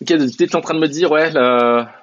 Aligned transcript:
Ok, 0.00 0.06
tu 0.06 0.42
étais 0.42 0.56
en 0.56 0.60
train 0.60 0.74
de 0.74 0.80
me 0.80 0.88
dire, 0.88 1.10
ouais, 1.10 1.30
la... 1.30 1.94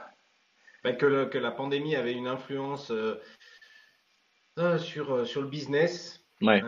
Bah, 0.84 0.94
que, 0.94 1.26
que, 1.26 1.38
la 1.38 1.52
pandémie 1.52 1.96
avait 1.96 2.14
une 2.14 2.28
influence 2.28 2.92
euh, 2.92 4.78
sur, 4.78 5.26
sur 5.26 5.42
le 5.42 5.48
business. 5.48 6.24
Ouais. 6.42 6.62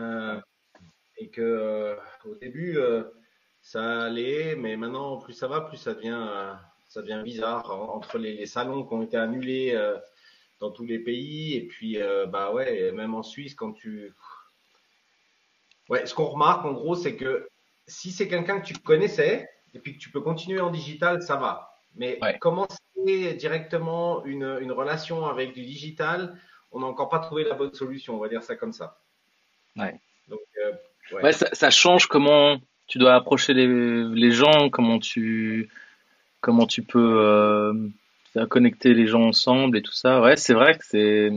et 1.16 1.28
que 1.28 1.96
au 2.24 2.34
début, 2.34 2.76
ça 3.62 4.02
allait, 4.02 4.56
mais 4.56 4.76
maintenant, 4.76 5.18
plus 5.18 5.32
ça 5.32 5.46
va, 5.46 5.60
plus 5.60 5.76
ça 5.76 5.94
devient, 5.94 6.56
ça 6.88 7.02
devient 7.02 7.22
bizarre 7.22 7.70
entre 7.70 8.18
les, 8.18 8.34
les 8.34 8.46
salons 8.46 8.84
qui 8.84 8.94
ont 8.94 9.02
été 9.02 9.16
annulés 9.16 9.78
dans 10.60 10.70
tous 10.70 10.84
les 10.84 10.98
pays. 10.98 11.56
Et 11.56 11.66
puis, 11.66 12.00
euh, 12.00 12.26
bah 12.26 12.52
ouais, 12.52 12.92
même 12.92 13.14
en 13.14 13.22
Suisse, 13.22 13.54
quand 13.54 13.72
tu. 13.72 14.14
Ouais, 15.88 16.06
ce 16.06 16.14
qu'on 16.14 16.26
remarque 16.26 16.64
en 16.64 16.72
gros, 16.72 16.94
c'est 16.94 17.16
que 17.16 17.48
si 17.88 18.12
c'est 18.12 18.28
quelqu'un 18.28 18.60
que 18.60 18.66
tu 18.66 18.74
connaissais 18.74 19.48
et 19.74 19.78
puis 19.78 19.94
que 19.94 19.98
tu 19.98 20.10
peux 20.10 20.20
continuer 20.20 20.60
en 20.60 20.70
digital, 20.70 21.22
ça 21.22 21.36
va. 21.36 21.74
Mais 21.96 22.18
commencer 22.40 22.78
directement 23.38 24.24
une, 24.24 24.58
une, 24.60 24.72
relation 24.72 25.26
avec 25.26 25.54
du 25.54 25.62
digital, 25.62 26.36
on 26.70 26.80
n'a 26.80 26.86
encore 26.86 27.08
pas 27.08 27.18
trouvé 27.18 27.44
la 27.44 27.54
bonne 27.54 27.74
solution, 27.74 28.14
on 28.14 28.18
va 28.18 28.28
dire 28.28 28.42
ça 28.42 28.54
comme 28.54 28.72
ça. 28.72 28.98
Ouais. 29.76 29.98
Donc, 30.28 30.40
euh, 30.64 31.16
ouais. 31.16 31.32
ça, 31.32 31.48
ça, 31.52 31.70
change 31.70 32.06
comment 32.06 32.58
tu 32.86 32.98
dois 32.98 33.14
approcher 33.14 33.54
les, 33.54 33.66
les 33.66 34.30
gens, 34.30 34.70
comment 34.70 34.98
tu, 34.98 35.68
comment 36.40 36.66
tu 36.66 36.82
peux. 36.82 37.18
Euh 37.20 37.90
connecter 38.48 38.94
les 38.94 39.06
gens 39.06 39.22
ensemble 39.22 39.76
et 39.76 39.82
tout 39.82 39.92
ça. 39.92 40.20
Ouais, 40.20 40.36
c'est 40.36 40.54
vrai 40.54 40.76
que 40.76 40.84
c'est. 40.84 41.30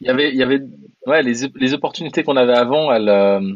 Il 0.00 0.08
y 0.08 0.10
avait, 0.10 0.30
il 0.30 0.36
y 0.36 0.42
avait, 0.42 0.60
ouais, 1.06 1.22
les, 1.22 1.48
les 1.54 1.74
opportunités 1.74 2.24
qu'on 2.24 2.36
avait 2.36 2.56
avant, 2.56 2.92
elles, 2.92 3.08
euh, 3.08 3.54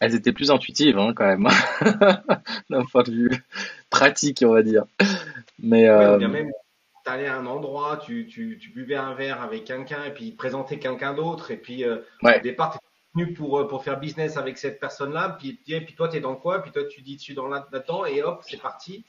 elles 0.00 0.14
étaient 0.14 0.32
plus 0.32 0.50
intuitives 0.50 0.98
hein, 0.98 1.12
quand 1.14 1.26
même, 1.26 1.48
d'un 2.70 2.84
point 2.84 3.02
de 3.02 3.10
vue 3.10 3.44
pratique, 3.90 4.42
on 4.44 4.52
va 4.52 4.62
dire. 4.62 4.84
Mais 5.58 5.88
euh... 5.88 6.18
même, 6.18 6.50
t'allais 7.04 7.26
à 7.26 7.36
un 7.36 7.46
endroit, 7.46 7.96
tu, 7.96 8.26
tu, 8.26 8.58
tu 8.60 8.70
buvais 8.70 8.96
un 8.96 9.14
verre 9.14 9.42
avec 9.42 9.64
quelqu'un 9.64 10.04
et 10.04 10.12
puis 10.12 10.26
il 10.26 10.36
présentait 10.36 10.78
quelqu'un 10.78 11.14
d'autre 11.14 11.50
et 11.50 11.56
puis 11.56 11.84
euh, 11.84 11.98
ouais. 12.22 12.38
au 12.38 12.42
départ 12.42 12.72
t'es 12.72 12.78
venu 13.14 13.32
pour 13.32 13.58
euh, 13.58 13.66
pour 13.66 13.82
faire 13.82 13.98
business 13.98 14.36
avec 14.36 14.58
cette 14.58 14.78
personne-là, 14.78 15.36
puis 15.38 15.58
et 15.68 15.80
puis 15.80 15.94
toi 15.94 16.08
t'es 16.08 16.20
dans 16.20 16.36
quoi, 16.36 16.62
puis 16.62 16.70
toi 16.70 16.84
tu 16.84 17.00
dis 17.00 17.16
tu 17.16 17.32
es 17.32 17.34
dans 17.34 17.48
là-dedans 17.48 18.04
et 18.04 18.22
hop 18.22 18.42
c'est 18.46 18.60
parti. 18.60 19.04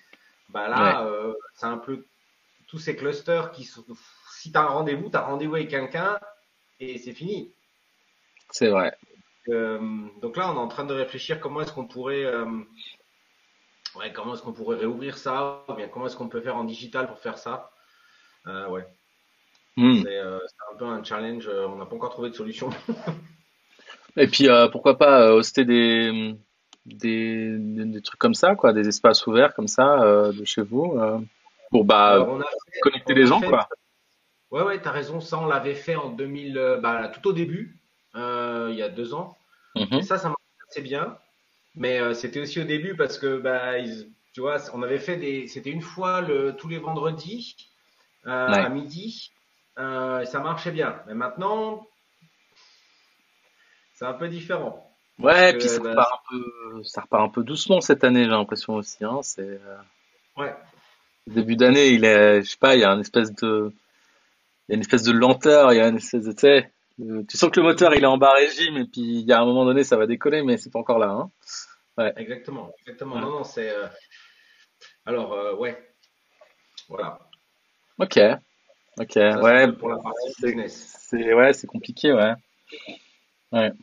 Bah 0.49 0.67
là, 0.67 1.03
ouais. 1.03 1.11
euh, 1.11 1.33
c'est 1.53 1.67
un 1.67 1.77
peu 1.77 2.05
tous 2.67 2.79
ces 2.79 2.95
clusters 2.95 3.51
qui 3.51 3.65
sont. 3.65 3.85
Si 4.31 4.51
tu 4.51 4.57
as 4.57 4.61
un 4.61 4.67
rendez-vous, 4.67 5.09
tu 5.09 5.17
as 5.17 5.21
rendez-vous 5.21 5.55
avec 5.55 5.69
quelqu'un 5.69 6.19
et 6.79 6.97
c'est 6.97 7.13
fini. 7.13 7.51
C'est 8.49 8.69
vrai. 8.69 8.95
Euh, 9.49 9.79
donc 10.21 10.37
là, 10.37 10.51
on 10.51 10.55
est 10.55 10.59
en 10.59 10.67
train 10.67 10.85
de 10.85 10.93
réfléchir 10.93 11.39
comment 11.39 11.61
est-ce 11.61 11.71
qu'on 11.71 11.87
pourrait. 11.87 12.25
Euh, 12.25 12.45
ouais, 13.95 14.11
comment 14.13 14.33
est-ce 14.33 14.41
qu'on 14.41 14.53
pourrait 14.53 14.77
réouvrir 14.77 15.17
ça 15.17 15.63
ou 15.67 15.73
bien 15.73 15.87
comment 15.87 16.05
est-ce 16.05 16.15
qu'on 16.15 16.29
peut 16.29 16.41
faire 16.41 16.57
en 16.57 16.63
digital 16.63 17.07
pour 17.07 17.19
faire 17.19 17.37
ça 17.37 17.71
euh, 18.47 18.67
Ouais. 18.69 18.85
Mm. 19.77 20.03
C'est 20.03 20.19
un 20.19 20.77
peu 20.77 20.85
un 20.85 21.03
challenge. 21.03 21.47
On 21.47 21.77
n'a 21.77 21.85
pas 21.85 21.95
encore 21.95 22.11
trouvé 22.11 22.29
de 22.29 22.35
solution. 22.35 22.69
et 24.17 24.27
puis, 24.27 24.47
pourquoi 24.71 24.97
pas 24.97 25.31
hoster 25.31 25.63
des, 25.63 26.35
des, 26.85 27.55
des, 27.57 28.01
trucs 28.01 28.19
comme 28.19 28.33
ça, 28.33 28.55
quoi, 28.55 28.73
des 28.73 28.87
espaces 28.87 29.25
ouverts 29.25 29.53
comme 29.53 29.67
ça 29.67 30.31
de 30.33 30.43
chez 30.43 30.63
vous 30.63 30.99
pour 31.71 31.85
bah, 31.85 32.27
fait, 32.73 32.79
connecter 32.81 33.13
les 33.13 33.25
gens, 33.25 33.39
fait, 33.39 33.47
quoi. 33.47 33.69
Ouais, 34.51 34.63
ouais, 34.63 34.81
t'as 34.81 34.91
raison. 34.91 35.21
Ça, 35.21 35.39
on 35.39 35.45
l'avait 35.45 35.75
fait 35.75 35.95
en 35.95 36.09
2000, 36.09 36.79
bah, 36.81 37.07
tout 37.07 37.29
au 37.29 37.33
début, 37.33 37.79
euh, 38.15 38.69
il 38.71 38.77
y 38.77 38.81
a 38.81 38.89
deux 38.89 39.13
ans. 39.13 39.37
Mm 39.79 39.83
-hmm. 39.83 39.99
Et 39.99 40.03
ça, 40.03 40.17
ça 40.17 40.29
marchait 40.29 40.63
assez 40.69 40.81
bien. 40.81 41.17
Mais 41.75 41.99
euh, 41.99 42.13
c'était 42.13 42.41
aussi 42.41 42.59
au 42.59 42.65
début 42.65 42.95
parce 42.95 43.17
que, 43.17 43.37
bah, 43.37 43.77
ils, 43.77 44.11
tu 44.33 44.41
vois, 44.41 44.57
on 44.73 44.83
avait 44.83 44.99
fait 44.99 45.17
des, 45.17 45.47
c'était 45.47 45.69
une 45.71 45.81
fois 45.81 46.21
le, 46.21 46.55
tous 46.55 46.67
les 46.67 46.79
vendredis 46.79 47.55
euh, 48.25 48.51
ouais. 48.51 48.65
à 48.65 48.69
midi. 48.69 49.31
et 49.77 50.25
ça 50.25 50.39
marchait 50.39 50.71
bien. 50.71 51.01
Mais 51.07 51.15
maintenant, 51.15 51.87
c'est 53.93 54.05
un 54.05 54.13
peu 54.13 54.27
différent. 54.27 54.85
Ouais, 55.19 55.51
et 55.51 55.53
puis 55.57 55.69
ça, 55.69 55.79
bah, 55.79 55.89
repart 55.89 56.13
un 56.13 56.21
peu, 56.29 56.83
ça 56.83 57.01
repart 57.01 57.23
un 57.23 57.29
peu 57.29 57.43
doucement 57.43 57.81
cette 57.81 58.03
année, 58.03 58.23
j'ai 58.23 58.29
l'impression 58.29 58.75
aussi. 58.75 59.03
Hein, 59.03 59.19
c'est. 59.21 59.59
Ouais 60.37 60.53
début 61.29 61.55
d'année, 61.55 61.89
il 61.89 62.05
est, 62.05 62.41
je 62.41 62.51
sais 62.51 62.57
pas, 62.57 62.75
il 62.75 62.81
y 62.81 62.83
a 62.83 62.91
une 62.91 63.01
espèce 63.01 63.33
de, 63.33 63.71
il 64.67 64.71
y 64.71 64.73
a 64.73 64.75
une 64.75 64.81
espèce 64.81 65.03
de 65.03 65.11
lenteur, 65.11 65.73
il 65.73 65.77
y 65.77 65.79
a 65.79 65.87
une 65.87 65.97
espèce 65.97 66.23
de, 66.23 66.31
tu 66.31 66.39
sais, 66.39 66.71
tu 67.27 67.37
sens 67.37 67.49
que 67.49 67.59
le 67.59 67.65
moteur 67.65 67.93
il 67.95 68.03
est 68.03 68.07
en 68.07 68.17
bas 68.17 68.33
régime 68.33 68.77
et 68.77 68.85
puis 68.85 69.01
il 69.01 69.25
y 69.25 69.31
a 69.31 69.39
un 69.39 69.45
moment 69.45 69.65
donné 69.65 69.83
ça 69.83 69.97
va 69.97 70.07
décoller, 70.07 70.43
mais 70.43 70.57
c'est 70.57 70.71
pas 70.71 70.79
encore 70.79 70.99
là, 70.99 71.09
hein. 71.09 71.31
Ouais. 71.97 72.13
Exactement, 72.15 72.71
exactement. 72.81 73.15
Ouais. 73.15 73.21
Non, 73.21 73.31
non, 73.31 73.43
c'est, 73.43 73.69
euh... 73.69 73.87
alors, 75.05 75.33
euh, 75.33 75.55
ouais, 75.55 75.77
voilà. 76.87 77.19
Ok, 77.97 78.17
ok, 78.97 79.11
ça, 79.11 79.41
ouais. 79.41 79.71
Pour 79.73 79.89
la 79.89 79.97
partie 79.97 80.33
business. 80.41 80.95
C'est, 81.09 81.33
ouais, 81.33 81.51
c'est 81.51 81.67
compliqué, 81.67 82.13
ouais. 82.13 82.33
Ouais. 83.51 83.73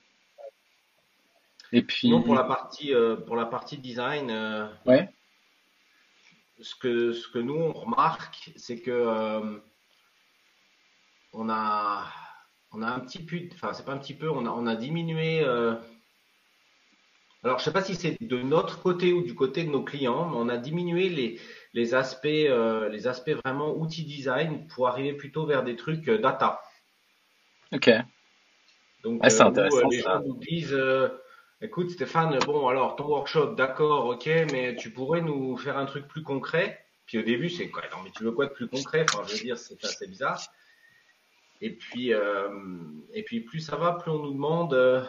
Et 1.72 1.82
puis. 1.82 2.10
Non, 2.10 2.22
pour 2.22 2.34
la 2.34 2.44
partie, 2.44 2.94
euh, 2.94 3.16
pour 3.16 3.36
la 3.36 3.46
partie 3.46 3.76
design. 3.76 4.30
ouais 4.86 5.10
ce 6.60 6.74
que, 6.74 7.12
ce 7.12 7.28
que 7.28 7.38
nous 7.38 7.54
on 7.54 7.72
remarque, 7.72 8.52
c'est 8.56 8.80
que 8.80 8.90
euh, 8.90 9.58
on 11.32 11.48
a 11.50 12.06
on 12.72 12.82
a 12.82 12.88
un 12.88 13.00
petit 13.00 13.24
peu, 13.24 13.38
enfin 13.54 13.72
c'est 13.72 13.84
pas 13.84 13.92
un 13.92 13.98
petit 13.98 14.14
peu, 14.14 14.30
on 14.30 14.46
a 14.46 14.50
on 14.50 14.66
a 14.66 14.76
diminué. 14.76 15.40
Euh, 15.42 15.74
alors 17.42 17.58
je 17.58 17.64
sais 17.64 17.72
pas 17.72 17.82
si 17.82 17.94
c'est 17.94 18.16
de 18.20 18.38
notre 18.38 18.82
côté 18.82 19.12
ou 19.12 19.22
du 19.22 19.34
côté 19.34 19.64
de 19.64 19.70
nos 19.70 19.82
clients, 19.82 20.28
mais 20.28 20.36
on 20.36 20.48
a 20.48 20.56
diminué 20.56 21.08
les 21.08 21.40
les 21.74 21.94
aspects 21.94 22.26
euh, 22.26 22.88
les 22.88 23.06
aspects 23.06 23.36
vraiment 23.44 23.76
outils 23.76 24.04
design 24.04 24.66
pour 24.68 24.88
arriver 24.88 25.12
plutôt 25.12 25.46
vers 25.46 25.62
des 25.62 25.76
trucs 25.76 26.08
data. 26.08 26.60
Ok. 27.72 27.90
Donc 29.02 29.20
ah, 29.22 29.30
c'est 29.30 29.42
intéressant. 29.42 29.88
les 29.88 30.00
gens 30.00 30.20
nous 30.20 30.36
disent 30.36 30.76
Écoute 31.62 31.90
Stéphane, 31.90 32.38
bon 32.40 32.68
alors 32.68 32.96
ton 32.96 33.06
workshop, 33.06 33.54
d'accord, 33.54 34.08
ok, 34.08 34.26
mais 34.52 34.76
tu 34.76 34.90
pourrais 34.90 35.22
nous 35.22 35.56
faire 35.56 35.78
un 35.78 35.86
truc 35.86 36.06
plus 36.06 36.22
concret? 36.22 36.84
Puis 37.06 37.18
au 37.18 37.22
début 37.22 37.48
c'est 37.48 37.70
quoi? 37.70 37.82
Non 37.92 38.02
mais 38.04 38.10
tu 38.10 38.24
veux 38.24 38.32
quoi 38.32 38.44
de 38.44 38.52
plus 38.52 38.68
concret? 38.68 39.06
Enfin 39.08 39.22
je 39.26 39.36
veux 39.36 39.42
dire 39.42 39.56
c'est 39.56 39.82
assez 39.82 40.06
bizarre. 40.06 40.38
Et 41.60 41.70
puis 41.70 42.12
euh, 42.12 42.48
et 43.12 43.22
puis 43.22 43.40
plus 43.40 43.60
ça 43.60 43.76
va, 43.76 43.92
plus 43.92 44.10
on 44.10 44.18
nous 44.18 44.32
demande 44.32 44.74
euh, 44.74 45.02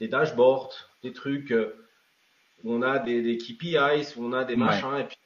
des 0.00 0.08
dashboards, 0.08 0.90
des 1.02 1.12
trucs 1.12 1.50
euh, 1.50 1.74
où 2.62 2.72
on 2.72 2.82
a 2.82 2.98
des, 2.98 3.22
des 3.22 3.38
KPIs, 3.38 4.16
où 4.16 4.24
on 4.24 4.32
a 4.32 4.44
des 4.44 4.56
machins. 4.56 4.88
Ouais. 4.88 5.02
Et 5.02 5.04
puis 5.04 5.18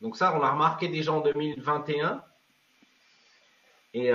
donc 0.00 0.16
ça 0.16 0.34
on 0.36 0.40
l'a 0.40 0.52
remarqué 0.52 0.88
déjà 0.88 1.12
en 1.12 1.20
2021. 1.20 2.22
Et 3.92 4.12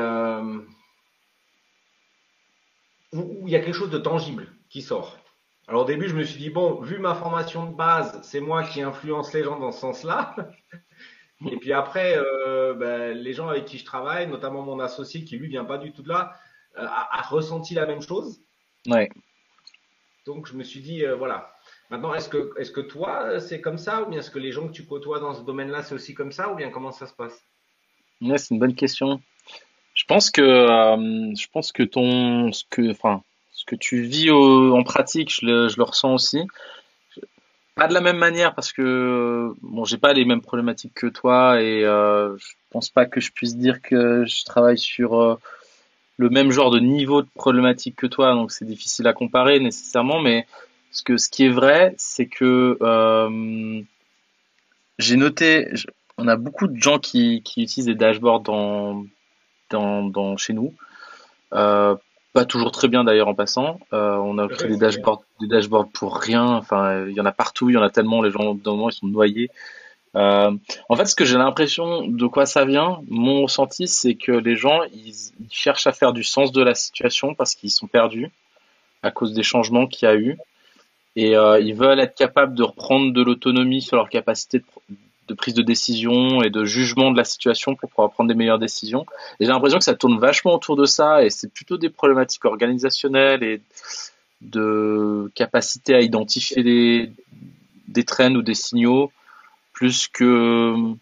où 3.12 3.48
il 3.48 3.52
y 3.52 3.56
a 3.56 3.60
quelque 3.60 3.74
chose 3.74 3.90
de 3.90 3.98
tangible 3.98 4.48
qui 4.70 4.82
sort. 4.82 5.18
Alors 5.68 5.84
au 5.84 5.86
début, 5.86 6.08
je 6.08 6.16
me 6.16 6.24
suis 6.24 6.40
dit, 6.40 6.50
bon, 6.50 6.82
vu 6.82 7.00
ma 7.00 7.16
formation 7.16 7.66
de 7.66 7.76
base, 7.76 8.20
c'est 8.24 8.40
moi 8.40 8.64
qui 8.64 8.82
influence 8.82 9.34
les 9.34 9.44
gens 9.44 9.60
dans 9.60 9.72
ce 9.72 9.80
sens-là. 9.80 10.36
Et 11.52 11.58
puis 11.58 11.74
après, 11.74 12.18
euh, 12.18 12.74
ben, 12.74 13.18
les 13.18 13.34
gens 13.34 13.50
avec 13.50 13.66
qui 13.66 13.78
je 13.78 13.86
travaille, 13.86 14.28
notamment 14.28 14.62
mon 14.62 14.80
associé 14.80 15.24
qui 15.24 15.38
lui 15.38 15.48
vient 15.48 15.66
pas 15.66 15.78
du 15.78 15.92
tout 15.92 16.02
de 16.02 16.10
là, 16.10 16.34
euh, 16.78 16.86
a, 16.86 17.20
a, 17.20 17.22
ressenti 17.24 17.74
la 17.74 17.86
même 17.86 18.02
chose. 18.02 18.40
Ouais. 18.88 19.10
Donc 20.26 20.48
je 20.48 20.54
me 20.54 20.64
suis 20.64 20.80
dit, 20.80 21.06
euh, 21.06 21.16
voilà. 21.16 21.54
Maintenant, 21.90 22.14
est-ce 22.14 22.30
que, 22.30 22.52
est-ce 22.58 22.72
que 22.72 22.82
toi, 22.82 23.40
c'est 23.40 23.62
comme 23.62 23.78
ça 23.78 24.02
ou 24.02 24.08
bien 24.08 24.20
est-ce 24.20 24.32
que 24.32 24.40
les 24.40 24.52
gens 24.52 24.68
que 24.68 24.74
tu 24.74 24.86
côtoies 24.86 25.20
dans 25.20 25.34
ce 25.34 25.42
domaine-là, 25.42 25.84
c'est 25.84 25.94
aussi 25.94 26.14
comme 26.14 26.32
ça 26.32 26.52
ou 26.52 26.56
bien 26.56 26.70
comment 26.70 26.92
ça 26.92 27.06
se 27.06 27.14
passe? 27.14 27.44
Ouais, 28.22 28.38
c'est 28.38 28.54
une 28.54 28.60
bonne 28.60 28.76
question. 28.76 29.22
Je 29.94 30.04
pense 30.06 30.32
que, 30.32 30.42
je 30.42 31.48
pense 31.52 31.72
que 31.72 31.84
ton, 31.84 32.52
ce 32.52 32.64
que, 32.70 32.92
enfin, 32.92 33.22
ce 33.52 33.66
que 33.66 33.76
tu 33.76 34.02
vis 34.02 34.32
au, 34.32 34.76
en 34.76 34.84
pratique, 34.84 35.32
je 35.34 35.46
le, 35.46 35.68
je 35.70 35.78
le, 35.78 35.84
ressens 35.84 36.14
aussi. 36.14 36.42
Pas 37.76 37.88
de 37.88 37.94
la 37.94 38.02
même 38.02 38.18
manière 38.18 38.56
parce 38.56 38.72
que 38.72 39.54
bon, 39.62 39.84
j'ai 39.84 39.98
pas 39.98 40.14
les 40.14 40.24
mêmes 40.24 40.42
problématiques 40.42 40.94
que 40.94 41.08
toi 41.08 41.62
et 41.62 41.84
euh, 41.84 42.38
je 42.38 42.54
pense 42.70 42.90
pas 42.90 43.06
que 43.06 43.20
je 43.20 43.32
puisse 43.34 43.58
dire 43.58 43.82
que 43.82 44.24
je 44.26 44.46
travaille 44.46 44.78
sur 44.78 45.22
euh, 45.22 45.36
le 46.18 46.30
même 46.30 46.52
genre 46.52 46.72
de 46.72 46.80
niveau 46.80 47.22
de 47.22 47.28
problématique 47.36 47.98
que 47.98 48.08
toi, 48.08 48.34
donc 48.34 48.54
c'est 48.54 48.66
difficile 48.66 49.08
à 49.08 49.14
comparer 49.14 49.60
nécessairement. 49.60 50.22
Mais 50.22 50.48
ce 50.92 51.04
que 51.04 51.18
ce 51.18 51.30
qui 51.30 51.46
est 51.46 51.50
vrai, 51.50 51.94
c'est 51.98 52.28
que 52.28 52.78
euh, 52.82 53.82
j'ai 54.98 55.18
noté, 55.18 55.74
on 56.18 56.30
a 56.30 56.38
beaucoup 56.38 56.68
de 56.68 56.82
gens 56.82 57.00
qui, 57.00 57.42
qui 57.44 57.64
utilisent 57.64 57.88
des 57.88 57.96
dashboards 57.96 58.42
dans 58.42 59.06
dans, 59.70 60.04
dans 60.04 60.38
chez 60.38 60.54
nous. 60.54 60.74
Euh, 61.54 61.96
pas 62.36 62.44
toujours 62.44 62.72
très 62.72 62.90
bien 62.90 63.06
d'ailleurs 63.06 63.30
en 63.30 63.34
passant. 63.34 63.80
Euh, 63.94 64.18
on 64.18 64.38
a 64.38 64.48
créé 64.50 64.68
des 64.68 64.78
dashboards, 64.78 65.24
des 65.40 65.48
dashboards 65.48 65.88
pour 65.94 66.18
rien. 66.18 66.46
Enfin, 66.46 67.06
il 67.08 67.14
y 67.14 67.22
en 67.22 67.26
a 67.26 67.32
partout, 67.32 67.70
il 67.70 67.74
y 67.74 67.78
en 67.78 67.82
a 67.82 67.90
tellement. 67.90 68.22
Les 68.22 68.30
gens 68.30 68.54
d'un 68.54 68.72
moment 68.72 68.90
ils 68.90 68.94
sont 68.94 69.08
noyés. 69.08 69.50
Euh, 70.18 70.52
en 70.90 70.96
fait, 70.98 71.06
ce 71.06 71.16
que 71.16 71.24
j'ai 71.24 71.38
l'impression 71.38 72.06
de 72.06 72.28
quoi 72.28 72.46
ça 72.46 72.66
vient, 72.66 73.00
mon 73.10 73.44
ressenti, 73.44 73.88
c'est 73.88 74.16
que 74.16 74.34
les 74.34 74.58
gens 74.58 74.84
ils, 74.94 75.14
ils, 75.40 75.50
cherchent 75.50 75.88
à 75.88 75.94
faire 75.94 76.12
du 76.12 76.24
sens 76.24 76.52
de 76.52 76.62
la 76.62 76.76
situation 76.76 77.36
parce 77.36 77.56
qu'ils 77.56 77.72
sont 77.72 77.88
perdus 77.88 78.30
à 79.02 79.12
cause 79.12 79.34
des 79.34 79.44
changements 79.44 79.88
qu'il 79.88 80.08
y 80.08 80.12
a 80.12 80.16
eu 80.16 80.38
et 81.16 81.38
euh, 81.38 81.60
ils 81.60 81.74
veulent 81.74 82.00
être 82.00 82.16
capables 82.16 82.54
de 82.54 82.64
reprendre 82.64 83.14
de 83.14 83.22
l'autonomie 83.22 83.82
sur 83.82 83.96
leur 83.96 84.10
capacité 84.10 84.62
de, 85.28 85.34
prise 85.34 85.54
de 85.54 85.62
décision 85.62 86.42
et 86.42 86.50
de 86.50 86.66
jugement 86.66 87.12
de 87.12 87.18
la 87.18 87.24
situation 87.24 87.76
pour 87.76 87.90
pouvoir 87.90 88.12
prendre 88.12 88.28
des 88.28 88.36
meilleures 88.36 88.60
décisions. 88.60 89.06
Et 89.40 89.46
j'ai 89.46 89.52
l'impression 89.52 89.80
que 89.80 89.84
ça 89.84 89.96
tourne 89.96 90.20
vachement 90.20 90.54
autour 90.56 90.76
de 90.76 90.86
ça 90.86 91.24
et 91.24 91.30
c'est 91.30 91.52
plutôt 91.52 91.78
des 91.78 91.90
problématiques 91.90 92.46
organisationnelles 92.46 93.44
et 93.44 93.62
de 94.42 95.32
capacité 95.36 95.96
à 95.96 96.02
identifier 96.02 96.64
des, 96.64 97.12
des 97.88 98.06
ou 98.36 98.42
des 98.42 98.54
signaux 98.54 99.12
plus 99.74 100.08
que 100.08 100.74
on 100.74 100.98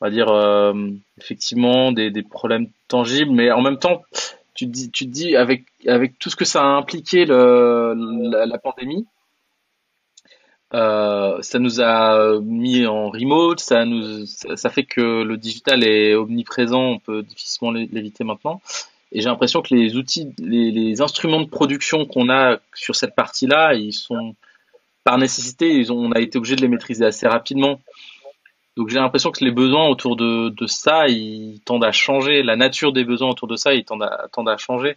va 0.00 0.10
dire 0.10 0.28
euh, 0.28 0.90
effectivement 1.18 1.92
des, 1.92 2.10
des, 2.10 2.22
problèmes 2.22 2.68
tangibles 2.88 3.30
mais 3.30 3.50
en 3.50 3.62
même 3.62 3.78
temps 3.78 4.02
tu 4.54 4.66
te 4.66 4.70
dis 4.70 4.90
tu 4.90 5.06
dis 5.06 5.36
avec 5.36 5.64
avec 5.86 6.18
tout 6.18 6.30
ce 6.30 6.36
que 6.36 6.44
ça 6.44 6.62
a 6.62 6.66
impliqué 6.66 7.24
la 7.26 8.58
pandémie 8.62 9.06
euh, 10.74 11.40
ça 11.40 11.58
nous 11.58 11.80
a 11.80 12.40
mis 12.40 12.84
en 12.86 13.08
remote, 13.10 13.60
ça 13.60 13.84
nous, 13.84 14.26
ça 14.26 14.70
fait 14.70 14.84
que 14.84 15.22
le 15.22 15.36
digital 15.36 15.84
est 15.84 16.14
omniprésent, 16.14 16.82
on 16.82 16.98
peut 16.98 17.22
difficilement 17.22 17.70
l'éviter 17.70 18.24
maintenant. 18.24 18.60
Et 19.12 19.20
j'ai 19.20 19.28
l'impression 19.28 19.62
que 19.62 19.72
les 19.72 19.96
outils, 19.96 20.34
les, 20.38 20.72
les 20.72 21.00
instruments 21.00 21.40
de 21.40 21.48
production 21.48 22.04
qu'on 22.04 22.28
a 22.28 22.58
sur 22.74 22.96
cette 22.96 23.14
partie-là, 23.14 23.74
ils 23.74 23.92
sont 23.92 24.34
par 25.04 25.18
nécessité, 25.18 25.70
ils 25.70 25.92
ont, 25.92 25.98
on 25.98 26.12
a 26.12 26.20
été 26.20 26.38
obligé 26.38 26.56
de 26.56 26.62
les 26.62 26.68
maîtriser 26.68 27.04
assez 27.04 27.28
rapidement. 27.28 27.80
Donc 28.76 28.88
j'ai 28.88 28.98
l'impression 28.98 29.30
que 29.30 29.44
les 29.44 29.52
besoins 29.52 29.86
autour 29.86 30.16
de, 30.16 30.48
de, 30.48 30.66
ça, 30.66 31.06
ils 31.06 31.60
tendent 31.64 31.84
à 31.84 31.92
changer. 31.92 32.42
La 32.42 32.56
nature 32.56 32.92
des 32.92 33.04
besoins 33.04 33.30
autour 33.30 33.46
de 33.46 33.54
ça, 33.54 33.72
ils 33.74 33.84
tendent 33.84 34.02
à, 34.02 34.26
tendent 34.32 34.48
à 34.48 34.56
changer. 34.56 34.96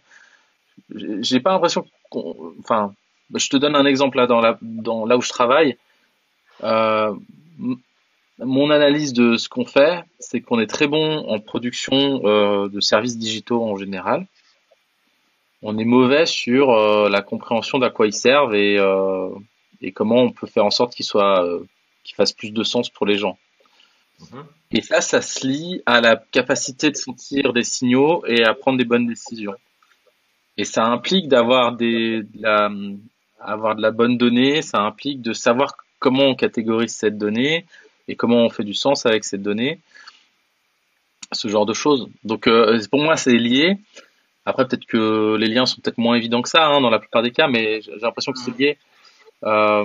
J'ai 0.90 1.38
pas 1.38 1.52
l'impression 1.52 1.86
qu'on, 2.10 2.54
enfin, 2.58 2.94
je 3.34 3.48
te 3.48 3.56
donne 3.56 3.76
un 3.76 3.84
exemple 3.84 4.16
là 4.16 4.26
dans, 4.26 4.40
la, 4.40 4.58
dans 4.62 5.04
là 5.06 5.16
où 5.16 5.22
je 5.22 5.28
travaille. 5.28 5.76
Euh, 6.64 7.14
mon 8.38 8.70
analyse 8.70 9.12
de 9.12 9.36
ce 9.36 9.48
qu'on 9.48 9.64
fait, 9.64 10.04
c'est 10.18 10.40
qu'on 10.40 10.60
est 10.60 10.66
très 10.66 10.86
bon 10.86 11.18
en 11.28 11.40
production 11.40 12.22
euh, 12.24 12.68
de 12.68 12.80
services 12.80 13.18
digitaux 13.18 13.62
en 13.62 13.76
général. 13.76 14.26
On 15.60 15.76
est 15.76 15.84
mauvais 15.84 16.24
sur 16.24 16.70
euh, 16.70 17.08
la 17.08 17.20
compréhension 17.20 17.78
d'à 17.78 17.90
quoi 17.90 18.06
ils 18.06 18.12
servent 18.12 18.54
et, 18.54 18.78
et 19.80 19.92
comment 19.92 20.22
on 20.22 20.30
peut 20.30 20.46
faire 20.46 20.64
en 20.64 20.70
sorte 20.70 20.94
qu'ils 20.94 21.06
soient, 21.06 21.44
qu'ils 22.04 22.14
fassent 22.14 22.32
plus 22.32 22.52
de 22.52 22.62
sens 22.62 22.90
pour 22.90 23.06
les 23.06 23.18
gens. 23.18 23.36
Mm-hmm. 24.20 24.44
Et 24.72 24.82
ça, 24.82 25.00
ça 25.00 25.22
se 25.22 25.46
lie 25.46 25.82
à 25.86 26.00
la 26.00 26.16
capacité 26.16 26.90
de 26.90 26.96
sentir 26.96 27.52
des 27.52 27.62
signaux 27.62 28.24
et 28.26 28.44
à 28.44 28.54
prendre 28.54 28.78
des 28.78 28.84
bonnes 28.84 29.06
décisions. 29.06 29.54
Et 30.58 30.64
ça 30.64 30.84
implique 30.84 31.28
d'avoir 31.28 31.72
des, 31.72 32.22
de 32.22 32.42
la, 32.42 32.70
avoir 33.40 33.76
de 33.76 33.82
la 33.82 33.90
bonne 33.90 34.18
donnée, 34.18 34.62
ça 34.62 34.80
implique 34.80 35.22
de 35.22 35.32
savoir 35.32 35.76
comment 35.98 36.24
on 36.24 36.34
catégorise 36.34 36.94
cette 36.94 37.18
donnée 37.18 37.66
et 38.08 38.16
comment 38.16 38.44
on 38.44 38.50
fait 38.50 38.64
du 38.64 38.74
sens 38.74 39.06
avec 39.06 39.24
cette 39.24 39.42
donnée, 39.42 39.80
ce 41.32 41.48
genre 41.48 41.66
de 41.66 41.74
choses. 41.74 42.08
Donc 42.24 42.46
euh, 42.46 42.80
pour 42.90 43.00
moi 43.00 43.16
c'est 43.16 43.36
lié. 43.36 43.78
Après 44.44 44.66
peut-être 44.66 44.86
que 44.86 45.36
les 45.36 45.48
liens 45.48 45.66
sont 45.66 45.80
peut-être 45.80 45.98
moins 45.98 46.16
évidents 46.16 46.42
que 46.42 46.48
ça 46.48 46.66
hein, 46.66 46.80
dans 46.80 46.90
la 46.90 46.98
plupart 46.98 47.22
des 47.22 47.32
cas, 47.32 47.48
mais 47.48 47.82
j'ai 47.82 47.92
l'impression 48.00 48.32
que 48.32 48.38
c'est 48.38 48.56
lié. 48.58 48.78
Euh, 49.44 49.84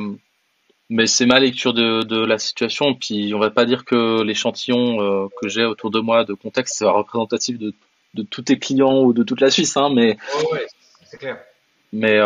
mais 0.90 1.08
c'est 1.08 1.26
ma 1.26 1.40
lecture 1.40 1.74
de, 1.74 2.04
de, 2.04 2.24
la 2.24 2.38
situation. 2.38 2.94
Puis 2.94 3.34
on 3.34 3.40
va 3.40 3.50
pas 3.50 3.66
dire 3.66 3.84
que 3.84 4.22
l'échantillon 4.22 5.02
euh, 5.02 5.28
que 5.42 5.48
j'ai 5.48 5.66
autour 5.66 5.92
de 5.92 6.00
moi 6.00 6.24
de 6.24 6.34
contexte 6.34 6.76
c'est 6.78 6.86
représentatif 6.86 7.58
de, 7.58 7.74
de 8.14 8.24
tous 8.24 8.44
tes 8.44 8.58
clients 8.58 9.02
ou 9.02 9.14
de 9.14 9.24
toute 9.24 9.42
la 9.42 9.50
Suisse, 9.50 9.76
hein, 9.76 9.90
mais 9.94 10.18
ouais, 10.52 10.66
c'est 11.06 11.18
clair. 11.18 11.40
Mais 11.92 12.18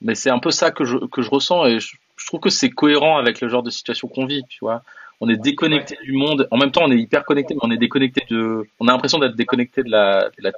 mais 0.00 0.14
c'est 0.14 0.30
un 0.30 0.38
peu 0.38 0.50
ça 0.50 0.70
que 0.70 0.84
je, 0.84 0.98
que 0.98 1.22
je 1.22 1.30
ressens 1.30 1.66
et 1.66 1.80
je, 1.80 1.96
je 2.16 2.26
trouve 2.26 2.40
que 2.40 2.50
c'est 2.50 2.70
cohérent 2.70 3.18
avec 3.18 3.40
le 3.40 3.48
genre 3.48 3.62
de 3.62 3.70
situation 3.70 4.08
qu'on 4.08 4.26
vit, 4.26 4.44
tu 4.48 4.58
vois. 4.60 4.82
On 5.20 5.28
est 5.28 5.36
déconnecté 5.36 5.96
du 6.02 6.12
monde. 6.12 6.46
En 6.50 6.58
même 6.58 6.70
temps, 6.70 6.82
on 6.84 6.90
est 6.90 6.98
hyper 6.98 7.24
connecté, 7.24 7.54
mais 7.54 7.60
on 7.62 7.70
est 7.70 7.78
déconnecté 7.78 8.22
de. 8.28 8.66
On 8.80 8.88
a 8.88 8.92
l'impression 8.92 9.18
d'être 9.18 9.34
déconnecté 9.34 9.82
de 9.82 9.90
la, 9.90 10.28
de 10.28 10.42
la, 10.42 10.52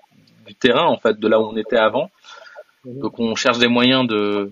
du 0.46 0.54
terrain, 0.54 0.86
en 0.86 0.96
fait, 0.96 1.18
de 1.18 1.28
là 1.28 1.40
où 1.40 1.44
on 1.44 1.56
était 1.56 1.76
avant. 1.76 2.10
Mhm. 2.84 2.98
Donc, 3.00 3.20
on 3.20 3.36
cherche 3.36 3.58
des 3.58 3.68
moyens 3.68 4.06
de 4.08 4.50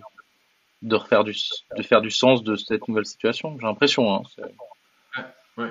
de 0.82 0.94
refaire 0.94 1.24
du 1.24 1.34
de 1.76 1.82
faire 1.82 2.00
du 2.00 2.10
sens 2.10 2.44
de 2.44 2.54
cette 2.54 2.86
nouvelle 2.86 3.06
situation. 3.06 3.56
J'ai 3.60 3.66
l'impression. 3.66 4.14
Hein, 4.14 4.22
ouais, 5.16 5.24
ouais. 5.64 5.70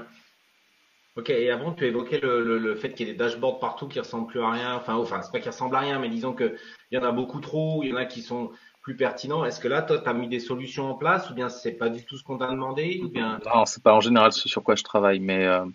Ok. 1.15 1.29
Et 1.29 1.49
avant, 1.49 1.71
tu 1.71 1.85
évoquais 1.85 2.19
le, 2.19 2.43
le, 2.43 2.57
le 2.57 2.75
fait 2.75 2.91
qu'il 2.91 3.07
y 3.07 3.09
ait 3.09 3.13
des 3.13 3.17
dashboards 3.17 3.59
partout 3.59 3.87
qui 3.87 3.99
ressemblent 3.99 4.27
plus 4.27 4.41
à 4.41 4.51
rien. 4.51 4.75
Enfin, 4.75 4.95
enfin, 4.95 5.21
c'est 5.21 5.31
pas 5.31 5.39
qu'ils 5.39 5.51
ressemblent 5.51 5.75
à 5.77 5.79
rien, 5.79 5.97
mais 5.99 6.09
disons 6.09 6.33
que 6.33 6.57
il 6.91 6.95
y 6.95 6.97
en 6.97 7.05
a 7.05 7.11
beaucoup 7.13 7.39
trop. 7.39 7.83
Il 7.83 7.89
y 7.91 7.93
en 7.93 7.97
a 7.97 8.05
qui 8.05 8.21
sont 8.21 8.51
plus 8.85 8.95
pertinent. 8.95 9.43
Est-ce 9.43 9.59
que 9.59 9.67
là, 9.67 9.81
toi, 9.81 9.97
tu 9.97 10.07
as 10.07 10.13
mis 10.13 10.27
des 10.27 10.39
solutions 10.39 10.91
en 10.91 10.93
place 10.93 11.31
ou 11.31 11.33
bien 11.33 11.49
c'est 11.49 11.71
pas 11.71 11.89
du 11.89 12.05
tout 12.05 12.17
ce 12.17 12.23
qu'on 12.23 12.37
t'a 12.37 12.51
demandé 12.51 13.01
ou 13.03 13.09
bien... 13.09 13.39
Non, 13.43 13.65
c'est 13.65 13.81
pas 13.81 13.93
en 13.93 13.99
général 13.99 14.31
ce 14.31 14.47
sur 14.47 14.61
quoi 14.61 14.75
je 14.75 14.83
travaille, 14.83 15.19
mais 15.19 15.43
euh, 15.47 15.65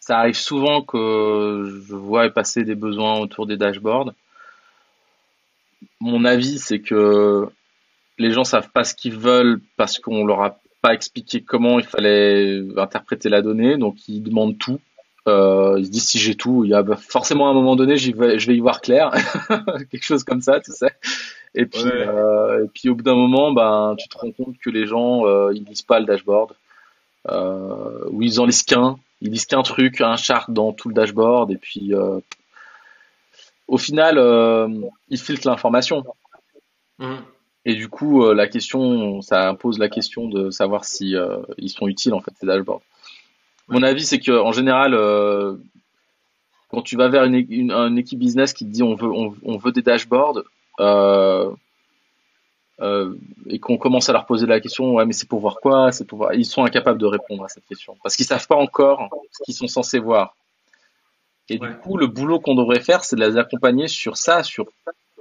ça 0.00 0.20
arrive 0.20 0.34
souvent 0.34 0.80
que 0.80 1.82
je 1.86 1.94
vois 1.94 2.30
passer 2.30 2.64
des 2.64 2.74
besoins 2.74 3.20
autour 3.20 3.46
des 3.46 3.58
dashboards. 3.58 4.14
Mon 6.00 6.24
avis, 6.24 6.58
c'est 6.58 6.80
que 6.80 7.46
les 8.16 8.30
gens 8.30 8.44
savent 8.44 8.70
pas 8.70 8.84
ce 8.84 8.94
qu'ils 8.94 9.18
veulent 9.18 9.60
parce 9.76 9.98
qu'on 9.98 10.24
leur 10.24 10.40
a 10.40 10.58
pas 10.80 10.94
expliqué 10.94 11.42
comment 11.42 11.78
il 11.78 11.84
fallait 11.84 12.62
interpréter 12.78 13.28
la 13.28 13.42
donnée, 13.42 13.76
donc 13.76 14.08
ils 14.08 14.22
demandent 14.22 14.56
tout. 14.56 14.80
Euh, 15.28 15.76
ils 15.78 15.86
se 15.86 15.90
disent 15.90 16.08
si 16.08 16.18
j'ai 16.18 16.36
tout, 16.36 16.64
il 16.64 16.70
y 16.70 16.74
a 16.74 16.82
forcément 16.96 17.48
à 17.48 17.50
un 17.50 17.54
moment 17.54 17.76
donné, 17.76 17.98
je 17.98 18.12
vais 18.12 18.56
y 18.56 18.60
voir 18.60 18.80
clair, 18.80 19.10
quelque 19.90 20.04
chose 20.04 20.24
comme 20.24 20.40
ça, 20.40 20.60
tu 20.60 20.72
sais. 20.72 20.92
Et 21.54 21.66
puis, 21.66 21.84
euh, 21.84 22.64
et 22.64 22.68
puis 22.68 22.88
au 22.88 22.96
bout 22.96 23.02
d'un 23.02 23.14
moment, 23.14 23.52
ben, 23.52 23.94
tu 23.96 24.08
te 24.08 24.18
rends 24.18 24.32
compte 24.32 24.58
que 24.58 24.70
les 24.70 24.86
gens, 24.86 25.24
euh, 25.26 25.52
ils 25.54 25.64
lisent 25.64 25.82
pas 25.82 26.00
le 26.00 26.06
dashboard, 26.06 26.52
euh, 27.30 28.08
ou 28.10 28.22
ils 28.22 28.40
en 28.40 28.46
lisent 28.46 28.64
qu'un, 28.64 28.98
ils 29.20 29.30
lisent 29.30 29.46
qu'un 29.46 29.62
truc, 29.62 30.00
un 30.00 30.16
chart 30.16 30.50
dans 30.50 30.72
tout 30.72 30.88
le 30.88 30.94
dashboard, 30.94 31.52
et 31.52 31.56
puis 31.56 31.94
euh, 31.94 32.18
au 33.68 33.78
final, 33.78 34.18
ils 35.08 35.18
filtrent 35.18 35.48
l'information. 35.48 36.04
Mmh. 36.98 37.14
Et 37.66 37.74
du 37.74 37.88
coup, 37.88 38.30
la 38.32 38.46
question, 38.46 39.22
ça 39.22 39.54
pose 39.54 39.78
la 39.78 39.88
question 39.88 40.28
de 40.28 40.50
savoir 40.50 40.84
si 40.84 41.14
ils 41.56 41.70
sont 41.70 41.86
utiles 41.88 42.14
en 42.14 42.20
fait 42.20 42.32
ces 42.38 42.46
dashboards. 42.46 42.82
Mon 43.68 43.82
avis, 43.82 44.04
c'est 44.04 44.18
que 44.18 44.32
en 44.32 44.52
général, 44.52 44.92
quand 46.68 46.82
tu 46.82 46.96
vas 46.96 47.08
vers 47.08 47.24
une, 47.24 47.46
une, 47.48 47.70
une, 47.70 47.96
équipe 47.96 48.18
business 48.18 48.52
qui 48.52 48.66
te 48.66 48.70
dit 48.70 48.82
on 48.82 48.94
veut 48.94 49.10
on, 49.10 49.34
on 49.44 49.56
veut 49.56 49.72
des 49.72 49.80
dashboards, 49.80 50.42
et 50.80 51.48
qu'on 53.60 53.78
commence 53.78 54.08
à 54.08 54.12
leur 54.12 54.26
poser 54.26 54.46
la 54.46 54.60
question, 54.60 54.94
ouais, 54.94 55.06
mais 55.06 55.12
c'est 55.12 55.28
pour 55.28 55.40
voir 55.40 55.56
quoi? 55.60 55.92
C'est 55.92 56.06
pour 56.06 56.18
voir. 56.18 56.34
Ils 56.34 56.44
sont 56.44 56.64
incapables 56.64 56.98
de 56.98 57.06
répondre 57.06 57.44
à 57.44 57.48
cette 57.48 57.66
question 57.66 57.96
parce 58.02 58.16
qu'ils 58.16 58.26
savent 58.26 58.46
pas 58.46 58.56
encore 58.56 59.08
ce 59.30 59.42
qu'ils 59.44 59.54
sont 59.54 59.68
censés 59.68 59.98
voir. 59.98 60.34
Et 61.48 61.58
du 61.58 61.74
coup, 61.76 61.96
le 61.96 62.06
boulot 62.06 62.40
qu'on 62.40 62.54
devrait 62.54 62.80
faire, 62.80 63.04
c'est 63.04 63.16
de 63.16 63.24
les 63.24 63.36
accompagner 63.36 63.86
sur 63.86 64.16
ça, 64.16 64.42
sur 64.42 64.66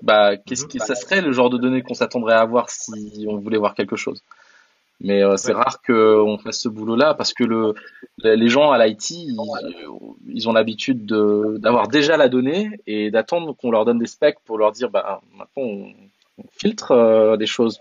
bah, 0.02 0.38
qu'est-ce 0.38 0.66
qui, 0.66 0.80
ça 0.80 0.96
serait 0.96 1.22
le 1.22 1.32
genre 1.32 1.50
de 1.50 1.58
données 1.58 1.82
qu'on 1.82 1.94
s'attendrait 1.94 2.34
à 2.34 2.42
avoir 2.42 2.70
si 2.70 3.26
on 3.28 3.38
voulait 3.38 3.58
voir 3.58 3.76
quelque 3.76 3.96
chose. 3.96 4.24
Mais 5.00 5.22
euh, 5.24 5.36
c'est 5.36 5.54
rare 5.54 5.82
qu'on 5.82 6.38
fasse 6.38 6.62
ce 6.62 6.70
boulot-là 6.70 7.14
parce 7.14 7.34
que 7.34 7.44
le, 7.44 7.74
les 8.24 8.48
gens 8.48 8.72
à 8.72 8.86
l'IT, 8.86 9.12
ils, 9.12 9.36
ils, 10.28 10.48
ont 10.48 10.54
l'habitude 10.54 11.06
d'avoir 11.06 11.90
déjà 11.90 12.16
la 12.16 12.30
donnée 12.30 12.80
et 12.88 13.12
d'attendre 13.12 13.54
qu'on 13.54 13.72
leur 13.72 13.84
donne 13.84 14.00
des 14.00 14.08
specs 14.08 14.40
pour 14.46 14.58
leur 14.58 14.72
dire, 14.72 14.90
bah, 14.90 15.22
maintenant 15.34 15.64
on, 15.64 15.94
on 16.38 16.44
filtre 16.52 16.92
euh, 16.92 17.38
des 17.38 17.46
choses. 17.48 17.80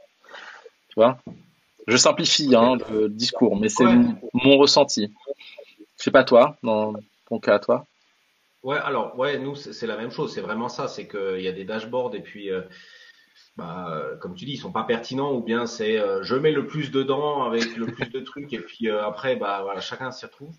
Tu 0.89 0.95
vois? 0.97 1.19
Je 1.87 1.97
simplifie 1.97 2.55
hein, 2.55 2.77
le 2.91 3.09
discours, 3.09 3.57
mais 3.57 3.69
c'est 3.69 3.87
ouais. 3.87 4.01
mon 4.35 4.57
ressenti. 4.57 5.13
Je 5.99 6.05
sais 6.05 6.11
pas 6.11 6.25
toi, 6.25 6.57
dans 6.63 6.95
ton 7.29 7.39
cas 7.39 7.55
à 7.55 7.59
toi? 7.59 7.87
Ouais, 8.63 8.79
alors 8.79 9.19
ouais, 9.19 9.39
nous 9.39 9.57
c'est 9.57 9.87
la 9.87 9.97
même 9.97 10.11
chose. 10.11 10.33
C'est 10.33 10.41
vraiment 10.41 10.69
ça. 10.69 10.87
C'est 10.87 11.09
qu'il 11.09 11.41
y 11.41 11.49
a 11.49 11.53
des 11.53 11.65
dashboards 11.65 12.15
et 12.15 12.21
puis 12.21 12.51
euh, 12.51 12.63
bah, 13.57 14.03
comme 14.21 14.35
tu 14.35 14.45
dis, 14.47 14.53
ils 14.53 14.59
sont 14.59 14.73
pas 14.73 14.85
pertinents, 14.85 15.35
ou 15.35 15.41
bien 15.41 15.67
c'est 15.67 15.99
euh, 15.99 16.23
je 16.23 16.35
mets 16.35 16.53
le 16.53 16.67
plus 16.67 16.91
dedans 16.91 17.43
avec 17.43 17.77
le 17.77 17.87
plus 17.87 18.11
de 18.11 18.21
trucs, 18.21 18.53
et 18.53 18.61
puis 18.61 18.89
euh, 18.89 19.05
après, 19.05 19.37
bah 19.37 19.61
voilà, 19.63 19.81
chacun 19.81 20.11
s'y 20.11 20.25
retrouve. 20.25 20.55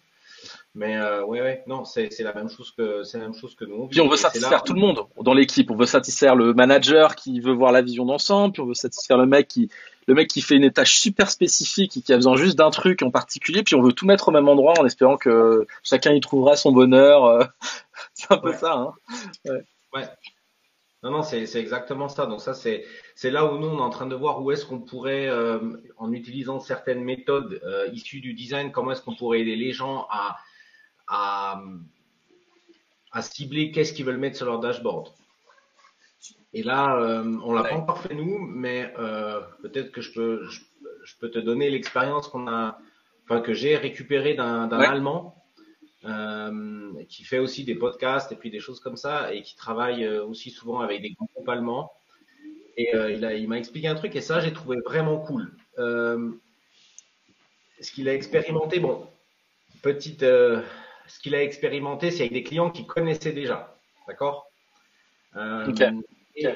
Mais 0.75 0.97
euh, 0.97 1.23
ouais, 1.23 1.41
ouais, 1.41 1.63
non, 1.67 1.85
c'est 1.85 2.09
la 2.19 2.33
même 2.33 2.49
chose 2.49 2.71
que 2.71 3.03
c'est 3.03 3.17
la 3.17 3.25
même 3.25 3.35
chose 3.35 3.55
que 3.55 3.63
nous. 3.63 3.87
Puis 3.87 4.01
on 4.01 4.09
veut 4.09 4.17
satisfaire 4.17 4.63
tout 4.63 4.73
le 4.73 4.81
monde 4.81 5.05
dans 5.21 5.33
l'équipe. 5.33 5.69
On 5.71 5.75
veut 5.75 5.85
satisfaire 5.85 6.35
le 6.35 6.53
manager 6.53 7.15
qui 7.15 7.39
veut 7.39 7.53
voir 7.53 7.71
la 7.71 7.81
vision 7.81 8.05
d'ensemble, 8.05 8.53
puis 8.53 8.61
on 8.61 8.65
veut 8.65 8.73
satisfaire 8.73 9.17
le 9.17 9.25
mec 9.25 9.47
qui 9.47 9.69
le 10.07 10.15
mec 10.15 10.27
qui 10.27 10.41
fait 10.41 10.55
une 10.55 10.69
tâche 10.69 10.99
super 10.99 11.31
spécifique 11.31 11.95
et 11.95 12.01
qui 12.01 12.11
a 12.11 12.17
besoin 12.17 12.35
juste 12.35 12.57
d'un 12.57 12.71
truc 12.71 13.01
en 13.03 13.11
particulier, 13.11 13.63
puis 13.63 13.75
on 13.75 13.81
veut 13.81 13.93
tout 13.93 14.05
mettre 14.05 14.27
au 14.27 14.31
même 14.31 14.49
endroit 14.49 14.73
en 14.79 14.85
espérant 14.85 15.15
que 15.17 15.65
chacun 15.81 16.11
y 16.11 16.19
trouvera 16.19 16.57
son 16.57 16.71
bonheur. 16.71 17.49
c'est 18.13 18.31
un 18.31 18.37
peu 18.37 18.49
ouais. 18.49 18.57
ça. 18.57 18.73
Hein 18.73 18.93
ouais. 19.45 19.63
ouais. 19.93 20.07
Non, 21.03 21.11
non, 21.11 21.21
c'est 21.21 21.43
exactement 21.55 22.07
ça. 22.07 22.25
Donc 22.25 22.39
ça, 22.39 22.53
c'est 22.53 22.85
là 23.25 23.45
où 23.45 23.57
nous, 23.57 23.67
on 23.67 23.77
est 23.79 23.81
en 23.81 23.89
train 23.89 24.07
de 24.07 24.15
voir 24.15 24.41
où 24.41 24.51
est-ce 24.51 24.65
qu'on 24.65 24.79
pourrait, 24.79 25.27
euh, 25.27 25.59
en 25.97 26.13
utilisant 26.13 26.61
certaines 26.61 27.03
méthodes 27.03 27.59
euh, 27.63 27.89
issues 27.91 28.21
du 28.21 28.33
design, 28.33 28.71
comment 28.71 28.91
est-ce 28.91 29.01
qu'on 29.01 29.15
pourrait 29.15 29.41
aider 29.41 29.57
les 29.57 29.73
gens 29.73 30.07
à, 30.09 30.37
à, 31.07 31.61
à 33.11 33.21
cibler 33.21 33.71
qu'est-ce 33.71 33.91
qu'ils 33.91 34.05
veulent 34.05 34.17
mettre 34.17 34.37
sur 34.37 34.45
leur 34.45 34.59
dashboard. 34.59 35.09
Et 36.53 36.63
là, 36.63 36.97
euh, 36.97 37.37
on 37.43 37.53
l'a 37.53 37.63
pas 37.63 37.75
encore 37.75 37.99
fait 37.99 38.13
nous, 38.13 38.39
mais 38.39 38.93
euh, 38.97 39.41
peut-être 39.61 39.91
que 39.91 40.01
je 40.01 40.13
peux, 40.13 40.45
je, 40.45 40.61
je, 41.03 41.15
peux 41.19 41.29
te 41.29 41.39
donner 41.39 41.69
l'expérience 41.69 42.27
qu'on 42.27 42.47
a 42.47 42.77
enfin 43.25 43.41
que 43.41 43.53
j'ai 43.53 43.75
récupéré 43.75 44.35
d'un 44.35 44.69
Allemand 44.71 45.42
qui 47.07 47.23
fait 47.23 47.39
aussi 47.39 47.63
des 47.63 47.75
podcasts 47.75 48.31
et 48.31 48.35
puis 48.35 48.49
des 48.49 48.59
choses 48.59 48.79
comme 48.79 48.97
ça 48.97 49.33
et 49.33 49.41
qui 49.41 49.55
travaille 49.55 50.03
euh, 50.03 50.25
aussi 50.25 50.51
souvent 50.51 50.79
avec 50.79 51.01
des 51.01 51.11
groupes 51.11 51.47
allemands. 51.47 51.91
Et 52.75 52.95
euh, 52.95 53.11
il, 53.11 53.23
a, 53.23 53.33
il 53.33 53.47
m'a 53.47 53.57
expliqué 53.57 53.87
un 53.87 53.95
truc 53.95 54.15
et 54.15 54.21
ça, 54.21 54.39
j'ai 54.39 54.51
trouvé 54.51 54.77
vraiment 54.83 55.19
cool. 55.19 55.55
Euh, 55.79 56.31
ce 57.79 57.91
qu'il 57.91 58.09
a 58.09 58.13
expérimenté, 58.13 58.79
bon, 58.79 59.07
petite, 59.81 60.23
euh, 60.23 60.61
ce 61.07 61.19
qu'il 61.19 61.35
a 61.35 61.43
expérimenté, 61.43 62.11
c'est 62.11 62.21
avec 62.21 62.33
des 62.33 62.43
clients 62.43 62.71
qui 62.71 62.85
connaissaient 62.85 63.33
déjà, 63.33 63.75
d'accord? 64.07 64.47
Euh, 65.35 65.71
et, 66.35 66.47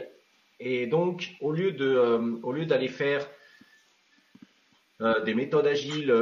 et, 0.59 0.87
donc, 0.87 1.35
au 1.41 1.51
lieu 1.51 1.71
de, 1.71 2.39
au 2.43 2.51
lieu 2.51 2.65
d'aller 2.65 2.87
faire 2.87 3.27
des 5.25 5.35
méthodes 5.35 5.67
agiles, 5.67 6.13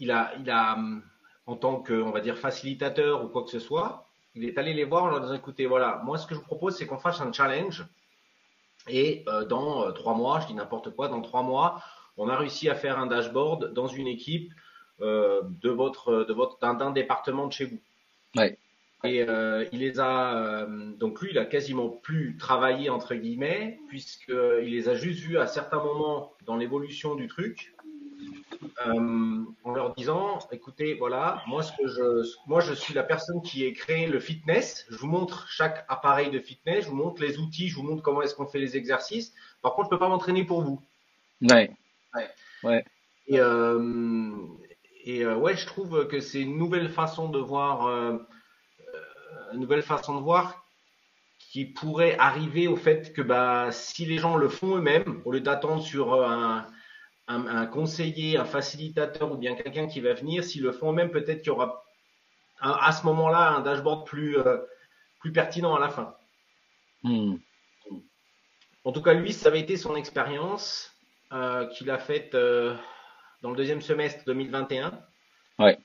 il 0.00 0.10
a, 0.10 0.32
il 0.40 0.50
a 0.50 0.76
en 1.46 1.56
tant 1.56 1.80
que, 1.80 1.94
on 1.94 2.10
va 2.10 2.20
dire, 2.20 2.38
facilitateur 2.38 3.24
ou 3.24 3.28
quoi 3.28 3.44
que 3.44 3.50
ce 3.50 3.58
soit, 3.58 4.06
il 4.34 4.44
est 4.44 4.58
allé 4.58 4.74
les 4.74 4.84
voir 4.84 5.04
en 5.04 5.08
leur 5.08 5.20
disant, 5.20 5.34
écoutez, 5.34 5.66
voilà, 5.66 6.00
moi, 6.04 6.18
ce 6.18 6.26
que 6.26 6.34
je 6.34 6.40
vous 6.40 6.46
propose, 6.46 6.76
c'est 6.76 6.86
qu'on 6.86 6.98
fasse 6.98 7.20
un 7.20 7.32
challenge. 7.32 7.86
Et 8.88 9.24
euh, 9.28 9.44
dans 9.44 9.84
euh, 9.84 9.92
trois 9.92 10.14
mois, 10.14 10.40
je 10.40 10.48
dis 10.48 10.54
n'importe 10.54 10.94
quoi, 10.94 11.08
dans 11.08 11.22
trois 11.22 11.42
mois, 11.42 11.82
on 12.16 12.28
a 12.28 12.36
réussi 12.36 12.68
à 12.68 12.74
faire 12.74 12.98
un 12.98 13.06
dashboard 13.06 13.72
dans 13.72 13.86
une 13.86 14.06
équipe 14.06 14.52
euh, 15.00 15.42
de 15.62 15.70
votre, 15.70 16.24
de 16.24 16.32
votre, 16.32 16.58
d'un 16.60 16.90
département 16.90 17.46
de 17.46 17.52
chez 17.52 17.64
vous. 17.64 17.80
Ouais. 18.36 18.56
Et 19.02 19.22
euh, 19.22 19.66
il 19.72 19.80
les 19.80 20.00
a, 20.00 20.36
euh, 20.36 20.92
donc 20.94 21.20
lui, 21.20 21.30
il 21.32 21.38
a 21.38 21.44
quasiment 21.44 21.88
plus 21.88 22.36
travaillé 22.38 22.88
entre 22.88 23.14
guillemets, 23.14 23.78
puisqu'il 23.88 24.70
les 24.70 24.88
a 24.88 24.94
juste 24.94 25.20
vus 25.20 25.36
à 25.38 25.46
certains 25.46 25.82
moments 25.82 26.32
dans 26.46 26.56
l'évolution 26.56 27.14
du 27.14 27.28
truc 27.28 27.73
euh, 28.86 29.44
en 29.64 29.72
leur 29.72 29.94
disant, 29.94 30.38
écoutez, 30.52 30.94
voilà, 30.94 31.42
moi, 31.46 31.62
ce 31.62 31.72
que 31.72 31.86
je, 31.86 32.26
moi, 32.46 32.60
je 32.60 32.72
suis 32.72 32.94
la 32.94 33.02
personne 33.02 33.42
qui 33.42 33.64
ait 33.64 33.72
créé 33.72 34.06
le 34.06 34.20
fitness. 34.20 34.86
Je 34.90 34.96
vous 34.96 35.06
montre 35.06 35.48
chaque 35.48 35.84
appareil 35.88 36.30
de 36.30 36.38
fitness, 36.38 36.84
je 36.84 36.90
vous 36.90 36.96
montre 36.96 37.22
les 37.22 37.38
outils, 37.38 37.68
je 37.68 37.76
vous 37.76 37.82
montre 37.82 38.02
comment 38.02 38.22
est-ce 38.22 38.34
qu'on 38.34 38.46
fait 38.46 38.58
les 38.58 38.76
exercices. 38.76 39.32
Par 39.62 39.74
contre, 39.74 39.86
je 39.86 39.90
peux 39.90 39.98
pas 39.98 40.08
m'entraîner 40.08 40.44
pour 40.44 40.62
vous. 40.62 40.80
Ouais. 41.42 41.70
Ouais. 42.14 42.30
ouais. 42.62 42.84
Et, 43.26 43.40
euh, 43.40 44.32
et 45.04 45.24
euh, 45.24 45.36
ouais, 45.36 45.56
je 45.56 45.66
trouve 45.66 46.06
que 46.08 46.20
c'est 46.20 46.40
une 46.40 46.58
nouvelle 46.58 46.88
façon 46.88 47.28
de 47.28 47.38
voir, 47.38 47.88
une 49.52 49.60
nouvelle 49.60 49.82
façon 49.82 50.16
de 50.16 50.22
voir 50.22 50.64
qui 51.38 51.66
pourrait 51.66 52.16
arriver 52.18 52.66
au 52.66 52.74
fait 52.74 53.12
que 53.12 53.22
bah, 53.22 53.68
si 53.70 54.04
les 54.06 54.18
gens 54.18 54.36
le 54.36 54.48
font 54.48 54.76
eux-mêmes, 54.76 55.22
au 55.24 55.30
lieu 55.30 55.40
d'attendre 55.40 55.82
sur 55.82 56.24
un, 56.24 56.66
un, 57.26 57.46
un, 57.46 57.66
conseiller, 57.66 58.36
un 58.36 58.44
facilitateur 58.44 59.32
ou 59.32 59.36
bien 59.36 59.54
quelqu'un 59.54 59.86
qui 59.86 60.00
va 60.00 60.12
venir, 60.12 60.44
s'ils 60.44 60.62
le 60.62 60.72
font 60.72 60.92
même, 60.92 61.10
peut-être 61.10 61.38
qu'il 61.40 61.48
y 61.48 61.50
aura 61.50 61.84
un, 62.60 62.72
à 62.72 62.92
ce 62.92 63.04
moment-là 63.06 63.50
un 63.50 63.60
dashboard 63.60 64.06
plus, 64.06 64.38
euh, 64.38 64.58
plus 65.20 65.32
pertinent 65.32 65.74
à 65.74 65.80
la 65.80 65.88
fin. 65.88 66.14
Hmm. 67.02 67.36
En 68.84 68.92
tout 68.92 69.02
cas, 69.02 69.14
lui, 69.14 69.32
ça 69.32 69.48
avait 69.48 69.60
été 69.60 69.76
son 69.76 69.96
expérience 69.96 70.92
euh, 71.32 71.66
qu'il 71.68 71.90
a 71.90 71.98
faite 71.98 72.34
euh, 72.34 72.74
dans 73.42 73.50
le 73.50 73.56
deuxième 73.56 73.80
semestre 73.80 74.24
2021. 74.26 74.92
Ouais. 75.58 75.78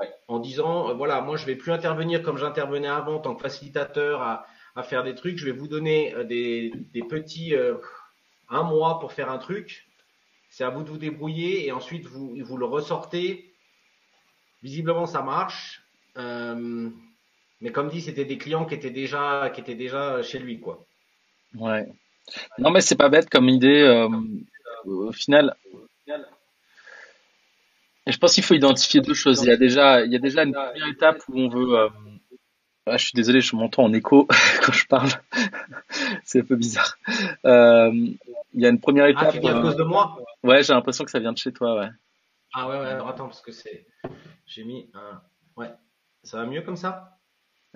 ouais. 0.00 0.14
En 0.28 0.38
disant, 0.38 0.94
voilà, 0.94 1.20
moi, 1.20 1.36
je 1.36 1.44
vais 1.44 1.56
plus 1.56 1.72
intervenir 1.72 2.22
comme 2.22 2.38
j'intervenais 2.38 2.88
avant 2.88 3.16
en 3.16 3.20
tant 3.20 3.34
que 3.34 3.42
facilitateur 3.42 4.22
à, 4.22 4.46
à, 4.74 4.82
faire 4.82 5.04
des 5.04 5.14
trucs. 5.14 5.36
Je 5.36 5.44
vais 5.44 5.52
vous 5.52 5.68
donner 5.68 6.14
des, 6.24 6.72
des 6.94 7.02
petits 7.02 7.54
un 8.48 8.62
mois 8.62 8.98
pour 9.00 9.12
faire 9.12 9.30
un 9.30 9.38
truc 9.38 9.86
c'est 10.56 10.64
à 10.64 10.70
vous 10.70 10.82
de 10.82 10.88
vous 10.88 10.96
débrouiller 10.96 11.66
et 11.66 11.72
ensuite 11.72 12.06
vous, 12.06 12.34
vous 12.42 12.56
le 12.56 12.64
ressortez. 12.64 13.52
Visiblement, 14.62 15.04
ça 15.04 15.20
marche. 15.20 15.82
Euh, 16.16 16.88
mais 17.60 17.72
comme 17.72 17.90
dit, 17.90 18.00
c'était 18.00 18.24
des 18.24 18.38
clients 18.38 18.64
qui 18.64 18.72
étaient 18.72 18.88
déjà, 18.88 19.50
qui 19.50 19.60
étaient 19.60 19.74
déjà 19.74 20.22
chez 20.22 20.38
lui, 20.38 20.58
quoi. 20.58 20.86
Ouais. 21.56 21.86
Non, 22.56 22.70
mais 22.70 22.80
c'est 22.80 22.96
pas 22.96 23.10
bête 23.10 23.28
comme 23.28 23.50
idée. 23.50 23.82
Euh, 23.82 24.08
au 24.86 25.12
final, 25.12 25.54
je 28.06 28.16
pense 28.16 28.32
qu'il 28.32 28.42
faut 28.44 28.54
identifier 28.54 29.02
deux 29.02 29.12
choses. 29.12 29.42
Il 29.42 29.48
y 29.48 29.52
a 29.52 29.58
déjà, 29.58 30.06
il 30.06 30.12
y 30.12 30.16
a 30.16 30.20
déjà 30.20 30.42
une 30.44 30.54
première 30.54 30.88
étape 30.88 31.18
où 31.28 31.38
on 31.38 31.48
veut. 31.50 31.78
Euh, 31.78 31.88
ah, 32.86 32.96
je 32.96 33.04
suis 33.04 33.14
désolé, 33.14 33.42
je 33.42 33.54
m'entends 33.56 33.84
en 33.84 33.92
écho 33.92 34.26
quand 34.64 34.72
je 34.72 34.86
parle. 34.86 35.10
c'est 36.24 36.40
un 36.40 36.44
peu 36.44 36.56
bizarre. 36.56 36.96
Euh, 37.44 37.90
il 38.54 38.62
y 38.62 38.64
a 38.64 38.70
une 38.70 38.80
première 38.80 39.04
étape. 39.04 39.26
Ah, 39.28 39.32
tu 39.32 39.40
dis 39.40 39.48
à 39.48 39.60
cause 39.60 39.76
de 39.76 39.82
moi? 39.82 40.16
Ouais, 40.46 40.62
j'ai 40.62 40.72
l'impression 40.72 41.04
que 41.04 41.10
ça 41.10 41.18
vient 41.18 41.32
de 41.32 41.38
chez 41.38 41.52
toi, 41.52 41.76
ouais. 41.76 41.88
Ah 42.54 42.68
ouais, 42.68 42.78
ouais, 42.78 42.86
alors 42.86 43.08
attends, 43.08 43.26
parce 43.26 43.42
que 43.42 43.50
c'est. 43.50 43.84
J'ai 44.46 44.62
mis 44.62 44.88
un. 44.94 45.20
Ouais. 45.56 45.70
Ça 46.22 46.38
va 46.38 46.46
mieux 46.46 46.62
comme 46.62 46.76
ça? 46.76 47.18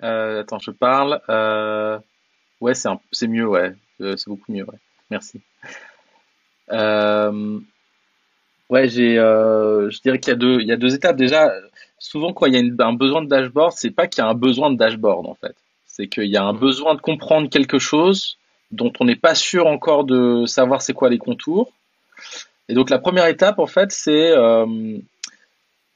Euh, 0.03 0.41
Attends, 0.41 0.59
je 0.59 0.71
parle. 0.71 1.21
Euh... 1.29 1.99
Ouais, 2.61 2.73
c'est 2.73 2.87
un... 2.87 2.99
c'est 3.11 3.27
mieux, 3.27 3.47
ouais. 3.47 3.75
Euh, 3.99 4.15
c'est 4.15 4.29
beaucoup 4.29 4.51
mieux, 4.51 4.63
ouais. 4.63 4.77
Merci. 5.09 5.41
Euh... 6.71 7.59
Ouais, 8.69 8.87
j'ai. 8.87 9.19
Euh... 9.19 9.89
Je 9.89 9.99
dirais 10.01 10.19
qu'il 10.19 10.31
y 10.31 10.35
a 10.35 10.37
deux, 10.37 10.61
il 10.61 10.67
y 10.67 10.71
a 10.71 10.77
deux 10.77 10.95
étapes. 10.95 11.17
Déjà, 11.17 11.51
souvent 11.99 12.31
quand 12.31 12.45
il 12.45 12.53
y 12.53 12.57
a 12.57 12.61
une... 12.61 12.75
un 12.79 12.93
besoin 12.93 13.21
de 13.21 13.27
dashboard, 13.27 13.73
c'est 13.73 13.91
pas 13.91 14.07
qu'il 14.07 14.23
y 14.23 14.25
a 14.25 14.29
un 14.29 14.33
besoin 14.33 14.71
de 14.71 14.77
dashboard 14.77 15.27
en 15.27 15.35
fait. 15.35 15.55
C'est 15.85 16.07
qu'il 16.07 16.29
y 16.29 16.37
a 16.37 16.43
un 16.43 16.53
besoin 16.53 16.95
de 16.95 17.01
comprendre 17.01 17.49
quelque 17.49 17.79
chose 17.79 18.37
dont 18.71 18.93
on 19.01 19.05
n'est 19.05 19.17
pas 19.17 19.35
sûr 19.35 19.67
encore 19.67 20.05
de 20.05 20.45
savoir 20.45 20.81
c'est 20.81 20.93
quoi 20.93 21.09
les 21.09 21.17
contours. 21.17 21.73
Et 22.71 22.73
donc 22.73 22.89
la 22.89 22.99
première 22.99 23.25
étape, 23.25 23.59
en 23.59 23.67
fait, 23.67 23.91
c'est 23.91 24.31
euh, 24.31 24.65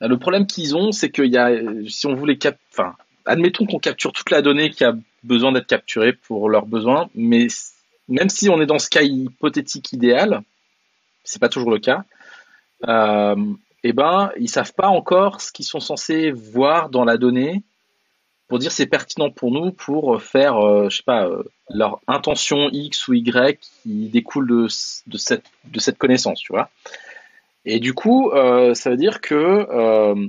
le 0.02 0.18
problème 0.18 0.46
qu'ils 0.46 0.76
ont, 0.76 0.92
c'est 0.92 1.10
qu'il 1.10 1.32
y 1.34 1.38
a, 1.38 1.50
si 1.88 2.06
on 2.06 2.16
voulait 2.16 2.36
cap, 2.36 2.58
enfin, 2.70 2.96
admettons 3.26 3.66
qu'on 3.66 3.80
capture 3.80 4.12
toute 4.12 4.30
la 4.30 4.42
donnée 4.42 4.72
qui 4.72 4.84
a 4.84 4.94
besoin 5.24 5.54
d'être 5.54 5.68
capturée 5.68 6.12
pour 6.12 6.50
leurs 6.50 6.66
besoins, 6.66 7.10
mais 7.16 7.48
même 8.10 8.28
si 8.28 8.50
on 8.50 8.60
est 8.60 8.66
dans 8.66 8.78
ce 8.78 8.90
cas 8.90 9.04
hypothétique 9.04 9.94
idéal, 9.94 10.42
c'est 11.24 11.40
pas 11.40 11.48
toujours 11.48 11.72
le 11.72 11.80
cas. 11.80 12.04
Euh, 12.90 13.38
eh 13.84 13.94
ben, 13.94 14.32
ils 14.38 14.50
savent 14.50 14.74
pas 14.74 14.90
encore 14.90 15.40
ce 15.40 15.54
qu'ils 15.54 15.64
sont 15.64 15.80
censés 15.80 16.32
voir 16.32 16.90
dans 16.90 17.06
la 17.06 17.16
donnée 17.16 17.64
pour 18.48 18.60
dire 18.60 18.72
c'est 18.72 18.86
pertinent 18.86 19.32
pour 19.32 19.52
nous 19.52 19.72
pour 19.72 20.22
faire, 20.22 20.58
euh, 20.58 20.90
je 20.90 20.98
sais 20.98 21.04
pas, 21.04 21.28
euh, 21.28 21.44
leur 21.70 22.00
intention 22.08 22.70
X 22.72 23.08
ou 23.08 23.14
Y 23.14 23.60
qui 23.60 24.10
découle 24.10 24.48
de, 24.48 24.68
de, 25.08 25.18
cette, 25.18 25.46
de 25.66 25.80
cette 25.80 25.98
connaissance, 25.98 26.40
tu 26.40 26.54
vois. 26.54 26.70
Et 27.66 27.80
du 27.80 27.94
coup, 27.94 28.30
euh, 28.32 28.76
ça 28.76 28.92
veut 28.92 28.98
dire 28.98 29.22
que 29.22 29.34
euh, 29.36 30.28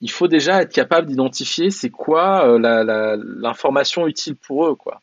il 0.00 0.10
faut 0.10 0.28
déjà 0.28 0.62
être 0.62 0.72
capable 0.72 1.06
d'identifier 1.06 1.70
c'est 1.70 1.90
quoi 1.90 2.48
euh, 2.48 3.18
l'information 3.40 4.06
utile 4.06 4.36
pour 4.36 4.66
eux, 4.66 4.74
quoi. 4.74 5.02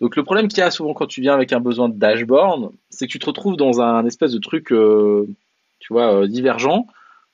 Donc 0.00 0.16
le 0.16 0.24
problème 0.24 0.48
qu'il 0.48 0.60
y 0.60 0.62
a 0.62 0.70
souvent 0.70 0.94
quand 0.94 1.06
tu 1.06 1.20
viens 1.20 1.34
avec 1.34 1.52
un 1.52 1.60
besoin 1.60 1.90
de 1.90 1.98
dashboard, 1.98 2.72
c'est 2.88 3.06
que 3.06 3.12
tu 3.12 3.18
te 3.18 3.26
retrouves 3.26 3.56
dans 3.56 3.82
un 3.82 4.06
espèce 4.06 4.32
de 4.32 4.38
truc, 4.38 4.72
euh, 4.72 5.28
tu 5.78 5.92
vois, 5.92 6.26
divergent 6.26 6.86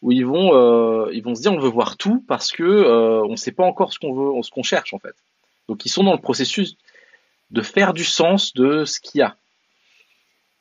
où 0.02 0.12
ils 0.12 0.26
vont 0.26 0.54
euh, 0.54 1.10
ils 1.12 1.22
vont 1.22 1.34
se 1.34 1.42
dire 1.42 1.52
on 1.52 1.58
veut 1.58 1.68
voir 1.68 1.96
tout 1.96 2.24
parce 2.28 2.52
que 2.52 2.62
euh, 2.62 3.24
on 3.24 3.36
sait 3.36 3.52
pas 3.52 3.64
encore 3.64 3.92
ce 3.92 3.98
qu'on 3.98 4.12
veut 4.12 4.42
ce 4.42 4.50
qu'on 4.50 4.62
cherche 4.62 4.92
en 4.94 4.98
fait. 4.98 5.14
Donc 5.68 5.84
ils 5.84 5.88
sont 5.88 6.04
dans 6.04 6.12
le 6.12 6.20
processus 6.20 6.76
de 7.50 7.62
faire 7.62 7.92
du 7.92 8.04
sens 8.04 8.54
de 8.54 8.84
ce 8.84 9.00
qu'il 9.00 9.20
y 9.20 9.22
a. 9.22 9.36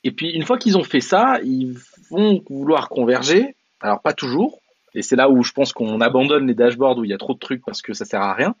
Et 0.04 0.10
puis 0.10 0.30
une 0.30 0.44
fois 0.44 0.58
qu'ils 0.58 0.78
ont 0.78 0.84
fait 0.84 1.00
ça, 1.00 1.38
ils 1.42 1.76
vont 2.10 2.42
vouloir 2.48 2.88
converger. 2.88 3.54
Alors 3.80 4.00
pas 4.00 4.14
toujours, 4.14 4.60
et 4.94 5.02
c'est 5.02 5.16
là 5.16 5.28
où 5.28 5.42
je 5.42 5.52
pense 5.52 5.72
qu'on 5.72 6.00
abandonne 6.00 6.46
les 6.46 6.54
dashboards 6.54 6.98
où 6.98 7.04
il 7.04 7.10
y 7.10 7.14
a 7.14 7.18
trop 7.18 7.34
de 7.34 7.38
trucs 7.38 7.64
parce 7.64 7.82
que 7.82 7.92
ça 7.92 8.04
sert 8.04 8.22
à 8.22 8.32
rien. 8.32 8.54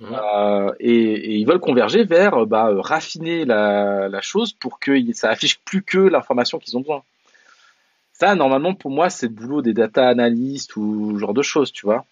Mmh. 0.00 0.06
Euh, 0.12 0.72
et, 0.80 0.92
et, 0.92 1.36
ils 1.36 1.46
veulent 1.46 1.60
converger 1.60 2.04
vers 2.04 2.44
bah, 2.44 2.70
raffiner 2.80 3.46
la, 3.46 4.08
la 4.08 4.20
chose 4.20 4.52
pour 4.52 4.78
que 4.78 4.92
ça 5.14 5.30
affiche 5.30 5.58
plus 5.60 5.82
que 5.82 5.98
l'information 5.98 6.58
qu'ils 6.58 6.76
ont 6.76 6.80
besoin. 6.80 7.02
Ça, 8.18 8.34
normalement, 8.34 8.74
pour 8.74 8.90
moi, 8.90 9.10
c'est 9.10 9.26
le 9.26 9.34
boulot 9.34 9.60
des 9.60 9.74
data 9.74 10.08
analystes 10.08 10.74
ou 10.76 11.12
ce 11.14 11.18
genre 11.18 11.34
de 11.34 11.42
choses, 11.42 11.70
tu 11.70 11.84
vois. 11.84 12.06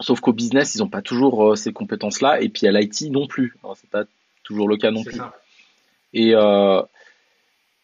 Sauf 0.00 0.20
qu'au 0.20 0.32
business, 0.32 0.74
ils 0.74 0.78
n'ont 0.78 0.88
pas 0.88 1.02
toujours 1.02 1.52
euh, 1.52 1.54
ces 1.54 1.70
compétences-là, 1.72 2.40
et 2.40 2.48
puis 2.48 2.66
à 2.66 2.72
l'IT 2.72 3.10
non 3.10 3.26
plus. 3.26 3.54
C'est 3.76 3.90
pas 3.90 4.04
toujours 4.42 4.68
le 4.68 4.78
cas 4.78 4.90
non 4.90 5.04
plus. 5.04 5.16
Ça. 5.16 5.34
Et 6.14 6.34
euh, 6.34 6.80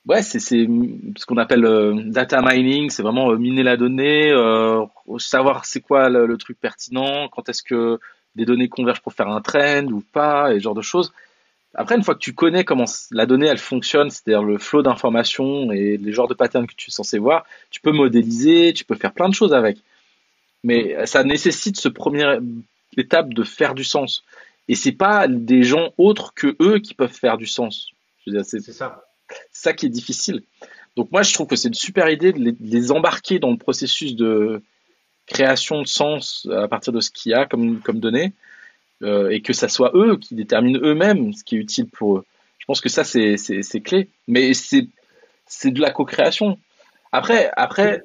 ouais, 0.07 0.23
c'est 0.23 0.39
ce 0.39 1.27
qu'on 1.27 1.37
appelle 1.37 1.67
euh, 1.67 1.93
data 2.07 2.41
mining, 2.41 2.89
c'est 2.89 3.03
vraiment 3.03 3.31
miner 3.37 3.63
la 3.63 3.77
donnée, 3.77 4.33
savoir 5.19 5.67
c'est 5.67 5.81
quoi 5.81 6.09
le, 6.09 6.25
le, 6.27 6.39
truc 6.39 6.59
pertinent, 6.59 7.29
quand 7.29 7.51
est-ce 7.51 7.63
que 7.63 8.01
des 8.37 8.47
données 8.47 8.69
convergent 8.69 9.03
pour 9.03 9.13
faire 9.13 9.29
un 9.29 9.43
trend 9.43 9.85
ou 9.89 10.01
pas, 10.01 10.55
et 10.55 10.61
ce 10.61 10.63
genre 10.63 10.75
de 10.75 10.81
choses. 10.81 11.13
Après, 11.75 11.97
une 11.97 12.05
fois 12.05 12.15
que 12.15 12.21
tu 12.21 12.35
connais 12.35 12.65
comment 12.65 12.85
la 13.11 13.27
donnée 13.27 13.47
elle 13.47 13.59
fonctionne, 13.59 14.11
c'est-à-dire 14.11 14.43
le 14.43 14.59
flot 14.59 14.83
d'informations 14.83 15.73
et 15.73 15.97
les 15.97 16.13
genres 16.13 16.29
de 16.29 16.35
patterns 16.35 16.67
que 16.67 16.75
tu 16.75 16.91
es 16.91 16.93
censé 16.93 17.19
voir, 17.19 17.45
tu 17.71 17.81
peux 17.81 17.93
modéliser, 17.93 18.73
tu 18.73 18.85
peux 18.85 18.95
faire 18.95 19.13
plein 19.13 19.29
de 19.29 19.35
choses 19.35 19.53
avec. 19.53 19.79
Mais 20.63 21.07
ça 21.07 21.25
nécessite 21.25 21.79
ce 21.79 21.89
première 21.89 22.41
étape 22.97 23.35
de 23.35 23.43
faire 23.43 23.75
du 23.75 23.85
sens. 23.85 24.25
Et 24.69 24.75
c'est 24.75 24.93
pas 24.93 25.29
des 25.29 25.63
gens 25.63 25.93
autres 25.99 26.33
que 26.35 26.57
eux 26.61 26.79
qui 26.79 26.95
peuvent 26.95 27.13
faire 27.13 27.37
du 27.37 27.47
sens. 27.47 27.91
C'est 28.25 28.61
ça. 28.61 29.05
ça 29.53 29.73
qui 29.75 29.87
est 29.87 29.91
difficile. 29.91 30.43
Donc 30.97 31.11
moi, 31.13 31.23
je 31.23 31.35
trouve 31.35 31.47
que 31.47 31.57
c'est 31.57 31.69
une 31.69 31.75
super 31.75 32.09
idée 32.09 32.33
de 32.33 32.57
les, 32.59 32.93
embarquer 32.93 33.39
dans 33.39 33.51
le 33.51 33.59
processus 33.59 34.15
de 34.15 34.63
création 35.27 35.83
de 35.83 35.87
sens 35.87 36.49
à 36.51 36.69
partir 36.69 36.93
de 36.93 37.01
ce 37.01 37.11
qu'il 37.11 37.33
y 37.33 37.35
a 37.35 37.47
comme, 37.47 37.81
comme 37.81 38.01
données, 38.01 38.33
euh, 39.03 39.31
et 39.31 39.43
que 39.43 39.53
ça 39.53 39.69
soit 39.69 39.93
eux 39.95 40.17
qui 40.17 40.35
déterminent 40.35 40.79
eux-mêmes 40.83 41.33
ce 41.33 41.45
qui 41.45 41.57
est 41.57 41.61
utile 41.61 41.89
pour 41.89 42.19
eux. 42.19 42.25
Je 42.59 42.67
pense 42.67 42.81
que 42.81 42.89
ça, 42.89 43.05
c'est 43.05 43.81
clé. 43.85 44.09
Mais 44.27 44.53
c'est 44.55 45.71
de 45.71 45.81
la 45.81 45.91
co-création. 45.91 46.59
Après, 47.13 47.51
après, 47.57 48.05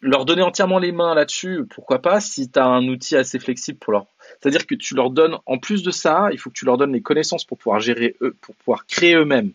leur 0.00 0.24
donner 0.24 0.42
entièrement 0.42 0.78
les 0.78 0.92
mains 0.92 1.14
là-dessus, 1.14 1.64
pourquoi 1.68 2.00
pas, 2.00 2.20
si 2.20 2.48
tu 2.48 2.58
as 2.58 2.66
un 2.66 2.86
outil 2.86 3.16
assez 3.16 3.38
flexible 3.38 3.78
pour 3.78 3.92
leur. 3.92 4.06
C'est-à-dire 4.40 4.66
que 4.66 4.74
tu 4.74 4.94
leur 4.94 5.10
donnes, 5.10 5.38
en 5.46 5.58
plus 5.58 5.82
de 5.82 5.90
ça, 5.90 6.28
il 6.32 6.38
faut 6.38 6.50
que 6.50 6.54
tu 6.54 6.64
leur 6.64 6.76
donnes 6.76 6.92
les 6.92 7.02
connaissances 7.02 7.44
pour 7.44 7.58
pouvoir 7.58 7.80
gérer 7.80 8.14
eux, 8.20 8.36
pour 8.40 8.54
pouvoir 8.54 8.86
créer 8.86 9.14
eux-mêmes. 9.14 9.50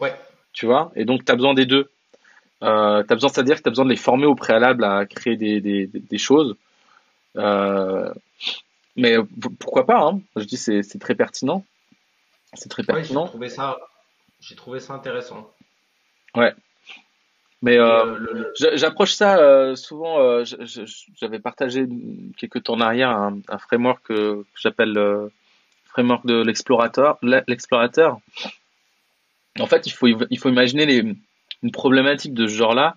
Ouais. 0.00 0.14
Tu 0.52 0.66
vois? 0.66 0.90
Et 0.96 1.04
donc, 1.04 1.24
tu 1.24 1.30
as 1.30 1.36
besoin 1.36 1.54
des 1.54 1.66
deux. 1.66 1.88
Euh, 2.62 3.02
as 3.08 3.14
besoin, 3.14 3.30
c'est-à-dire 3.30 3.56
que 3.56 3.62
tu 3.62 3.68
as 3.68 3.70
besoin 3.70 3.84
de 3.84 3.90
les 3.90 3.96
former 3.96 4.26
au 4.26 4.34
préalable 4.34 4.84
à 4.84 5.06
créer 5.06 5.36
des, 5.36 5.60
des, 5.60 5.86
des 5.86 6.18
choses. 6.18 6.56
Euh, 7.36 8.12
mais 8.96 9.16
pourquoi 9.58 9.86
pas 9.86 10.02
hein 10.02 10.20
Je 10.36 10.44
dis 10.44 10.56
c'est 10.56 10.82
c'est 10.82 10.98
très 10.98 11.14
pertinent. 11.14 11.64
C'est 12.54 12.68
très 12.68 12.82
pertinent. 12.82 13.24
j'ai 13.24 13.30
trouvé 13.30 13.48
ça, 13.48 13.78
j'ai 14.40 14.56
trouvé 14.56 14.80
ça 14.80 14.94
intéressant. 14.94 15.50
Ouais. 16.34 16.52
Mais 17.62 17.78
euh, 17.78 18.44
j'approche 18.74 19.12
ça 19.12 19.38
euh, 19.38 19.76
souvent. 19.76 20.20
Euh, 20.20 20.44
j'avais 21.20 21.38
partagé 21.38 21.86
quelques 22.36 22.64
temps 22.64 22.74
en 22.74 22.80
arrière 22.80 23.10
un, 23.10 23.38
un 23.48 23.58
framework 23.58 24.04
que 24.04 24.44
j'appelle 24.60 24.92
le 24.92 25.30
framework 25.84 26.26
de 26.26 26.42
l'explorateur. 26.42 27.18
L'explorateur. 27.22 28.18
En 29.60 29.66
fait, 29.66 29.86
il 29.86 29.92
faut 29.92 30.08
il 30.08 30.38
faut 30.38 30.48
imaginer 30.48 30.86
les, 30.86 31.14
une 31.62 31.70
problématique 31.70 32.34
de 32.34 32.48
ce 32.48 32.54
genre-là 32.54 32.96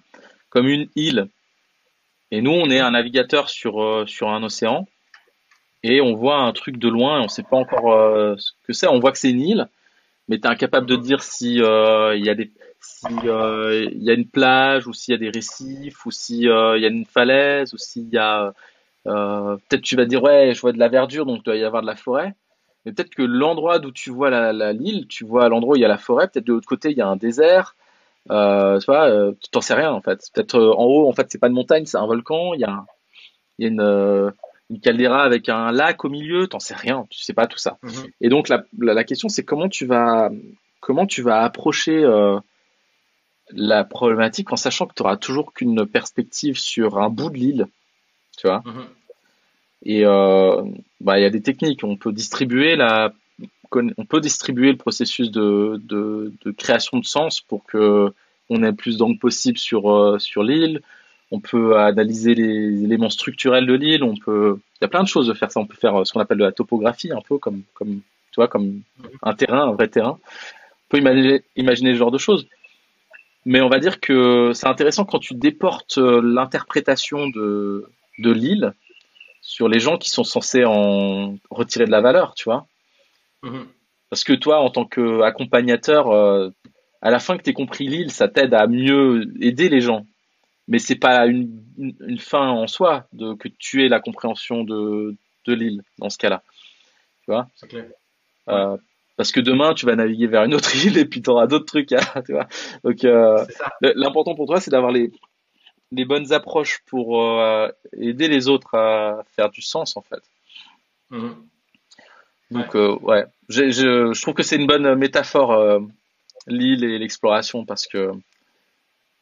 comme 0.50 0.68
une 0.68 0.90
île. 0.96 1.30
Et 2.32 2.42
nous, 2.42 2.52
on 2.52 2.72
est 2.72 2.80
un 2.80 2.92
navigateur 2.92 3.50
sur 3.50 4.04
sur 4.10 4.30
un 4.30 4.42
océan 4.42 4.88
et 5.88 6.02
on 6.02 6.16
voit 6.16 6.38
un 6.38 6.52
truc 6.52 6.78
de 6.78 6.90
loin 6.90 7.22
et 7.22 7.26
on 7.26 7.28
sait 7.28 7.44
pas 7.44 7.58
encore 7.58 8.38
ce 8.40 8.52
que 8.66 8.74
c'est. 8.74 8.88
On 8.88 9.00
voit 9.00 9.12
que 9.12 9.18
c'est 9.18 9.30
une 9.30 9.42
île, 9.42 9.68
mais 10.28 10.40
tu 10.40 10.48
es 10.48 10.48
incapable 10.48 10.88
de 10.88 10.96
dire 10.96 11.22
si 11.22 11.56
il 11.56 12.26
y 12.26 12.30
a 12.30 12.36
des 12.36 12.52
s'il 12.86 13.30
euh, 13.30 13.90
y 13.96 14.10
a 14.10 14.14
une 14.14 14.28
plage 14.28 14.88
ou 14.88 14.94
s'il 14.94 15.14
y 15.14 15.16
a 15.16 15.18
des 15.18 15.30
récifs 15.30 16.06
ou 16.06 16.12
s'il 16.12 16.50
euh, 16.50 16.78
y 16.78 16.86
a 16.86 16.88
une 16.88 17.06
falaise 17.06 17.74
ou 17.74 17.78
s'il 17.78 18.10
y 18.10 18.18
a 18.18 18.54
euh, 19.08 19.58
peut-être 19.68 19.82
tu 19.82 19.96
vas 19.96 20.06
dire 20.06 20.22
ouais 20.24 20.54
je 20.54 20.62
vois 20.62 20.72
de 20.72 20.80
la 20.80 20.88
verdure 20.88 21.26
donc 21.26 21.40
il 21.40 21.44
doit 21.44 21.56
y 21.56 21.64
avoir 21.64 21.82
de 21.82 21.88
la 21.88 21.96
forêt 21.96 22.36
mais 22.86 22.92
peut-être 22.92 23.10
que 23.10 23.24
l'endroit 23.24 23.80
d'où 23.80 23.92
tu 23.92 24.12
vois 24.12 24.30
la, 24.30 24.74
l'île 24.74 25.08
tu 25.08 25.26
vois 25.26 25.50
l'endroit 25.50 25.74
où 25.74 25.78
il 25.78 25.82
y 25.82 25.86
a 25.86 25.90
la 25.90 25.98
forêt 25.98 26.28
peut-être 26.28 26.46
de 26.46 26.54
l'autre 26.54 26.68
côté 26.68 26.92
il 26.92 26.98
y 26.98 27.02
a 27.02 27.08
un 27.08 27.16
désert 27.16 27.76
euh, 28.32 28.80
tu 28.80 28.86
vois 28.86 29.32
tu 29.42 29.50
t'en 29.50 29.62
sais 29.62 29.74
rien 29.74 29.92
en 29.92 30.02
fait 30.02 30.22
peut-être 30.34 30.60
en 30.60 30.86
haut 30.86 31.10
en 31.10 31.14
fait 31.14 31.28
c'est 31.32 31.40
pas 31.40 31.48
une 31.48 31.54
montagne 31.54 31.86
c'est 31.86 31.98
un 31.98 32.08
volcan 32.08 32.54
il 32.54 32.62
y 32.62 32.66
a 32.66 32.86
il 33.58 33.64
y 33.64 33.66
a 33.68 33.72
une 33.72 34.32
une 34.70 34.80
caldeira 34.80 35.24
avec 35.24 35.50
un 35.50 35.72
lac 35.72 36.04
au 36.06 36.10
milieu, 36.10 36.48
t'en 36.48 36.60
sais 36.60 36.76
rien, 36.76 37.06
tu 37.10 37.22
sais 37.22 37.34
pas 37.34 37.48
tout 37.48 37.58
ça. 37.58 37.78
Mm-hmm. 37.84 38.12
Et 38.22 38.30
donc 38.30 38.50
la, 38.50 38.64
la, 38.80 39.04
question 39.04 39.30
c'est 39.30 39.44
comment 39.44 39.70
tu 39.70 39.86
vas 39.86 40.32
comment 40.80 41.06
tu 41.06 41.22
vas 41.22 41.44
approcher 41.44 42.04
euh, 42.04 42.40
la 43.52 43.84
problématique 43.84 44.52
en 44.52 44.56
sachant 44.56 44.88
que 44.88 44.94
tu 44.96 45.04
auras 45.04 45.18
toujours 45.18 45.54
qu'une 45.54 45.86
perspective 45.86 46.58
sur 46.58 47.00
un 47.00 47.10
bout 47.10 47.30
de 47.30 47.38
l'île, 47.38 47.68
tu 48.38 48.48
vois? 48.48 48.64
Mhm. 48.66 48.86
Et 49.84 50.06
euh, 50.06 50.64
bah 51.00 51.20
il 51.20 51.24
y 51.24 51.26
a 51.26 51.30
des 51.30 51.42
techniques. 51.42 51.84
On 51.84 51.96
peut 51.96 52.12
distribuer 52.12 52.76
la, 52.76 53.14
on 53.72 54.06
peut 54.06 54.22
distribuer 54.22 54.72
le 54.72 54.78
processus 54.78 55.32
de, 55.32 55.80
de, 55.84 56.34
de 56.44 56.52
création 56.52 57.00
de 57.00 57.06
sens 57.06 57.42
pour 57.42 57.66
que 57.66 58.12
on 58.50 58.64
ait 58.64 58.74
plus 58.74 58.98
d'angles 58.98 59.20
possible 59.20 59.58
sur 59.58 59.92
euh, 59.92 60.20
sur 60.20 60.44
l'île. 60.44 60.82
On 61.36 61.42
peut 61.42 61.78
analyser 61.78 62.34
les 62.34 62.84
éléments 62.86 63.10
structurels 63.10 63.66
de 63.66 63.74
l'île. 63.74 64.04
On 64.04 64.16
peut, 64.16 64.58
il 64.80 64.84
y 64.84 64.86
a 64.86 64.88
plein 64.88 65.04
de 65.04 65.08
choses 65.08 65.28
de 65.28 65.34
faire 65.34 65.52
ça. 65.52 65.60
On 65.60 65.66
peut 65.66 65.76
faire 65.76 66.08
ce 66.08 66.14
qu'on 66.14 66.22
appelle 66.22 66.38
de 66.38 66.46
la 66.46 66.54
topographie, 66.54 67.12
un 67.12 67.22
peu 67.28 67.38
comme 67.38 67.64
comme 67.74 68.00
tu 68.32 68.38
vois 68.38 68.48
comme 68.48 68.82
un 69.22 69.34
terrain, 69.34 69.68
un 69.68 69.74
vrai 69.74 69.90
terrain. 69.90 70.18
On 70.22 70.88
peut 70.90 70.98
imaginer 70.98 71.44
imaginer 71.58 71.92
ce 71.94 71.98
genre 71.98 72.12
de 72.12 72.18
choses. 72.18 72.48
Mais 73.46 73.60
on 73.60 73.68
va 73.68 73.80
dire 73.80 74.00
que 74.00 74.52
c'est 74.54 74.68
intéressant 74.68 75.04
quand 75.04 75.20
tu 75.20 75.36
déportes 75.36 75.98
euh, 75.98 76.22
l'interprétation 76.24 77.28
de, 77.28 77.86
de 78.20 78.32
l'île 78.32 78.74
sur 79.42 79.68
les 79.68 79.80
gens 79.80 79.98
qui 79.98 80.10
sont 80.10 80.24
censés 80.24 80.64
en 80.66 81.36
retirer 81.52 81.86
de 81.86 81.92
la 81.92 82.02
valeur, 82.02 82.34
tu 82.34 82.46
vois. 82.46 82.66
Mhm. 83.44 83.68
Parce 84.10 84.24
que 84.24 84.34
toi, 84.34 84.62
en 84.62 84.70
tant 84.70 84.86
qu'accompagnateur, 84.86 86.10
euh, 86.12 86.50
à 87.02 87.12
la 87.12 87.20
fin 87.20 87.38
que 87.38 87.44
tu 87.44 87.54
compris 87.54 87.88
l'île, 87.88 88.12
ça 88.12 88.28
t'aide 88.28 88.54
à 88.54 88.66
mieux 88.66 89.32
aider 89.42 89.70
les 89.70 89.82
gens. 89.82 90.06
Mais 90.68 90.80
c'est 90.80 90.96
pas 90.96 91.28
une, 91.28 91.64
une, 91.78 92.18
fin 92.18 92.50
en 92.50 92.68
soi 92.68 93.08
de, 93.14 93.34
que 93.36 93.48
tu 93.48 93.86
aies 93.86 93.90
la 93.90 94.00
compréhension 94.00 94.64
de, 94.64 95.16
de 95.46 95.54
l'île 95.54 95.84
dans 96.00 96.10
ce 96.10 96.18
cas-là. 96.18 96.42
Tu 97.24 97.32
vois? 97.32 97.48
Clair. 97.70 97.86
Euh, 98.50 98.78
parce 99.18 99.32
que 99.32 99.40
demain 99.40 99.74
tu 99.74 99.86
vas 99.86 99.96
naviguer 99.96 100.28
vers 100.28 100.44
une 100.44 100.54
autre 100.54 100.76
île 100.86 100.98
et 100.98 101.06
puis 101.06 101.22
tu 101.22 101.30
auras 101.30 101.48
d'autres 101.48 101.66
trucs 101.66 101.92
à 101.94 102.22
tu 102.22 102.34
vois 102.34 102.48
donc 102.84 103.04
euh, 103.04 103.44
l'important 103.82 104.36
pour 104.36 104.46
toi 104.46 104.60
c'est 104.60 104.70
d'avoir 104.70 104.92
les 104.92 105.12
les 105.92 106.06
bonnes 106.06 106.32
approches 106.32 106.82
pour 106.86 107.24
euh, 107.24 107.70
aider 107.98 108.28
les 108.28 108.50
autres 108.50 108.76
à 108.76 109.24
faire 109.36 109.50
du 109.50 109.62
sens 109.62 109.98
en 109.98 110.02
fait 110.02 110.22
mm-hmm. 111.12 111.34
donc 112.52 112.74
ouais, 112.76 112.98
ouais. 113.02 113.26
Je, 113.50 113.72
je, 113.72 114.22
trouve 114.22 114.36
que 114.36 114.44
c'est 114.44 114.58
une 114.58 114.68
bonne 114.68 114.94
métaphore 114.94 115.80
l'île 116.46 116.84
et 116.84 117.00
l'exploration 117.00 117.66
parce 117.66 117.88
que 117.88 118.12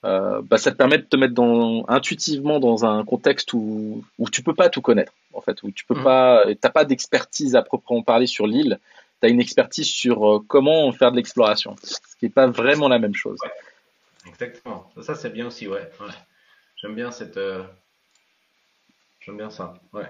bah, 0.03 0.57
ça 0.57 0.71
te 0.71 0.75
permet 0.75 0.97
de 0.97 1.03
te 1.03 1.15
mettre 1.15 1.33
dans, 1.33 1.85
intuitivement 1.87 2.59
dans 2.59 2.85
un 2.85 3.05
contexte 3.05 3.53
où, 3.53 4.03
où 4.19 4.29
tu 4.29 4.43
peux 4.43 4.53
pas 4.53 4.69
tout 4.69 4.81
connaître 4.81 5.13
en 5.33 5.41
fait 5.41 5.63
où 5.63 5.71
tu 5.71 5.85
peux 5.85 5.95
mm-hmm. 5.95 6.03
pas 6.03 6.43
t'as 6.59 6.69
pas 6.69 6.83
d'expertise 6.83 7.55
à 7.55 7.61
proprement 7.61 8.03
parler 8.03 8.27
sur 8.27 8.45
l'île 8.45 8.79
tu 9.23 9.27
as 9.27 9.29
une 9.29 9.39
expertise 9.39 9.87
sur 9.87 10.27
euh, 10.27 10.45
comment 10.45 10.91
faire 10.91 11.11
de 11.11 11.15
l'exploration, 11.15 11.75
ce 11.81 11.97
qui 12.19 12.25
n'est 12.25 12.29
pas 12.29 12.47
vraiment 12.47 12.89
la 12.89 12.99
même 12.99 13.15
chose. 13.15 13.39
Exactement. 14.27 14.91
Ça, 15.01 15.15
c'est 15.15 15.29
bien 15.29 15.47
aussi, 15.47 15.67
ouais. 15.67 15.89
J'aime 16.75 16.95
bien 16.95 17.09
cette. 17.11 17.37
Euh, 17.37 17.63
j'aime 19.21 19.37
bien 19.37 19.49
ça. 19.49 19.75
Ouais. 19.93 20.07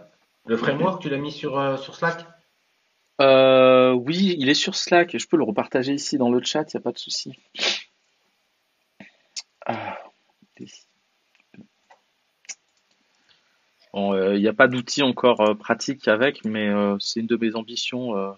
Le 0.47 0.58
framework, 0.58 1.01
tu 1.01 1.10
l'as 1.10 1.17
mis 1.17 1.32
sur, 1.32 1.60
euh, 1.60 1.77
sur 1.77 1.95
Slack? 1.95 2.25
Oui, 3.19 4.36
il 4.39 4.49
est 4.49 4.56
sur 4.56 4.75
Slack. 4.75 5.15
Je 5.15 5.27
peux 5.27 5.38
le 5.38 5.43
repartager 5.43 5.93
ici 5.93 6.17
dans 6.17 6.32
le 6.32 6.43
chat, 6.43 6.73
il 6.73 6.77
n'y 6.77 6.82
a 6.82 6.84
pas 6.84 6.91
de 6.91 6.97
souci. 6.97 7.38
Il 13.96 14.39
n'y 14.39 14.48
a 14.48 14.54
pas 14.54 14.68
d'outil 14.68 15.04
encore 15.04 15.58
pratique 15.58 16.08
avec, 16.08 16.46
mais 16.46 16.70
c'est 17.00 17.20
une 17.20 17.28
de 17.28 17.38
mes 17.38 17.56
ambitions 17.56 18.36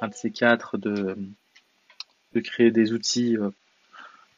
un 0.00 0.08
de 0.08 0.14
ces 0.14 0.30
quatre 0.30 0.78
de, 0.78 1.16
créer 2.44 2.70
des 2.70 2.92
outils 2.92 3.36
euh, 3.38 3.48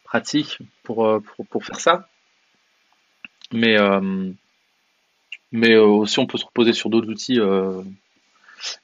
pratiques 0.05 0.59
pour, 0.85 1.05
euh, 1.05 1.18
pour, 1.18 1.46
pour, 1.46 1.64
faire 1.64 1.81
ça. 1.81 2.09
Mais, 3.53 3.77
euh, 3.77 4.31
mais 5.51 5.77
aussi 5.77 6.20
on 6.20 6.27
peut 6.27 6.38
se 6.38 6.44
reposer 6.44 6.72
sur 6.72 6.90
d'autres 6.90 7.09
outils. 7.09 7.40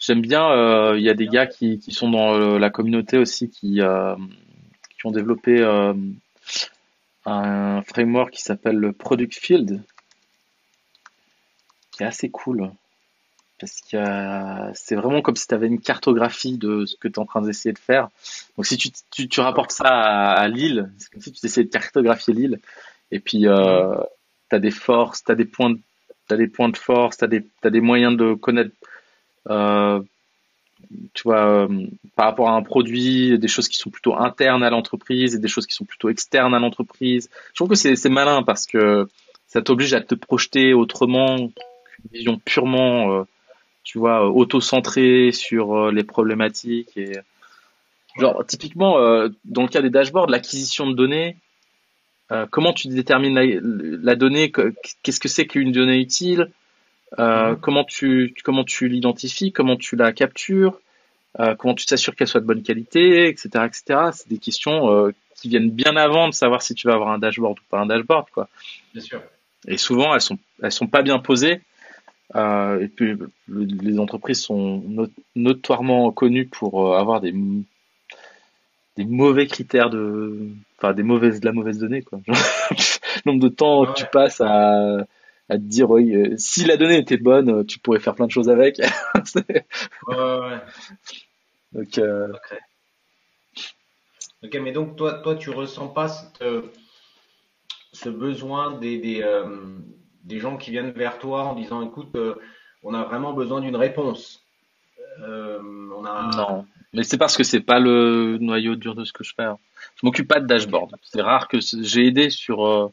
J'aime 0.01 0.21
bien, 0.21 0.95
il 0.95 1.03
y 1.03 1.11
a 1.11 1.15
des 1.15 1.29
gars 1.29 1.47
qui, 1.47 1.79
qui 1.79 1.93
sont 1.93 2.11
dans 2.11 2.59
la 2.59 2.71
communauté 2.71 3.19
aussi 3.19 3.51
qui, 3.51 3.81
qui 3.81 5.07
ont 5.07 5.11
développé 5.11 5.63
un 7.27 7.83
framework 7.83 8.33
qui 8.33 8.43
s'appelle 8.43 8.77
le 8.77 8.93
Product 8.93 9.35
Field, 9.35 9.83
qui 11.93 12.03
est 12.03 12.07
assez 12.07 12.31
cool. 12.31 12.71
Parce 13.61 13.81
que 13.81 14.73
c'est 14.75 14.97
vraiment 14.97 15.23
comme 15.23 15.37
si 15.37 15.47
tu 15.47 15.55
avais 15.55 15.69
une 15.69 15.81
cartographie 15.81 16.59
de 16.59 16.85
ce 16.87 16.97
que 16.97 17.09
tu 17.09 17.15
es 17.15 17.19
en 17.19 17.25
train 17.25 17.41
d'essayer 17.41 17.73
de 17.73 17.79
faire. 17.79 18.09
Donc 18.57 18.67
si 18.67 18.77
tu, 18.77 18.91
tu, 19.11 19.29
tu 19.29 19.41
rapportes 19.41 19.71
ça 19.71 19.89
à, 19.89 20.33
à 20.33 20.49
Lille, 20.49 20.91
c'est 20.99 21.11
comme 21.11 21.23
si 21.23 21.33
tu 21.33 21.47
essayais 21.47 21.65
de 21.65 21.71
cartographier 21.71 22.35
l'île, 22.35 22.61
et 23.11 23.21
puis 23.21 23.47
euh, 23.47 23.95
tu 24.51 24.57
as 24.57 24.59
des 24.59 24.73
forces, 24.73 25.23
tu 25.25 25.33
as 25.33 25.35
des 25.35 25.45
points 25.45 25.71
de, 25.71 25.79
as 26.31 26.37
des 26.37 26.49
points 26.49 26.69
de 26.69 26.77
force, 26.77 27.19
tu 27.19 27.25
as 27.25 27.29
des, 27.29 27.47
as 27.63 27.71
des 27.71 27.81
moyens 27.81 28.17
de 28.17 28.35
connaître, 28.35 28.75
euh, 29.49 30.03
tu 31.13 31.23
vois, 31.25 31.47
euh, 31.47 31.87
par 32.17 32.27
rapport 32.27 32.49
à 32.49 32.53
un 32.55 32.63
produit, 32.63 33.39
des 33.39 33.49
choses 33.49 33.69
qui 33.69 33.79
sont 33.79 33.91
plutôt 33.91 34.15
internes 34.17 34.63
à 34.63 34.71
l'entreprise 34.71 35.35
et 35.35 35.39
des 35.39 35.49
choses 35.49 35.67
qui 35.67 35.75
sont 35.75 35.85
plutôt 35.85 36.09
externes 36.09 36.55
à 36.55 36.59
l'entreprise. 36.59 37.31
Je 37.51 37.55
trouve 37.55 37.69
que 37.69 37.75
c'est 37.75 38.09
malin 38.09 38.43
parce 38.43 38.67
que 38.67 39.09
ça 39.47 39.63
t'oblige 39.63 39.95
à 39.95 40.01
te 40.01 40.15
projeter 40.15 40.75
autrement 40.75 41.37
qu'une 41.37 42.11
vision 42.13 42.41
purement 42.45 43.13
euh, 43.13 43.25
tu 43.85 43.99
vois, 43.99 44.25
euh, 44.25 44.31
auto-centré 44.31 45.31
sur 45.31 45.77
euh, 45.77 45.93
les 45.93 46.03
problématiques 46.03 46.97
et 46.97 47.13
genre 48.19 48.45
typiquement 48.47 48.99
euh, 48.99 49.29
dans 49.45 49.63
le 49.63 49.69
cas 49.69 49.83
des 49.83 49.91
dashboards, 49.91 50.29
l'acquisition 50.29 50.89
de 50.89 50.95
données, 50.95 51.37
comment 52.51 52.73
tu 52.73 52.89
détermines 52.89 53.39
la, 54.03 54.17
donnée, 54.17 54.51
qu'est-ce 55.05 55.21
que 55.21 55.29
c'est 55.29 55.47
qu'une 55.47 55.71
donnée 55.71 56.01
utile, 56.01 56.51
mm-hmm. 57.19 57.61
comment 57.61 57.85
tu 57.85 58.35
comment 58.45 58.65
tu 58.65 58.89
l'identifies, 58.89 59.53
comment 59.53 59.77
tu 59.77 59.97
la 59.97 60.13
captures, 60.13 60.81
comment 61.59 61.75
tu 61.75 61.87
t'assures 61.87 62.15
qu'elle 62.15 62.29
soit 62.29 62.41
de 62.41 62.47
bonne 62.47 62.63
qualité, 62.63 63.29
etc., 63.29 63.49
etc. 63.67 64.11
C'est 64.13 64.29
des 64.29 64.39
questions 64.39 65.13
qui 65.35 65.49
viennent 65.49 65.71
bien 65.71 65.97
avant 65.97 66.29
de 66.29 66.35
savoir 66.35 66.63
si 66.63 66.75
tu 66.75 66.87
vas 66.87 66.95
avoir 66.95 67.11
un 67.11 67.19
dashboard 67.19 67.59
ou 67.59 67.63
pas 67.69 67.81
un 67.81 67.87
dashboard, 67.87 68.31
quoi. 68.31 68.49
Bien 68.93 69.03
sûr. 69.03 69.21
Et 69.67 69.77
souvent, 69.77 70.15
elles 70.15 70.21
sont, 70.21 70.39
elles 70.63 70.73
sont 70.73 70.87
pas 70.87 71.03
bien 71.03 71.19
posées. 71.19 71.61
Euh, 72.35 72.81
et 72.81 72.89
puis, 72.89 73.17
les 73.49 73.99
entreprises 73.99 74.43
sont 74.43 74.83
notoirement 75.37 76.11
connues 76.13 76.47
pour 76.47 76.87
euh, 76.93 76.99
avoir 76.99 77.21
des, 77.21 77.35
des 78.97 79.05
mauvais 79.05 79.47
critères 79.47 79.91
de, 79.91 80.49
enfin, 80.79 80.95
des 80.95 81.03
mauvaises, 81.03 81.41
de 81.41 81.47
la 81.47 81.53
mauvaise 81.53 81.79
donnée, 81.79 82.03
quoi. 82.03 82.21
nombre 83.27 83.41
de 83.41 83.49
temps 83.49 83.87
que 83.87 83.99
tu 83.99 84.07
passes 84.11 84.41
à, 84.41 85.07
à 85.49 85.57
te 85.57 85.63
dire, 85.63 85.91
oui, 85.91 86.15
euh, 86.15 86.35
si 86.37 86.65
la 86.65 86.77
donnée 86.77 86.99
était 86.99 87.17
bonne, 87.17 87.67
tu 87.67 87.79
pourrais 87.79 88.01
faire 88.01 88.15
plein 88.15 88.27
de 88.27 88.31
choses 88.31 88.49
avec. 88.49 88.79
ouais, 88.79 90.17
ouais. 90.17 90.61
Donc, 91.73 91.99
euh... 91.99 92.33
ok, 94.45 94.59
mais 94.63 94.71
donc 94.71 94.95
toi, 94.95 95.15
toi, 95.15 95.35
tu 95.35 95.51
ressens 95.51 95.89
pas 95.89 96.07
ce 97.93 98.09
besoin 98.09 98.79
des, 98.79 98.99
des, 98.99 99.25
des 100.25 100.41
gens 100.41 100.57
qui 100.57 100.71
viennent 100.71 100.91
vers 100.91 101.19
toi 101.19 101.45
en 101.45 101.55
disant 101.55 101.83
écoute, 101.83 102.15
euh, 102.17 102.35
on 102.83 102.95
a 102.95 103.05
vraiment 103.05 103.33
besoin 103.33 103.61
d'une 103.61 103.77
réponse. 103.77 104.43
Euh, 105.21 105.61
on 105.97 106.05
a... 106.05 106.31
Non, 106.37 106.67
mais 106.93 107.03
c'est 107.03 107.19
parce 107.19 107.37
que 107.37 107.45
c'est 107.45 107.61
pas 107.61 107.79
le 107.79 108.39
noyau 108.39 108.75
dur 108.75 108.95
de 108.95 109.05
ce 109.05 109.13
que 109.13 109.23
je 109.23 109.33
fais. 109.35 109.45
Hein. 109.45 109.59
Je 109.97 110.07
m'occupe 110.07 110.27
pas 110.27 110.41
de 110.41 110.47
dashboard. 110.47 110.97
C'est 111.03 111.23
rare 111.23 111.49
que 111.49 111.59
j'ai 111.61 112.07
aidé 112.07 112.31
sur. 112.31 112.93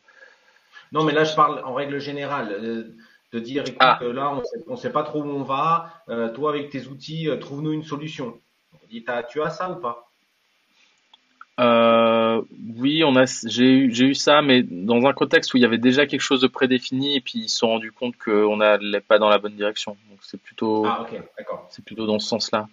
Euh, 0.94 0.98
non, 0.98 1.04
mais 1.04 1.14
là 1.14 1.24
je 1.24 1.36
parle 1.36 1.62
en 1.64 1.74
règle 1.74 2.00
générale 2.00 2.94
de 3.32 3.40
dire 3.40 3.64
écoute, 3.64 3.78
ah. 3.80 4.00
là 4.02 4.34
on 4.68 4.76
sait, 4.76 4.82
sait 4.82 4.92
pas 4.92 5.04
trop 5.04 5.24
où 5.24 5.30
on 5.30 5.44
va. 5.44 6.04
toi 6.36 6.52
avec 6.52 6.70
tes 6.70 6.88
outils, 6.88 7.30
trouve-nous 7.40 7.72
une 7.72 7.84
solution. 7.84 8.38
tu 8.90 9.42
as 9.42 9.50
ça 9.50 9.70
ou 9.72 9.76
pas? 9.76 10.12
Euh, 11.62 12.42
oui, 12.78 13.04
on 13.04 13.16
a, 13.16 13.26
j'ai 13.46 13.72
eu, 13.72 13.94
j'ai 13.94 14.06
eu 14.06 14.16
ça, 14.16 14.42
mais 14.42 14.64
dans 14.64 15.06
un 15.06 15.14
contexte 15.14 15.54
où 15.54 15.58
il 15.58 15.62
y 15.62 15.66
avait 15.66 15.78
déjà 15.78 16.08
quelque 16.08 16.22
chose 16.22 16.42
de 16.42 16.48
prédéfini 16.48 17.18
et 17.18 17.22
puis 17.22 17.40
ils 17.40 17.50
se 17.50 17.58
sont 17.60 17.68
rendus 17.68 17.92
compte 17.92 18.18
qu'on 18.18 18.58
n'allait 18.58 19.02
pas 19.02 19.20
dans 19.20 19.30
la 19.30 19.38
bonne 19.38 19.56
direction. 19.56 19.96
Donc 20.10 20.20
c'est 20.22 20.42
plutôt, 20.42 20.86
ah, 20.86 21.06
c'est 21.70 21.86
plutôt 21.86 22.08
dans 22.08 22.20
ce 22.20 22.28
sens-là. 22.28 22.68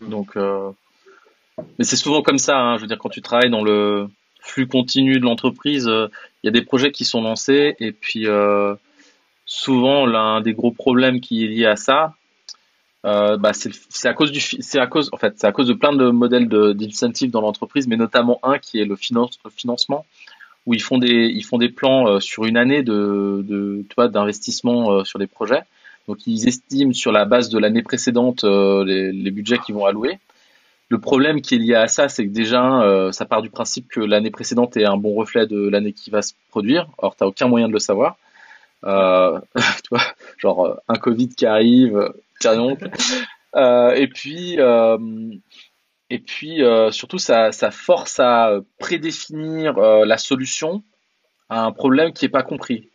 Mhm. 0.00 0.08
Donc, 0.08 0.36
euh, 0.36 0.70
mais 1.78 1.84
c'est 1.84 1.96
souvent 1.96 2.22
comme 2.22 2.38
ça. 2.38 2.58
Hein, 2.58 2.76
je 2.76 2.82
veux 2.82 2.88
dire, 2.88 2.98
quand 2.98 3.10
tu 3.10 3.22
travailles 3.22 3.50
dans 3.50 3.62
le 3.62 4.08
flux 4.44 4.68
continu 4.68 5.18
de 5.18 5.24
l'entreprise, 5.24 5.88
euh, 5.88 6.08
il 6.42 6.46
y 6.46 6.48
a 6.48 6.52
des 6.52 6.62
projets 6.62 6.92
qui 6.92 7.04
sont 7.04 7.22
lancés 7.22 7.76
et 7.80 7.92
puis 7.92 8.26
euh, 8.26 8.74
souvent 9.46 10.06
l'un 10.06 10.40
des 10.42 10.52
gros 10.52 10.70
problèmes 10.70 11.20
qui 11.20 11.44
est 11.44 11.48
lié 11.48 11.66
à 11.66 11.76
ça, 11.76 12.14
euh, 13.06 13.36
bah 13.36 13.52
c'est 13.52 14.08
à 14.08 14.14
cause 14.14 14.30
du 14.30 14.40
c'est 14.40 14.78
de 14.78 15.72
plein 15.72 15.92
de 15.92 16.10
modèles 16.10 16.48
d'incentives 16.48 17.30
dans 17.30 17.40
l'entreprise 17.40 17.86
mais 17.86 17.96
notamment 17.96 18.38
un 18.42 18.58
qui 18.58 18.80
est 18.80 18.84
le, 18.84 18.96
finance, 18.96 19.38
le 19.44 19.50
financement 19.50 20.06
où 20.66 20.72
ils 20.74 20.82
font 20.82 20.98
des 20.98 21.30
ils 21.34 21.44
font 21.44 21.58
des 21.58 21.68
plans 21.68 22.20
sur 22.20 22.44
une 22.44 22.56
année 22.56 22.82
de 22.82 23.44
de 23.46 24.06
d'investissement 24.08 25.04
sur 25.04 25.18
des 25.18 25.26
projets. 25.26 25.62
Donc 26.08 26.26
ils 26.26 26.48
estiment 26.48 26.92
sur 26.92 27.12
la 27.12 27.26
base 27.26 27.50
de 27.50 27.58
l'année 27.58 27.82
précédente 27.82 28.44
les, 28.44 29.12
les, 29.12 29.30
budgets 29.30 29.58
qu'ils 29.58 29.74
vont 29.74 29.84
allouer 29.84 30.18
le 30.88 30.98
problème 30.98 31.40
qui 31.40 31.54
est 31.54 31.58
lié 31.58 31.74
à 31.74 31.88
ça 31.88 32.08
c'est 32.08 32.26
que 32.26 32.32
déjà 32.32 33.10
ça 33.12 33.24
part 33.24 33.42
du 33.42 33.50
principe 33.50 33.88
que 33.88 34.00
l'année 34.00 34.30
précédente 34.30 34.76
est 34.76 34.84
un 34.84 34.96
bon 34.96 35.14
reflet 35.14 35.46
de 35.46 35.68
l'année 35.68 35.92
qui 35.92 36.10
va 36.10 36.22
se 36.22 36.34
produire 36.50 36.88
or 36.98 37.16
t'as 37.16 37.26
aucun 37.26 37.48
moyen 37.48 37.68
de 37.68 37.72
le 37.72 37.78
savoir 37.78 38.16
vois 38.82 40.02
genre 40.36 40.78
un 40.88 40.96
Covid 40.96 41.30
qui 41.30 41.46
arrive 41.46 42.12
euh, 43.56 43.94
et 43.94 44.08
puis, 44.08 44.56
euh, 44.58 44.98
et 46.10 46.18
puis 46.18 46.62
euh, 46.62 46.90
surtout, 46.90 47.18
ça, 47.18 47.52
ça 47.52 47.70
force 47.70 48.20
à 48.20 48.58
prédéfinir 48.78 49.74
la 49.74 50.18
solution 50.18 50.82
à 51.48 51.64
un 51.64 51.72
problème 51.72 52.12
qui 52.12 52.24
n'est 52.24 52.30
pas 52.30 52.42
compris. 52.42 52.90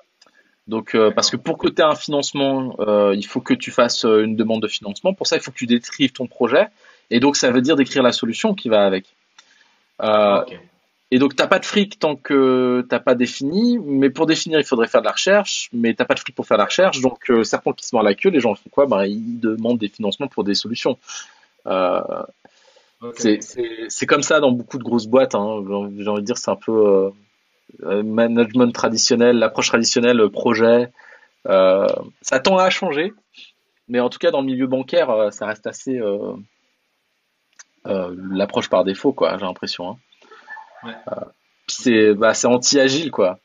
Donc, 0.68 0.96
parce 1.16 1.32
que 1.32 1.38
pour 1.38 1.58
que 1.58 1.68
tu 1.68 1.82
aies 1.82 1.86
un 1.86 1.96
financement, 1.96 2.76
il 3.14 3.26
faut 3.26 3.42
que 3.42 3.56
tu 3.56 3.72
fasses 3.72 4.04
une 4.04 4.36
demande 4.36 4.62
de 4.62 4.68
financement. 4.68 5.14
Pour 5.14 5.26
ça, 5.26 5.38
il 5.38 5.42
faut 5.42 5.52
que 5.52 5.58
tu 5.58 5.66
décrives 5.66 6.12
ton 6.12 6.28
projet. 6.28 6.68
Et 7.12 7.20
donc, 7.20 7.36
ça 7.36 7.52
veut 7.52 7.62
dire 7.62 7.76
d'écrire 7.76 8.04
la 8.04 8.12
solution 8.12 8.54
qui 8.54 8.70
va 8.70 8.86
avec. 8.86 9.06
Euh, 10.02 10.44
et 11.12 11.18
donc, 11.18 11.36
t'as 11.36 11.48
pas 11.48 11.60
de 11.60 11.66
fric 11.66 11.98
tant 11.98 12.16
que 12.16 12.86
t'as 12.88 13.00
pas 13.00 13.16
défini. 13.16 13.80
Mais 13.80 14.10
pour 14.10 14.26
définir, 14.26 14.60
il 14.60 14.66
faudrait 14.66 14.88
faire 14.88 15.02
de 15.02 15.06
la 15.06 15.14
recherche. 15.14 15.70
Mais 15.74 15.94
t'as 15.94 16.06
pas 16.06 16.14
de 16.14 16.20
fric 16.20 16.36
pour 16.36 16.46
faire 16.46 16.58
la 16.58 16.66
recherche. 16.66 17.02
Donc, 17.02 17.30
euh, 17.32 17.44
serpent 17.44 17.74
qui 17.74 17.86
se 17.86 17.96
mord 17.96 18.04
la 18.04 18.14
queue, 18.14 18.30
les 18.30 18.40
gens 18.40 18.54
font 18.56 18.70
quoi? 18.70 18.86
Bah, 18.86 19.08
Ils 19.08 19.40
demandent 19.40 19.80
des 19.80 19.90
financements 19.90 20.28
pour 20.28 20.44
des 20.44 20.54
solutions. 20.54 20.98
Euh, 21.66 22.02
C'est 23.18 24.06
comme 24.06 24.24
ça 24.24 24.40
dans 24.40 24.52
beaucoup 24.52 24.78
de 24.78 24.84
grosses 24.84 25.08
boîtes. 25.08 25.34
Hein. 25.34 25.64
J'ai 25.98 26.08
envie 26.08 26.22
de 26.22 26.26
dire, 26.26 26.38
c'est 26.38 26.52
un 26.52 26.56
peu 26.56 26.72
euh, 26.72 27.10
euh 27.84 28.04
management 28.04 28.72
traditionnel, 28.72 29.38
l'approche 29.38 29.70
traditionnelle, 29.70 30.30
projet. 30.30 30.92
Ça 31.46 32.40
tend 32.44 32.58
à 32.58 32.70
changer. 32.70 33.14
Mais 33.88 34.00
en 34.00 34.10
tout 34.10 34.20
cas, 34.20 34.30
dans 34.30 34.42
le 34.42 34.46
milieu 34.46 34.68
bancaire, 34.68 35.34
ça 35.34 35.48
reste 35.48 35.66
assez 35.66 36.00
l'approche 38.32 38.70
par 38.70 38.84
défaut, 38.84 39.14
quoi. 39.14 39.38
J'ai 39.38 39.46
l'impression. 39.46 39.90
Hein. 39.92 39.98
Ouais. 40.84 40.94
Euh, 41.12 41.26
c'est 41.68 42.14
bah, 42.14 42.34
c'est 42.34 42.48
anti-agile 42.48 43.12
quoi. 43.12 43.40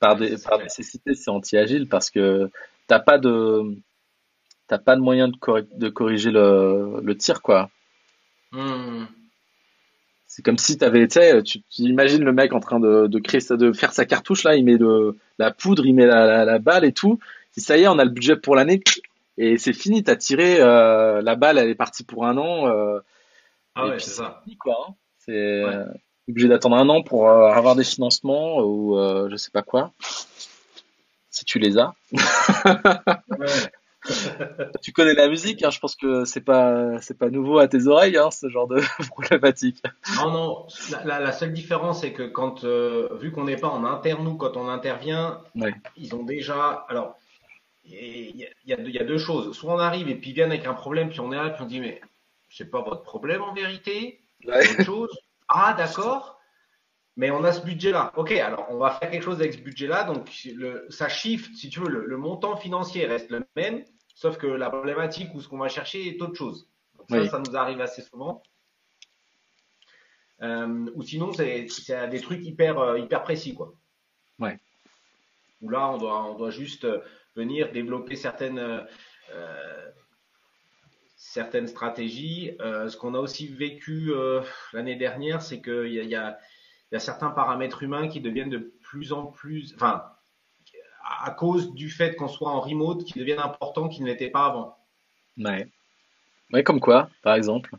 Par, 0.00 0.16
des, 0.16 0.36
par 0.38 0.58
nécessité, 0.58 1.14
c'est 1.14 1.30
anti-agile 1.30 1.88
parce 1.88 2.10
que 2.10 2.50
t'as 2.86 3.00
pas 3.00 3.18
de 3.18 3.76
t'as 4.66 4.78
pas 4.78 4.96
de 4.96 5.00
moyen 5.00 5.28
de, 5.28 5.36
de 5.74 5.88
corriger 5.88 6.30
le, 6.30 7.00
le 7.02 7.16
tir 7.16 7.42
quoi. 7.42 7.70
Mmh. 8.52 9.04
C'est 10.26 10.44
comme 10.44 10.58
si 10.58 10.78
t'avais, 10.78 11.08
tu 11.08 11.42
tu, 11.42 11.82
imagines 11.82 12.22
le 12.22 12.32
mec 12.32 12.52
en 12.52 12.60
train 12.60 12.78
de, 12.78 13.06
de 13.06 13.18
créer 13.18 13.40
de 13.50 13.72
faire 13.72 13.92
sa 13.92 14.04
cartouche 14.04 14.44
là, 14.44 14.56
il 14.56 14.64
met 14.64 14.78
de 14.78 15.16
la 15.38 15.50
poudre, 15.50 15.84
il 15.86 15.94
met 15.94 16.06
la, 16.06 16.44
la, 16.44 16.58
balle 16.58 16.84
et 16.84 16.92
tout. 16.92 17.18
Si 17.52 17.60
ça 17.60 17.76
y 17.76 17.82
est, 17.82 17.88
on 17.88 17.98
a 17.98 18.04
le 18.04 18.10
budget 18.10 18.36
pour 18.36 18.54
l'année 18.54 18.80
et 19.36 19.56
c'est 19.58 19.72
fini, 19.72 20.02
t'as 20.02 20.16
tiré 20.16 20.60
euh, 20.60 21.22
la 21.22 21.34
balle, 21.34 21.58
elle 21.58 21.70
est 21.70 21.74
partie 21.74 22.04
pour 22.04 22.26
un 22.26 22.36
an. 22.36 22.68
Euh, 22.68 23.00
ah 23.78 23.88
ouais, 23.88 23.98
c'est 23.98 24.10
ça. 24.10 24.42
quoi. 24.58 24.76
Hein. 24.88 24.94
C'est 25.18 25.62
obligé 26.28 26.48
d'attendre 26.48 26.76
un 26.76 26.88
an 26.88 27.02
pour 27.02 27.28
euh, 27.28 27.50
avoir 27.50 27.74
des 27.74 27.84
financements 27.84 28.58
ou 28.60 28.98
euh, 28.98 29.28
je 29.30 29.36
sais 29.36 29.50
pas 29.50 29.62
quoi. 29.62 29.92
Si 31.30 31.44
tu 31.44 31.58
les 31.58 31.78
as. 31.78 31.94
tu 34.82 34.92
connais 34.92 35.14
la 35.14 35.28
musique, 35.28 35.62
hein, 35.62 35.70
je 35.70 35.78
pense 35.78 35.94
que 35.96 36.24
c'est 36.24 36.40
pas 36.40 37.00
c'est 37.00 37.16
pas 37.16 37.30
nouveau 37.30 37.58
à 37.58 37.68
tes 37.68 37.86
oreilles, 37.86 38.16
hein, 38.16 38.30
ce 38.30 38.48
genre 38.48 38.66
de 38.66 38.80
problématique. 39.10 39.82
Non, 40.16 40.30
non. 40.30 40.66
La, 41.04 41.20
la 41.20 41.32
seule 41.32 41.52
différence, 41.52 42.00
c'est 42.00 42.12
que 42.12 42.24
quand, 42.24 42.64
euh, 42.64 43.08
vu 43.20 43.30
qu'on 43.30 43.44
n'est 43.44 43.56
pas 43.56 43.68
en 43.68 43.84
interne, 43.84 44.24
nous, 44.24 44.36
quand 44.36 44.56
on 44.56 44.68
intervient, 44.68 45.40
ils 45.96 46.14
ont 46.14 46.24
déjà. 46.24 46.84
Alors, 46.88 47.16
il 47.84 48.36
y, 48.36 48.46
y, 48.66 48.72
y, 48.72 48.98
a 48.98 49.04
deux 49.04 49.18
choses. 49.18 49.56
Soit 49.56 49.72
on 49.72 49.78
arrive 49.78 50.08
et 50.10 50.14
puis 50.16 50.30
ils 50.30 50.34
viennent 50.34 50.50
avec 50.50 50.66
un 50.66 50.74
problème, 50.74 51.08
puis 51.08 51.20
on 51.20 51.32
est 51.32 51.36
là, 51.36 51.50
puis 51.50 51.62
on 51.62 51.66
dit 51.66 51.80
mais 51.80 52.00
c'est 52.48 52.70
pas 52.70 52.82
votre 52.82 53.02
problème 53.02 53.42
en 53.42 53.52
vérité. 53.52 54.20
Ouais. 54.44 54.68
Autre 54.70 54.84
chose. 54.84 55.18
Ah, 55.48 55.74
d'accord. 55.76 56.38
Mais 57.16 57.30
on 57.30 57.42
a 57.42 57.52
ce 57.52 57.62
budget-là. 57.62 58.12
OK, 58.16 58.30
alors 58.30 58.66
on 58.70 58.78
va 58.78 58.90
faire 58.90 59.10
quelque 59.10 59.24
chose 59.24 59.40
avec 59.40 59.54
ce 59.54 59.58
budget-là. 59.58 60.04
Donc, 60.04 60.30
le, 60.44 60.86
ça 60.88 61.08
shift, 61.08 61.52
si 61.56 61.68
tu 61.68 61.80
veux, 61.80 61.88
le, 61.88 62.16
montant 62.16 62.56
financier 62.56 63.06
reste 63.06 63.30
le 63.30 63.44
même, 63.56 63.84
sauf 64.14 64.38
que 64.38 64.46
la 64.46 64.70
problématique 64.70 65.34
ou 65.34 65.40
ce 65.40 65.48
qu'on 65.48 65.58
va 65.58 65.68
chercher 65.68 66.06
est 66.06 66.22
autre 66.22 66.36
chose. 66.36 66.70
ça, 67.08 67.26
ça 67.26 67.38
nous 67.40 67.56
arrive 67.56 67.80
assez 67.80 68.02
souvent. 68.02 68.42
Euh, 70.42 70.88
ou 70.94 71.02
sinon, 71.02 71.32
c'est 71.32 71.66
des 72.10 72.20
trucs 72.20 72.44
hyper, 72.44 72.78
euh, 72.78 72.98
hyper 73.00 73.24
précis, 73.24 73.54
quoi. 73.54 73.74
Ouais. 74.38 74.56
Où 75.60 75.70
là, 75.70 75.90
on 75.90 75.98
doit, 75.98 76.24
on 76.24 76.34
doit 76.36 76.50
juste 76.50 76.84
euh, 76.84 77.00
venir 77.34 77.72
développer 77.72 78.14
certaines, 78.14 78.86
certaines 81.28 81.68
stratégies. 81.68 82.52
Euh, 82.60 82.88
ce 82.88 82.96
qu'on 82.96 83.14
a 83.14 83.18
aussi 83.18 83.48
vécu 83.48 84.12
euh, 84.12 84.40
l'année 84.72 84.96
dernière, 84.96 85.42
c'est 85.42 85.60
qu'il 85.60 85.92
y 85.92 86.00
a, 86.00 86.02
y, 86.02 86.14
a, 86.14 86.38
y 86.90 86.96
a, 86.96 86.98
certains 86.98 87.30
paramètres 87.30 87.82
humains 87.82 88.08
qui 88.08 88.20
deviennent 88.20 88.48
de 88.48 88.72
plus 88.82 89.12
en 89.12 89.26
plus, 89.26 89.74
enfin, 89.74 90.04
à 91.20 91.30
cause 91.30 91.74
du 91.74 91.90
fait 91.90 92.16
qu'on 92.16 92.28
soit 92.28 92.50
en 92.50 92.60
remote, 92.60 93.04
qui 93.04 93.18
deviennent 93.18 93.40
importants 93.40 93.88
qui 93.88 94.00
ne 94.00 94.06
l'étaient 94.06 94.30
pas 94.30 94.46
avant. 94.46 94.78
Ouais. 95.36 95.70
ouais. 96.52 96.62
Comme 96.62 96.80
quoi, 96.80 97.10
par 97.22 97.34
exemple 97.34 97.76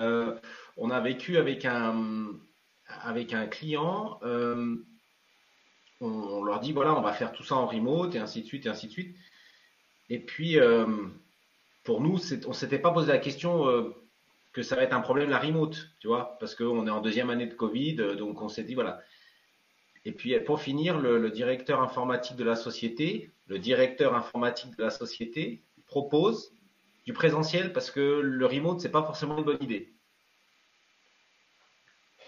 euh, 0.00 0.36
On 0.76 0.90
a 0.90 1.00
vécu 1.00 1.36
avec 1.36 1.64
un, 1.64 2.26
avec 3.04 3.34
un 3.34 3.46
client. 3.46 4.18
On, 4.22 4.78
on, 6.00 6.42
leur 6.42 6.58
dit 6.58 6.72
voilà, 6.72 6.96
on 6.96 7.02
va 7.02 7.12
faire 7.12 7.30
tout 7.32 7.44
ça 7.44 7.54
en 7.54 7.68
remote 7.68 8.16
et 8.16 8.18
ainsi 8.18 8.42
de 8.42 8.46
suite 8.46 8.66
et 8.66 8.68
ainsi 8.68 8.88
de 8.88 8.92
suite. 8.92 9.16
Et 10.10 10.18
puis 10.18 10.58
pour 11.84 12.00
nous, 12.00 12.18
on 12.46 12.52
s'était 12.52 12.78
pas 12.78 12.92
posé 12.92 13.08
la 13.08 13.18
question 13.18 13.66
euh, 13.66 13.94
que 14.52 14.62
ça 14.62 14.76
va 14.76 14.82
être 14.82 14.92
un 14.92 15.00
problème 15.00 15.30
la 15.30 15.38
remote, 15.38 15.88
tu 16.00 16.06
vois, 16.06 16.36
parce 16.38 16.54
qu'on 16.54 16.86
est 16.86 16.90
en 16.90 17.00
deuxième 17.00 17.30
année 17.30 17.46
de 17.46 17.54
Covid, 17.54 17.96
euh, 18.00 18.14
donc 18.14 18.40
on 18.40 18.48
s'est 18.48 18.64
dit 18.64 18.74
voilà. 18.74 19.00
Et 20.04 20.12
puis 20.12 20.38
pour 20.40 20.60
finir, 20.60 20.98
le, 20.98 21.30
directeur 21.30 21.80
informatique 21.80 22.36
de 22.36 22.44
la 22.44 22.56
société, 22.56 23.30
le 23.46 23.58
directeur 23.58 24.14
informatique 24.14 24.76
de 24.76 24.82
la 24.82 24.90
société 24.90 25.62
propose 25.86 26.52
du 27.04 27.12
présentiel 27.12 27.72
parce 27.72 27.90
que 27.90 28.20
le 28.20 28.46
remote 28.46 28.80
c'est 28.80 28.90
pas 28.90 29.02
forcément 29.02 29.38
une 29.38 29.44
bonne 29.44 29.62
idée. 29.62 29.92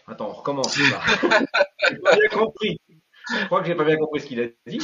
Attends, 0.07 0.29
on 0.29 0.33
recommence. 0.33 0.77
j'ai 1.89 1.97
pas 1.99 2.17
bien 2.17 2.29
compris. 2.31 2.81
Je 3.31 3.47
crois 3.47 3.61
que 3.61 3.67
j'ai 3.67 3.75
pas 3.75 3.85
bien 3.85 3.97
compris 3.97 4.21
ce 4.21 4.27
qu'il 4.27 4.41
a 4.41 4.49
dit. 4.67 4.81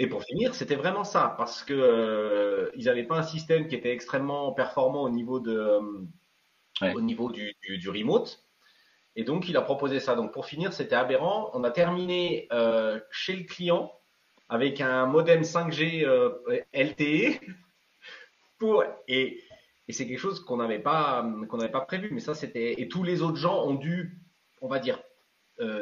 Et 0.00 0.06
pour 0.06 0.24
finir, 0.24 0.54
c'était 0.54 0.76
vraiment 0.76 1.04
ça, 1.04 1.34
parce 1.36 1.62
que 1.62 1.74
euh, 1.74 2.70
ils 2.74 2.86
n'avaient 2.86 3.04
pas 3.04 3.18
un 3.18 3.22
système 3.22 3.68
qui 3.68 3.74
était 3.74 3.92
extrêmement 3.92 4.50
performant 4.50 5.02
au 5.02 5.10
niveau 5.10 5.40
de, 5.40 5.52
euh, 5.52 6.94
au 6.94 7.02
niveau 7.02 7.30
du, 7.30 7.54
du, 7.62 7.90
remote. 7.90 8.42
Et 9.14 9.24
donc, 9.24 9.50
il 9.50 9.58
a 9.58 9.60
proposé 9.60 10.00
ça. 10.00 10.14
Donc, 10.14 10.32
pour 10.32 10.46
finir, 10.46 10.72
c'était 10.72 10.94
aberrant. 10.94 11.50
On 11.52 11.64
a 11.64 11.70
terminé 11.70 12.48
euh, 12.50 12.98
chez 13.10 13.36
le 13.36 13.44
client 13.44 13.92
avec 14.48 14.80
un 14.80 15.04
modem 15.04 15.42
5G 15.42 16.06
LTE 16.72 17.38
pour 18.58 18.82
et, 19.06 19.44
et 19.86 19.92
c'est 19.92 20.08
quelque 20.08 20.18
chose 20.18 20.42
qu'on 20.42 20.56
n'avait 20.56 20.78
pas 20.78 21.30
qu'on 21.50 21.58
n'avait 21.58 21.70
pas 21.70 21.82
prévu. 21.82 22.08
Mais 22.10 22.20
ça, 22.20 22.34
c'était 22.34 22.80
et 22.80 22.88
tous 22.88 23.02
les 23.02 23.20
autres 23.20 23.36
gens 23.36 23.66
ont 23.66 23.74
dû, 23.74 24.18
on 24.62 24.68
va 24.68 24.78
dire, 24.78 24.98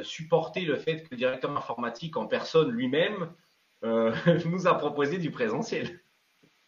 supporter 0.02 0.62
le 0.62 0.74
fait 0.74 1.04
que 1.04 1.08
le 1.12 1.16
directeur 1.16 1.56
informatique 1.56 2.16
en 2.16 2.26
personne 2.26 2.72
lui-même 2.72 3.32
euh, 3.84 4.12
nous 4.46 4.66
a 4.66 4.76
proposé 4.76 5.18
du 5.18 5.30
présentiel. 5.30 6.00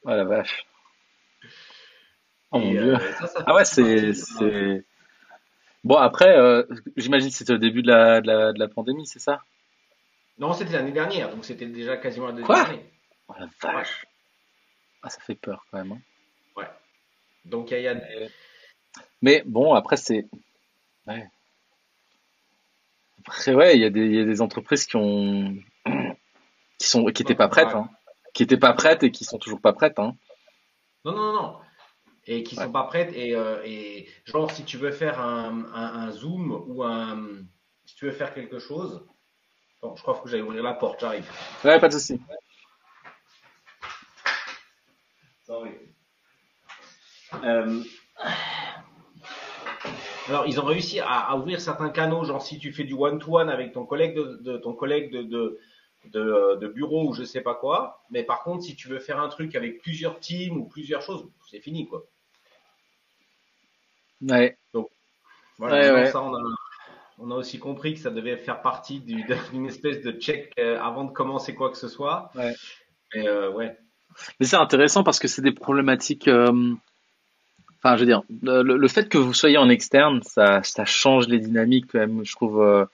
Oh 0.05 0.11
la 0.11 0.25
vache. 0.25 0.66
Oh 2.53 2.59
mon 2.59 2.70
dieu. 2.70 2.94
Euh, 2.94 3.27
ah 3.46 3.55
ouais, 3.55 3.64
c'est. 3.64 4.12
Bon, 5.83 5.96
après, 5.96 6.37
euh, 6.37 6.64
j'imagine 6.96 7.31
que 7.31 7.35
c'était 7.35 7.55
au 7.55 7.59
début 7.59 7.83
de 7.83 7.88
la, 7.88 8.20
de 8.20 8.27
la, 8.27 8.53
de 8.53 8.59
la 8.59 8.68
pandémie, 8.68 9.07
c'est 9.07 9.18
ça? 9.18 9.42
Non, 10.38 10.53
c'était 10.53 10.73
l'année 10.73 10.92
dernière, 10.92 11.31
donc 11.31 11.44
c'était 11.44 11.66
déjà 11.66 11.96
quasiment 11.96 12.27
la 12.27 12.33
deuxième 12.33 12.57
année. 12.57 12.85
Oh 13.29 13.35
la 13.38 13.49
vache. 13.62 14.07
Ah, 15.03 15.09
ça 15.09 15.20
fait 15.20 15.35
peur 15.35 15.64
quand 15.70 15.79
même. 15.79 15.92
Hein. 15.92 16.01
Ouais. 16.57 16.68
Donc 17.44 17.70
il 17.70 17.81
y 17.81 17.88
a. 17.88 17.94
Mais 19.23 19.42
bon, 19.46 19.75
après, 19.75 19.96
c'est. 19.96 20.27
Ouais. 21.07 21.27
Après, 23.20 23.55
ouais, 23.55 23.77
il 23.77 23.83
y, 23.83 23.85
a 23.85 23.90
des, 23.90 24.07
y 24.09 24.20
a 24.20 24.25
des 24.25 24.40
entreprises 24.42 24.87
qui 24.87 24.96
ont 24.96 25.55
qui 26.81 26.88
sont 26.88 27.05
qui 27.05 27.23
étaient 27.23 27.35
pas 27.35 27.49
prêtes, 27.49 27.75
hein. 27.75 27.88
qui 28.33 28.43
étaient 28.43 28.57
pas 28.57 28.73
prêtes 28.73 29.03
et 29.03 29.12
qui 29.12 29.25
sont 29.25 29.38
toujours 29.38 29.61
pas 29.61 29.75
prêtes. 29.75 29.99
Hein. 29.99 30.16
Non, 31.05 31.12
non, 31.12 31.33
non, 31.35 31.59
et 32.27 32.43
qui 32.43 32.57
sont 32.57 32.73
pas 32.73 32.85
prêtes 32.85 33.12
et, 33.14 33.37
euh, 33.37 33.62
et, 33.64 34.09
genre 34.25 34.51
si 34.51 34.64
tu 34.64 34.79
veux 34.79 34.90
faire 34.90 35.21
un, 35.21 35.66
un, 35.75 36.11
zoom 36.11 36.64
ou 36.69 36.83
un 36.83 37.19
si 37.85 37.95
tu 37.97 38.07
veux 38.07 38.12
faire 38.12 38.33
quelque 38.33 38.59
chose, 38.59 39.07
bon, 39.83 39.95
je 39.95 40.03
crois 40.03 40.19
que 40.19 40.29
j'allais 40.29 40.43
ouvrir 40.43 40.62
la 40.62 40.73
porte, 40.73 41.01
j'arrive. 41.01 41.31
Ouais, 41.64 41.79
pas 41.79 41.88
de 41.88 41.93
souci. 41.93 42.19
Sorry. 45.45 45.71
Euh, 47.45 47.83
alors, 50.29 50.47
ils 50.47 50.61
ont 50.61 50.64
réussi 50.64 51.01
à, 51.01 51.09
à, 51.09 51.37
ouvrir 51.37 51.61
certains 51.61 51.90
canaux, 51.90 52.25
genre 52.25 52.40
si 52.40 52.59
tu 52.59 52.73
fais 52.73 52.85
du 52.85 52.95
one-to-one 52.95 53.51
avec 53.51 53.73
ton 53.73 53.85
collègue 53.85 54.14
de, 54.14 54.38
de 54.40 54.57
ton 54.59 54.73
collègue 54.73 55.12
de, 55.12 55.23
de, 55.23 55.59
de, 56.06 56.56
de, 56.56 56.68
bureau 56.68 57.08
ou 57.08 57.14
je 57.14 57.24
sais 57.24 57.40
pas 57.40 57.54
quoi. 57.54 58.02
Mais 58.10 58.22
par 58.22 58.42
contre, 58.42 58.64
si 58.64 58.74
tu 58.74 58.88
veux 58.88 58.98
faire 58.98 59.20
un 59.20 59.28
truc 59.28 59.54
avec 59.54 59.80
plusieurs 59.80 60.18
teams 60.20 60.56
ou 60.56 60.64
plusieurs 60.64 61.02
choses, 61.02 61.26
c'est 61.50 61.60
fini, 61.60 61.86
quoi. 61.86 62.06
Ouais. 64.22 64.56
Donc, 64.74 64.88
voilà, 65.58 66.06
ça, 66.10 66.22
on 66.22 66.34
a, 66.34 66.40
on 67.18 67.30
a, 67.30 67.34
aussi 67.34 67.58
compris 67.58 67.94
que 67.94 68.00
ça 68.00 68.10
devait 68.10 68.36
faire 68.36 68.62
partie 68.62 69.00
d'une 69.52 69.66
espèce 69.66 70.02
de 70.02 70.12
check 70.12 70.52
euh, 70.58 70.78
avant 70.80 71.04
de 71.04 71.12
commencer 71.12 71.54
quoi 71.54 71.70
que 71.70 71.76
ce 71.78 71.88
soit. 71.88 72.30
Ouais. 72.34 72.54
Mais, 73.14 73.28
euh, 73.28 73.50
ouais. 73.50 73.76
Mais 74.38 74.46
c'est 74.46 74.56
intéressant 74.56 75.04
parce 75.04 75.18
que 75.18 75.28
c'est 75.28 75.42
des 75.42 75.52
problématiques. 75.52 76.28
Euh, 76.28 76.74
enfin, 77.78 77.96
je 77.96 78.00
veux 78.00 78.06
dire, 78.06 78.22
le, 78.42 78.88
fait 78.88 79.08
que 79.08 79.18
vous 79.18 79.34
soyez 79.34 79.56
en 79.56 79.68
externe, 79.68 80.20
ça, 80.22 80.62
ça 80.62 80.84
change 80.84 81.28
les 81.28 81.38
dynamiques 81.38 81.86
quand 81.92 82.00
même. 82.00 82.24
Je 82.24 82.32
trouve 82.32 82.88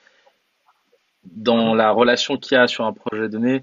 dans 1.34 1.74
la 1.74 1.90
relation 1.90 2.36
qu'il 2.36 2.56
y 2.56 2.60
a 2.60 2.66
sur 2.66 2.84
un 2.84 2.92
projet 2.92 3.28
donné, 3.28 3.62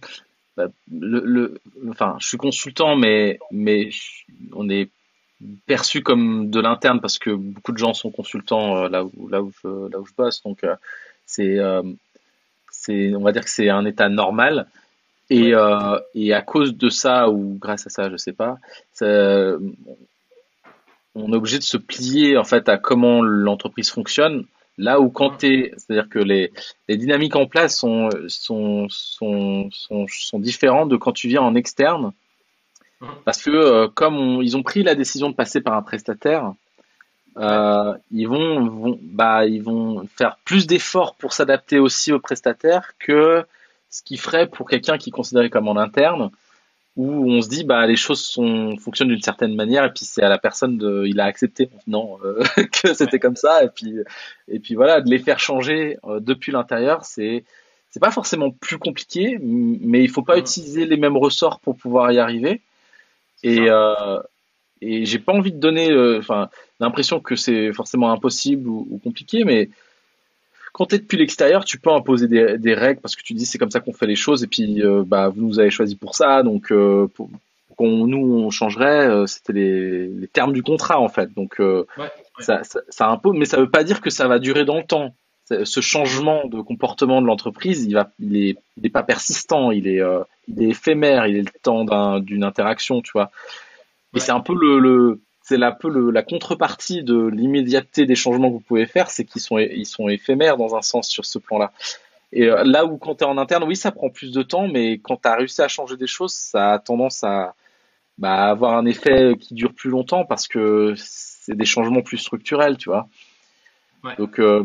bah, 0.56 0.67
le, 0.91 1.21
le, 1.26 1.62
enfin, 1.89 2.15
je 2.19 2.28
suis 2.28 2.38
consultant, 2.38 2.95
mais, 2.95 3.39
mais 3.52 3.89
on 4.54 4.69
est 4.69 4.89
perçu 5.65 6.02
comme 6.02 6.49
de 6.49 6.60
l'interne 6.60 7.02
parce 7.02 7.17
que 7.19 7.32
beaucoup 7.32 7.71
de 7.71 7.78
gens 7.78 7.93
sont 7.93 8.12
consultants 8.12 8.78
euh, 8.78 8.89
là 8.89 9.04
où, 9.04 9.28
là 9.28 9.41
où 9.41 9.52
je, 9.63 9.89
là 9.91 9.99
où 9.99 10.06
je 10.06 10.13
bosse. 10.15 10.41
Donc, 10.43 10.63
euh, 10.63 10.76
c'est, 11.26 11.58
euh, 11.58 11.82
c'est, 12.71 13.15
on 13.15 13.21
va 13.21 13.32
dire 13.32 13.43
que 13.43 13.49
c'est 13.49 13.69
un 13.69 13.86
état 13.86 14.10
normal. 14.10 14.67
Et, 15.30 15.54
et 16.13 16.34
à 16.34 16.41
cause 16.41 16.78
de 16.78 16.89
ça, 16.89 17.28
ou 17.30 17.58
grâce 17.60 17.88
à 17.88 17.89
ça, 17.89 18.08
je 18.12 18.17
sais 18.17 18.34
pas, 18.34 18.60
on 21.15 21.32
est 21.32 21.36
obligé 21.36 21.58
de 21.58 21.63
se 21.63 21.78
plier 21.78 22.38
en 22.38 22.43
fait 22.43 22.69
à 22.69 22.78
comment 22.78 23.23
l'entreprise 23.23 23.89
fonctionne 23.89 24.45
Là 24.78 25.00
où 25.00 25.10
quand 25.10 25.38
tu 25.38 25.72
c'est-à-dire 25.78 26.10
que 26.10 26.20
les, 26.20 26.52
les 26.88 26.98
dynamiques 26.98 27.36
en 27.36 27.46
place 27.46 27.78
sont, 27.78 28.10
sont, 28.28 28.88
sont, 28.90 29.70
sont, 29.72 30.06
sont 30.08 30.40
différentes 30.40 30.90
de 30.90 30.98
quand 30.98 31.12
tu 31.12 31.28
viens 31.28 31.42
en 31.42 31.56
externe. 31.56 32.12
Parce 33.26 33.44
que 33.44 33.52
euh, 33.52 33.88
comme 33.88 34.40
ils 34.42 34.56
ont 34.56 34.64
pris 34.64 34.82
la 34.82 34.96
décision 34.96 35.30
de 35.30 35.36
passer 35.36 35.62
par 35.62 35.74
un 35.74 35.82
prestataire, 35.82 36.54
euh, 37.38 37.94
ils 38.12 38.28
vont, 38.28 38.66
vont, 38.68 39.00
bah, 39.02 39.46
ils 39.46 39.62
vont 39.62 40.08
faire 40.16 40.38
plus 40.46 40.68
d'efforts 40.68 41.16
pour 41.16 41.34
s'adapter 41.34 41.80
aussi 41.80 42.12
au 42.12 42.20
prestataire 42.20 42.94
que 43.00 43.46
ce 43.90 44.02
qu'ils 44.04 44.20
ferait 44.20 44.48
pour 44.48 44.70
quelqu'un 44.70 44.98
qui 44.98 45.10
est 45.10 45.14
considéré 45.14 45.50
comme 45.50 45.68
en 45.68 45.78
interne 45.78 46.32
où 46.95 47.32
on 47.32 47.41
se 47.41 47.49
dit 47.49 47.63
bah 47.63 47.88
les 47.88 47.95
choses 47.95 48.21
sont 48.21 48.77
fonctionnent 48.77 49.08
d'une 49.08 49.21
certaine 49.21 49.56
manière 49.56 49.84
et 49.84 49.91
puis 49.91 50.06
c'est 50.06 50.21
à 50.21 50.29
la 50.29 50.38
personne 50.38 50.77
de 50.77 51.06
il 51.08 51.19
a 51.19 51.25
accepté 51.25 51.69
non 51.88 52.17
euh, 52.23 52.43
que 52.84 52.93
c'était 52.93 53.19
comme 53.19 53.36
ça 53.36 53.63
et 53.63 53.69
puis 53.69 53.95
et 54.47 54.60
puis 54.60 54.75
voilà 54.75 55.01
de 55.01 55.10
les 55.10 55.19
faire 55.19 55.39
changer 55.39 55.97
euh, 56.06 56.19
depuis 56.19 56.51
l'intérieur 56.51 57.03
c'est 57.03 57.45
c'est 57.93 57.99
pas 57.99 58.12
forcément 58.12 58.49
plus 58.49 58.79
compliqué 58.79 59.38
mais 59.39 60.03
il 60.03 60.10
faut 60.10 60.23
pas 60.23 60.39
utiliser 60.39 60.88
les 60.88 60.97
mêmes 60.97 61.15
ressorts 61.15 61.60
pour 61.60 61.77
pouvoir 61.77 62.12
y 62.12 62.17
arriver. 62.17 62.62
Et 63.43 63.69
euh, 63.69 64.19
et 64.82 65.06
j'ai 65.06 65.19
pas 65.19 65.32
envie 65.32 65.51
de 65.51 65.60
donner 65.60 65.91
euh, 65.91 66.17
enfin 66.17 66.49
l'impression 66.79 67.19
que 67.19 67.36
c'est 67.36 67.71
forcément 67.71 68.12
impossible 68.12 68.67
ou, 68.67 68.88
ou 68.89 68.97
compliqué 68.97 69.43
mais 69.43 69.69
quand 70.74 70.88
tu 70.88 70.96
es 70.96 70.98
depuis 70.98 71.18
l'extérieur, 71.18 71.64
tu 71.64 71.80
peux 71.80 71.92
imposer 71.92 72.28
des, 72.28 72.58
des, 72.58 72.74
règles 72.74 73.00
parce 73.00 73.16
que 73.16 73.22
tu 73.22 73.34
dis 73.34 73.46
c'est 73.46 73.60
comme 73.60 73.72
ça 73.72 73.80
qu'on 73.80 73.94
fait 73.94 74.08
les 74.08 74.16
choses 74.16 74.44
et 74.44 74.48
puis 74.48 74.84
euh, 74.84 75.04
bah 75.06 75.30
vous 75.30 75.42
nous 75.42 75.60
avez 75.60 75.70
choisi 75.70 75.96
pour 75.96 76.16
ça 76.16 76.42
donc 76.42 76.72
euh, 76.72 77.08
pour, 77.14 77.30
qu'on 77.78 78.08
nous 78.08 78.44
on 78.44 78.50
changerait 78.50 79.08
euh, 79.08 79.28
c'était 79.28 79.54
les, 79.54 80.08
les, 80.08 80.28
termes 80.28 80.52
du 80.52 80.64
contrat 80.64 81.00
en 81.00 81.10
fait. 81.10 81.32
Donc 81.34 81.60
euh, 81.60 81.86
ouais, 81.98 82.04
ouais. 82.04 82.12
Ça, 82.40 82.64
ça, 82.64 82.80
ça, 82.90 83.08
impose 83.08 83.38
mais 83.38 83.46
ça 83.46 83.58
veut 83.58 83.70
pas 83.70 83.84
dire 83.84 84.02
que 84.02 84.10
ça 84.10 84.28
va 84.28 84.40
durer 84.40 84.66
dans 84.66 84.78
le 84.78 84.84
temps. 84.84 85.16
Ce 85.64 85.82
changement 85.82 86.48
de 86.48 86.62
comportement 86.62 87.22
de 87.22 87.28
l'entreprise 87.28 87.84
il 87.84 87.94
va 87.94 88.10
il 88.20 88.36
est 88.38 88.58
il 88.78 88.86
est 88.86 88.90
pas 88.90 89.04
persistant 89.04 89.72
il 89.72 89.88
est 89.88 90.02
il 90.48 90.64
est 90.64 90.70
éphémère 90.70 91.28
il 91.28 91.36
est 91.36 91.42
le 91.42 91.60
temps 91.62 92.20
d'une 92.20 92.44
interaction 92.44 93.02
tu 93.02 93.12
vois. 93.12 93.30
Et 94.16 94.20
c'est 94.20 94.32
un 94.32 94.40
peu 94.40 94.56
le, 94.56 94.80
le 94.80 95.20
c'est 95.43 95.62
un 95.62 95.71
peu 95.71 95.89
le, 95.89 96.10
la 96.10 96.23
contrepartie 96.23 97.03
de 97.03 97.27
l'immédiateté 97.27 98.06
des 98.06 98.15
changements 98.15 98.47
que 98.47 98.53
vous 98.53 98.60
pouvez 98.62 98.86
faire, 98.86 99.10
c'est 99.10 99.25
qu'ils 99.25 99.41
sont, 99.41 99.58
ils 99.60 99.86
sont 99.86 100.08
éphémères 100.08 100.58
dans 100.58 100.75
un 100.75 100.82
sens 100.82 101.10
sur 101.10 101.25
ce 101.25 101.38
plan-là. 101.38 101.73
Et 102.32 102.45
euh, 102.45 102.63
là 102.63 102.86
où 102.86 102.97
quand 102.97 103.15
tu 103.15 103.23
es 103.25 103.27
en 103.27 103.38
interne, 103.38 103.63
oui, 103.65 103.75
ça 103.75 103.91
prend 103.91 104.10
plus 104.10 104.32
de 104.32 104.41
temps, 104.41 104.67
mais 104.67 104.97
quand 104.99 105.17
tu 105.21 105.27
as 105.27 105.36
réussi 105.36 105.62
à 105.62 105.67
changer 105.67 105.97
des 105.97 106.08
choses, 106.08 106.34
ça 106.34 106.73
a 106.73 106.79
tendance 106.79 107.23
à 107.23 107.56
bah, 108.17 108.45
avoir 108.45 108.77
un 108.77 108.86
effet 108.86 109.36
qui 109.39 109.53
dure 109.53 109.73
plus 109.73 109.89
longtemps 109.89 110.25
parce 110.25 110.47
que 110.47 110.93
c'est 110.95 111.56
des 111.56 111.65
changements 111.65 112.01
plus 112.01 112.17
structurels, 112.17 112.77
tu 112.77 112.89
vois. 112.89 113.08
Ouais. 114.03 114.15
Donc, 114.17 114.39
euh, 114.39 114.63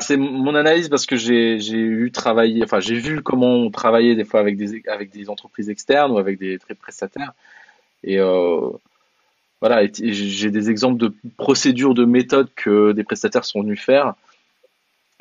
c'est 0.00 0.16
mon 0.16 0.54
analyse 0.54 0.88
parce 0.88 1.04
que 1.04 1.16
j'ai 1.16 1.58
eu 1.58 2.12
travaillé, 2.12 2.62
enfin 2.62 2.78
j'ai 2.78 2.94
vu 2.94 3.22
comment 3.22 3.54
on 3.54 3.70
travaillait 3.70 4.14
des 4.14 4.24
fois 4.24 4.38
avec 4.38 4.56
des 4.56 4.82
avec 4.88 5.10
des 5.10 5.28
entreprises 5.28 5.68
externes 5.68 6.12
ou 6.12 6.18
avec 6.18 6.38
des 6.38 6.60
très 6.60 6.74
prestataires 6.74 7.32
et 8.04 8.20
euh, 8.20 8.70
voilà, 9.60 9.86
j'ai 9.92 10.50
des 10.50 10.70
exemples 10.70 10.98
de 10.98 11.12
procédures, 11.36 11.94
de 11.94 12.04
méthodes 12.04 12.48
que 12.56 12.92
des 12.92 13.04
prestataires 13.04 13.44
sont 13.44 13.60
venus 13.60 13.80
faire. 13.80 14.14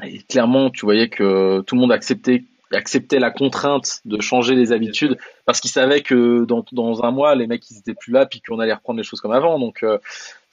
Et 0.03 0.19
clairement, 0.19 0.69
tu 0.69 0.85
voyais 0.85 1.09
que 1.09 1.61
tout 1.61 1.75
le 1.75 1.81
monde 1.81 1.91
acceptait, 1.91 2.43
acceptait 2.71 3.19
la 3.19 3.31
contrainte 3.31 3.99
de 4.05 4.21
changer 4.21 4.55
les 4.55 4.71
habitudes 4.71 5.17
parce 5.45 5.59
qu'ils 5.59 5.71
savaient 5.71 6.01
que 6.01 6.45
dans, 6.45 6.63
dans 6.71 7.03
un 7.03 7.11
mois, 7.11 7.35
les 7.35 7.47
mecs, 7.47 7.69
ils 7.69 7.79
étaient 7.79 7.93
plus 7.93 8.13
là, 8.13 8.25
puis 8.25 8.41
qu'on 8.41 8.59
allait 8.59 8.73
reprendre 8.73 8.97
les 8.97 9.03
choses 9.03 9.19
comme 9.19 9.33
avant. 9.33 9.59
Donc, 9.59 9.83
euh, 9.83 9.97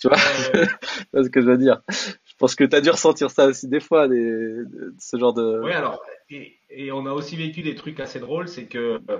tu 0.00 0.08
vois, 0.08 0.18
c'est 0.18 0.66
ce 1.24 1.28
que 1.28 1.40
je 1.40 1.46
veux 1.46 1.58
dire. 1.58 1.80
Je 1.88 2.34
pense 2.38 2.56
que 2.56 2.64
tu 2.64 2.74
as 2.74 2.80
dû 2.80 2.90
ressentir 2.90 3.30
ça 3.30 3.46
aussi 3.46 3.68
des 3.68 3.80
fois, 3.80 4.08
des, 4.08 4.62
ce 4.98 5.16
genre 5.16 5.32
de. 5.32 5.60
Oui, 5.62 5.72
alors, 5.72 6.02
et, 6.28 6.56
et, 6.70 6.90
on 6.90 7.06
a 7.06 7.12
aussi 7.12 7.36
vécu 7.36 7.62
des 7.62 7.76
trucs 7.76 8.00
assez 8.00 8.18
drôles, 8.18 8.48
c'est 8.48 8.66
que 8.66 9.00
euh, 9.08 9.18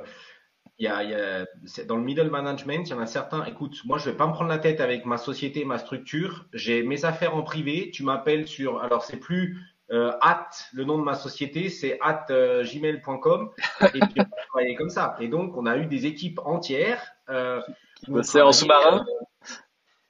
il 0.79 0.85
y 0.85 0.89
a, 0.89 1.03
il 1.03 1.11
y 1.11 1.15
a 1.15 1.47
dans 1.87 1.97
le 1.97 2.03
middle 2.03 2.31
management, 2.31 2.89
il 2.89 2.91
y 2.91 2.95
en 2.95 3.01
a 3.01 3.07
certains. 3.07 3.45
Écoute, 3.45 3.81
moi, 3.85 3.99
je 3.99 4.11
vais 4.11 4.17
pas 4.17 4.27
me 4.27 4.33
prendre 4.33 4.51
la 4.51 4.59
tête 4.59 4.81
avec 4.81 5.07
ma 5.07 5.17
société, 5.17 5.65
ma 5.65 5.79
structure. 5.79 6.47
J'ai 6.53 6.83
mes 6.83 7.05
affaires 7.05 7.35
en 7.35 7.43
privé. 7.43 7.91
Tu 7.93 8.03
m'appelles 8.03 8.47
sur. 8.47 8.81
Alors, 8.81 9.03
c'est 9.03 9.17
plus 9.17 9.59
euh, 9.91 10.13
at 10.21 10.49
le 10.73 10.85
nom 10.85 10.99
de 10.99 11.05
ma 11.05 11.15
société, 11.15 11.71
c'est 11.71 11.99
at 12.03 12.27
euh, 12.31 12.65
gmail.com. 12.65 13.51
Et 13.95 14.01
puis, 14.01 14.21
on 14.21 14.47
travaillait 14.49 14.75
comme 14.75 14.91
ça. 14.91 15.17
Et 15.21 15.29
donc, 15.29 15.57
on 15.57 15.65
a 15.67 15.77
eu 15.79 15.87
des 15.87 16.07
équipes 16.07 16.41
entières. 16.45 17.03
Euh, 17.31 17.61
c'est 18.23 18.43
en 18.43 18.53
sous-marin. 18.53 19.05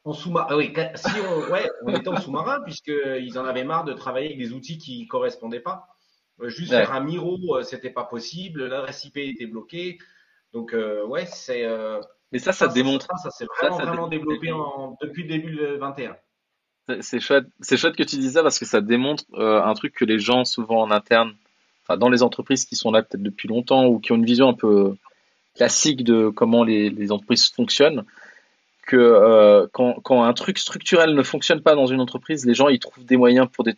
en 0.04 0.12
sous-marin. 0.12 0.46
Ah 0.50 0.56
oui, 0.56 0.72
si 0.96 1.10
on, 1.20 1.52
ouais, 1.52 1.70
on 1.84 1.94
était 1.94 2.08
en 2.08 2.20
sous-marin 2.20 2.60
puisqu'ils 2.62 3.38
en 3.38 3.44
avaient 3.44 3.64
marre 3.64 3.84
de 3.84 3.92
travailler 3.92 4.28
avec 4.28 4.38
des 4.38 4.52
outils 4.52 4.78
qui 4.78 5.06
correspondaient 5.06 5.60
pas. 5.60 5.88
Euh, 6.40 6.48
juste 6.48 6.70
faire 6.70 6.92
un 6.92 7.00
Miro, 7.00 7.38
euh, 7.56 7.62
c'était 7.62 7.90
pas 7.90 8.04
possible. 8.04 8.66
L'adresse 8.66 9.04
IP 9.04 9.16
était 9.18 9.46
bloquée. 9.46 9.98
Donc 10.52 10.74
euh, 10.74 11.04
ouais, 11.06 11.26
c'est. 11.26 11.66
Mais 12.32 12.38
ça, 12.38 12.52
ça, 12.52 12.68
démontre. 12.68 13.06
Ça, 13.06 13.16
ça 13.16 13.30
s'est 13.30 13.46
vraiment, 13.58 13.78
vraiment 13.78 14.08
développé 14.08 14.50
en, 14.50 14.96
depuis 15.00 15.22
le 15.22 15.28
début 15.28 15.54
de 15.54 15.76
21. 15.76 16.16
C'est 17.00 17.20
chouette, 17.20 17.46
c'est 17.60 17.76
chouette 17.76 17.96
que 17.96 18.02
tu 18.02 18.16
dis 18.16 18.32
ça 18.32 18.42
parce 18.42 18.58
que 18.58 18.64
ça 18.64 18.80
démontre 18.80 19.24
un 19.34 19.74
truc 19.74 19.94
que 19.94 20.04
les 20.04 20.18
gens 20.18 20.44
souvent 20.44 20.82
en 20.82 20.90
interne, 20.90 21.34
enfin 21.82 21.96
dans 21.96 22.08
les 22.08 22.22
entreprises 22.22 22.64
qui 22.64 22.76
sont 22.76 22.92
là 22.92 23.02
peut-être 23.02 23.22
depuis 23.22 23.48
longtemps 23.48 23.86
ou 23.86 23.98
qui 23.98 24.12
ont 24.12 24.16
une 24.16 24.24
vision 24.24 24.48
un 24.48 24.54
peu 24.54 24.96
classique 25.56 26.04
de 26.04 26.28
comment 26.28 26.62
les, 26.62 26.90
les 26.90 27.10
entreprises 27.10 27.48
fonctionnent, 27.50 28.04
que 28.86 28.96
euh, 28.96 29.66
quand, 29.72 29.94
quand, 30.02 30.22
un 30.22 30.32
truc 30.32 30.58
structurel 30.58 31.14
ne 31.14 31.22
fonctionne 31.22 31.60
pas 31.60 31.74
dans 31.74 31.86
une 31.86 32.00
entreprise, 32.00 32.46
les 32.46 32.54
gens 32.54 32.68
ils 32.68 32.78
trouvent 32.78 33.04
des 33.04 33.16
moyens 33.16 33.48
pour 33.52 33.64
des 33.64 33.74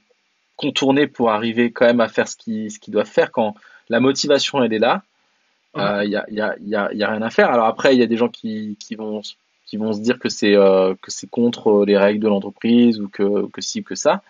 contourner 0.56 1.06
pour 1.06 1.30
arriver 1.30 1.70
quand 1.70 1.86
même 1.86 2.00
à 2.00 2.08
faire 2.08 2.28
ce 2.28 2.36
qu'ils 2.36 2.70
ce 2.70 2.78
qu'ils 2.78 2.92
doivent 2.92 3.06
faire 3.06 3.30
quand 3.30 3.54
la 3.88 4.00
motivation 4.00 4.62
elle 4.62 4.72
est 4.72 4.78
là. 4.78 5.02
Il 5.74 5.80
euh, 5.80 6.04
y, 6.04 6.16
a, 6.16 6.24
y, 6.30 6.40
a, 6.40 6.56
y, 6.60 6.74
a, 6.74 6.92
y, 6.92 7.02
a, 7.02 7.10
rien 7.10 7.22
à 7.22 7.30
faire. 7.30 7.50
Alors 7.50 7.66
après, 7.66 7.94
il 7.94 8.00
y 8.00 8.02
a 8.02 8.06
des 8.06 8.16
gens 8.16 8.28
qui, 8.28 8.76
qui 8.80 8.94
vont 8.94 9.22
qui 9.66 9.76
vont 9.76 9.92
se 9.92 10.00
dire 10.00 10.18
que 10.18 10.30
c'est 10.30 10.54
euh, 10.54 10.94
contre 11.30 11.84
les 11.86 11.98
règles 11.98 12.20
de 12.20 12.28
l'entreprise 12.28 13.00
ou 13.00 13.08
que 13.08 13.46
que 13.50 13.60
ci 13.60 13.84
que 13.84 13.94
ça. 13.94 14.22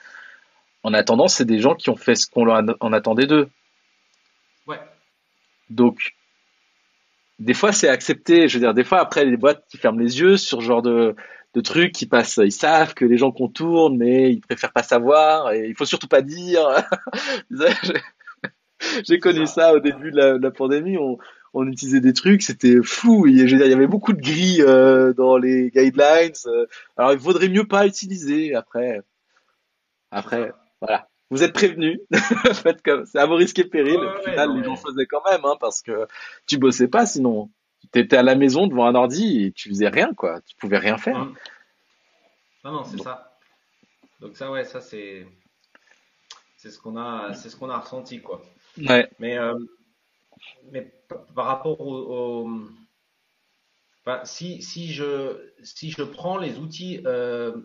En 0.83 0.95
attendant, 0.95 1.29
c'est 1.29 1.45
des 1.45 1.61
gens 1.61 1.75
qui 1.75 1.91
ont 1.91 1.97
fait 1.97 2.17
ce 2.17 2.27
qu'on 2.27 2.49
en 2.49 2.93
attendait 2.93 3.27
d'eux. 3.27 3.49
Ouais. 4.67 4.81
Donc 5.71 6.15
des 7.39 7.55
fois 7.55 7.73
c'est 7.73 7.89
accepté. 7.89 8.49
Je 8.49 8.55
veux 8.55 8.61
dire, 8.61 8.75
des 8.75 8.85
fois 8.85 8.99
après 8.99 9.25
les 9.25 9.37
boîtes 9.37 9.65
qui 9.71 9.77
ferment 9.77 10.01
les 10.01 10.19
yeux 10.19 10.37
sur 10.37 10.61
ce 10.61 10.67
genre 10.67 10.83
de, 10.83 11.15
de 11.55 11.61
trucs 11.61 11.93
qui 11.93 12.07
passent, 12.07 12.41
ils 12.43 12.53
savent 12.53 12.95
que 12.95 13.05
les 13.05 13.17
gens 13.17 13.31
contournent, 13.31 13.97
mais 13.97 14.33
ils 14.33 14.41
préfèrent 14.41 14.73
pas 14.73 14.83
savoir. 14.83 15.53
Et 15.53 15.69
il 15.69 15.77
faut 15.77 15.85
surtout 15.85 16.09
pas 16.09 16.23
dire. 16.23 16.67
J'ai 19.07 19.19
connu 19.19 19.47
ça. 19.47 19.75
au 19.75 19.81
début 19.81 20.11
de 20.11 20.39
la, 20.41 20.51
pandémie. 20.51 20.97
On, 20.99 21.19
on 21.55 21.67
utilisait 21.67 22.01
des 22.01 22.13
trucs, 22.13 22.43
c'était 22.43 22.83
fou. 22.83 23.27
Il 23.27 23.37
y, 23.37 23.73
avait 23.73 23.87
beaucoup 23.87 24.13
de 24.13 24.21
gris 24.21 24.59
euh, 24.61 25.13
dans 25.13 25.37
les 25.37 25.71
guidelines. 25.71 26.33
Euh. 26.47 26.67
alors 26.97 27.13
il 27.13 27.19
vaudrait 27.19 27.49
mieux 27.49 27.67
pas 27.67 27.87
utiliser. 27.87 28.55
Après, 28.55 29.03
après, 30.11 30.53
voilà 30.81 31.09
vous 31.31 31.43
êtes 31.43 31.53
prévenus. 31.53 32.01
Faites 32.63 32.83
comme 32.83 33.05
c'est 33.07 33.19
à 33.19 33.27
vos 33.27 33.37
risques 33.37 33.59
et 33.59 33.65
périls. 33.65 33.99
Au 33.99 34.23
final, 34.23 34.57
les 34.57 34.65
gens 34.65 34.77
faisaient 34.77 35.07
quand 35.07 35.23
même, 35.31 35.45
hein, 35.45 35.57
parce 35.61 35.83
que 35.83 36.07
tu 36.47 36.59
bossais 36.59 36.89
pas 36.89 37.07
sinon. 37.07 37.51
Tu 37.93 38.01
étais 38.01 38.17
à 38.17 38.23
la 38.23 38.35
maison 38.35 38.67
devant 38.67 38.87
un 38.87 38.95
ordi 38.95 39.45
et 39.45 39.53
tu 39.53 39.69
faisais 39.69 39.89
rien, 39.89 40.13
quoi. 40.15 40.41
Tu 40.43 40.57
pouvais 40.57 40.79
rien 40.79 40.99
faire. 40.99 41.19
Mmh. 41.19 41.35
Non, 42.65 42.73
non, 42.73 42.85
c'est 42.85 42.99
ça. 42.99 43.39
Donc 44.21 44.37
ça, 44.37 44.51
ouais, 44.51 44.65
ça 44.65 44.81
c'est 44.81 45.27
c'est 46.57 46.71
ce 46.71 46.79
qu'on 46.81 46.97
a, 46.97 47.35
c'est 47.35 47.51
ce 47.51 47.57
qu'on 47.57 47.71
a 47.71 47.79
ressenti, 47.79 48.21
quoi. 48.21 48.43
Ouais. 48.87 49.09
Mais 49.19 49.39
euh, 49.39 49.59
mais 50.71 50.93
par 51.35 51.47
rapport 51.47 51.81
au, 51.81 52.49
si 54.25 54.63
si 54.63 54.93
je 54.93 55.53
si 55.63 55.91
je 55.91 56.03
prends 56.03 56.39
les 56.39 56.59
outils 56.59 57.01
euh, 57.07 57.57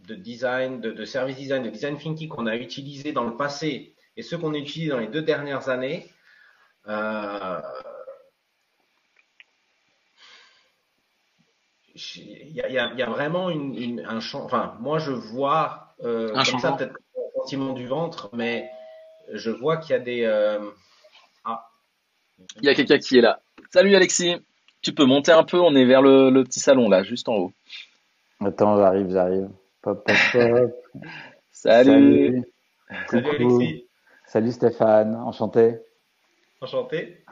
de 0.00 0.14
design, 0.14 0.80
de, 0.80 1.04
service 1.04 1.36
design, 1.36 1.62
de 1.62 1.70
design 1.70 1.98
thinking 1.98 2.28
qu'on 2.28 2.46
a 2.46 2.56
utilisé 2.56 3.12
dans 3.12 3.24
le 3.24 3.36
passé 3.36 3.94
et 4.16 4.22
ceux 4.22 4.38
qu'on 4.38 4.54
a 4.54 4.58
utilisés 4.58 4.90
dans 4.90 4.98
les 4.98 5.08
deux 5.08 5.22
dernières 5.22 5.68
années, 5.68 6.10
euh, 6.88 7.60
il 11.94 12.52
y, 12.52 12.78
a, 12.78 13.10
vraiment 13.10 13.50
une, 13.50 14.00
un 14.06 14.20
champ. 14.20 14.44
Enfin, 14.44 14.76
moi, 14.80 14.98
je 14.98 15.12
vois 15.12 15.94
euh, 16.02 16.34
un 16.34 16.44
comme 16.44 16.60
ça 16.60 16.72
peut-être 16.72 16.94
un 16.94 17.40
sentiment 17.40 17.74
du 17.74 17.86
ventre, 17.86 18.30
mais 18.32 18.70
je 19.32 19.50
vois 19.50 19.76
qu'il 19.76 19.92
y 19.92 19.96
a 19.96 19.98
des. 19.98 20.24
Euh, 20.24 20.58
ah. 21.44 21.66
Il 22.60 22.64
y 22.64 22.68
a 22.68 22.74
quelqu'un 22.74 22.98
qui 22.98 23.18
est 23.18 23.22
là. 23.22 23.40
Salut 23.70 23.94
Alexis. 23.94 24.36
Tu 24.82 24.92
peux 24.92 25.04
monter 25.04 25.32
un 25.32 25.44
peu. 25.44 25.58
On 25.58 25.74
est 25.74 25.84
vers 25.84 26.02
le, 26.02 26.30
le 26.30 26.44
petit 26.44 26.60
salon 26.60 26.88
là, 26.88 27.02
juste 27.02 27.28
en 27.28 27.34
haut. 27.34 27.52
Attends, 28.40 28.76
j'arrive, 28.76 29.10
j'arrive. 29.10 29.48
Pop, 29.82 30.04
pop, 30.04 30.16
pop. 30.32 30.72
Salut. 31.52 32.44
Salut. 33.08 33.28
Alexis. 33.28 33.86
Salut 34.26 34.52
Stéphane, 34.52 35.16
enchanté. 35.16 35.80
Enchanté. 36.60 37.24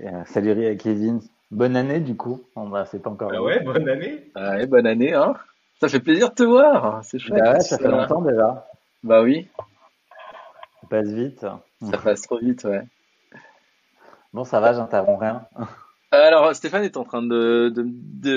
Euh, 0.00 0.24
salut 0.26 0.76
Kevin. 0.76 1.20
Bonne 1.50 1.76
année 1.76 2.00
du 2.00 2.16
coup. 2.16 2.42
On 2.56 2.68
va, 2.68 2.84
c'est 2.86 2.98
pas 2.98 3.10
encore. 3.10 3.30
Ah 3.32 3.40
ouais, 3.40 3.60
bonne 3.60 3.88
année. 3.88 4.30
Ah 4.34 4.56
ouais, 4.56 4.66
bonne 4.66 4.86
année, 4.86 5.14
hein. 5.14 5.34
Ça 5.80 5.88
fait 5.88 6.00
plaisir 6.00 6.30
de 6.30 6.34
te 6.34 6.42
voir. 6.42 7.04
C'est 7.04 7.18
chouette. 7.18 7.40
Bah 7.40 7.52
ouais, 7.52 7.60
ça 7.60 7.78
fait 7.78 7.88
longtemps 7.88 8.22
déjà. 8.22 8.66
Bah 9.04 9.22
oui. 9.22 9.48
Ça 10.84 10.88
passe 10.88 11.08
vite. 11.08 11.46
Ça 11.90 11.98
passe 11.98 12.22
trop 12.22 12.38
vite, 12.38 12.64
ouais. 12.64 12.82
Bon, 14.32 14.44
ça 14.44 14.60
va, 14.60 14.72
j'interromps 14.72 15.20
rien. 15.20 15.46
Alors 16.10 16.54
Stéphane 16.54 16.84
est 16.84 16.96
en 16.96 17.04
train 17.04 17.22
de, 17.22 17.72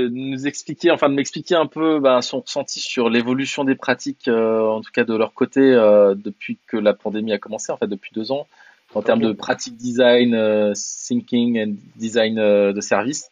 nous 0.10 0.48
expliquer, 0.48 0.92
enfin 0.92 1.10
de 1.10 1.14
m'expliquer 1.14 1.56
un 1.56 1.68
peu 1.68 2.00
ben, 2.00 2.22
son 2.22 2.40
ressenti 2.40 2.80
sur 2.80 3.10
l'évolution 3.10 3.64
des 3.64 3.76
pratiques, 3.76 4.28
euh, 4.28 4.62
en 4.62 4.82
tout 4.82 4.92
cas 4.92 5.04
de 5.04 5.16
leur 5.16 5.34
côté, 5.34 5.62
euh, 5.62 6.16
depuis 6.16 6.58
que 6.68 6.78
la 6.78 6.94
pandémie 6.94 7.34
a 7.34 7.38
commencé, 7.38 7.72
en 7.72 7.78
fait 7.78 7.88
depuis 7.88 8.12
deux 8.14 8.32
ans, 8.32 8.48
en 8.96 9.02
termes 9.02 9.22
de 9.22 9.32
pratique 9.32 9.78
design, 9.78 10.34
euh, 10.34 10.74
thinking 10.74 11.60
and 11.60 11.76
design 11.98 12.36
de 12.36 12.82
service. 12.82 13.30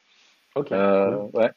Ok. 0.56 0.72
ouais. 0.72 1.52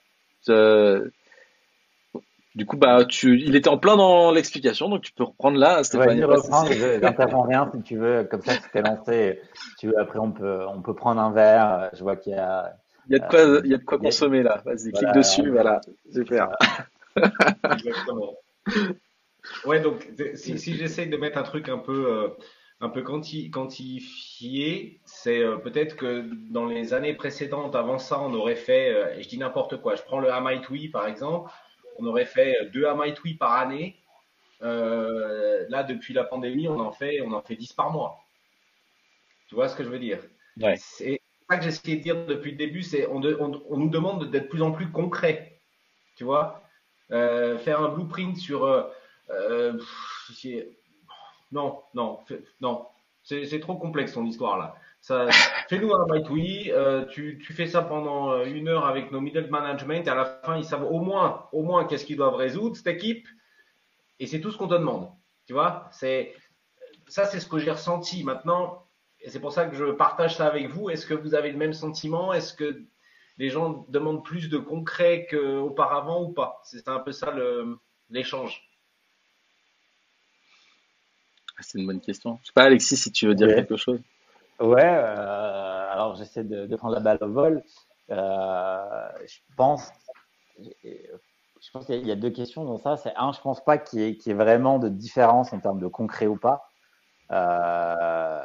Du 2.58 2.66
coup, 2.66 2.76
bah, 2.76 3.04
tu, 3.04 3.40
il 3.40 3.54
était 3.54 3.68
en 3.68 3.78
plein 3.78 3.96
dans 3.96 4.32
l'explication, 4.32 4.88
donc 4.88 5.02
tu 5.02 5.12
peux 5.12 5.22
reprendre 5.22 5.58
là, 5.58 5.84
Stéphane. 5.84 6.24
Ouais, 6.24 6.98
j'interromps 7.00 7.48
rien 7.48 7.70
si 7.72 7.82
tu 7.84 7.96
veux, 7.96 8.24
comme 8.24 8.42
ça, 8.42 8.56
tu 8.56 8.68
t'es 8.72 8.82
lancé. 8.82 9.40
Tu 9.78 9.86
veux, 9.86 9.96
après, 9.96 10.18
on 10.18 10.32
peut, 10.32 10.66
on 10.66 10.82
peut 10.82 10.92
prendre 10.92 11.20
un 11.20 11.30
verre. 11.30 11.88
Je 11.92 12.02
vois 12.02 12.16
qu'il 12.16 12.32
y 12.32 12.36
a, 12.36 12.74
il 13.08 13.16
y 13.16 13.20
a 13.20 13.20
de 13.20 13.30
quoi, 13.30 13.60
il 13.64 13.70
y 13.70 13.74
a 13.74 13.78
de 13.78 13.84
quoi 13.84 13.98
consommer 13.98 14.42
là. 14.42 14.60
Vas-y, 14.64 14.90
clique 14.90 15.12
dessus, 15.12 15.48
voilà. 15.48 15.80
Super. 16.12 16.48
Exactement. 17.16 18.34
Ouais, 19.64 19.78
donc 19.78 20.10
si, 20.34 20.58
si 20.58 20.74
j'essaye 20.74 21.08
de 21.08 21.16
mettre 21.16 21.38
un 21.38 21.44
truc 21.44 21.68
un 21.68 21.78
peu, 21.78 22.12
euh, 22.12 22.28
un 22.80 22.88
peu 22.88 23.02
quanti, 23.02 23.52
quantifié, 23.52 25.00
c'est 25.04 25.44
euh, 25.44 25.58
peut-être 25.58 25.94
que 25.94 26.24
dans 26.50 26.66
les 26.66 26.92
années 26.92 27.14
précédentes, 27.14 27.76
avant 27.76 27.98
ça, 27.98 28.20
on 28.20 28.34
aurait 28.34 28.56
fait, 28.56 28.92
euh, 28.92 29.16
et 29.16 29.22
je 29.22 29.28
dis 29.28 29.38
n'importe 29.38 29.80
quoi, 29.80 29.94
je 29.94 30.02
prends 30.02 30.18
le 30.18 30.32
Hamaitui 30.32 30.88
par 30.88 31.06
exemple, 31.06 31.52
on 31.98 32.06
aurait 32.06 32.26
fait 32.26 32.66
deux 32.72 32.86
Hamaitui 32.86 33.34
par 33.34 33.52
année. 33.52 33.96
là, 34.60 35.82
depuis 35.82 36.14
la 36.14 36.24
pandémie, 36.24 36.68
on 36.68 36.80
en 36.80 36.92
fait, 36.92 37.20
on 37.20 37.32
en 37.32 37.42
fait 37.42 37.56
10 37.56 37.72
par 37.74 37.90
mois. 37.90 38.18
Tu 39.48 39.54
vois 39.54 39.68
ce 39.68 39.76
que 39.76 39.84
je 39.84 39.88
veux 39.88 39.98
dire? 39.98 40.20
Ouais 40.60 40.76
ça 41.48 41.56
que 41.56 41.64
j'essayais 41.64 41.96
de 41.96 42.02
dire 42.02 42.26
depuis 42.26 42.52
le 42.52 42.56
début, 42.56 42.82
c'est 42.82 43.06
on, 43.08 43.22
on, 43.22 43.76
nous 43.76 43.88
demande 43.88 44.30
d'être 44.30 44.48
plus 44.48 44.62
en 44.62 44.72
plus 44.72 44.90
concret. 44.90 45.60
Tu 46.16 46.24
vois? 46.24 46.62
Euh, 47.10 47.58
Faire 47.58 47.80
un 47.80 47.88
blueprint 47.88 48.36
sur. 48.36 48.64
Euh, 48.64 48.84
euh, 49.30 49.78
non, 51.52 51.80
non, 51.94 52.20
non. 52.60 52.86
C'est 53.22 53.60
trop 53.60 53.76
complexe 53.76 54.12
ton 54.14 54.24
histoire 54.24 54.58
là. 54.58 54.74
Fais-nous 55.02 55.94
un 55.94 56.06
byte 56.06 56.30
oui. 56.30 56.70
Tu, 57.10 57.38
tu, 57.38 57.52
fais 57.52 57.66
ça 57.66 57.82
pendant 57.82 58.42
une 58.44 58.68
heure 58.68 58.86
avec 58.86 59.10
nos 59.10 59.20
middle 59.20 59.48
management 59.48 60.06
et 60.06 60.10
à 60.10 60.14
la 60.14 60.24
fin 60.44 60.56
ils 60.56 60.64
savent 60.64 60.84
au 60.84 61.00
moins, 61.00 61.48
au 61.52 61.62
moins 61.62 61.86
qu'est-ce 61.86 62.04
qu'ils 62.04 62.16
doivent 62.16 62.34
résoudre 62.34 62.76
cette 62.76 62.88
équipe. 62.88 63.26
Et 64.20 64.26
c'est 64.26 64.40
tout 64.40 64.50
ce 64.50 64.58
qu'on 64.58 64.68
te 64.68 64.74
demande. 64.74 65.10
Tu 65.46 65.52
vois 65.52 65.88
C'est 65.92 66.34
ça, 67.08 67.24
c'est 67.24 67.40
ce 67.40 67.46
que 67.46 67.58
j'ai 67.58 67.70
ressenti. 67.70 68.24
Maintenant, 68.24 68.86
et 69.20 69.30
c'est 69.30 69.40
pour 69.40 69.52
ça 69.52 69.66
que 69.66 69.76
je 69.76 69.84
partage 69.86 70.36
ça 70.36 70.46
avec 70.46 70.68
vous. 70.68 70.90
Est-ce 70.90 71.06
que 71.06 71.14
vous 71.14 71.34
avez 71.34 71.50
le 71.50 71.58
même 71.58 71.72
sentiment? 71.72 72.32
Est-ce 72.32 72.52
que 72.52 72.84
les 73.38 73.50
gens 73.50 73.86
demandent 73.88 74.24
plus 74.24 74.48
de 74.48 74.58
concret 74.58 75.26
qu'auparavant 75.30 76.22
ou 76.22 76.32
pas? 76.32 76.60
C'est 76.64 76.88
un 76.88 77.00
peu 77.00 77.12
ça 77.12 77.34
l'échange. 78.10 78.62
Ah, 81.56 81.62
c'est 81.62 81.78
une 81.78 81.86
bonne 81.86 82.00
question. 82.00 82.38
Je 82.42 82.48
sais 82.48 82.52
pas, 82.52 82.64
Alexis, 82.64 82.96
si 82.96 83.10
tu 83.10 83.26
veux 83.26 83.34
dire 83.34 83.48
quelque 83.48 83.76
chose. 83.76 84.00
Ouais, 84.60 84.82
euh, 84.82 85.92
alors 85.92 86.16
j'essaie 86.16 86.44
de, 86.44 86.74
prendre 86.76 86.94
la 86.94 87.00
balle 87.00 87.18
au 87.20 87.30
vol. 87.30 87.62
Euh, 88.10 89.08
je 89.26 89.38
pense, 89.56 89.88
je 90.58 91.70
pense 91.72 91.86
qu'il 91.86 92.06
y 92.06 92.10
a 92.10 92.16
deux 92.16 92.30
questions 92.30 92.64
dans 92.64 92.78
ça. 92.78 92.96
C'est 92.96 93.12
un, 93.16 93.32
je 93.32 93.40
pense 93.40 93.64
pas 93.64 93.78
qu'il 93.78 94.00
y, 94.00 94.30
ait 94.30 94.34
vraiment 94.34 94.78
de 94.78 94.88
différence 94.88 95.52
en 95.52 95.60
termes 95.60 95.80
de 95.80 95.86
concret 95.86 96.26
ou 96.26 96.36
pas. 96.36 96.70
Euh, 97.30 98.44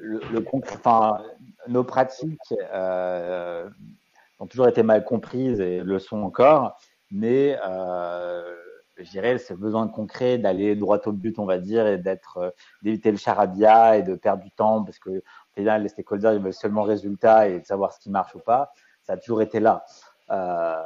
le, 0.00 0.44
enfin, 0.52 1.22
nos 1.68 1.84
pratiques 1.84 2.54
euh, 2.72 3.68
ont 4.38 4.46
toujours 4.46 4.68
été 4.68 4.82
mal 4.82 5.04
comprises 5.04 5.60
et 5.60 5.80
le 5.80 5.98
sont 5.98 6.22
encore, 6.22 6.78
mais 7.10 7.58
euh, 7.64 8.42
je 8.96 9.10
dirais 9.10 9.38
ce 9.38 9.54
besoin 9.54 9.88
concret 9.88 10.38
d'aller 10.38 10.74
droit 10.76 10.98
au 11.06 11.12
but, 11.12 11.38
on 11.38 11.44
va 11.44 11.58
dire, 11.58 11.86
et 11.86 11.98
d'être 11.98 12.38
euh, 12.38 12.50
d'éviter 12.82 13.10
le 13.10 13.16
charabia 13.16 13.98
et 13.98 14.02
de 14.02 14.14
perdre 14.14 14.42
du 14.42 14.50
temps 14.50 14.84
parce 14.84 14.98
que 14.98 15.22
là, 15.56 15.78
les 15.78 15.88
stakeholders 15.88 16.34
ils 16.34 16.42
veulent 16.42 16.52
seulement 16.52 16.82
résultat 16.82 17.48
et 17.48 17.60
de 17.60 17.66
savoir 17.66 17.92
ce 17.92 18.00
qui 18.00 18.10
marche 18.10 18.34
ou 18.34 18.40
pas. 18.40 18.72
Ça 19.02 19.14
a 19.14 19.16
toujours 19.16 19.42
été 19.42 19.60
là. 19.60 19.84
Euh, 20.30 20.82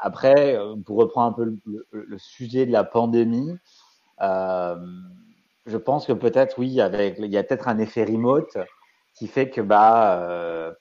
après, 0.00 0.58
pour 0.84 0.96
reprendre 0.96 1.28
un 1.28 1.32
peu 1.32 1.56
le, 1.92 2.18
sujet 2.18 2.66
de 2.66 2.72
la 2.72 2.82
pandémie, 2.82 3.56
euh, 4.20 4.76
je 5.66 5.76
pense 5.76 6.06
que 6.06 6.12
peut-être 6.12 6.58
oui, 6.58 6.80
avec 6.80 7.16
il 7.18 7.26
y 7.26 7.38
a 7.38 7.42
peut-être 7.42 7.68
un 7.68 7.78
effet 7.78 8.04
remote 8.04 8.56
qui 9.14 9.28
fait 9.28 9.50
que 9.50 9.60
bah 9.60 10.20
euh, 10.20 10.72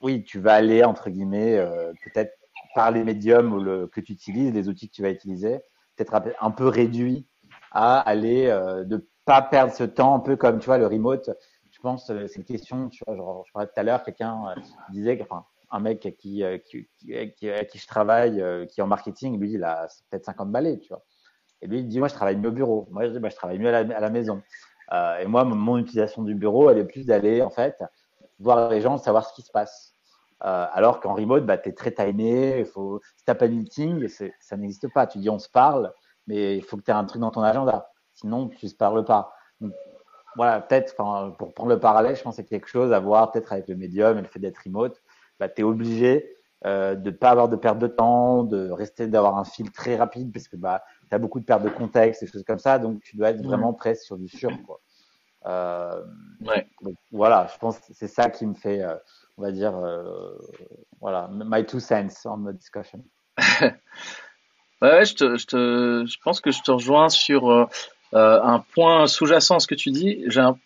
oui, 0.00 0.24
tu 0.24 0.40
vas 0.40 0.54
aller 0.54 0.84
entre 0.84 1.10
guillemets 1.10 1.56
euh, 1.56 1.92
peut-être 2.04 2.32
par 2.76 2.90
les 2.90 3.04
médiums 3.04 3.54
ou 3.54 3.58
le, 3.58 3.86
que 3.86 4.02
tu 4.02 4.12
utilises, 4.12 4.52
les 4.52 4.68
outils 4.68 4.90
que 4.90 4.94
tu 4.94 5.00
vas 5.00 5.08
utiliser, 5.08 5.60
peut-être 5.96 6.20
un 6.40 6.50
peu 6.50 6.68
réduit 6.68 7.26
à 7.72 8.00
aller 8.00 8.48
euh, 8.48 8.84
de 8.84 9.08
pas 9.24 9.40
perdre 9.40 9.72
ce 9.72 9.82
temps, 9.84 10.14
un 10.14 10.20
peu 10.20 10.36
comme 10.36 10.58
tu 10.58 10.66
vois 10.66 10.76
le 10.76 10.86
remote. 10.86 11.30
Je 11.70 11.80
pense 11.80 12.10
euh, 12.10 12.26
c'est 12.26 12.36
une 12.36 12.44
question, 12.44 12.90
tu 12.90 13.02
vois, 13.06 13.42
je 13.46 13.52
parlais 13.52 13.66
tout 13.66 13.80
à 13.80 13.82
l'heure, 13.82 14.02
quelqu'un 14.02 14.36
euh, 14.48 14.60
disait, 14.90 15.18
enfin 15.22 15.46
un 15.70 15.80
mec 15.80 16.00
qui, 16.18 16.44
qui, 16.64 16.86
qui, 16.98 17.32
qui, 17.32 17.50
à 17.50 17.64
qui 17.64 17.78
je 17.78 17.86
travaille, 17.88 18.34
qui 18.68 18.80
est 18.80 18.82
en 18.84 18.86
marketing, 18.86 19.40
lui, 19.40 19.54
il 19.54 19.64
a 19.64 19.88
peut-être 20.10 20.26
50 20.26 20.52
balais, 20.52 20.78
tu 20.78 20.90
vois. 20.90 21.02
Et 21.62 21.66
lui, 21.66 21.80
il 21.80 21.88
dit, 21.88 21.98
moi, 21.98 22.06
je 22.06 22.14
travaille 22.14 22.36
mieux 22.36 22.50
au 22.50 22.52
bureau. 22.52 22.86
Moi, 22.90 23.06
je 23.06 23.12
dis, 23.12 23.18
bah, 23.18 23.30
je 23.30 23.34
travaille 23.34 23.58
mieux 23.58 23.74
à 23.74 23.82
la, 23.82 24.10
maison. 24.10 24.42
Euh, 24.92 25.18
et 25.18 25.26
moi, 25.26 25.44
mon 25.44 25.78
utilisation 25.78 26.22
du 26.22 26.36
bureau, 26.36 26.70
elle 26.70 26.78
est 26.78 26.84
plus 26.84 27.04
d'aller, 27.04 27.42
en 27.42 27.50
fait, 27.50 27.82
voir 28.38 28.70
les 28.70 28.80
gens, 28.80 28.96
savoir 28.98 29.28
ce 29.28 29.34
qui 29.34 29.42
se 29.42 29.50
passe. 29.50 29.95
Euh, 30.44 30.66
alors 30.72 31.00
qu'en 31.00 31.14
remote, 31.14 31.46
bah, 31.46 31.58
tu 31.58 31.70
es 31.70 31.72
très 31.72 31.92
timé. 31.92 32.60
Il 32.60 32.66
faut, 32.66 33.00
si 33.16 33.24
tu 33.24 33.34
pas 33.34 33.48
de 33.48 33.54
meeting, 33.54 34.08
ça 34.08 34.56
n'existe 34.56 34.92
pas. 34.92 35.06
Tu 35.06 35.18
dis 35.18 35.30
on 35.30 35.38
se 35.38 35.48
parle, 35.48 35.92
mais 36.26 36.56
il 36.56 36.62
faut 36.62 36.76
que 36.76 36.82
tu 36.82 36.90
aies 36.90 36.94
un 36.94 37.04
truc 37.04 37.20
dans 37.20 37.30
ton 37.30 37.42
agenda. 37.42 37.90
Sinon, 38.14 38.48
tu 38.48 38.66
ne 38.66 38.70
se 38.70 38.76
parles 38.76 39.04
pas. 39.04 39.32
Donc, 39.60 39.72
voilà, 40.36 40.60
peut-être, 40.60 40.94
pour 41.38 41.54
prendre 41.54 41.70
le 41.70 41.80
parallèle, 41.80 42.16
je 42.16 42.22
pense 42.22 42.36
que 42.36 42.42
c'est 42.42 42.48
quelque 42.48 42.68
chose 42.68 42.92
à 42.92 43.00
voir 43.00 43.30
peut-être 43.32 43.52
avec 43.52 43.68
le 43.68 43.76
médium 43.76 44.18
et 44.18 44.22
le 44.22 44.28
fait 44.28 44.38
d'être 44.38 44.58
remote. 44.64 45.02
Bah, 45.40 45.48
tu 45.48 45.62
es 45.62 45.64
obligé 45.64 46.36
euh, 46.66 46.94
de 46.94 47.10
ne 47.10 47.16
pas 47.16 47.30
avoir 47.30 47.48
de 47.48 47.56
perte 47.56 47.78
de 47.78 47.86
temps, 47.86 48.42
de 48.44 48.70
rester, 48.70 49.06
d'avoir 49.06 49.38
un 49.38 49.44
fil 49.44 49.70
très 49.70 49.96
rapide 49.96 50.32
parce 50.32 50.48
que 50.48 50.56
bah, 50.56 50.82
tu 51.08 51.14
as 51.14 51.18
beaucoup 51.18 51.40
de 51.40 51.44
pertes 51.44 51.62
de 51.62 51.68
contexte, 51.70 52.22
des 52.22 52.30
choses 52.30 52.44
comme 52.44 52.58
ça. 52.58 52.78
Donc, 52.78 53.00
tu 53.00 53.16
dois 53.16 53.30
être 53.30 53.42
vraiment 53.42 53.72
presque 53.72 54.02
sur 54.02 54.18
du 54.18 54.28
sûr. 54.28 54.50
Quoi. 54.66 54.80
Euh, 55.46 56.02
ouais. 56.40 56.66
voilà, 57.12 57.46
je 57.52 57.58
pense 57.58 57.78
que 57.78 57.92
c'est 57.92 58.08
ça 58.08 58.30
qui 58.30 58.46
me 58.46 58.54
fait, 58.54 58.82
euh, 58.82 58.96
on 59.38 59.42
va 59.42 59.52
dire, 59.52 59.76
euh, 59.76 60.34
voilà, 61.00 61.28
my 61.32 61.64
two 61.64 61.80
cents 61.80 62.24
on 62.24 62.44
the 62.44 62.56
discussion. 62.56 63.04
ouais, 64.82 65.04
je, 65.04 65.14
te, 65.14 65.36
je, 65.36 65.46
te, 65.46 66.04
je 66.06 66.16
pense 66.22 66.40
que 66.40 66.50
je 66.50 66.62
te 66.62 66.70
rejoins 66.70 67.08
sur 67.08 67.50
euh, 67.50 67.66
un 68.12 68.60
point 68.74 69.06
sous-jacent 69.06 69.56
à 69.56 69.60
ce 69.60 69.66
que 69.66 69.74
tu 69.74 69.90
dis. 69.90 70.24
J'ai 70.28 70.40
un 70.40 70.58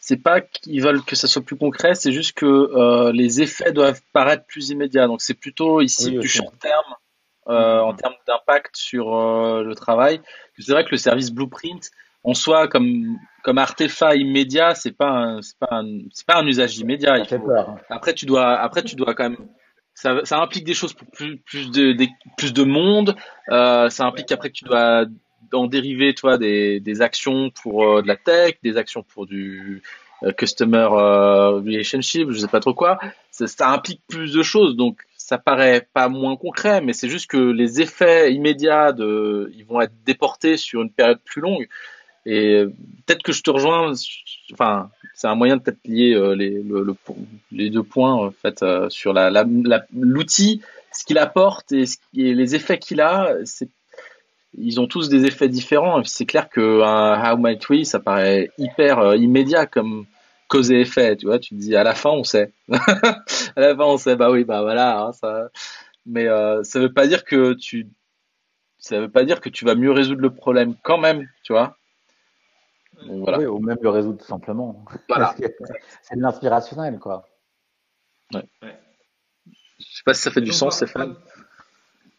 c'est 0.00 0.16
pas 0.16 0.40
qu'ils 0.40 0.82
veulent 0.82 1.04
que 1.04 1.14
ça 1.14 1.28
soit 1.28 1.42
plus 1.42 1.56
concret, 1.56 1.94
c'est 1.94 2.10
juste 2.10 2.32
que 2.32 2.46
euh, 2.46 3.12
les 3.12 3.42
effets 3.42 3.70
doivent 3.70 4.00
paraître 4.12 4.44
plus 4.46 4.70
immédiats. 4.70 5.06
Donc 5.06 5.20
c'est 5.20 5.34
plutôt 5.34 5.80
ici 5.82 6.10
du 6.18 6.26
short 6.26 6.58
terme 6.58 6.94
euh, 7.48 7.80
en 7.80 7.94
termes 7.94 8.14
d'impact 8.26 8.76
sur 8.76 9.14
euh, 9.14 9.62
le 9.62 9.74
travail. 9.74 10.20
C'est 10.58 10.72
vrai 10.72 10.84
que 10.84 10.90
le 10.90 10.96
service 10.96 11.30
Blueprint, 11.30 11.90
en 12.24 12.34
soi, 12.34 12.68
comme 12.68 13.18
comme 13.42 13.58
artefact 13.58 14.18
immédiat, 14.18 14.74
c'est 14.74 14.92
pas 14.92 15.38
c'est 15.40 15.58
pas 15.58 15.82
c'est 16.12 16.26
pas 16.26 16.38
un 16.38 16.46
usage 16.46 16.78
immédiat. 16.78 17.18
Il 17.18 17.26
faut... 17.26 17.50
Après 17.88 18.14
tu 18.14 18.26
dois 18.26 18.58
après 18.58 18.82
tu 18.82 18.96
dois 18.96 19.14
quand 19.14 19.30
même 19.30 19.48
ça, 19.94 20.20
ça 20.24 20.38
implique 20.40 20.64
des 20.64 20.74
choses 20.74 20.92
pour 20.92 21.08
plus 21.10 21.38
plus 21.38 21.70
de 21.70 21.96
plus 22.36 22.52
de 22.52 22.64
monde. 22.64 23.16
Euh, 23.50 23.88
ça 23.88 24.06
implique 24.06 24.26
qu'après 24.26 24.50
tu 24.50 24.64
dois 24.64 25.06
en 25.52 25.66
dériver 25.66 26.14
toi 26.14 26.38
des, 26.38 26.80
des 26.80 27.02
actions 27.02 27.50
pour 27.50 27.84
euh, 27.84 28.02
de 28.02 28.08
la 28.08 28.16
tech, 28.16 28.54
des 28.62 28.76
actions 28.76 29.02
pour 29.02 29.26
du 29.26 29.82
euh, 30.22 30.32
customer 30.32 30.88
euh, 30.92 31.50
relationship, 31.56 32.30
je 32.30 32.38
sais 32.38 32.48
pas 32.48 32.60
trop 32.60 32.74
quoi. 32.74 32.98
Ça, 33.30 33.46
ça, 33.46 33.70
implique 33.70 34.02
plus 34.08 34.32
de 34.32 34.42
choses, 34.42 34.76
donc 34.76 35.00
ça 35.16 35.38
paraît 35.38 35.88
pas 35.92 36.08
moins 36.08 36.36
concret, 36.36 36.80
mais 36.80 36.92
c'est 36.92 37.08
juste 37.08 37.30
que 37.30 37.38
les 37.38 37.80
effets 37.80 38.32
immédiats 38.32 38.92
de, 38.92 39.50
ils 39.54 39.64
vont 39.64 39.80
être 39.80 39.94
déportés 40.04 40.56
sur 40.56 40.82
une 40.82 40.92
période 40.92 41.20
plus 41.24 41.40
longue. 41.40 41.68
Et 42.26 42.64
peut-être 43.06 43.22
que 43.22 43.32
je 43.32 43.42
te 43.42 43.50
rejoins. 43.50 43.92
Enfin, 44.52 44.90
c'est 45.14 45.26
un 45.26 45.34
moyen 45.34 45.56
de 45.56 45.62
peut-être 45.62 45.84
lier 45.86 46.14
les, 46.36 46.62
le, 46.62 46.94
les 47.50 47.70
deux 47.70 47.82
points 47.82 48.12
en 48.12 48.30
fait 48.30 48.64
sur 48.90 49.12
la 49.12 49.44
l'outil, 49.92 50.60
ce 50.92 51.04
qu'il 51.04 51.18
apporte 51.18 51.72
et, 51.72 51.86
ce, 51.86 51.96
et 52.14 52.34
les 52.34 52.54
effets 52.54 52.78
qu'il 52.78 53.00
a. 53.00 53.34
Ils 54.58 54.80
ont 54.80 54.86
tous 54.86 55.08
des 55.08 55.26
effets 55.26 55.48
différents. 55.48 56.02
C'est 56.04 56.26
clair 56.26 56.48
que 56.48 56.82
un 56.82 57.32
How 57.32 57.36
Might 57.36 57.68
We, 57.68 57.86
ça 57.86 58.00
paraît 58.00 58.50
hyper 58.58 58.98
euh, 58.98 59.16
immédiat 59.16 59.66
comme 59.66 60.06
cause 60.48 60.72
et 60.72 60.80
effet. 60.80 61.16
Tu 61.16 61.26
vois, 61.26 61.38
tu 61.38 61.50
te 61.50 61.60
dis 61.60 61.76
à 61.76 61.84
la 61.84 61.94
fin 61.94 62.10
on 62.10 62.24
sait. 62.24 62.52
à 62.72 62.80
la 63.56 63.76
fin 63.76 63.84
on 63.84 63.96
sait. 63.96 64.16
Bah 64.16 64.30
oui, 64.30 64.44
bah 64.44 64.62
voilà. 64.62 65.02
Hein, 65.02 65.12
ça... 65.12 65.48
Mais 66.06 66.26
euh, 66.26 66.64
ça 66.64 66.80
veut 66.80 66.92
pas 66.92 67.06
dire 67.06 67.24
que 67.24 67.52
tu, 67.52 67.86
ça 68.78 68.98
veut 68.98 69.10
pas 69.10 69.24
dire 69.24 69.40
que 69.40 69.50
tu 69.50 69.64
vas 69.64 69.76
mieux 69.76 69.92
résoudre 69.92 70.22
le 70.22 70.34
problème 70.34 70.74
quand 70.82 70.98
même. 70.98 71.28
Tu 71.44 71.52
vois. 71.52 71.76
Voilà. 73.06 73.38
Oui, 73.38 73.46
ou 73.46 73.58
même 73.58 73.78
le 73.80 73.90
résoudre 73.90 74.18
tout 74.18 74.26
simplement. 74.26 74.84
Voilà. 75.08 75.34
c'est 76.02 76.16
de 76.16 76.22
l'inspirationnel, 76.22 76.98
quoi. 76.98 77.26
Ouais. 78.34 78.44
ouais. 78.62 78.78
Je 79.78 79.96
sais 79.96 80.02
pas 80.04 80.14
si 80.14 80.22
ça 80.22 80.30
fait 80.30 80.40
du 80.40 80.52
sens, 80.52 80.76
Stéphane. 80.76 81.16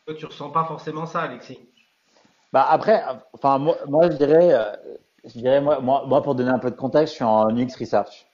Toi, 0.06 0.16
tu 0.16 0.26
ressens 0.26 0.50
pas 0.50 0.66
forcément 0.66 1.06
ça, 1.06 1.22
Alexis? 1.22 1.60
Bah 2.54 2.66
après, 2.70 3.02
enfin 3.34 3.60
moi, 3.60 3.78
moi 3.88 4.10
je 4.10 4.18
dirais, 4.18 4.54
euh, 4.54 4.76
je 5.24 5.40
dirais 5.40 5.62
moi, 5.62 5.80
moi, 5.80 6.04
moi, 6.06 6.22
pour 6.22 6.36
donner 6.36 6.50
un 6.50 6.60
peu 6.60 6.70
de 6.70 6.76
contexte, 6.76 7.14
je 7.14 7.16
suis 7.18 7.24
en 7.24 7.50
UX 7.56 7.76
research. 7.80 8.28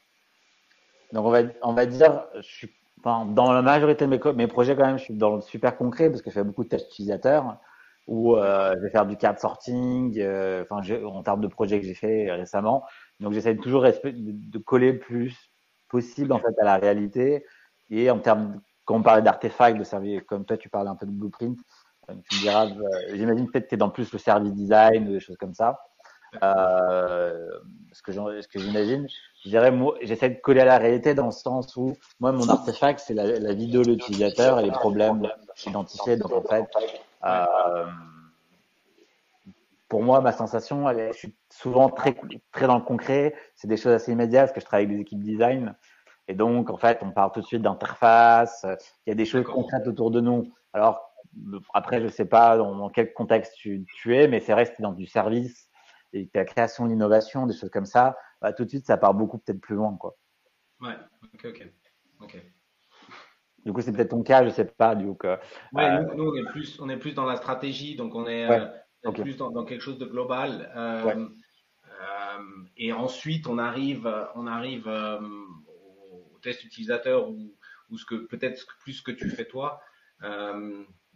Donc 1.14 1.26
on 1.26 1.30
va, 1.30 1.42
on 1.62 1.74
va 1.74 1.86
dire, 1.86 2.26
je 2.36 2.42
suis, 2.42 2.74
enfin, 3.00 3.26
dans 3.26 3.52
la 3.52 3.62
majorité 3.62 4.08
de 4.08 4.10
mes, 4.10 4.34
mes 4.34 4.48
projets 4.48 4.76
quand 4.76 4.88
même, 4.88 4.98
je 4.98 5.04
suis 5.04 5.14
dans 5.14 5.36
le 5.36 5.42
super 5.42 5.78
concret 5.78 6.10
parce 6.10 6.24
que 6.24 6.32
je 6.32 6.36
fais 6.36 6.44
beaucoup 6.44 6.64
de 6.64 6.70
tests 6.70 6.88
utilisateurs 6.88 7.58
où 8.08 8.36
euh, 8.36 8.74
je 8.78 8.82
vais 8.82 8.90
faire 8.90 9.06
du 9.06 9.18
card 9.18 9.38
sorting, 9.38 10.18
euh, 10.20 10.64
enfin 10.70 10.82
en 11.06 11.24
termes 11.24 11.42
de 11.42 11.48
projets 11.48 11.80
que 11.80 11.86
j'ai 11.86 11.94
fait 11.94 12.32
récemment. 12.32 12.84
Donc 13.20 13.34
j'essaie 13.34 13.56
toujours 13.58 13.84
de, 13.84 14.58
coller 14.60 14.94
le 14.94 15.00
plus 15.00 15.52
possible 15.90 16.32
en 16.32 16.40
fait 16.40 16.58
à 16.62 16.66
la 16.66 16.78
réalité 16.78 17.46
et 17.90 18.10
en 18.10 18.20
termes, 18.20 18.62
quand 18.86 18.96
on 18.96 19.04
parlait 19.04 19.22
d'artefacts, 19.22 19.78
de 19.78 19.84
servir, 19.84 20.26
comme 20.26 20.46
toi 20.46 20.58
tu 20.58 20.70
parlais 20.70 20.90
un 20.90 20.96
peu 20.96 21.06
de 21.06 21.12
blueprint, 21.12 21.60
tu 22.08 22.38
me 22.38 22.42
diras, 22.42 22.68
euh, 22.68 23.16
j'imagine 23.16 23.50
peut-être 23.52 23.66
que 23.66 23.70
tu 23.70 23.76
es 23.76 23.78
dans 23.78 23.90
plus 23.90 24.12
le 24.14 24.20
service 24.20 24.54
design 24.54 25.10
ou 25.10 25.12
des 25.12 25.20
choses 25.20 25.38
comme 25.38 25.54
ça. 25.54 25.78
Euh, 26.44 27.50
ce 27.92 28.02
que 28.02 28.60
j'imagine, 28.60 29.08
je 29.44 29.50
dirais, 29.50 29.74
j'essaie 30.02 30.30
de 30.30 30.40
coller 30.40 30.62
à 30.62 30.66
la 30.66 30.78
réalité 30.78 31.14
dans 31.14 31.26
le 31.26 31.32
sens 31.32 31.76
où, 31.76 31.96
moi, 32.20 32.32
mon 32.32 32.48
artefact, 32.48 33.00
c'est 33.00 33.14
la, 33.14 33.40
la, 33.40 33.54
vidéo 33.54 33.82
de 33.82 33.92
l'utilisateur 33.92 34.60
et 34.60 34.64
les 34.64 34.72
problèmes 34.72 35.28
identifiés. 35.66 36.18
Donc, 36.18 36.32
en 36.32 36.44
fait, 36.44 36.66
euh, 37.24 37.86
pour 39.88 40.04
moi, 40.04 40.22
ma 40.22 40.32
sensation, 40.32 40.90
elle, 40.90 41.14
je 41.14 41.18
suis 41.18 41.36
souvent 41.50 41.90
très, 41.90 42.16
très 42.52 42.68
dans 42.68 42.78
le 42.78 42.84
concret. 42.84 43.36
C'est 43.56 43.68
des 43.68 43.78
choses 43.78 43.94
assez 43.94 44.12
immédiates 44.12 44.48
parce 44.48 44.54
que 44.54 44.62
je 44.62 44.66
travaille 44.66 44.86
avec 44.86 44.98
des 44.98 45.02
équipes 45.02 45.24
design. 45.24 45.76
Et 46.28 46.34
donc, 46.34 46.70
en 46.70 46.78
fait, 46.78 47.00
on 47.02 47.12
parle 47.12 47.32
tout 47.32 47.42
de 47.42 47.46
suite 47.46 47.62
d'interface. 47.62 48.66
Il 49.06 49.10
y 49.10 49.12
a 49.12 49.16
des 49.16 49.26
choses 49.26 49.46
concrètes 49.46 49.88
autour 49.88 50.12
de 50.12 50.20
nous. 50.20 50.52
Alors, 50.74 51.14
après, 51.74 52.02
je 52.02 52.08
sais 52.08 52.26
pas 52.26 52.58
dans, 52.58 52.90
quel 52.90 53.14
contexte 53.14 53.54
tu, 53.56 53.86
es, 54.08 54.28
mais 54.28 54.40
c'est 54.42 54.52
vrai 54.52 54.66
que 54.70 54.76
tu 54.76 54.82
dans 54.82 54.92
du 54.92 55.06
service 55.06 55.70
et 56.14 56.30
la 56.34 56.46
création, 56.46 56.86
l'innovation, 56.86 57.46
des 57.46 57.56
choses 57.56 57.70
comme 57.70 57.86
ça, 57.86 58.18
bah, 58.42 58.54
tout 58.54 58.64
de 58.64 58.70
suite, 58.70 58.86
ça 58.86 58.98
part 58.98 59.14
beaucoup 59.14 59.38
peut-être 59.38 59.60
plus 59.60 59.76
loin. 59.76 59.96
Quoi. 59.98 60.16
Ouais, 60.82 60.96
ok, 61.34 61.70
ok. 62.22 62.42
Du 63.68 63.74
coup, 63.74 63.82
c'est 63.82 63.92
peut-être 63.92 64.12
ton 64.12 64.24
cas, 64.24 64.46
je 64.46 64.50
sais 64.50 64.64
pas. 64.64 64.96
Du 64.96 65.08
coup, 65.08 65.28
ouais, 65.74 66.06
nous, 66.16 66.32
on, 66.32 66.36
est 66.36 66.46
plus, 66.46 66.80
on 66.80 66.88
est 66.88 66.96
plus 66.96 67.12
dans 67.12 67.26
la 67.26 67.36
stratégie, 67.36 67.98
donc 67.98 68.16
on 68.16 68.26
est, 68.26 68.50
euh, 68.50 69.12
plus 69.12 69.36
dans, 69.36 69.66
quelque 69.66 69.82
chose 69.82 69.98
de 69.98 70.06
global. 70.06 70.72
Euh, 70.74 71.12
euh, 71.12 72.42
et 72.78 72.94
ensuite, 72.94 73.46
on 73.46 73.58
arrive, 73.58 74.10
on 74.36 74.48
arrive 74.48 74.88
au 74.88 76.40
test 76.42 76.64
utilisateur 76.64 77.30
ou, 77.30 77.54
ou 77.90 77.98
ce 77.98 78.06
que 78.06 78.16
peut-être 78.16 78.66
plus 78.80 78.94
ce 78.94 79.02
que 79.02 79.12
tu 79.12 79.30
fais 79.30 79.44
toi. 79.44 79.82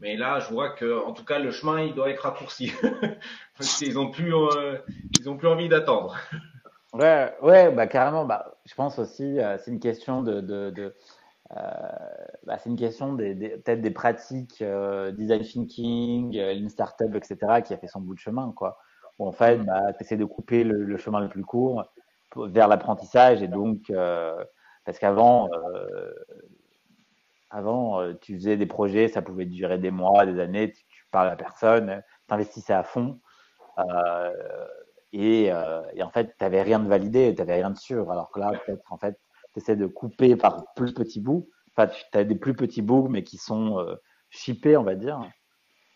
Mais 0.02 0.18
là, 0.18 0.40
je 0.40 0.50
vois 0.52 0.72
que, 0.72 1.06
en 1.06 1.14
tout 1.14 1.24
cas, 1.24 1.40
le 1.40 1.52
chemin, 1.52 1.80
il 1.80 1.94
doit 1.94 2.10
être 2.10 2.24
raccourci. 2.24 2.74
Parce 3.58 3.78
qu'ils 3.78 3.98
ont 3.98 4.12
plus, 4.12 4.36
euh, 4.36 4.78
ils 5.20 5.30
ont 5.30 5.38
plus 5.38 5.48
envie 5.48 5.70
d'attendre. 5.70 6.18
Ouais, 6.92 7.34
ouais, 7.42 7.72
bah 7.72 7.88
carrément. 7.88 8.26
Bah, 8.26 8.58
je 8.66 8.74
pense 8.74 9.00
aussi, 9.00 9.40
euh, 9.40 9.58
c'est 9.60 9.72
une 9.72 9.80
question 9.80 10.24
de, 10.24 10.42
de, 10.42 10.72
de 10.72 10.84
euh, 10.84 10.90
bah, 11.54 12.58
c'est 12.58 12.70
une 12.70 12.78
question 12.78 13.14
des, 13.14 13.36
peut-être 13.36 13.82
des 13.82 13.92
pratiques 13.92 14.62
euh, 14.62 15.12
design 15.12 15.42
thinking, 15.42 16.38
euh, 16.38 16.54
lean 16.54 16.70
startup, 16.70 17.14
etc., 17.16 17.62
qui 17.64 17.74
a 17.74 17.78
fait 17.78 17.88
son 17.88 18.02
bout 18.02 18.14
de 18.14 18.20
chemin, 18.20 18.54
quoi. 18.56 18.78
Où 19.20 19.28
en 19.28 19.32
fait, 19.32 19.58
bah, 19.58 19.94
tu 19.94 20.04
essaies 20.04 20.18
de 20.18 20.26
couper 20.26 20.64
le, 20.64 20.98
chemin 20.98 21.20
le 21.20 21.30
plus 21.30 21.44
court 21.44 21.84
vers 22.36 22.68
l'apprentissage 22.68 23.44
et 23.44 23.50
donc 23.50 23.92
parce 24.86 24.98
qu'avant 25.00 25.50
avant, 27.52 28.02
euh, 28.02 28.14
tu 28.22 28.36
faisais 28.36 28.58
des 28.58 28.66
projets, 28.66 29.10
ça 29.10 29.22
pouvait 29.22 29.46
durer 29.46 29.78
des 29.78 29.92
mois, 29.92 30.26
des 30.26 30.40
années, 30.40 30.72
tu, 30.72 31.06
parles 31.12 31.30
à 31.30 31.36
personne, 31.36 32.02
tu 32.28 32.34
investissais 32.34 32.74
à 32.74 32.84
fond. 32.84 33.20
Euh, 33.78 34.32
et, 35.12 35.52
euh, 35.52 35.82
et, 35.94 36.04
en 36.04 36.10
fait, 36.10 36.28
tu 36.38 36.44
n'avais 36.44 36.62
rien 36.62 36.80
de 36.80 36.88
validé, 36.88 37.34
tu 37.36 37.42
n'avais 37.42 37.56
rien 37.56 37.70
de 37.70 37.78
sûr. 37.78 38.10
Alors 38.10 38.32
que 38.32 38.40
là, 38.40 38.54
peut-être, 38.66 38.92
en 38.92 38.98
fait, 38.98 39.20
tu 39.54 39.60
essaies 39.60 39.76
de 39.76 39.88
couper 39.88 40.36
par 40.36 40.74
plus 40.76 40.94
petits 40.94 41.20
bouts, 41.20 41.50
enfin, 41.76 41.88
tu 41.88 42.18
as 42.18 42.24
des 42.24 42.36
plus 42.36 42.56
petits 42.56 42.82
bugs, 42.82 43.08
mais 43.10 43.24
qui 43.24 43.38
sont 43.38 43.80
euh, 43.80 43.96
shippés, 44.30 44.78
on 44.78 44.84
va 44.84 44.96
dire, 44.96 45.20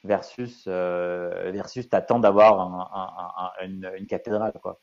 versus, 0.04 0.66
euh, 0.68 1.52
versus 1.52 1.90
d'avoir 1.90 2.60
un, 2.60 3.66
une, 3.66 4.08
cathédrale, 4.08 4.54
quoi. 4.62 4.80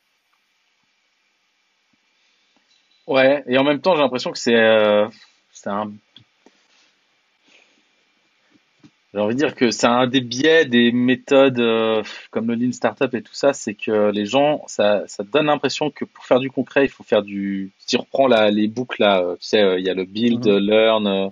Ouais, 3.05 3.43
et 3.47 3.57
en 3.57 3.63
même 3.63 3.81
temps, 3.81 3.95
j'ai 3.95 4.01
l'impression 4.01 4.31
que 4.31 4.37
c'est 4.37 4.55
euh, 4.55 5.09
c'est 5.51 5.69
un 5.69 5.91
j'ai 9.13 9.19
envie 9.19 9.35
de 9.35 9.39
dire 9.39 9.53
que 9.53 9.69
c'est 9.69 9.85
un 9.85 10.07
des 10.07 10.21
biais 10.21 10.65
des 10.65 10.91
méthodes 10.91 11.59
euh, 11.59 12.01
comme 12.31 12.47
le 12.47 12.55
Lean 12.55 12.71
Startup 12.71 13.13
et 13.13 13.21
tout 13.21 13.33
ça, 13.33 13.53
c'est 13.53 13.75
que 13.75 14.09
les 14.09 14.25
gens, 14.25 14.63
ça, 14.67 15.03
ça 15.05 15.23
donne 15.23 15.45
l'impression 15.45 15.91
que 15.91 16.03
pour 16.03 16.25
faire 16.25 16.39
du 16.39 16.49
concret, 16.49 16.85
il 16.85 16.89
faut 16.89 17.03
faire 17.03 17.21
du. 17.21 17.71
Si 17.77 17.87
tu 17.87 17.97
reprends 17.97 18.27
la, 18.27 18.49
les 18.49 18.67
boucles 18.67 19.01
là, 19.01 19.21
euh, 19.21 19.35
tu 19.35 19.47
sais, 19.47 19.61
euh, 19.61 19.79
il 19.79 19.85
y 19.85 19.89
a 19.89 19.93
le 19.93 20.05
build, 20.05 20.47
mhm. 20.47 20.57
learn, 20.57 21.31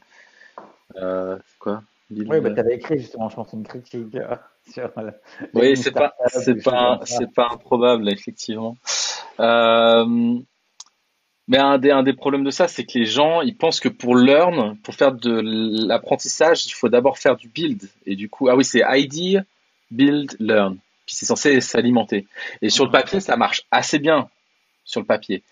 euh, 0.98 1.38
quoi? 1.58 1.82
Oui, 2.12 2.42
bah, 2.42 2.52
tu 2.52 2.60
avais 2.60 2.76
écrit 2.76 3.00
justement, 3.00 3.30
je 3.30 3.36
pense, 3.36 3.54
une 3.54 3.64
critique 3.64 4.16
sur. 4.72 4.92
oui, 5.56 5.76
c'est 5.76 5.92
pas, 5.92 6.14
c'est 6.28 6.62
pas, 6.62 7.00
c'est 7.06 7.34
pas 7.34 7.50
improbable, 7.52 8.10
effectivement. 8.10 8.78
Euh, 9.40 10.36
mais 11.52 11.58
un 11.58 11.78
des, 11.78 11.92
un 11.92 12.02
des 12.02 12.14
problèmes 12.14 12.46
de 12.46 12.50
ça, 12.50 12.70
c'est 12.70 12.86
que 12.86 12.98
les 12.98 13.06
gens, 13.06 13.42
ils 13.42 13.58
pensent 13.58 13.82
que 13.82 13.90
pour 13.90 14.16
learn, 14.16 14.78
pour 14.84 14.96
faire 14.96 15.12
de 15.12 15.42
l'apprentissage, 15.86 16.66
il 16.66 16.72
faut 16.72 16.88
d'abord 16.88 17.18
faire 17.18 17.36
du 17.36 17.50
build. 17.50 17.90
Et 18.06 18.16
du 18.16 18.30
coup, 18.30 18.48
ah 18.48 18.56
oui, 18.56 18.64
c'est 18.64 18.82
ID, 18.88 19.44
build, 19.92 20.38
learn. 20.40 20.78
Puis 21.06 21.16
c'est 21.18 21.26
censé 21.26 21.60
s'alimenter. 21.60 22.26
Et 22.62 22.70
sur 22.70 22.86
le 22.86 22.90
papier, 22.90 23.20
ça 23.20 23.36
marche 23.36 23.64
assez 23.70 24.00
bien 24.00 24.30
sur 24.86 25.02
le 25.02 25.06
papier. 25.06 25.44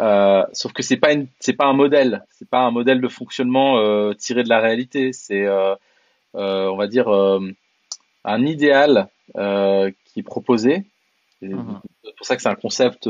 Euh, 0.00 0.42
sauf 0.52 0.72
que 0.72 0.82
c'est 0.82 0.96
pas 0.96 1.12
une, 1.12 1.28
c'est 1.38 1.52
pas 1.52 1.66
un 1.66 1.72
modèle, 1.72 2.24
c'est 2.32 2.48
pas 2.50 2.62
un 2.62 2.72
modèle 2.72 3.00
de 3.00 3.06
fonctionnement 3.06 3.78
euh, 3.78 4.12
tiré 4.12 4.42
de 4.42 4.48
la 4.48 4.58
réalité. 4.58 5.12
C'est, 5.12 5.46
euh, 5.46 5.76
on 6.34 6.74
va 6.74 6.88
dire, 6.88 7.08
un 8.24 8.44
idéal 8.44 9.06
qui 9.36 10.18
est 10.18 10.26
proposé. 10.26 10.82
Mhm. 11.42 11.80
C'est 12.02 12.16
pour 12.16 12.26
ça 12.26 12.34
que 12.34 12.42
c'est 12.42 12.48
un 12.48 12.56
concept 12.56 13.08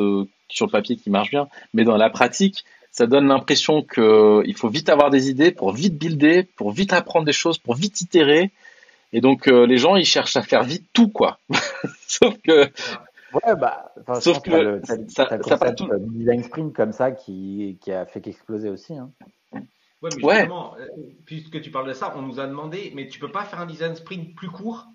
sur 0.54 0.66
le 0.66 0.70
papier 0.72 0.96
qui 0.96 1.10
marche 1.10 1.30
bien, 1.30 1.48
mais 1.72 1.84
dans 1.84 1.96
la 1.96 2.10
pratique, 2.10 2.64
ça 2.90 3.06
donne 3.06 3.26
l'impression 3.26 3.82
qu'il 3.82 4.54
faut 4.56 4.68
vite 4.68 4.88
avoir 4.88 5.10
des 5.10 5.28
idées 5.28 5.50
pour 5.50 5.72
vite 5.72 5.98
builder, 5.98 6.44
pour 6.56 6.70
vite 6.70 6.92
apprendre 6.92 7.26
des 7.26 7.32
choses, 7.32 7.58
pour 7.58 7.74
vite 7.74 8.00
itérer. 8.00 8.50
Et 9.12 9.20
donc 9.20 9.48
euh, 9.48 9.66
les 9.66 9.78
gens 9.78 9.96
ils 9.96 10.04
cherchent 10.04 10.36
à 10.36 10.42
faire 10.42 10.62
vite 10.62 10.86
tout 10.92 11.08
quoi. 11.08 11.38
Sauf 12.06 12.34
que 12.46 12.70
Ouais, 13.34 13.56
bah, 13.56 13.92
sauf 14.20 14.40
que 14.42 14.80
ça, 14.84 14.96
ça 15.08 15.58
pas 15.58 15.72
tout. 15.72 15.88
design 15.98 16.44
sprint 16.44 16.72
comme 16.72 16.92
ça 16.92 17.10
qui, 17.10 17.78
qui 17.80 17.90
a 17.90 18.06
fait 18.06 18.20
qu'exploser 18.20 18.68
aussi. 18.70 18.94
Hein. 18.94 19.10
Ouais, 20.02 20.10
mais 20.16 20.34
justement, 20.36 20.76
euh, 20.78 20.86
puisque 21.24 21.60
tu 21.60 21.70
parles 21.70 21.88
de 21.88 21.94
ça, 21.94 22.14
on 22.16 22.22
nous 22.22 22.38
a 22.38 22.46
demandé, 22.46 22.92
mais 22.94 23.08
tu 23.08 23.18
peux 23.18 23.32
pas 23.32 23.44
faire 23.44 23.60
un 23.60 23.66
design 23.66 23.96
sprint 23.96 24.34
plus 24.36 24.50
court 24.50 24.86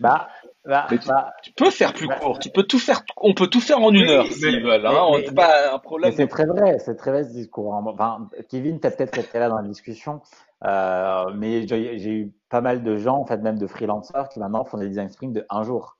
bah, 0.00 0.28
bah, 0.64 0.86
bah, 1.06 1.32
tu, 1.42 1.52
peux 1.52 1.70
faire 1.70 1.92
plus 1.92 2.08
bah, 2.08 2.18
court, 2.18 2.38
tu 2.38 2.50
peux 2.50 2.64
tout 2.64 2.78
faire, 2.78 3.02
on 3.18 3.34
peut 3.34 3.46
tout 3.46 3.60
faire 3.60 3.78
en 3.80 3.92
une 3.92 4.08
heure 4.08 4.26
s'ils 4.26 4.62
veulent, 4.62 4.84
hein, 4.84 5.22
pas 5.34 5.74
un 5.74 5.78
problème. 5.78 6.12
C'est 6.12 6.26
très 6.26 6.44
vrai, 6.44 6.78
c'est 6.78 6.96
très 6.96 7.12
vrai 7.12 7.24
ce 7.24 7.30
discours. 7.30 7.74
Hein. 7.74 7.84
Enfin, 7.86 8.28
Kevin, 8.50 8.80
tu 8.80 8.86
as 8.86 8.90
peut-être 8.90 9.16
été 9.18 9.38
là 9.38 9.48
dans 9.48 9.56
la 9.56 9.68
discussion, 9.68 10.20
euh, 10.64 11.24
mais 11.34 11.66
j'ai 11.66 12.10
eu 12.10 12.32
pas 12.50 12.60
mal 12.60 12.82
de 12.82 12.96
gens, 12.96 13.16
en 13.16 13.24
fait, 13.24 13.38
même 13.38 13.58
de 13.58 13.66
freelancers, 13.66 14.28
qui 14.28 14.40
maintenant 14.40 14.64
font 14.64 14.78
des 14.78 14.88
design 14.88 15.08
sprints 15.08 15.34
de 15.34 15.46
un 15.48 15.62
jour. 15.62 15.98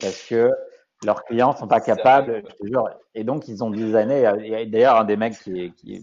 Parce 0.00 0.22
que 0.22 0.52
leurs 1.04 1.24
clients 1.24 1.52
sont 1.52 1.68
pas 1.68 1.80
capables, 1.80 2.42
je 2.48 2.54
te 2.54 2.66
jure. 2.66 2.88
Et 3.14 3.24
donc, 3.24 3.48
ils 3.48 3.64
ont 3.64 3.70
des 3.70 3.94
années. 3.94 4.22
D'ailleurs, 4.66 4.96
un 4.96 5.04
des 5.04 5.16
mecs 5.16 5.38
qui 5.38 5.60
est, 5.60 5.74
qui 5.74 6.02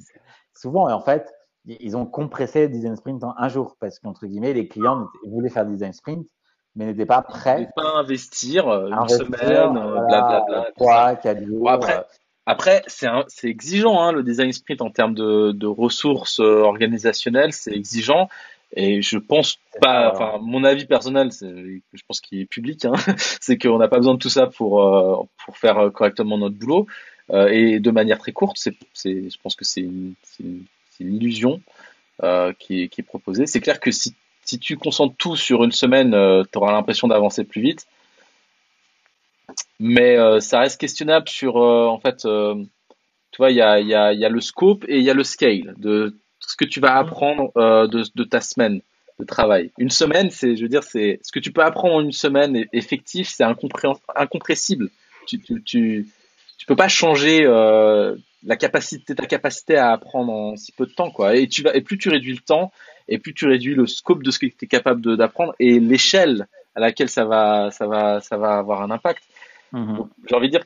souvent, 0.53 0.91
en 0.91 1.01
fait, 1.01 1.33
ils 1.65 1.97
ont 1.97 2.05
compressé 2.05 2.63
le 2.63 2.69
design 2.69 2.95
sprint 2.95 3.23
en 3.23 3.33
un 3.37 3.47
jour 3.47 3.75
parce 3.79 3.99
qu'entre 3.99 4.27
guillemets, 4.27 4.53
les 4.53 4.67
clients 4.67 5.07
voulaient 5.25 5.49
faire 5.49 5.65
design 5.65 5.93
sprint 5.93 6.27
mais 6.75 6.85
n'était 6.85 7.05
pas 7.05 7.21
prêt. 7.21 7.69
pas 7.75 7.93
investir 7.95 8.67
euh, 8.67 8.89
une 8.89 9.09
semaine, 9.09 9.73
blablabla. 9.73 10.71
Trois, 10.75 11.15
quatre 11.15 11.45
jours. 11.45 11.69
après, 11.69 11.97
euh. 11.97 12.01
après 12.45 12.83
c'est 12.87 13.07
c'est 13.27 13.47
exigeant 13.47 14.01
hein, 14.01 14.11
le 14.11 14.23
design 14.23 14.51
sprint 14.51 14.81
en 14.81 14.89
termes 14.89 15.13
de, 15.13 15.51
de 15.51 15.67
ressources 15.67 16.39
euh, 16.39 16.61
organisationnelles, 16.63 17.53
c'est 17.53 17.71
exigeant. 17.71 18.29
Et 18.77 19.01
je 19.01 19.17
pense 19.17 19.57
pas, 19.79 20.11
enfin 20.11 20.39
mon 20.41 20.65
avis 20.65 20.85
personnel, 20.85 21.31
je 21.31 22.01
pense 22.07 22.19
qu'il 22.19 22.41
est 22.41 22.45
public, 22.45 22.83
hein, 22.83 22.93
c'est 23.39 23.57
qu'on 23.57 23.77
n'a 23.77 23.87
pas 23.87 23.97
besoin 23.97 24.15
de 24.15 24.19
tout 24.19 24.29
ça 24.29 24.47
pour 24.47 25.29
pour 25.45 25.57
faire 25.57 25.91
correctement 25.93 26.37
notre 26.37 26.55
boulot 26.55 26.87
et 27.31 27.79
de 27.79 27.91
manière 27.91 28.17
très 28.17 28.33
courte. 28.33 28.57
C'est, 28.59 28.75
c'est, 28.93 29.29
je 29.29 29.37
pense 29.41 29.55
que 29.55 29.63
c'est 29.63 29.81
une, 29.81 30.13
une, 30.41 30.65
une, 30.99 31.15
illusion 31.15 31.61
qui 32.59 32.83
est, 32.83 32.87
qui 32.89 33.01
est 33.01 33.05
proposée. 33.05 33.47
C'est 33.47 33.61
clair 33.61 33.79
que 33.79 33.91
si 33.91 34.13
si 34.55 34.59
tu 34.59 34.77
concentres 34.77 35.15
tout 35.17 35.35
sur 35.35 35.65
une 35.65 35.73
semaine, 35.73 36.13
euh, 36.13 36.43
tu 36.49 36.57
auras 36.57 36.71
l'impression 36.71 37.09
d'avancer 37.09 37.43
plus 37.43 37.61
vite. 37.61 37.87
Mais 39.79 40.17
euh, 40.17 40.39
ça 40.39 40.61
reste 40.61 40.79
questionnable 40.79 41.27
sur, 41.27 41.57
euh, 41.57 41.87
en 41.87 41.99
fait, 41.99 42.19
tu 42.21 43.37
vois, 43.37 43.51
il 43.51 43.57
y 43.57 43.61
a, 43.61 43.79
y, 44.13 44.29
le 44.29 44.41
scope 44.41 44.85
et 44.87 44.97
il 44.97 45.03
y 45.03 45.09
a 45.09 45.13
le 45.13 45.25
scale 45.25 45.75
de 45.77 46.15
ce 46.39 46.55
que 46.55 46.63
tu 46.63 46.79
vas 46.79 46.95
apprendre 46.95 47.51
de, 47.55 48.23
ta 48.23 48.39
semaine 48.39 48.81
de 49.19 49.25
travail. 49.25 49.71
Une 49.77 49.89
semaine, 49.89 50.29
c'est, 50.29 50.55
je 50.55 50.61
veux 50.61 50.69
dire, 50.69 50.83
c'est 50.83 51.19
ce 51.21 51.33
que 51.33 51.39
tu 51.39 51.51
peux 51.51 51.63
apprendre 51.63 51.95
en 51.95 52.01
une 52.01 52.13
semaine 52.13 52.65
effectif, 52.71 53.27
c'est 53.27 53.43
incompressible. 53.43 54.89
Tu, 55.27 55.41
tu, 55.41 55.61
tu, 55.63 56.65
peux 56.65 56.75
pas 56.77 56.87
changer 56.87 57.45
la 58.45 58.55
capacité, 58.55 59.15
ta 59.15 59.25
capacité 59.25 59.75
à 59.75 59.91
apprendre 59.91 60.31
en 60.31 60.55
si 60.55 60.71
peu 60.71 60.85
de 60.85 60.93
temps, 60.93 61.11
quoi. 61.11 61.35
Et 61.35 61.47
tu 61.47 61.63
vas, 61.63 61.75
et 61.75 61.81
plus 61.81 61.97
tu 61.97 62.09
réduis 62.09 62.33
le 62.33 62.39
temps, 62.39 62.71
et 63.07 63.17
plus 63.17 63.33
tu 63.33 63.47
réduis 63.47 63.75
le 63.75 63.87
scope 63.87 64.23
de 64.23 64.31
ce 64.31 64.39
que 64.39 64.45
tu 64.45 64.65
es 64.65 64.67
capable 64.67 65.17
d'apprendre 65.17 65.53
et 65.59 65.79
l'échelle 65.79 66.47
à 66.75 66.79
laquelle 66.79 67.09
ça 67.09 67.25
va, 67.25 67.71
ça 67.71 67.87
va, 67.87 68.21
ça 68.21 68.37
va 68.37 68.57
avoir 68.57 68.81
un 68.81 68.91
impact. 68.91 69.23
Mhm. 69.71 70.07
J'ai 70.29 70.35
envie 70.35 70.47
de 70.47 70.57
dire, 70.57 70.65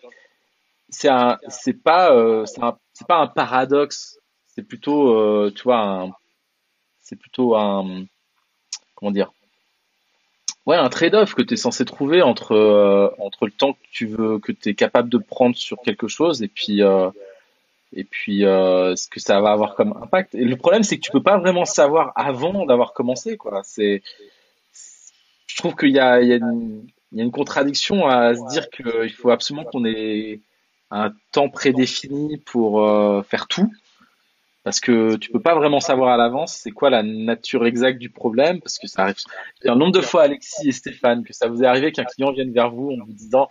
c'est 0.90 1.10
un, 1.10 1.38
c'est 1.48 1.82
pas, 1.82 2.14
euh, 2.14 2.46
c'est 2.46 3.08
pas 3.08 3.18
un 3.18 3.28
paradoxe. 3.28 4.20
C'est 4.48 4.64
plutôt, 4.64 5.14
euh, 5.14 5.52
tu 5.56 5.64
vois, 5.64 6.10
c'est 7.00 7.16
plutôt 7.16 7.56
un, 7.56 8.04
comment 8.96 9.12
dire, 9.12 9.32
ouais, 10.66 10.76
un 10.76 10.90
trade-off 10.90 11.34
que 11.34 11.44
tu 11.44 11.54
es 11.54 11.58
censé 11.58 11.86
trouver 11.86 12.22
entre, 12.22 12.54
euh, 12.54 13.10
entre 13.20 13.46
le 13.46 13.52
temps 13.52 13.74
que 13.74 13.88
tu 13.92 14.08
veux, 14.08 14.40
que 14.40 14.52
tu 14.52 14.70
es 14.70 14.74
capable 14.74 15.10
de 15.10 15.18
prendre 15.18 15.56
sur 15.56 15.78
quelque 15.82 16.08
chose 16.10 16.44
et 16.44 16.50
puis, 16.50 16.82
et 17.94 18.04
puis 18.04 18.46
euh, 18.46 18.96
ce 18.96 19.08
que 19.08 19.20
ça 19.20 19.40
va 19.42 19.52
avoir 19.52 19.76
comme 19.76 19.98
impact. 20.02 20.34
Le 20.34 20.56
problème, 20.56 20.84
c'est 20.84 20.98
que 20.98 21.02
tu 21.02 21.12
peux 21.12 21.24
pas 21.24 21.38
vraiment 21.38 21.66
savoir 21.66 22.12
avant 22.16 22.66
d'avoir 22.66 22.94
commencé, 22.94 23.38
quoi. 23.38 23.62
C'est, 23.64 24.02
je 25.48 25.56
trouve 25.58 25.76
qu'il 25.76 25.90
y 25.90 26.00
a, 26.00 26.22
il 26.22 26.28
y, 26.28 26.34
a 26.34 26.38
une, 26.38 26.88
il 27.12 27.18
y 27.18 27.22
a 27.22 27.24
une 27.24 27.32
contradiction 27.32 28.08
à 28.08 28.36
se 28.36 28.48
dire 28.50 28.70
qu'il 28.70 29.12
faut 29.12 29.32
absolument 29.32 29.66
qu'on 29.66 29.86
ait 29.86 30.42
un 30.92 31.12
temps 31.32 31.50
prédéfini 31.50 32.38
pour 32.38 32.84
euh, 32.88 33.22
faire 33.24 33.48
tout, 33.48 33.72
parce 34.70 34.82
que 34.82 35.16
tu 35.16 35.32
peux 35.32 35.40
pas 35.40 35.56
vraiment 35.56 35.80
savoir 35.80 36.10
à 36.14 36.18
l'avance 36.18 36.54
c'est 36.54 36.70
quoi 36.70 36.92
la 36.92 37.02
nature 37.02 37.66
exacte 37.66 37.98
du 37.98 38.12
problème, 38.12 38.62
parce 38.62 38.78
que 38.78 38.86
ça 38.86 39.02
arrive. 39.02 39.16
Il 39.64 39.66
y 39.66 39.70
a 39.72 39.74
un 39.74 39.76
nombre 39.76 39.94
de 39.94 40.02
fois, 40.02 40.22
Alexis 40.22 40.70
et 40.70 40.72
Stéphane, 40.72 41.24
que 41.24 41.34
ça 41.34 41.48
vous 41.48 41.64
est 41.64 41.66
arrivé 41.66 41.92
qu'un 41.92 42.04
client 42.04 42.32
vienne 42.32 42.54
vers 42.54 42.70
vous 42.70 42.92
en 42.92 43.04
vous 43.04 43.14
disant 43.14 43.48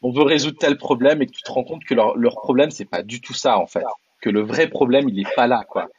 on 0.00 0.10
veut 0.12 0.22
résoudre 0.22 0.56
tel 0.58 0.78
problème 0.78 1.20
et 1.20 1.26
que 1.26 1.32
tu 1.32 1.42
te 1.42 1.52
rends 1.52 1.62
compte 1.62 1.84
que 1.84 1.92
leur, 1.92 2.16
leur 2.16 2.36
problème, 2.36 2.70
c'est 2.70 2.86
pas 2.86 3.02
du 3.02 3.20
tout 3.20 3.34
ça, 3.34 3.58
en 3.58 3.66
fait. 3.66 3.84
Que 4.22 4.30
le 4.30 4.40
vrai 4.40 4.66
problème, 4.66 5.10
il 5.10 5.20
est 5.20 5.34
pas 5.36 5.46
là, 5.46 5.62
quoi. 5.68 5.90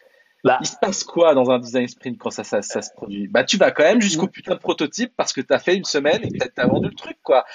Bah. 0.43 0.57
Il 0.59 0.65
se 0.65 0.75
passe 0.81 1.03
quoi 1.03 1.35
dans 1.35 1.51
un 1.51 1.59
design 1.59 1.87
sprint 1.87 2.17
quand 2.17 2.31
ça, 2.31 2.43
ça, 2.43 2.63
ça 2.63 2.81
se 2.81 2.91
produit? 2.95 3.27
Bah, 3.27 3.43
tu 3.43 3.57
vas 3.57 3.69
quand 3.69 3.83
même 3.83 4.01
jusqu'au 4.01 4.27
putain 4.27 4.55
de 4.55 4.59
prototype 4.59 5.13
parce 5.15 5.33
que 5.33 5.41
t'as 5.41 5.59
fait 5.59 5.75
une 5.75 5.85
semaine 5.85 6.23
et 6.23 6.29
peut-être 6.29 6.55
t'as 6.55 6.65
vendu 6.65 6.87
le 6.87 6.95
truc, 6.95 7.17
quoi. 7.21 7.45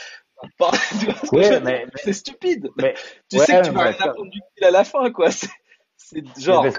ouais, 1.32 1.86
c'est 1.96 2.12
stupide. 2.12 2.70
Mais, 2.76 2.94
tu 3.28 3.38
sais 3.38 3.60
que 3.60 3.66
tu 3.66 3.70
vas 3.72 3.82
rien 3.82 3.96
apprendre 3.98 4.30
du 4.30 4.40
à 4.62 4.70
la 4.70 4.84
fin, 4.84 5.10
quoi. 5.10 5.30
C'est 6.10 6.40
genre, 6.40 6.64
il 6.66 6.72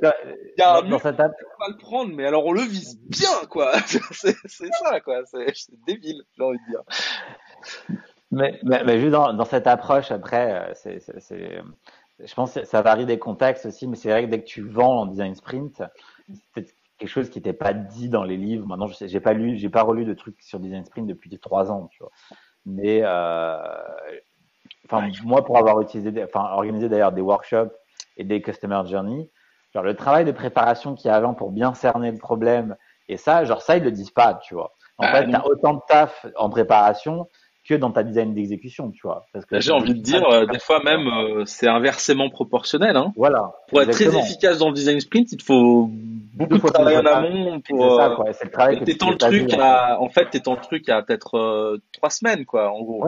y 0.58 0.62
a 0.62 0.78
un 0.78 0.82
mur, 0.82 1.00
on 1.04 1.12
va 1.12 1.30
le 1.70 1.78
prendre, 1.78 2.16
mais 2.16 2.26
alors 2.26 2.48
on 2.48 2.52
le 2.52 2.64
vise 2.64 3.00
bien, 3.00 3.46
quoi. 3.48 3.74
c'est 4.12 4.74
ça, 4.74 5.00
quoi. 5.02 5.22
C'est 5.26 5.54
débile, 5.86 6.24
j'ai 6.36 6.44
envie 6.44 6.58
de 6.58 6.72
dire. 6.72 6.82
Mais, 8.32 8.60
mais, 8.64 8.84
mais 8.84 9.00
juste 9.00 9.12
dans, 9.12 9.32
dans, 9.34 9.46
cette 9.46 9.68
approche, 9.68 10.10
après, 10.10 10.72
euh, 10.72 10.74
c'est, 10.74 11.00
je 12.20 12.34
pense 12.34 12.56
que 12.56 12.66
ça 12.66 12.82
varie 12.82 13.06
des 13.06 13.20
contextes 13.20 13.68
aussi, 13.68 13.88
mais 13.88 13.96
c'est 13.96 14.10
vrai 14.10 14.26
que 14.26 14.32
dès 14.32 14.42
que 14.42 14.48
tu 14.48 14.68
vends 14.68 15.02
en 15.02 15.06
design 15.06 15.36
sprint, 15.36 15.84
c'est 16.56 16.74
quelque 16.98 17.10
chose 17.10 17.30
qui 17.30 17.38
n'était 17.38 17.54
pas 17.54 17.74
dit 17.74 18.10
dans 18.10 18.24
les 18.24 18.38
livres. 18.38 18.66
Maintenant, 18.66 18.88
je 18.88 19.06
j'ai 19.06 19.20
pas 19.20 19.34
lu, 19.34 19.58
j'ai 19.58 19.70
pas 19.70 19.84
relu 19.84 20.06
de 20.06 20.16
trucs 20.16 20.42
sur 20.42 20.60
design 20.60 20.86
sprint 20.86 21.06
depuis 21.06 21.30
trois 21.38 21.72
ans, 21.72 21.88
tu 21.92 22.00
vois. 22.02 22.12
Mais, 22.66 23.02
euh, 23.04 23.58
enfin, 24.86 25.08
moi, 25.24 25.46
pour 25.46 25.60
avoir 25.60 25.80
utilisé, 25.82 26.12
enfin, 26.24 26.50
organisé 26.52 26.90
d'ailleurs 26.90 27.12
des 27.12 27.22
workshops 27.22 27.79
et 28.18 28.24
des 28.24 28.41
customer 28.41 28.82
journey, 28.86 29.30
genre 29.74 29.84
le 29.84 29.95
travail 29.95 30.26
de 30.26 30.32
préparation 30.32 30.95
qu'il 30.95 31.08
y 31.08 31.12
a 31.12 31.16
avant 31.16 31.34
pour 31.34 31.52
bien 31.52 31.74
cerner 31.74 32.12
le 32.12 32.18
problème, 32.18 32.76
et 33.08 33.18
ça, 33.18 33.43
genre 33.43 33.62
ça, 33.62 33.78
ils 33.78 33.84
le 33.84 33.91
disent 33.91 34.12
pas, 34.12 34.36
tu 34.36 34.54
vois. 34.54 34.76
En 34.97 35.06
ah, 35.06 35.14
fait, 35.14 35.28
tu 35.28 35.36
as 35.36 35.45
autant 35.45 35.76
de 35.76 35.82
taf 35.88 36.26
en 36.36 36.50
préparation 36.50 37.28
que 37.68 37.76
dans 37.76 37.91
ta 37.91 38.04
design 38.04 38.34
d'exécution, 38.34 38.91
tu 38.91 39.02
vois. 39.04 39.26
Parce 39.32 39.45
que 39.45 39.60
j'ai 39.60 39.72
envie 39.72 39.93
de 39.93 40.02
dire, 40.02 40.28
euh, 40.28 40.45
des 40.45 40.60
fois 40.60 40.82
même, 40.84 41.08
euh, 41.08 41.43
c'est 41.45 41.68
inversement 41.68 42.30
proportionnel. 42.30 42.97
Hein. 42.97 43.14
Voilà. 43.16 43.52
Pour 43.68 43.82
être 43.82 43.91
très 43.91 44.16
efficace 44.18 44.58
dans 44.58 44.70
le 44.70 44.74
design 44.74 45.00
sprint, 45.00 45.32
il 45.32 45.38
te 45.38 45.43
faut 45.43 45.89
beaucoup 46.34 46.56
de 46.56 46.74
travail 46.74 46.97
en 46.97 47.06
amont 47.06 47.62
pour. 47.62 47.91
C'est 47.91 47.97
ça, 47.97 48.14
quoi. 48.16 48.34
C'est 48.34 48.45
le 48.45 48.52
travail 48.52 48.80
que 48.80 48.86
t'es 48.86 48.93
le 48.93 49.18
truc 49.18 49.54
à, 49.54 50.02
en 50.02 50.10
fait, 50.10 50.30
t'es 50.32 50.41
le 50.45 50.62
truc 50.62 50.89
à 50.89 51.02
peut-être 51.04 51.38
euh, 51.38 51.82
trois 51.93 52.10
semaines, 52.10 52.45
quoi, 52.45 52.72
en 52.72 52.82
gros. 52.82 53.06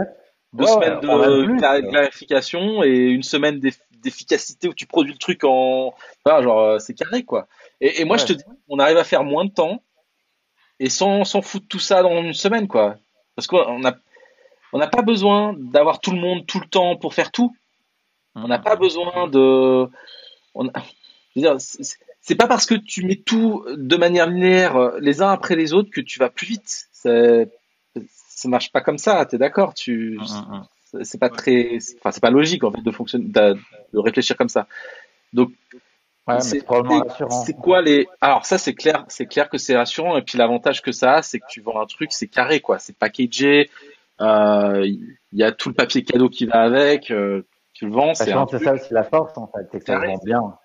Deux 0.53 0.67
semaines 0.67 0.99
de 0.99 1.89
clarification 1.89 2.83
et 2.83 2.89
une 2.89 3.23
semaine 3.23 3.59
d'efficacité 3.59 4.67
où 4.67 4.73
tu 4.73 4.85
produis 4.85 5.13
le 5.13 5.17
truc 5.19 5.43
en, 5.43 5.93
enfin, 6.25 6.41
genre, 6.41 6.59
euh, 6.59 6.79
c'est 6.79 6.93
carré, 6.93 7.23
quoi. 7.23 7.47
Et, 7.79 8.01
et 8.01 8.05
moi, 8.05 8.17
je 8.17 8.25
te 8.25 8.33
dis, 8.33 8.43
on 8.67 8.79
arrive 8.79 8.97
à 8.97 9.03
faire 9.03 9.23
moins 9.23 9.45
de 9.45 9.51
temps 9.51 9.81
et 10.79 10.89
sans 10.89 11.23
s'en 11.23 11.41
foutre 11.41 11.67
tout 11.67 11.79
ça 11.79 12.01
dans 12.03 12.21
une 12.21 12.33
semaine, 12.33 12.67
quoi. 12.67 12.97
Parce 13.35 13.47
qu'on 13.47 13.85
a, 13.85 13.95
on 14.73 14.77
n'a 14.77 14.87
pas 14.87 15.01
besoin 15.01 15.55
d'avoir 15.57 15.99
tout 15.99 16.11
le 16.11 16.19
monde 16.19 16.45
tout 16.45 16.59
le 16.59 16.67
temps 16.67 16.95
pour 16.97 17.13
faire 17.13 17.31
tout. 17.31 17.55
On 18.35 18.47
n'a 18.47 18.59
pas 18.59 18.75
besoin 18.75 19.27
de, 19.27 19.87
on 20.55 20.71
c'est 22.21 22.35
pas 22.35 22.47
parce 22.47 22.65
que 22.65 22.75
tu 22.75 23.05
mets 23.05 23.15
tout 23.15 23.65
de 23.67 23.97
manière 23.97 24.27
linéaire 24.27 24.75
euh, 24.75 24.99
les 24.99 25.21
uns 25.21 25.31
après 25.31 25.55
les 25.55 25.73
autres 25.73 25.89
que 25.89 26.01
tu 26.01 26.19
vas 26.19 26.29
plus 26.29 26.45
vite. 26.47 26.87
Ça 28.41 28.49
marche 28.49 28.71
pas 28.71 28.81
comme 28.81 28.97
ça. 28.97 29.23
T'es 29.25 29.37
d'accord 29.37 29.73
Tu, 29.73 30.19
c'est 31.03 31.19
pas 31.19 31.29
très, 31.29 31.77
enfin 31.99 32.11
c'est 32.11 32.21
pas 32.21 32.31
logique 32.31 32.63
en 32.63 32.71
fait 32.71 32.81
de 32.81 32.91
fonctionner, 32.91 33.25
de, 33.25 33.55
réfléchir 33.93 34.35
comme 34.35 34.49
ça. 34.49 34.67
Donc 35.33 35.51
c'est 36.39 36.65
quoi 37.55 37.81
les 37.81 38.07
Alors 38.19 38.45
ça 38.45 38.57
c'est 38.57 38.73
clair, 38.73 39.05
c'est 39.09 39.27
clair 39.27 39.49
que 39.49 39.57
c'est 39.57 39.75
rassurant 39.75 40.17
et 40.17 40.23
puis 40.23 40.37
l'avantage 40.37 40.81
que 40.81 40.91
ça 40.91 41.15
a, 41.15 41.21
c'est 41.21 41.39
que 41.39 41.45
tu 41.49 41.61
vends 41.61 41.79
un 41.79 41.85
truc, 41.85 42.11
c'est 42.11 42.27
carré 42.27 42.61
quoi, 42.61 42.79
c'est 42.79 42.97
packagé, 42.97 43.69
euh, 44.21 44.85
il 44.85 45.39
y 45.39 45.43
a 45.43 45.51
tout 45.51 45.69
le 45.69 45.75
papier 45.75 46.03
cadeau 46.03 46.29
qui 46.29 46.45
va 46.45 46.61
avec, 46.61 47.11
euh, 47.11 47.45
tu 47.73 47.85
le 47.85 47.91
vends. 47.91 48.13
C'est 48.13 48.31
ça 48.31 48.73
aussi 48.73 48.93
la 48.93 49.03
force 49.03 49.37
en 49.37 49.47
fait, 49.47 49.67
c'est 49.71 49.79
que 49.79 49.85
ça 49.85 49.99
vend 49.99 50.19
bien. 50.23 50.57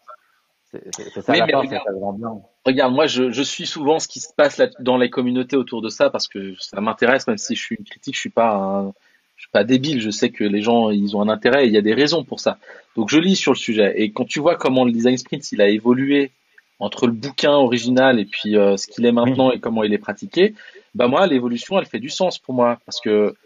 C'est 0.72 1.22
ça 1.22 1.36
la 1.36 1.44
regarde, 1.44 1.68
ça 1.68 1.92
vend 1.92 2.12
bien. 2.12 2.40
Regarde, 2.64 2.92
moi 2.92 3.06
je, 3.06 3.30
je, 3.30 3.42
suis 3.42 3.66
souvent 3.66 3.98
ce 3.98 4.08
qui 4.08 4.20
se 4.20 4.32
passe 4.36 4.58
là, 4.58 4.68
dans 4.80 4.96
les 4.96 5.10
communautés 5.10 5.56
autour 5.56 5.80
de 5.80 5.88
ça 5.88 6.10
parce 6.10 6.26
que 6.26 6.54
ça 6.58 6.80
m'intéresse, 6.80 7.26
même 7.28 7.38
si 7.38 7.54
je 7.54 7.62
suis 7.62 7.76
une 7.76 7.84
critique, 7.84 8.14
je 8.14 8.20
suis 8.20 8.30
pas 8.30 8.54
un, 8.54 8.92
je 9.36 9.42
suis 9.42 9.50
pas 9.52 9.64
débile, 9.64 10.00
je 10.00 10.10
sais 10.10 10.30
que 10.30 10.44
les 10.44 10.62
gens 10.62 10.90
ils 10.90 11.16
ont 11.16 11.22
un 11.22 11.28
intérêt 11.28 11.64
et 11.64 11.66
il 11.68 11.72
y 11.72 11.76
a 11.76 11.82
des 11.82 11.94
raisons 11.94 12.24
pour 12.24 12.40
ça. 12.40 12.58
Donc 12.96 13.10
je 13.10 13.18
lis 13.18 13.36
sur 13.36 13.52
le 13.52 13.56
sujet 13.56 14.00
et 14.00 14.10
quand 14.10 14.24
tu 14.24 14.40
vois 14.40 14.56
comment 14.56 14.84
le 14.84 14.92
design 14.92 15.16
sprint 15.16 15.52
il 15.52 15.60
a 15.60 15.68
évolué 15.68 16.32
entre 16.78 17.06
le 17.06 17.12
bouquin 17.12 17.52
original 17.52 18.18
et 18.18 18.24
puis 18.24 18.56
euh, 18.56 18.76
ce 18.76 18.86
qu'il 18.86 19.06
est 19.06 19.12
maintenant 19.12 19.52
et 19.52 19.60
comment 19.60 19.84
il 19.84 19.92
est 19.92 19.98
pratiqué, 19.98 20.54
bah 20.94 21.06
moi 21.06 21.26
l'évolution 21.26 21.78
elle 21.78 21.86
fait 21.86 22.00
du 22.00 22.10
sens 22.10 22.38
pour 22.38 22.54
moi 22.54 22.78
parce 22.86 23.00
que 23.00 23.36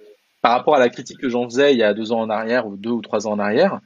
par 0.41 0.53
rapport 0.53 0.77
à 0.77 0.79
la 0.79 0.89
critique 0.89 1.18
que 1.18 1.29
j'en 1.29 1.45
faisais 1.45 1.75
il 1.75 1.79
y 1.79 1.83
a 1.83 1.93
deux 1.93 2.12
ans 2.12 2.21
en 2.21 2.31
arrière 2.31 2.66
ou 2.66 2.77
deux 2.77 2.91
ou 2.91 3.03
trois 3.03 3.27
ans 3.27 3.33
en 3.33 3.39
arrière, 3.39 3.81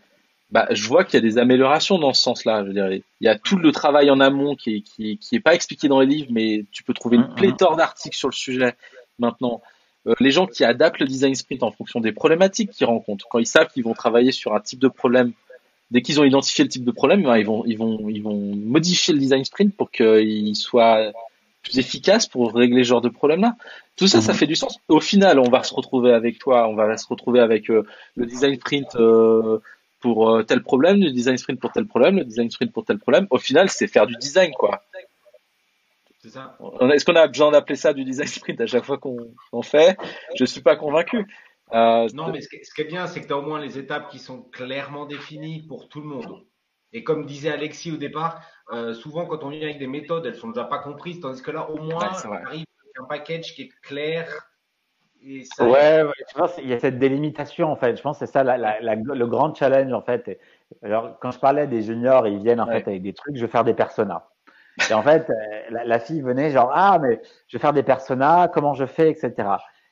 bah, 0.54 0.68
je 0.70 0.86
vois 0.86 1.02
qu'il 1.02 1.14
y 1.14 1.16
a 1.16 1.28
des 1.28 1.36
améliorations 1.36 1.98
dans 1.98 2.12
ce 2.12 2.22
sens-là. 2.22 2.64
Je 2.64 2.70
dirais, 2.70 3.02
il 3.20 3.24
y 3.24 3.28
a 3.28 3.36
tout 3.36 3.56
le 3.56 3.72
travail 3.72 4.08
en 4.08 4.20
amont 4.20 4.54
qui 4.54 4.76
est, 4.76 4.80
qui, 4.82 5.18
qui 5.18 5.34
est 5.34 5.40
pas 5.40 5.52
expliqué 5.52 5.88
dans 5.88 5.98
les 5.98 6.06
livres, 6.06 6.28
mais 6.30 6.64
tu 6.70 6.84
peux 6.84 6.94
trouver 6.94 7.16
une 7.16 7.24
mm-hmm. 7.24 7.34
pléthore 7.34 7.74
d'articles 7.74 8.16
sur 8.16 8.28
le 8.28 8.34
sujet 8.34 8.76
maintenant. 9.18 9.62
Euh, 10.06 10.14
les 10.20 10.30
gens 10.30 10.46
qui 10.46 10.64
adaptent 10.64 11.00
le 11.00 11.06
design 11.06 11.34
sprint 11.34 11.64
en 11.64 11.72
fonction 11.72 11.98
des 11.98 12.12
problématiques 12.12 12.70
qu'ils 12.70 12.86
rencontrent, 12.86 13.26
quand 13.28 13.40
ils 13.40 13.48
savent 13.48 13.66
qu'ils 13.66 13.82
vont 13.82 13.94
travailler 13.94 14.30
sur 14.30 14.54
un 14.54 14.60
type 14.60 14.78
de 14.78 14.86
problème, 14.86 15.32
dès 15.90 16.02
qu'ils 16.02 16.20
ont 16.20 16.24
identifié 16.24 16.62
le 16.62 16.70
type 16.70 16.84
de 16.84 16.92
problème, 16.92 17.24
ben, 17.24 17.36
ils 17.36 17.46
vont 17.46 17.64
ils 17.66 17.76
vont 17.76 18.08
ils 18.08 18.22
vont 18.22 18.54
modifier 18.54 19.12
le 19.12 19.18
design 19.18 19.44
sprint 19.44 19.74
pour 19.74 19.90
qu'il 19.90 20.54
soit 20.54 21.10
plus 21.64 21.80
efficace 21.80 22.28
pour 22.28 22.54
régler 22.54 22.84
ce 22.84 22.90
genre 22.90 23.00
de 23.00 23.08
problème-là. 23.08 23.56
Tout 23.96 24.06
ça, 24.06 24.20
ça 24.20 24.32
mhm. 24.32 24.38
fait 24.38 24.46
du 24.46 24.54
sens. 24.54 24.78
Au 24.86 25.00
final, 25.00 25.40
on 25.40 25.50
va 25.50 25.64
se 25.64 25.74
retrouver 25.74 26.12
avec 26.12 26.38
toi, 26.38 26.68
on 26.68 26.76
va 26.76 26.96
se 26.96 27.08
retrouver 27.08 27.40
avec 27.40 27.70
euh, 27.70 27.84
le 28.14 28.26
design 28.26 28.54
sprint 28.54 28.94
euh, 28.94 29.58
pour 30.04 30.28
euh, 30.28 30.42
tel 30.42 30.62
problème, 30.62 31.00
le 31.00 31.10
design 31.10 31.38
sprint 31.38 31.58
pour 31.58 31.72
tel 31.72 31.86
problème, 31.86 32.18
le 32.18 32.24
design 32.24 32.50
sprint 32.50 32.74
pour 32.74 32.84
tel 32.84 32.98
problème. 32.98 33.26
Au 33.30 33.38
final, 33.38 33.70
c'est 33.70 33.86
faire 33.86 34.06
du 34.06 34.14
design, 34.16 34.52
quoi. 34.52 34.82
Est-ce 36.22 37.04
qu'on 37.06 37.16
a 37.16 37.26
besoin 37.26 37.52
d'appeler 37.52 37.76
ça 37.76 37.94
du 37.94 38.04
design 38.04 38.28
sprint 38.28 38.60
à 38.60 38.66
chaque 38.66 38.84
fois 38.84 38.98
qu'on 38.98 39.62
fait? 39.62 39.96
Je 40.36 40.44
suis 40.44 40.60
pas 40.60 40.76
convaincu. 40.76 41.26
non, 41.72 42.28
mais 42.30 42.42
ce 42.42 42.48
qui 42.48 42.82
est 42.82 42.84
bien, 42.84 43.06
c'est 43.06 43.22
que 43.22 43.26
tu 43.26 43.32
as 43.32 43.38
au 43.38 43.42
moins 43.42 43.58
les 43.58 43.78
étapes 43.78 44.10
qui 44.10 44.18
sont 44.18 44.42
clairement 44.42 45.06
définies 45.06 45.62
pour 45.66 45.88
tout 45.88 46.02
le 46.02 46.06
monde. 46.06 46.44
Et 46.92 47.02
comme 47.02 47.24
disait 47.24 47.50
Alexis 47.50 47.90
au 47.90 47.96
départ, 47.96 48.42
euh, 48.72 48.92
souvent 48.92 49.24
quand 49.24 49.42
on 49.42 49.48
vient 49.48 49.62
avec 49.62 49.78
des 49.78 49.86
méthodes, 49.86 50.26
elles 50.26 50.36
sont 50.36 50.50
déjà 50.50 50.64
pas 50.64 50.80
comprises, 50.80 51.18
tandis 51.18 51.40
que 51.42 51.50
là, 51.50 51.70
au 51.70 51.78
moins, 51.78 52.12
on 52.26 52.32
arrive 52.32 52.66
avec 52.82 52.94
un 53.00 53.04
package 53.08 53.54
qui 53.54 53.62
est 53.62 53.72
clair. 53.82 54.28
Et 55.26 55.44
ça 55.44 55.66
ouais, 55.66 56.02
je 56.28 56.38
pense 56.38 56.54
qu'il 56.54 56.68
y 56.68 56.74
a 56.74 56.78
cette 56.78 56.98
délimitation 56.98 57.70
en 57.70 57.76
fait. 57.76 57.96
Je 57.96 58.02
pense 58.02 58.18
que 58.18 58.26
c'est 58.26 58.32
ça 58.32 58.44
la, 58.44 58.58
la, 58.58 58.94
le 58.94 59.26
grand 59.26 59.54
challenge 59.54 59.92
en 59.92 60.02
fait. 60.02 60.38
Alors 60.82 61.18
quand 61.20 61.30
je 61.30 61.38
parlais 61.38 61.66
des 61.66 61.82
juniors, 61.82 62.26
ils 62.26 62.42
viennent 62.42 62.60
en 62.60 62.66
fait 62.66 62.86
avec 62.86 63.02
des 63.02 63.14
trucs. 63.14 63.36
Je 63.36 63.42
veux 63.42 63.50
faire 63.50 63.64
des 63.64 63.74
personas. 63.74 64.28
Et 64.90 64.94
en 64.94 65.02
fait, 65.02 65.30
euh, 65.30 65.78
la, 65.84 65.98
fille 65.98 66.20
venait 66.20 66.50
genre 66.50 66.70
ah 66.74 66.98
mais 67.00 67.20
je 67.48 67.56
veux 67.56 67.60
faire 67.60 67.72
des 67.72 67.82
personas, 67.82 68.48
comment 68.48 68.74
je 68.74 68.86
fais, 68.86 69.10
etc. 69.10 69.48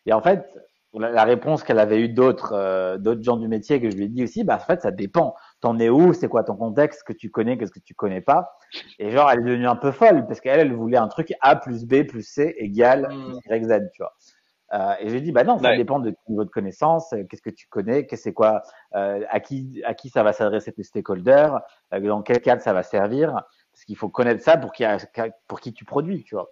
Et 0.06 0.12
en 0.12 0.20
fait, 0.20 0.44
la, 0.92 1.24
réponse 1.24 1.62
qu'elle 1.62 1.78
avait 1.78 2.00
eu 2.00 2.08
d'autres 2.08 2.52
euh, 2.52 2.98
d'autres 2.98 3.22
gens 3.22 3.36
du 3.36 3.48
métier 3.48 3.80
que 3.80 3.90
je 3.90 3.96
lui 3.96 4.04
ai 4.04 4.08
dit 4.08 4.24
aussi, 4.24 4.44
bah 4.44 4.56
en 4.56 4.66
fait 4.66 4.82
ça 4.82 4.90
dépend. 4.90 5.34
T'en 5.60 5.78
es 5.78 5.88
où? 5.88 6.12
C'est 6.12 6.28
quoi 6.28 6.44
ton 6.44 6.56
contexte? 6.56 7.04
Que 7.04 7.14
tu 7.14 7.30
connais 7.30 7.56
Qu'est-ce 7.56 7.72
que 7.72 7.80
tu 7.80 7.94
connais 7.94 8.20
pas? 8.20 8.50
Et 8.98 9.10
genre 9.10 9.30
elle 9.30 9.40
est 9.40 9.44
devenue 9.44 9.68
un 9.68 9.76
peu 9.76 9.92
folle 9.92 10.26
parce 10.26 10.40
qu'elle 10.40 10.60
elle 10.60 10.74
voulait 10.74 10.98
un 10.98 11.08
truc 11.08 11.32
A 11.40 11.56
plus 11.56 11.86
B 11.86 12.02
plus 12.06 12.22
C 12.22 12.54
égale 12.58 13.08
mm. 13.10 13.38
Y 13.50 13.64
Z, 13.64 13.90
tu 13.94 14.02
vois. 14.02 14.12
Euh, 14.72 14.94
et 15.00 15.10
j'ai 15.10 15.20
dit 15.20 15.32
bah 15.32 15.44
non, 15.44 15.58
ça 15.58 15.76
dépend 15.76 15.98
de 15.98 16.10
ton 16.10 16.16
niveau 16.28 16.44
de 16.44 16.50
connaissance. 16.50 17.12
Euh, 17.12 17.24
qu'est-ce 17.24 17.42
que 17.42 17.50
tu 17.50 17.66
connais 17.68 18.06
Qu'est-ce 18.06 18.22
c'est 18.22 18.32
quoi 18.32 18.62
euh, 18.94 19.22
À 19.28 19.40
qui 19.40 19.82
à 19.84 19.94
qui 19.94 20.08
ça 20.08 20.22
va 20.22 20.32
s'adresser 20.32 20.72
tes 20.72 20.82
stakeholders 20.82 21.60
euh, 21.92 22.00
Dans 22.00 22.22
quel 22.22 22.40
cadre 22.40 22.62
ça 22.62 22.72
va 22.72 22.82
servir 22.82 23.32
Parce 23.72 23.84
qu'il 23.86 23.96
faut 23.96 24.08
connaître 24.08 24.42
ça 24.42 24.56
pour 24.56 24.72
qui 24.72 24.84
pour 25.46 25.60
qui 25.60 25.74
tu 25.74 25.84
produis, 25.84 26.24
tu 26.24 26.34
vois. 26.34 26.48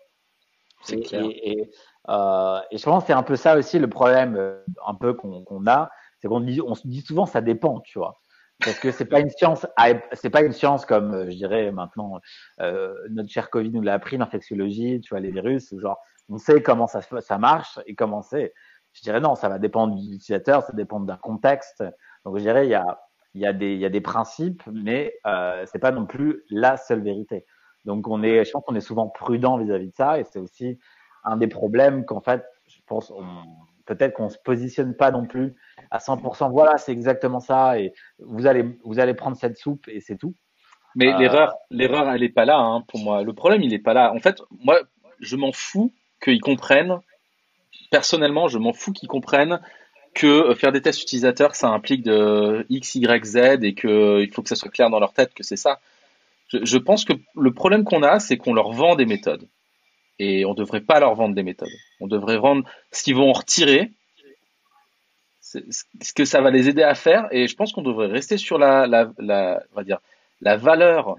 C'est 0.82 1.00
clair. 1.00 1.22
Et, 1.24 1.70
euh, 2.08 2.60
et 2.70 2.78
je 2.78 2.84
pense 2.84 3.04
que 3.04 3.08
c'est 3.08 3.12
un 3.12 3.22
peu 3.22 3.36
ça 3.36 3.56
aussi 3.56 3.78
le 3.78 3.88
problème 3.88 4.38
un 4.86 4.94
peu 4.94 5.14
qu'on 5.14 5.66
a, 5.66 5.90
c'est 6.18 6.28
qu'on 6.28 6.40
dit, 6.40 6.60
on 6.60 6.74
se 6.74 6.86
dit 6.86 7.00
souvent 7.00 7.26
ça 7.26 7.40
dépend, 7.40 7.80
tu 7.80 7.98
vois. 7.98 8.20
Parce 8.62 8.78
que 8.78 8.90
c'est 8.90 9.06
pas 9.06 9.20
une 9.20 9.30
science, 9.30 9.66
c'est 10.12 10.30
pas 10.30 10.42
une 10.42 10.52
science 10.52 10.84
comme 10.84 11.30
je 11.30 11.36
dirais 11.36 11.72
maintenant 11.72 12.20
euh, 12.60 12.94
notre 13.08 13.30
cher 13.30 13.48
Covid 13.48 13.70
nous 13.70 13.80
l'a 13.80 13.94
appris 13.94 14.18
l'infectiologie, 14.18 15.00
tu 15.00 15.10
vois 15.10 15.20
les 15.20 15.30
virus, 15.30 15.74
genre 15.78 15.98
on 16.30 16.38
sait 16.38 16.62
comment 16.62 16.86
ça 16.86 17.00
ça 17.02 17.38
marche 17.38 17.78
et 17.86 17.94
comment 17.94 18.22
c'est. 18.22 18.54
Je 18.92 19.02
dirais 19.02 19.20
non, 19.20 19.34
ça 19.34 19.48
va 19.48 19.58
dépendre 19.58 19.94
de 19.94 20.00
l'utilisateur, 20.00 20.62
ça 20.62 20.72
dépend 20.72 21.00
d'un 21.00 21.16
contexte. 21.16 21.84
Donc 22.24 22.38
je 22.38 22.42
dirais 22.42 22.66
il 22.66 22.70
y 22.70 22.74
a 22.74 23.00
il 23.34 23.40
y 23.40 23.46
a 23.46 23.52
des 23.52 23.74
il 23.74 23.80
y 23.80 23.84
a 23.84 23.90
des 23.90 24.00
principes, 24.00 24.62
mais 24.72 25.14
euh, 25.26 25.64
c'est 25.66 25.78
pas 25.78 25.92
non 25.92 26.06
plus 26.06 26.42
la 26.50 26.76
seule 26.76 27.02
vérité. 27.02 27.44
Donc 27.84 28.08
on 28.08 28.22
est, 28.22 28.44
je 28.44 28.50
pense 28.50 28.64
qu'on 28.64 28.74
est 28.74 28.80
souvent 28.80 29.08
prudent 29.08 29.58
vis-à-vis 29.58 29.86
-vis 29.86 29.90
de 29.90 29.96
ça 29.96 30.18
et 30.18 30.24
c'est 30.24 30.38
aussi 30.38 30.78
un 31.24 31.36
des 31.36 31.48
problèmes 31.48 32.04
qu'en 32.04 32.20
fait, 32.20 32.44
je 32.66 32.78
pense, 32.86 33.12
peut-être 33.86 34.14
qu'on 34.14 34.28
se 34.28 34.38
positionne 34.38 34.94
pas 34.94 35.10
non 35.10 35.26
plus 35.26 35.54
à 35.90 35.98
100%. 35.98 36.50
Voilà, 36.50 36.78
c'est 36.78 36.92
exactement 36.92 37.40
ça. 37.40 37.78
Et 37.78 37.92
vous 38.18 38.46
allez, 38.46 38.78
vous 38.84 39.00
allez 39.00 39.14
prendre 39.14 39.36
cette 39.36 39.58
soupe 39.58 39.88
et 39.88 40.00
c'est 40.00 40.16
tout. 40.16 40.34
Mais 40.96 41.12
euh, 41.12 41.18
l'erreur, 41.18 41.54
l'erreur, 41.70 42.10
elle 42.10 42.22
est 42.22 42.30
pas 42.30 42.44
là 42.44 42.58
hein, 42.58 42.82
pour 42.88 43.00
moi. 43.00 43.22
Le 43.22 43.32
problème, 43.32 43.62
il 43.62 43.72
est 43.74 43.78
pas 43.78 43.94
là. 43.94 44.12
En 44.12 44.18
fait, 44.18 44.40
moi, 44.50 44.80
je 45.20 45.36
m'en 45.36 45.52
fous 45.52 45.92
qu'ils 46.22 46.40
comprennent. 46.40 46.98
Personnellement, 47.90 48.48
je 48.48 48.58
m'en 48.58 48.72
fous 48.72 48.92
qu'ils 48.92 49.08
comprennent 49.08 49.60
que 50.14 50.26
euh, 50.26 50.54
faire 50.54 50.72
des 50.72 50.82
tests 50.82 51.02
utilisateurs, 51.02 51.54
ça 51.54 51.68
implique 51.68 52.02
de 52.02 52.66
X, 52.68 52.94
Y, 52.94 53.24
Z 53.24 53.36
et 53.62 53.74
que 53.74 54.20
il 54.20 54.30
faut 54.32 54.42
que 54.42 54.48
ça 54.48 54.56
soit 54.56 54.70
clair 54.70 54.90
dans 54.90 55.00
leur 55.00 55.12
tête 55.12 55.34
que 55.34 55.42
c'est 55.42 55.56
ça. 55.56 55.80
Je, 56.48 56.58
je 56.64 56.78
pense 56.78 57.04
que 57.04 57.12
le 57.36 57.52
problème 57.52 57.84
qu'on 57.84 58.02
a, 58.02 58.18
c'est 58.18 58.36
qu'on 58.36 58.54
leur 58.54 58.72
vend 58.72 58.96
des 58.96 59.06
méthodes 59.06 59.46
et 60.18 60.44
on 60.44 60.54
devrait 60.54 60.82
pas 60.82 61.00
leur 61.00 61.14
vendre 61.14 61.34
des 61.34 61.42
méthodes. 61.42 61.68
On 62.00 62.06
devrait 62.06 62.38
vendre 62.38 62.68
ce 62.92 63.02
qu'ils 63.02 63.16
vont 63.16 63.30
en 63.30 63.32
retirer, 63.32 63.90
ce 65.40 66.12
que 66.14 66.24
ça 66.24 66.40
va 66.42 66.50
les 66.50 66.68
aider 66.68 66.82
à 66.82 66.94
faire, 66.94 67.26
et 67.32 67.48
je 67.48 67.56
pense 67.56 67.72
qu'on 67.72 67.82
devrait 67.82 68.06
rester 68.06 68.36
sur 68.36 68.58
la, 68.58 68.86
la, 68.86 69.10
la, 69.18 69.62
on 69.72 69.76
va 69.76 69.84
dire, 69.84 69.98
la 70.42 70.56
valeur 70.56 71.16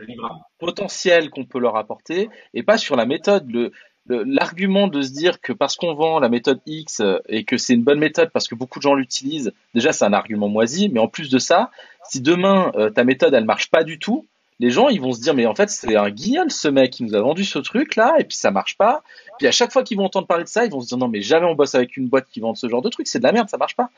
potentielle 0.59 1.29
qu'on 1.29 1.45
peut 1.45 1.59
leur 1.59 1.75
apporter, 1.75 2.29
et 2.53 2.63
pas 2.63 2.77
sur 2.77 2.95
la 2.95 3.05
méthode. 3.05 3.49
Le, 3.49 3.71
l'argument 4.07 4.87
de 4.87 5.01
se 5.01 5.11
dire 5.11 5.41
que 5.41 5.53
parce 5.53 5.75
qu'on 5.75 5.93
vend 5.93 6.19
la 6.19 6.29
méthode 6.29 6.59
X 6.65 7.01
et 7.27 7.43
que 7.43 7.57
c'est 7.57 7.73
une 7.73 7.83
bonne 7.83 7.99
méthode 7.99 8.29
parce 8.31 8.47
que 8.47 8.55
beaucoup 8.55 8.79
de 8.79 8.83
gens 8.83 8.95
l'utilisent, 8.95 9.53
déjà 9.73 9.93
c'est 9.93 10.05
un 10.05 10.13
argument 10.13 10.49
moisi, 10.49 10.89
mais 10.89 10.99
en 10.99 11.07
plus 11.07 11.29
de 11.29 11.37
ça, 11.37 11.71
si 12.09 12.21
demain 12.21 12.71
euh, 12.75 12.89
ta 12.89 13.03
méthode 13.03 13.33
elle 13.33 13.45
marche 13.45 13.69
pas 13.69 13.83
du 13.83 13.99
tout, 13.99 14.25
les 14.59 14.69
gens 14.69 14.89
ils 14.89 14.99
vont 14.99 15.11
se 15.11 15.21
dire 15.21 15.33
mais 15.33 15.45
en 15.45 15.55
fait 15.55 15.69
c'est 15.69 15.95
un 15.95 16.09
guignol 16.09 16.51
ce 16.51 16.67
mec 16.67 16.91
qui 16.91 17.03
nous 17.03 17.15
a 17.15 17.21
vendu 17.21 17.45
ce 17.45 17.59
truc 17.59 17.95
là 17.95 18.15
et 18.19 18.23
puis 18.23 18.37
ça 18.37 18.51
marche 18.51 18.77
pas. 18.77 19.03
Puis 19.37 19.47
à 19.47 19.51
chaque 19.51 19.71
fois 19.71 19.83
qu'ils 19.83 19.97
vont 19.97 20.05
entendre 20.05 20.27
parler 20.27 20.43
de 20.43 20.49
ça, 20.49 20.65
ils 20.65 20.71
vont 20.71 20.81
se 20.81 20.87
dire 20.87 20.97
non 20.97 21.07
mais 21.07 21.21
jamais 21.21 21.45
on 21.45 21.55
bosse 21.55 21.75
avec 21.75 21.95
une 21.95 22.07
boîte 22.07 22.27
qui 22.31 22.39
vend 22.39 22.55
ce 22.55 22.67
genre 22.67 22.81
de 22.81 22.89
truc, 22.89 23.07
c'est 23.07 23.19
de 23.19 23.23
la 23.23 23.31
merde, 23.31 23.49
ça 23.49 23.57
marche 23.57 23.75
pas. 23.75 23.89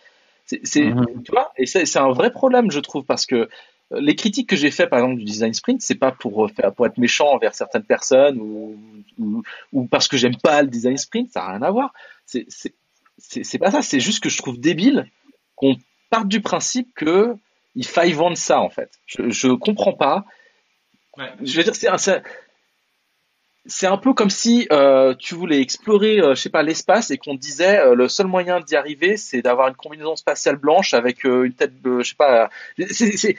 C'est 0.46 0.82
mhm. 0.82 1.24
tu 1.24 1.32
vois 1.32 1.54
et 1.58 1.66
c'est 1.66 1.98
un 1.98 2.12
vrai 2.12 2.32
problème 2.32 2.70
je 2.70 2.82
trouve 2.82 3.06
parce 3.06 3.26
que 3.26 3.36
euh, 3.36 3.48
les 4.00 4.16
critiques 4.16 4.50
que 4.50 4.56
j'ai 4.56 4.72
fait 4.72 4.88
par 4.88 5.00
exemple 5.00 5.20
du 5.20 5.26
design 5.26 5.54
sprint, 5.54 5.82
c'est 5.82 5.96
pas 5.96 6.12
pour 6.12 6.50
faire 6.52 6.74
pour 6.74 6.86
être 6.86 6.98
méchant 6.98 7.28
envers 7.34 7.54
certaines 7.54 7.84
personnes 7.84 8.40
ou 8.40 8.78
ou, 9.20 9.44
ou 9.72 9.86
parce 9.86 10.08
que 10.08 10.18
j'aime 10.18 10.38
pas 10.38 10.62
le 10.62 10.68
design 10.68 10.98
sprint, 10.98 11.32
ça 11.32 11.44
a 11.44 11.52
rien 11.52 11.62
à 11.62 11.72
voir. 11.72 11.94
C'est 12.26 12.48
c'est 13.18 13.60
pas 13.60 13.72
ça, 13.72 13.82
c'est 13.82 14.00
juste 14.00 14.24
que 14.24 14.30
je 14.30 14.38
trouve 14.38 14.60
débile 14.60 15.10
qu'on 15.56 15.78
parte 16.10 16.28
du 16.28 16.42
principe 16.42 16.94
que 16.96 17.36
il 17.76 17.86
faille 17.86 18.14
vendre 18.14 18.38
ça 18.38 18.60
en 18.60 18.70
fait. 18.70 19.00
Je 19.06 19.30
je 19.30 19.50
comprends 19.50 19.94
pas 19.94 20.26
je 21.42 21.58
veux 21.58 21.64
dire, 21.64 21.76
c'est 21.76 22.24
c'est 23.66 23.88
un 23.88 23.98
peu 23.98 24.14
comme 24.14 24.30
si 24.30 24.68
euh, 24.72 25.16
tu 25.18 25.36
voulais 25.36 25.62
explorer, 25.62 26.20
euh, 26.20 26.36
je 26.36 26.42
sais 26.42 26.50
pas, 26.50 26.64
l'espace 26.64 27.12
et 27.12 27.18
qu'on 27.18 27.36
disait 27.36 27.80
euh, 27.80 27.96
le 27.96 28.10
seul 28.10 28.28
moyen 28.28 28.60
d'y 28.60 28.76
arriver, 28.76 29.16
c'est 29.16 29.42
d'avoir 29.42 29.70
une 29.70 29.76
combinaison 29.76 30.18
spatiale 30.18 30.58
blanche 30.58 30.94
avec 30.94 31.26
euh, 31.26 31.44
une 31.44 31.54
tête 31.54 31.82
de, 31.82 32.00
je 32.00 32.10
sais 32.10 32.16
pas. 32.16 32.50
C'est, 32.90 33.38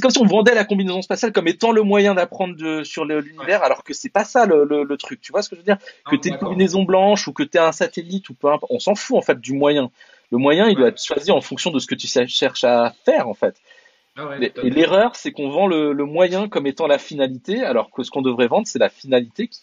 comme 0.00 0.10
si 0.10 0.18
on 0.18 0.24
vendait 0.24 0.54
la 0.54 0.64
combinaison 0.64 1.02
spatiale 1.02 1.32
comme 1.32 1.46
étant 1.46 1.72
le 1.72 1.82
moyen 1.82 2.14
d'apprendre 2.14 2.84
sur 2.84 3.04
l'univers, 3.04 3.62
alors 3.62 3.84
que 3.84 3.92
c'est 3.92 4.08
pas 4.08 4.24
ça 4.24 4.46
le, 4.46 4.64
le, 4.64 4.82
le, 4.82 4.96
truc. 4.96 5.20
Tu 5.20 5.30
vois 5.30 5.42
ce 5.42 5.50
que 5.50 5.56
je 5.56 5.60
veux 5.60 5.66
dire? 5.66 5.78
Que 6.10 6.16
t'aies 6.16 6.30
une 6.30 6.38
combinaison 6.38 6.84
blanche 6.84 7.28
ou 7.28 7.34
que 7.34 7.42
t'aies 7.42 7.58
un 7.58 7.72
satellite 7.72 8.30
ou 8.30 8.34
peu 8.34 8.48
importe, 8.48 8.72
on 8.72 8.78
s'en 8.78 8.94
fout 8.94 9.18
en 9.18 9.22
fait 9.22 9.38
du 9.38 9.52
moyen. 9.52 9.90
Le 10.32 10.38
moyen, 10.38 10.68
il 10.68 10.76
doit 10.76 10.88
être 10.88 11.02
choisi 11.02 11.30
en 11.30 11.40
fonction 11.40 11.70
de 11.70 11.78
ce 11.78 11.86
que 11.86 11.94
tu 11.94 12.08
cherches 12.08 12.64
à 12.64 12.94
faire 13.04 13.28
en 13.28 13.34
fait. 13.34 13.56
Ah 14.16 14.26
ouais, 14.28 14.52
et 14.62 14.70
l'erreur, 14.70 15.14
c'est 15.14 15.30
qu'on 15.30 15.50
vend 15.50 15.66
le, 15.66 15.92
le, 15.92 16.04
moyen 16.04 16.48
comme 16.48 16.66
étant 16.66 16.86
la 16.86 16.98
finalité, 16.98 17.62
alors 17.62 17.90
que 17.90 18.02
ce 18.02 18.10
qu'on 18.10 18.22
devrait 18.22 18.48
vendre, 18.48 18.66
c'est 18.66 18.78
la 18.78 18.88
finalité 18.88 19.46
qui, 19.46 19.60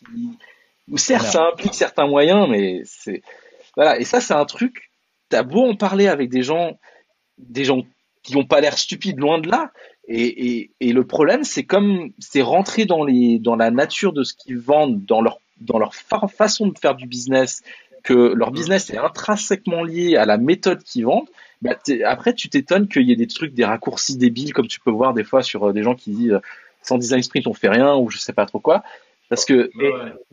ou 0.90 0.98
certes, 0.98 1.26
ça 1.26 1.48
implique 1.48 1.74
certains 1.74 2.08
moyens, 2.08 2.48
mais 2.50 2.82
c'est, 2.86 3.22
voilà. 3.76 4.00
Et 4.00 4.04
ça, 4.04 4.22
c'est 4.22 4.34
un 4.34 4.46
truc, 4.46 4.92
t'as 5.30 5.44
beau 5.44 5.66
en 5.66 5.76
parler 5.76 6.08
avec 6.08 6.30
des 6.30 6.44
gens, 6.44 6.78
des 7.38 7.64
gens 7.64 7.82
qui 8.22 8.36
n'ont 8.36 8.46
pas 8.46 8.62
l'air 8.62 8.78
stupides, 8.78 9.20
loin 9.20 9.40
de 9.40 9.50
là. 9.50 9.72
Et, 10.08 10.58
et, 10.58 10.72
et 10.82 10.94
le 10.94 11.06
problème, 11.06 11.44
c'est 11.44 11.64
comme, 11.64 12.12
c'est 12.20 12.42
rentrer 12.42 12.86
dans 12.86 13.04
les, 13.04 13.40
dans 13.40 13.56
la 13.56 13.72
nature 13.72 14.14
de 14.14 14.24
ce 14.24 14.34
qu'ils 14.34 14.60
vendent, 14.60 15.04
dans 15.06 15.22
leur, 15.22 15.40
dans 15.62 15.80
leur 15.80 15.96
façon 15.96 16.68
de 16.68 16.78
faire 16.78 16.96
du 16.96 17.08
business, 17.08 17.64
que 18.04 18.14
leur 18.14 18.52
business 18.52 18.90
est 18.90 18.98
intrinsèquement 18.98 19.84
lié 19.84 20.18
à 20.18 20.26
la 20.26 20.38
méthode 20.38 20.84
qu'ils 20.84 21.06
vendent 21.06 21.30
bah, 21.64 21.78
après, 22.06 22.34
tu 22.34 22.50
t'étonnes 22.50 22.90
qu'il 22.90 23.04
y 23.04 23.14
ait 23.14 23.16
des 23.16 23.28
trucs, 23.28 23.54
des 23.54 23.64
raccourcis 23.64 24.18
débiles, 24.18 24.54
comme 24.54 24.68
tu 24.68 24.82
peux 24.82 24.92
voir 24.92 25.14
des 25.14 25.24
fois 25.24 25.42
sur 25.42 25.70
euh, 25.70 25.74
des 25.74 25.82
gens 25.82 25.96
qui 25.96 26.12
disent 26.12 26.40
sans 26.82 26.98
design 26.98 27.24
sprint 27.24 27.48
on 27.48 27.54
fait 27.54 27.70
rien 27.70 27.96
ou 27.96 28.10
je 28.10 28.18
sais 28.18 28.34
pas 28.34 28.46
trop 28.46 28.60
quoi. 28.60 28.84
Parce 29.30 29.46
que, 29.46 29.72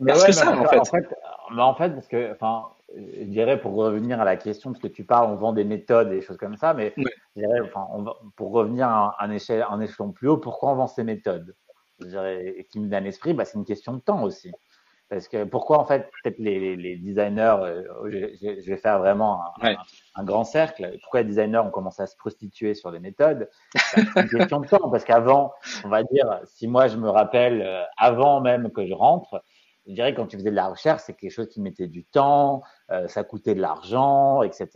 parce 0.05 0.25
que 0.25 0.33
ça, 0.33 0.51
en 0.51 0.65
fait. 0.65 0.77
En 0.77 0.85
fait, 0.85 1.07
en 1.57 1.73
fait, 1.73 1.89
parce 1.91 2.07
que, 2.07 2.31
enfin, 2.33 2.65
je 2.95 3.23
dirais 3.23 3.59
pour 3.59 3.75
revenir 3.75 4.19
à 4.19 4.25
la 4.25 4.35
question, 4.35 4.71
parce 4.71 4.81
que 4.81 4.89
tu 4.89 5.05
parles, 5.05 5.31
on 5.31 5.35
vend 5.35 5.53
des 5.53 5.63
méthodes 5.63 6.11
et 6.11 6.15
des 6.17 6.21
choses 6.21 6.37
comme 6.37 6.57
ça, 6.57 6.73
mais 6.73 6.93
je 6.97 7.41
dirais, 7.41 7.61
enfin, 7.63 7.87
on 7.93 8.01
va, 8.01 8.17
pour 8.35 8.51
revenir 8.51 8.87
à 8.87 9.15
un, 9.23 9.31
échelle, 9.31 9.65
un 9.69 9.79
échelon 9.79 10.11
plus 10.11 10.27
haut, 10.27 10.37
pourquoi 10.37 10.71
on 10.71 10.75
vend 10.75 10.87
ces 10.87 11.05
méthodes? 11.05 11.55
Je 12.01 12.07
dirais, 12.07 12.55
et 12.57 12.65
qui 12.65 12.79
me 12.79 12.89
donne 12.89 13.05
l'esprit, 13.05 13.33
bah, 13.33 13.45
c'est 13.45 13.57
une 13.57 13.65
question 13.65 13.93
de 13.93 14.01
temps 14.01 14.23
aussi. 14.23 14.51
Parce 15.11 15.27
que 15.27 15.43
pourquoi 15.43 15.77
en 15.77 15.83
fait 15.83 16.09
peut-être 16.23 16.39
les, 16.39 16.77
les, 16.77 16.95
designers, 16.95 17.57
euh, 17.59 17.83
je, 18.41 18.69
vais 18.69 18.77
faire 18.77 18.97
vraiment 18.99 19.41
un, 20.15 20.23
grand 20.23 20.45
cercle. 20.45 20.97
Pourquoi 21.01 21.19
les 21.19 21.27
designers 21.27 21.57
ont 21.57 21.69
commencé 21.69 22.01
à 22.01 22.07
se 22.07 22.15
prostituer 22.15 22.75
sur 22.75 22.91
les 22.91 23.01
méthodes? 23.01 23.49
C'est 23.75 24.03
une 24.15 24.29
question 24.29 24.61
de 24.61 24.67
temps 24.67 24.89
parce 24.89 25.03
qu'avant, 25.03 25.51
on 25.83 25.89
va 25.89 26.03
dire, 26.03 26.39
si 26.45 26.65
moi 26.65 26.87
je 26.87 26.95
me 26.95 27.09
rappelle 27.09 27.61
euh, 27.61 27.83
avant 27.97 28.39
même 28.39 28.71
que 28.71 28.87
je 28.87 28.93
rentre, 28.93 29.43
je 29.85 29.91
dirais 29.91 30.13
quand 30.13 30.27
tu 30.27 30.37
faisais 30.37 30.49
de 30.49 30.55
la 30.55 30.69
recherche, 30.69 31.01
c'est 31.05 31.13
quelque 31.13 31.31
chose 31.31 31.49
qui 31.49 31.59
mettait 31.59 31.89
du 31.89 32.05
temps, 32.05 32.61
euh, 32.89 33.09
ça 33.09 33.25
coûtait 33.25 33.53
de 33.53 33.59
l'argent, 33.59 34.43
etc. 34.43 34.69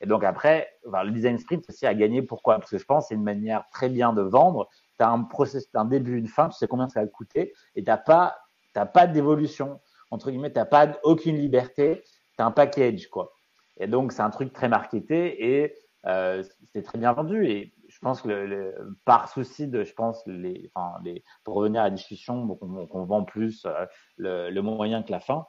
Et 0.00 0.06
donc 0.06 0.24
après, 0.24 0.70
le 0.86 1.10
design 1.10 1.36
sprint 1.36 1.68
aussi 1.68 1.84
a 1.84 1.92
gagné. 1.92 2.22
Pourquoi? 2.22 2.58
Parce 2.58 2.70
que 2.70 2.78
je 2.78 2.84
pense 2.86 3.04
que 3.04 3.08
c'est 3.08 3.16
une 3.16 3.22
manière 3.22 3.64
très 3.70 3.90
bien 3.90 4.14
de 4.14 4.22
vendre. 4.22 4.70
Tu 4.98 5.04
as 5.04 5.10
un 5.10 5.24
process, 5.24 5.68
un 5.74 5.84
début, 5.84 6.16
une 6.16 6.26
fin, 6.26 6.48
tu 6.48 6.56
sais 6.56 6.66
combien 6.66 6.88
ça 6.88 7.02
va 7.02 7.06
coûter, 7.06 7.52
et 7.74 7.84
tu 7.84 7.90
n'as 7.90 7.98
pas 7.98 8.38
t'as 8.78 8.86
pas 8.86 9.08
d'évolution, 9.08 9.80
entre 10.12 10.30
guillemets, 10.30 10.52
t'as 10.52 10.64
pas 10.64 11.00
aucune 11.02 11.36
liberté, 11.36 12.04
tu 12.36 12.42
as 12.42 12.46
un 12.46 12.52
package, 12.52 13.08
quoi. 13.08 13.32
Et 13.76 13.88
donc, 13.88 14.12
c'est 14.12 14.22
un 14.22 14.30
truc 14.30 14.52
très 14.52 14.68
marketé 14.68 15.50
et 15.50 15.74
euh, 16.06 16.44
c'est 16.72 16.82
très 16.82 16.96
bien 16.96 17.12
vendu. 17.12 17.44
Et 17.48 17.74
je 17.88 17.98
pense 17.98 18.22
que 18.22 18.28
le, 18.28 18.96
par 19.04 19.28
souci 19.28 19.66
de, 19.66 19.82
je 19.82 19.92
pense, 19.94 20.24
les, 20.26 20.70
enfin, 20.72 20.96
les, 21.02 21.24
pour 21.42 21.54
revenir 21.56 21.80
à 21.80 21.84
la 21.84 21.90
discussion, 21.90 22.46
donc 22.46 22.60
on, 22.62 23.04
vend 23.04 23.24
plus 23.24 23.66
euh, 23.66 23.84
le, 24.16 24.60
moyen 24.60 25.02
que 25.02 25.10
la 25.10 25.20
fin. 25.20 25.44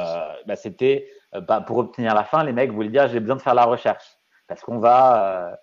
Euh, 0.00 0.32
bah, 0.46 0.56
c'était 0.56 1.08
bah, 1.46 1.60
pour 1.60 1.78
obtenir 1.78 2.12
la 2.12 2.24
fin, 2.24 2.42
les 2.42 2.52
mecs 2.52 2.72
voulaient 2.72 2.90
dire 2.90 3.06
j'ai 3.06 3.20
besoin 3.20 3.36
de 3.36 3.42
faire 3.42 3.54
la 3.54 3.64
recherche 3.64 4.04
parce 4.48 4.62
qu'on 4.62 4.78
va, 4.78 5.58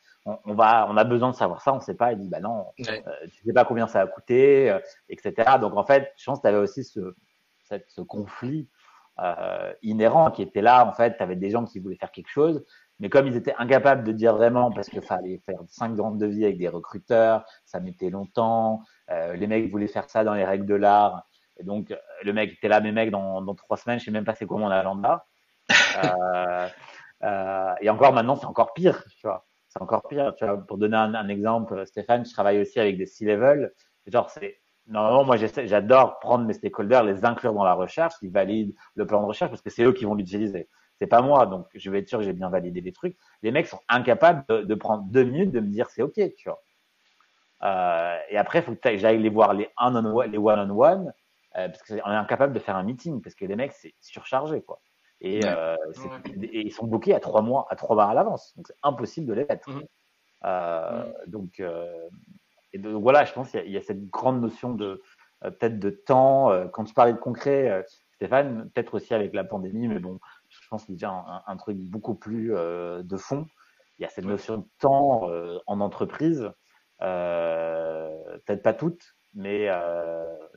on, 0.46 0.54
va, 0.54 0.88
on 0.90 0.98
a 0.98 1.04
besoin 1.04 1.32
de 1.32 1.36
savoir 1.36 1.62
ça, 1.62 1.74
on 1.74 1.78
ne 1.78 1.82
sait 1.82 1.96
pas. 1.96 2.12
Il 2.12 2.20
dit, 2.20 2.30
bah 2.30 2.40
non, 2.40 2.66
euh, 2.80 3.02
tu 3.32 3.44
sais 3.46 3.54
pas 3.54 3.66
combien 3.66 3.88
ça 3.88 4.04
va 4.04 4.12
coûter, 4.12 4.70
euh, 4.70 4.80
etc. 5.10 5.58
Donc 5.60 5.76
en 5.76 5.86
fait, 5.86 6.12
je 6.18 6.26
pense 6.26 6.40
que 6.40 6.44
tu 6.44 6.48
avais 6.48 6.58
aussi 6.58 6.84
ce, 6.84 7.16
cette, 7.64 7.90
ce 7.90 8.02
conflit 8.02 8.70
euh, 9.20 9.74
inhérent 9.82 10.32
qui 10.32 10.42
était 10.42 10.62
là. 10.62 10.86
En 10.86 10.94
fait, 10.94 11.18
tu 11.18 11.24
avais 11.24 11.36
des 11.36 11.50
gens 11.50 11.66
qui 11.66 11.80
voulaient 11.80 11.96
faire 11.96 12.12
quelque 12.12 12.30
chose, 12.30 12.64
mais 13.00 13.10
comme 13.10 13.28
ils 13.28 13.36
étaient 13.36 13.56
incapables 13.58 14.04
de 14.04 14.12
dire 14.12 14.36
vraiment, 14.36 14.72
parce 14.72 14.90
qu'il 14.90 15.02
fallait 15.02 15.42
faire 15.46 15.60
cinq 15.68 15.96
grandes 15.96 16.18
devis 16.18 16.46
avec 16.46 16.58
des 16.58 16.68
recruteurs, 16.68 17.46
ça 17.66 17.80
mettait 17.80 18.10
longtemps. 18.10 18.82
Euh, 19.10 19.34
les 19.34 19.48
mecs 19.48 19.72
voulaient 19.72 19.88
faire 19.88 20.10
ça 20.10 20.24
dans 20.24 20.34
les 20.34 20.46
règles 20.46 20.66
de 20.66 20.76
l'art. 20.76 21.26
Et 21.58 21.64
donc, 21.64 21.96
le 22.24 22.34
mec 22.34 22.54
était 22.54 22.68
là, 22.68 22.82
mes 22.82 22.92
mecs, 22.92 23.10
dans, 23.10 23.42
dans 23.42 23.56
trois 23.56 23.78
semaines, 23.78 24.00
je 24.00 24.06
sais 24.06 24.12
même 24.12 24.26
pas 24.26 24.36
c'est 24.36 24.46
quoi 24.46 24.58
mon 24.58 24.70
agenda. 24.70 25.26
Euh, 26.04 26.70
euh, 27.24 27.74
et 27.82 27.90
encore 27.90 28.14
maintenant, 28.14 28.36
c'est 28.36 28.46
encore 28.46 28.74
pire, 28.74 29.04
tu 29.20 29.26
vois 29.26 29.47
encore 29.82 30.08
pire. 30.08 30.34
Tu 30.36 30.46
vois, 30.46 30.58
pour 30.58 30.78
donner 30.78 30.98
un, 30.98 31.28
exemple, 31.30 31.86
Stéphane, 31.86 32.26
je 32.26 32.32
travaille 32.32 32.60
aussi 32.60 32.80
avec 32.80 32.98
des 32.98 33.06
C-level. 33.06 33.74
Genre, 34.08 34.30
c'est 34.30 34.60
normalement, 34.88 35.26
moi, 35.26 35.38
j'adore 35.38 36.20
prendre 36.20 36.46
mes 36.46 36.54
stakeholders, 36.54 37.04
les 37.04 37.26
inclure 37.26 37.54
dans 37.54 37.64
la 37.64 37.74
recherche, 37.74 38.14
ils 38.22 38.32
valident 38.32 38.74
le 38.96 39.06
plan 39.06 39.22
de 39.22 39.28
recherche 39.28 39.52
parce 39.52 39.62
que 39.62 39.70
c'est 39.70 39.84
eux 39.84 39.94
qui 39.94 40.06
vont 40.06 40.16
l'utiliser. 40.16 40.70
C'est 41.00 41.08
pas 41.08 41.22
moi, 41.22 41.46
donc 41.46 41.68
je 41.76 41.92
vais 41.92 42.00
être 42.00 42.10
sûr 42.10 42.20
que 42.20 42.26
j'ai 42.26 42.34
bien 42.34 42.50
validé 42.50 42.82
les 42.82 42.92
trucs. 42.92 43.18
Les 43.44 43.52
mecs 43.52 43.68
sont 43.68 43.82
incapables 43.88 44.44
de, 44.48 44.76
prendre 44.76 45.04
deux 45.04 45.24
minutes, 45.24 45.52
de 45.52 45.60
me 45.60 45.68
dire 45.68 45.90
c'est 45.90 46.02
ok, 46.02 46.20
tu 46.36 46.50
vois. 46.50 46.64
Euh, 47.64 48.18
et 48.30 48.38
après, 48.38 48.60
il 48.60 48.62
faut 48.64 48.76
que 48.76 48.98
j'aille 48.98 49.20
les 49.20 49.30
voir 49.30 49.54
les 49.54 49.70
one 49.80 49.98
one 49.98 50.38
on 50.38 50.80
one, 50.80 51.14
euh, 51.58 51.70
parce 51.70 51.82
qu'on 51.84 51.96
est 51.96 52.02
incapable 52.02 52.54
de 52.54 52.60
faire 52.60 52.76
un 52.76 52.84
meeting 52.84 53.22
parce 53.22 53.34
que 53.34 53.46
les 53.46 53.56
mecs 53.56 53.74
c'est 53.74 53.96
surchargé 54.00 54.62
quoi. 54.62 54.80
Et, 55.22 55.42
euh, 55.46 55.76
et, 56.42 56.68
ils 56.68 56.72
sont 56.72 56.86
bloqués 56.86 57.14
à 57.14 57.20
trois 57.20 57.42
mois, 57.42 57.66
à 57.70 57.76
trois 57.76 57.96
mois 57.96 58.06
à 58.06 58.14
l'avance. 58.14 58.54
Donc 58.56 58.68
c'est 58.68 58.76
impossible 58.84 59.28
de 59.28 59.34
les 59.34 59.46
mettre. 59.46 59.70
Mmh. 59.70 59.82
Euh, 60.46 61.04
mmh. 61.04 61.30
Donc, 61.30 61.60
euh, 61.60 62.10
et 62.74 62.78
donc 62.78 63.02
voilà, 63.02 63.26
je 63.26 63.34
pense 63.34 63.52
qu'il 63.52 63.66
y, 63.68 63.72
y, 63.72 63.78
a 63.78 63.82
cette 63.82 64.10
grande 64.10 64.42
notion 64.42 64.74
de 64.74 65.02
euh, 65.44 65.52
peut-être 65.52 65.80
de 65.80 65.90
temps. 65.90 66.52
Euh, 66.52 66.68
quand 66.68 66.84
tu 66.84 66.94
parlais 66.94 67.14
de 67.14 67.18
concret, 67.18 67.84
Stéphane, 68.16 68.70
peut-être 68.72 68.96
aussi 68.96 69.14
avec 69.14 69.34
la 69.34 69.44
pandémie, 69.44 69.88
mais 69.88 70.00
bon, 70.00 70.20
je 70.50 70.68
pense 70.70 70.86
qu'il 70.86 71.00
y 71.00 71.06
a 71.06 71.12
un, 71.12 71.44
un, 71.46 71.58
truc 71.58 71.78
beaucoup 71.78 72.16
plus 72.16 72.50
de 72.50 73.18
fond. 73.18 73.48
Il 74.00 74.04
y 74.04 74.06
a 74.06 74.10
cette 74.10 74.26
notion 74.26 74.58
de 74.58 74.66
temps 74.80 75.30
en 75.66 75.82
entreprise, 75.82 76.52
peut-être 77.00 78.64
pas 78.64 78.74
toutes, 78.74 79.16
mais 79.36 79.68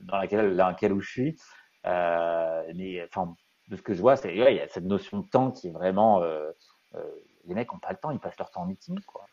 dans 0.01 0.17
laquelle, 0.17 0.55
dans 0.55 0.67
laquelle 0.67 0.93
où 0.93 1.01
je 1.01 1.09
suis. 1.09 1.37
mais 1.83 3.03
enfin, 3.03 3.35
de 3.71 3.77
ce 3.77 3.81
que 3.81 3.93
je 3.93 4.01
vois, 4.01 4.17
c'est 4.17 4.35
il 4.35 4.37
y 4.37 4.59
a 4.59 4.67
cette 4.67 4.83
notion 4.83 5.19
de 5.19 5.27
temps 5.27 5.49
qui 5.49 5.69
est 5.69 5.71
vraiment 5.71 6.21
euh, 6.21 6.51
euh, 6.95 6.99
les 7.47 7.55
mecs 7.55 7.71
n'ont 7.71 7.79
pas 7.79 7.91
le 7.91 7.97
temps, 7.97 8.11
ils 8.11 8.19
passent 8.19 8.37
leur 8.37 8.51
temps 8.51 8.63
en 8.63 8.65
meeting 8.65 8.99
quoi. 9.07 9.25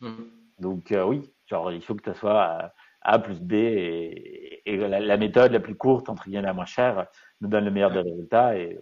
Mmh. 0.00 0.14
Donc 0.58 0.92
euh, 0.92 1.04
oui, 1.04 1.22
genre 1.46 1.72
il 1.72 1.80
faut 1.80 1.94
que 1.94 2.04
ça 2.04 2.18
soit 2.18 2.72
A 3.02 3.18
plus 3.20 3.40
B 3.40 3.52
et, 3.52 4.62
et 4.66 4.76
la, 4.76 5.16
méthode 5.16 5.52
la 5.52 5.60
plus 5.60 5.76
courte 5.76 6.08
entre 6.08 6.24
guillemets 6.24 6.42
la 6.42 6.52
moins 6.52 6.64
chère 6.64 7.06
nous 7.40 7.48
donne 7.48 7.64
le 7.64 7.70
meilleur 7.70 7.92
des 7.92 8.00
résultats 8.00 8.58
et 8.58 8.76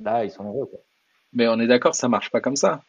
là 0.00 0.24
ils 0.24 0.32
sont 0.32 0.44
heureux 0.44 0.66
quoi. 0.66 0.80
Mais 1.32 1.46
on 1.46 1.60
est 1.60 1.68
d'accord, 1.68 1.94
ça 1.94 2.08
marche 2.08 2.30
pas 2.30 2.40
comme 2.40 2.56
ça. 2.56 2.82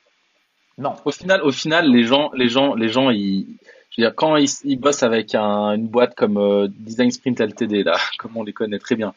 Non. 0.79 0.95
Au 1.05 1.11
final, 1.11 1.43
au 1.43 1.51
final, 1.51 1.89
les 1.89 2.03
gens, 2.03 2.31
les 2.33 2.49
gens, 2.49 2.73
les 2.73 2.89
gens, 2.89 3.11
ils, 3.11 3.45
je 3.91 4.01
veux 4.01 4.07
dire, 4.07 4.15
quand 4.15 4.35
ils, 4.35 4.49
ils 4.63 4.75
bossent 4.77 5.03
avec 5.03 5.33
un, 5.35 5.73
une 5.75 5.87
boîte 5.87 6.15
comme 6.15 6.67
Design 6.67 7.11
Sprint 7.11 7.39
Ltd, 7.39 7.85
là, 7.85 7.95
comme 8.17 8.35
on 8.35 8.43
les 8.43 8.51
connaît 8.51 8.79
très 8.79 8.95
bien, 8.95 9.13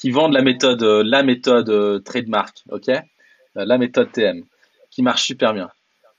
qui 0.00 0.10
vendent 0.10 0.32
la 0.32 0.42
méthode, 0.42 0.82
euh, 0.82 1.02
la 1.04 1.22
méthode 1.22 1.68
euh, 1.68 1.98
trademark, 1.98 2.64
ok, 2.70 2.88
euh, 2.88 3.02
la 3.54 3.76
méthode 3.76 4.10
TM, 4.10 4.44
qui 4.90 5.02
marche 5.02 5.24
super 5.24 5.52
bien. 5.52 5.68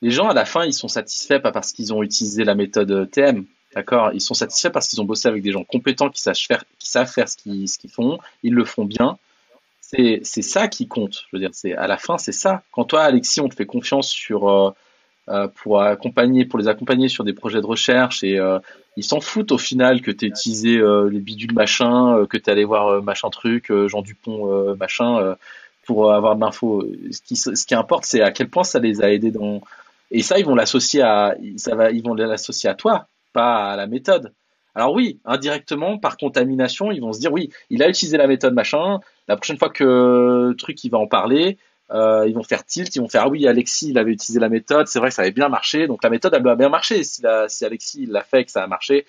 Les 0.03 0.11
gens 0.11 0.29
à 0.29 0.33
la 0.33 0.45
fin, 0.45 0.65
ils 0.65 0.73
sont 0.73 0.87
satisfaits 0.87 1.39
pas 1.39 1.51
parce 1.51 1.71
qu'ils 1.73 1.91
ont 1.93 2.03
utilisé 2.03 2.43
la 2.43 2.53
méthode 2.53 3.09
TM, 3.09 3.45
d'accord? 3.75 4.11
Ils 4.13 4.21
sont 4.21 4.35
satisfaits 4.35 4.69
parce 4.69 4.87
qu'ils 4.87 5.01
ont 5.01 5.05
bossé 5.05 5.27
avec 5.27 5.41
des 5.41 5.51
gens 5.51 5.63
compétents 5.63 6.09
qui 6.09 6.21
savent 6.21 6.35
faire, 6.35 6.63
qui 6.77 6.89
savent 6.89 7.11
faire 7.11 7.27
ce 7.27 7.37
qu'ils 7.37 7.91
font, 7.91 8.19
ils 8.43 8.53
le 8.53 8.65
font 8.65 8.85
bien. 8.85 9.17
C'est 9.81 10.23
ça 10.23 10.69
qui 10.69 10.87
compte. 10.87 11.25
Je 11.29 11.35
veux 11.35 11.39
dire, 11.39 11.49
c'est 11.51 11.73
à 11.73 11.85
la 11.85 11.97
fin, 11.97 12.17
c'est 12.17 12.31
ça. 12.31 12.63
Quand 12.71 12.85
toi, 12.85 13.03
Alexis, 13.03 13.41
on 13.41 13.49
te 13.49 13.55
fait 13.55 13.65
confiance 13.65 14.09
sur 14.09 14.73
pour 15.55 15.81
accompagner, 15.81 16.45
pour 16.45 16.59
les 16.59 16.67
accompagner 16.67 17.07
sur 17.07 17.23
des 17.23 17.33
projets 17.33 17.61
de 17.61 17.65
recherche 17.65 18.23
et 18.23 18.39
euh, 18.39 18.59
ils 18.97 19.03
s'en 19.03 19.21
foutent 19.21 19.51
au 19.51 19.57
final 19.57 20.01
que 20.01 20.11
tu 20.11 20.25
utilisé 20.25 20.77
euh, 20.77 21.09
les 21.09 21.19
bidules 21.19 21.53
machin, 21.53 22.25
que 22.29 22.37
tu 22.37 22.49
allé 22.49 22.65
voir 22.65 23.01
machin 23.01 23.29
truc, 23.29 23.71
Jean 23.87 24.01
Dupont 24.01 24.75
machin 24.75 25.35
pour 25.85 26.13
avoir 26.13 26.35
de 26.35 26.41
l'info. 26.41 26.85
Ce 27.11 27.21
qui, 27.21 27.35
ce 27.35 27.65
qui 27.65 27.75
importe, 27.75 28.05
c'est 28.05 28.21
à 28.21 28.31
quel 28.31 28.49
point 28.49 28.63
ça 28.63 28.79
les 28.79 29.01
a 29.01 29.11
aidés 29.11 29.31
dans 29.31 29.61
et 30.09 30.23
ça 30.23 30.39
ils 30.39 30.45
vont 30.45 30.55
l'associer 30.55 31.01
à 31.01 31.35
ça 31.55 31.75
va 31.75 31.91
ils 31.91 32.03
vont 32.03 32.13
l'associer 32.13 32.69
à 32.69 32.73
toi, 32.73 33.07
pas 33.33 33.71
à 33.71 33.75
la 33.75 33.87
méthode. 33.87 34.33
Alors 34.73 34.93
oui, 34.93 35.19
indirectement, 35.25 35.97
par 35.97 36.17
contamination, 36.17 36.91
ils 36.91 37.01
vont 37.01 37.13
se 37.13 37.19
dire 37.19 37.31
oui, 37.31 37.49
il 37.69 37.83
a 37.83 37.89
utilisé 37.89 38.17
la 38.17 38.27
méthode 38.27 38.53
machin. 38.53 38.99
La 39.27 39.35
prochaine 39.35 39.57
fois 39.57 39.69
que 39.69 40.53
truc, 40.57 40.83
il 40.83 40.89
va 40.89 40.97
en 40.97 41.07
parler, 41.07 41.57
euh, 41.91 42.25
ils 42.27 42.33
vont 42.33 42.43
faire 42.43 42.65
tilt, 42.65 42.95
ils 42.95 42.99
vont 42.99 43.09
faire 43.09 43.23
ah 43.23 43.29
oui 43.29 43.47
Alexis 43.47 43.89
il 43.89 43.97
avait 43.97 44.11
utilisé 44.11 44.39
la 44.39 44.49
méthode, 44.49 44.87
c'est 44.87 44.99
vrai 44.99 45.09
que 45.09 45.15
ça 45.15 45.23
avait 45.23 45.31
bien 45.31 45.49
marché, 45.49 45.87
donc 45.87 46.03
la 46.03 46.09
méthode 46.09 46.33
elle 46.33 46.43
doit 46.43 46.55
bien 46.55 46.69
marcher 46.69 47.03
si, 47.03 47.21
la, 47.21 47.49
si 47.49 47.65
Alexis 47.65 48.05
l'a 48.05 48.23
fait 48.23 48.45
que 48.45 48.51
ça 48.51 48.63
a 48.63 48.67
marché, 48.67 49.05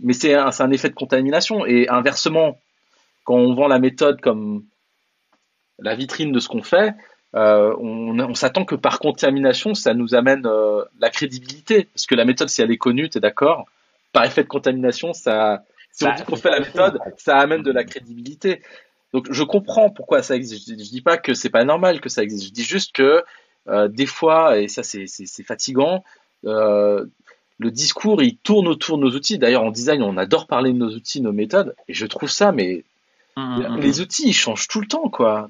mais 0.00 0.12
c'est 0.12 0.34
un, 0.34 0.50
un 0.58 0.70
effet 0.70 0.88
de 0.88 0.94
contamination 0.94 1.66
et 1.66 1.88
inversement 1.88 2.58
quand 3.24 3.34
on 3.36 3.54
vend 3.54 3.68
la 3.68 3.78
méthode 3.78 4.20
comme 4.20 4.64
la 5.78 5.94
vitrine 5.94 6.32
de 6.32 6.40
ce 6.40 6.48
qu'on 6.48 6.62
fait, 6.62 6.94
euh, 7.34 7.74
on, 7.78 8.18
on 8.18 8.34
s'attend 8.34 8.64
que 8.64 8.74
par 8.74 8.98
contamination, 8.98 9.74
ça 9.74 9.94
nous 9.94 10.14
amène 10.14 10.46
euh, 10.46 10.84
la 10.98 11.10
crédibilité. 11.10 11.84
Parce 11.94 12.06
que 12.06 12.14
la 12.14 12.24
méthode, 12.24 12.48
si 12.48 12.62
elle 12.62 12.70
est 12.70 12.76
connue, 12.78 13.08
tu 13.08 13.18
es 13.18 13.20
d'accord 13.20 13.66
Par 14.12 14.24
effet 14.24 14.42
de 14.42 14.48
contamination, 14.48 15.12
ça, 15.12 15.64
si 15.92 16.04
on 16.04 16.12
dit 16.12 16.22
qu'on 16.24 16.36
fait 16.36 16.50
la 16.50 16.60
méthode, 16.60 16.98
ça 17.16 17.38
amène 17.38 17.62
de 17.62 17.72
la 17.72 17.84
crédibilité. 17.84 18.62
Donc 19.12 19.26
je 19.30 19.42
comprends 19.42 19.90
pourquoi 19.90 20.22
ça 20.22 20.36
existe. 20.36 20.68
Je, 20.68 20.74
dis- 20.74 20.84
je 20.84 20.90
dis 20.90 21.02
pas 21.02 21.18
que 21.18 21.34
c'est 21.34 21.50
pas 21.50 21.64
normal 21.64 22.00
que 22.00 22.08
ça 22.08 22.22
existe. 22.22 22.46
Je 22.48 22.52
dis 22.52 22.64
juste 22.64 22.92
que 22.92 23.22
euh, 23.68 23.88
des 23.88 24.06
fois, 24.06 24.58
et 24.58 24.68
ça 24.68 24.82
c'est 24.82 25.06
c'est- 25.06 25.26
c'est 25.26 25.42
fatigant, 25.44 26.04
euh, 26.46 27.04
le 27.58 27.70
discours 27.70 28.22
il 28.22 28.36
tourne 28.38 28.68
autour 28.68 28.98
de 28.98 29.02
nos 29.04 29.10
outils. 29.10 29.38
D'ailleurs 29.38 29.64
en 29.64 29.70
design, 29.70 30.02
on 30.02 30.16
adore 30.16 30.46
parler 30.46 30.72
de 30.72 30.78
nos 30.78 30.90
outils, 30.90 31.20
nos 31.20 31.32
méthodes, 31.32 31.74
et 31.88 31.94
je 31.94 32.06
trouve 32.06 32.30
ça 32.30 32.52
mais 32.52 32.84
Mm, 33.36 33.80
les 33.80 34.00
outils, 34.00 34.28
ils 34.28 34.32
changent 34.34 34.66
tout 34.66 34.80
le 34.80 34.88
temps, 34.88 35.08
quoi. 35.08 35.48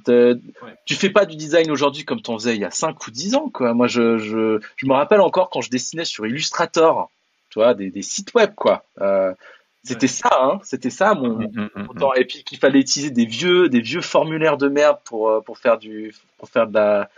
Ouais. 0.62 0.74
Tu 0.84 0.94
fais 0.94 1.08
pas 1.10 1.24
du 1.24 1.34
design 1.34 1.70
aujourd'hui 1.70 2.04
comme 2.04 2.20
t'en 2.20 2.38
faisais 2.38 2.54
il 2.54 2.60
y 2.60 2.64
a 2.64 2.70
5 2.70 3.06
ou 3.06 3.10
10 3.10 3.34
ans, 3.34 3.48
quoi. 3.48 3.72
Moi, 3.72 3.86
je, 3.88 4.18
je, 4.18 4.60
je 4.76 4.86
me 4.86 4.92
rappelle 4.92 5.20
encore 5.22 5.48
quand 5.50 5.62
je 5.62 5.70
dessinais 5.70 6.04
sur 6.04 6.26
Illustrator, 6.26 7.10
tu 7.48 7.58
vois, 7.58 7.72
des, 7.74 7.90
des 7.90 8.02
sites 8.02 8.34
web, 8.34 8.54
quoi. 8.54 8.84
Euh, 9.00 9.32
c'était 9.82 10.04
Ouais. 10.04 10.08
ça, 10.08 10.30
hein. 10.40 10.58
C'était 10.62 10.90
ça, 10.90 11.14
mon, 11.14 11.30
Mm, 11.38 11.48
mm, 11.54 11.68
mm, 11.76 11.82
mon 11.88 11.94
temps. 11.94 12.14
Et 12.14 12.24
puis 12.24 12.44
qu'il 12.44 12.58
fallait 12.58 12.80
utiliser 12.80 13.10
des 13.10 13.24
vieux, 13.26 13.68
des 13.68 13.80
vieux 13.80 14.00
formulaires 14.02 14.56
de 14.56 14.68
merde 14.68 14.98
pour, 15.04 15.30
euh, 15.30 15.40
pour 15.40 15.58
faire 15.58 15.78
du, 15.78 16.14
pour 16.38 16.48
faire 16.48 16.66
de 16.66 16.74
la, 16.74 17.08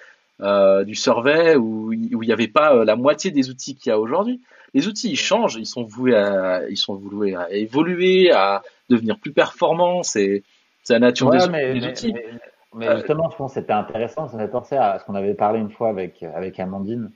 euh, 0.41 0.85
du 0.85 0.95
survey 0.95 1.57
où, 1.57 1.93
il- 1.93 2.15
où 2.17 2.23
il 2.23 2.27
n'y 2.27 2.33
avait 2.33 2.49
pas 2.49 2.75
euh, 2.75 2.85
la 2.85 2.97
moitié 2.97 3.31
des 3.31 3.51
outils 3.51 3.75
qu'il 3.77 3.91
y 3.91 3.93
a 3.93 3.99
aujourd'hui. 3.99 4.41
Les 4.75 4.89
outils, 4.89 5.11
ils 5.11 5.17
changent, 5.19 5.57
ils 5.57 5.67
sont 5.67 5.83
voués 5.85 6.15
à, 6.17 6.63
ils 6.71 6.77
sont 6.79 6.95
voués 6.95 7.35
à 7.35 7.51
évoluer, 7.53 8.31
à 8.33 8.63
devenir 8.89 9.19
plus 9.19 9.33
performants. 9.33 10.03
C'est, 10.03 10.43
c'est 10.83 10.95
la 10.95 10.99
nature 11.01 11.29
Ouais, 11.29 11.39
des, 11.39 11.49
mais, 11.49 11.75
des 11.75 11.81
mais- 11.81 11.89
outils. 11.91 12.13
mais- 12.13 12.27
mais 12.75 12.97
justement, 12.97 13.29
je 13.31 13.37
pense 13.37 13.53
que 13.55 13.61
c'était 13.61 13.73
intéressant. 13.75 14.29
Ça 14.29 14.37
me 14.39 14.43
fait 14.43 14.51
penser 14.51 14.77
à 14.77 14.99
ce 14.99 15.05
qu'on 15.05 15.15
avait 15.15 15.35
parlé 15.35 15.61
une 15.61 15.71
fois 15.71 15.91
avec, 15.91 16.23
avec 16.23 16.59
Amandine, 16.59 17.11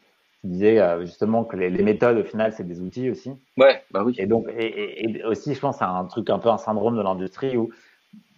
qui 0.47 0.53
disait 0.53 0.81
euh, 0.81 1.01
justement 1.01 1.45
que 1.45 1.57
les, 1.57 1.71
les 1.71 1.83
méthodes, 1.83 2.19
au 2.19 2.25
final, 2.25 2.53
c'est 2.53 2.67
des 2.67 2.81
outils 2.81 3.11
aussi. 3.11 3.33
Ouais, 3.57 3.83
bah 3.91 4.03
oui. 4.05 4.15
Et 4.19 4.27
donc, 4.27 4.47
et, 4.57 5.23
aussi, 5.25 5.55
je 5.55 5.61
pense 5.61 5.83
à 5.83 5.89
un 5.89 6.05
truc 6.05 6.31
un 6.31 6.39
peu 6.39 6.49
un 6.49 6.59
syndrome 6.59 6.97
de 6.97 7.03
l'industrie 7.03 7.57
où, 7.57 7.71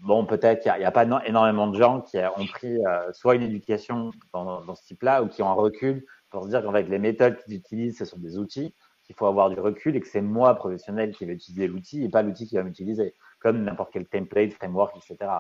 bon, 0.00 0.24
peut-être 0.24 0.62
qu'il 0.62 0.72
n'y 0.78 0.84
a, 0.84 0.90
pas 0.90 1.04
no- 1.04 1.20
énormément 1.26 1.68
de 1.68 1.76
gens 1.76 2.00
qui 2.00 2.16
ont 2.18 2.46
pris 2.46 2.84
euh, 2.86 3.12
soit 3.12 3.34
une 3.34 3.42
éducation 3.42 4.10
dans, 4.32 4.62
dans 4.62 4.74
ce 4.74 4.84
type-là 4.86 5.22
ou 5.22 5.28
qui 5.28 5.42
ont 5.42 5.48
un 5.48 5.54
recul 5.54 6.04
pour 6.30 6.44
se 6.44 6.48
dire 6.48 6.62
qu'en 6.62 6.72
fait, 6.72 6.84
les 6.84 6.98
méthodes 6.98 7.36
qu'ils 7.38 7.54
utilisent, 7.54 7.98
ce 7.98 8.04
sont 8.04 8.18
des 8.18 8.38
outils, 8.38 8.74
qu'il 9.04 9.14
faut 9.14 9.26
avoir 9.26 9.50
du 9.50 9.60
recul 9.60 9.96
et 9.96 10.00
que 10.00 10.08
c'est 10.08 10.22
moi, 10.22 10.54
professionnel, 10.54 11.12
qui 11.14 11.26
vais 11.26 11.34
utiliser 11.34 11.66
l'outil 11.66 12.04
et 12.04 12.08
pas 12.08 12.22
l'outil 12.22 12.46
qui 12.46 12.56
va 12.56 12.62
m'utiliser, 12.62 13.14
comme 13.40 13.62
n'importe 13.62 13.90
quel 13.92 14.06
template, 14.06 14.52
framework, 14.54 14.96
etc. 14.96 15.30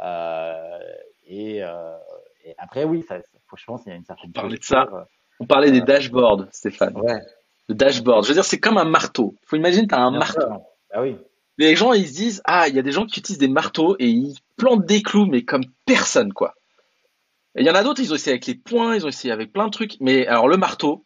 Euh, 0.00 0.78
et, 1.26 1.58
et 1.58 2.54
après, 2.58 2.84
oui, 2.84 3.02
ça, 3.08 3.18
faut, 3.46 3.56
je 3.56 3.64
pense 3.64 3.82
qu'il 3.82 3.90
y 3.90 3.94
a 3.94 3.96
une 3.96 4.04
certaine. 4.04 4.32
Parlait 4.32 4.58
de 4.58 4.64
ça. 4.64 4.86
On 5.40 5.46
parlait 5.46 5.70
des 5.70 5.80
Euh, 5.80 5.84
dashboards, 5.84 6.46
Stéphane. 6.52 6.96
Ouais. 6.96 7.20
Le 7.68 7.74
dashboard. 7.74 8.24
Je 8.24 8.28
veux 8.28 8.34
dire, 8.34 8.44
c'est 8.44 8.60
comme 8.60 8.76
un 8.78 8.84
marteau. 8.84 9.34
Faut 9.46 9.56
imaginer, 9.56 9.86
t'as 9.86 9.98
un 10.00 10.10
bien 10.10 10.20
marteau. 10.20 10.40
sûr. 10.40 10.60
Ah 10.92 11.02
oui. 11.02 11.16
Les 11.58 11.76
gens, 11.76 11.92
ils 11.92 12.08
se 12.08 12.12
disent, 12.14 12.42
ah, 12.44 12.68
il 12.68 12.74
y 12.74 12.78
a 12.78 12.82
des 12.82 12.92
gens 12.92 13.06
qui 13.06 13.20
utilisent 13.20 13.38
des 13.38 13.48
marteaux 13.48 13.96
et 13.98 14.08
ils 14.08 14.34
plantent 14.56 14.86
des 14.86 15.02
clous, 15.02 15.26
mais 15.26 15.44
comme 15.44 15.64
personne, 15.86 16.32
quoi. 16.32 16.54
Et 17.56 17.60
il 17.62 17.66
y 17.66 17.70
en 17.70 17.74
a 17.74 17.82
d'autres, 17.84 18.00
ils 18.00 18.12
ont 18.12 18.16
essayé 18.16 18.32
avec 18.32 18.46
les 18.46 18.56
poings, 18.56 18.96
ils 18.96 19.04
ont 19.04 19.08
essayé 19.08 19.32
avec 19.32 19.52
plein 19.52 19.66
de 19.66 19.70
trucs. 19.70 19.96
Mais 20.00 20.26
alors, 20.26 20.48
le 20.48 20.56
marteau, 20.56 21.04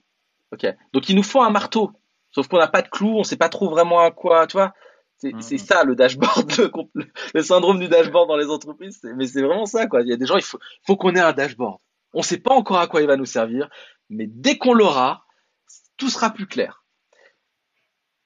ok. 0.52 0.66
Donc, 0.94 1.08
il 1.10 1.16
nous 1.16 1.22
faut 1.22 1.42
un 1.42 1.50
marteau. 1.50 1.92
Sauf 2.30 2.48
qu'on 2.48 2.58
n'a 2.58 2.68
pas 2.68 2.82
de 2.82 2.88
clous, 2.88 3.16
on 3.18 3.24
sait 3.24 3.36
pas 3.36 3.48
trop 3.50 3.68
vraiment 3.68 4.00
à 4.00 4.10
quoi, 4.10 4.46
tu 4.46 4.56
vois. 4.56 4.72
C'est 5.18 5.32
Mhm. 5.34 5.58
ça, 5.58 5.84
le 5.84 5.94
dashboard, 5.96 6.50
le, 7.34 7.42
syndrome 7.42 7.80
du 7.80 7.88
dashboard 7.88 8.28
dans 8.28 8.36
les 8.36 8.46
entreprises. 8.48 9.00
Mais 9.16 9.26
c'est 9.26 9.42
vraiment 9.42 9.66
ça, 9.66 9.86
quoi. 9.86 10.00
Il 10.02 10.08
y 10.08 10.12
a 10.12 10.16
des 10.16 10.26
gens, 10.26 10.36
il 10.36 10.42
faut, 10.44 10.58
faut 10.86 10.96
qu'on 10.96 11.14
ait 11.14 11.20
un 11.20 11.32
dashboard. 11.32 11.78
On 12.14 12.22
sait 12.22 12.38
pas 12.38 12.54
encore 12.54 12.78
à 12.78 12.86
quoi 12.86 13.00
il 13.02 13.06
va 13.06 13.16
nous 13.16 13.24
servir, 13.26 13.68
mais 14.10 14.26
dès 14.26 14.58
qu'on 14.58 14.74
l'aura, 14.74 15.24
tout 15.96 16.08
sera 16.08 16.30
plus 16.30 16.46
clair. 16.46 16.84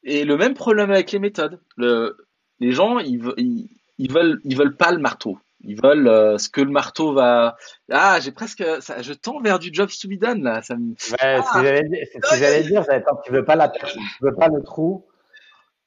Et 0.04 0.24
le 0.24 0.36
même 0.36 0.54
problème 0.54 0.90
avec 0.90 1.12
les 1.12 1.18
méthodes. 1.18 1.60
Le, 1.76 2.16
les 2.60 2.72
gens, 2.72 2.98
ils, 2.98 3.22
ils, 3.36 3.68
ils 3.98 4.12
veulent, 4.12 4.40
ils 4.44 4.56
veulent 4.56 4.76
pas 4.76 4.90
le 4.92 4.98
marteau. 4.98 5.38
Ils 5.64 5.80
veulent 5.80 6.08
euh, 6.08 6.38
ce 6.38 6.48
que 6.48 6.60
le 6.60 6.70
marteau 6.72 7.12
va. 7.12 7.56
Ah, 7.88 8.18
j'ai 8.20 8.32
presque. 8.32 8.64
Ça, 8.80 9.00
je 9.00 9.12
tends 9.12 9.40
vers 9.40 9.60
du 9.60 9.70
job 9.72 9.88
to 9.88 10.08
be 10.08 10.18
done 10.18 10.42
là. 10.42 10.60
Ça 10.62 10.74
me... 10.74 10.90
Ouais, 10.90 11.88
dire. 11.88 11.98
c'est 12.12 12.20
ce 12.20 12.30
que 12.32 12.36
j'allais 12.36 12.64
dire. 12.64 12.84
attends, 12.88 13.20
tu 13.24 13.30
veux 13.32 13.44
pas 13.44 13.54
la, 13.54 13.68
tu 13.68 13.86
veux 14.20 14.34
pas 14.34 14.48
le 14.48 14.60
trou, 14.64 15.06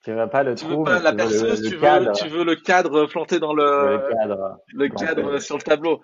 tu 0.05 0.13
veux 0.13 0.29
pas 0.29 0.43
le 0.43 0.55
Tu 0.55 0.63
trou, 0.63 0.85
veux 0.85 0.85
pas 0.85 0.99
la 1.01 1.11
tu 1.11 1.17
veux 1.17 1.23
le- 1.23 1.29
perceuse, 1.29 1.61
le 1.61 1.69
tu, 1.69 1.75
veux, 1.75 1.81
cadre, 1.81 2.11
tu 2.13 2.27
veux 2.29 2.43
le 2.45 2.55
cadre 2.55 3.05
planté 3.07 3.39
dans 3.39 3.53
le, 3.53 3.97
le 3.97 4.09
cadre. 4.15 4.59
le 4.73 4.87
cadre 4.87 5.39
sur 5.39 5.57
le 5.57 5.63
tableau. 5.63 6.01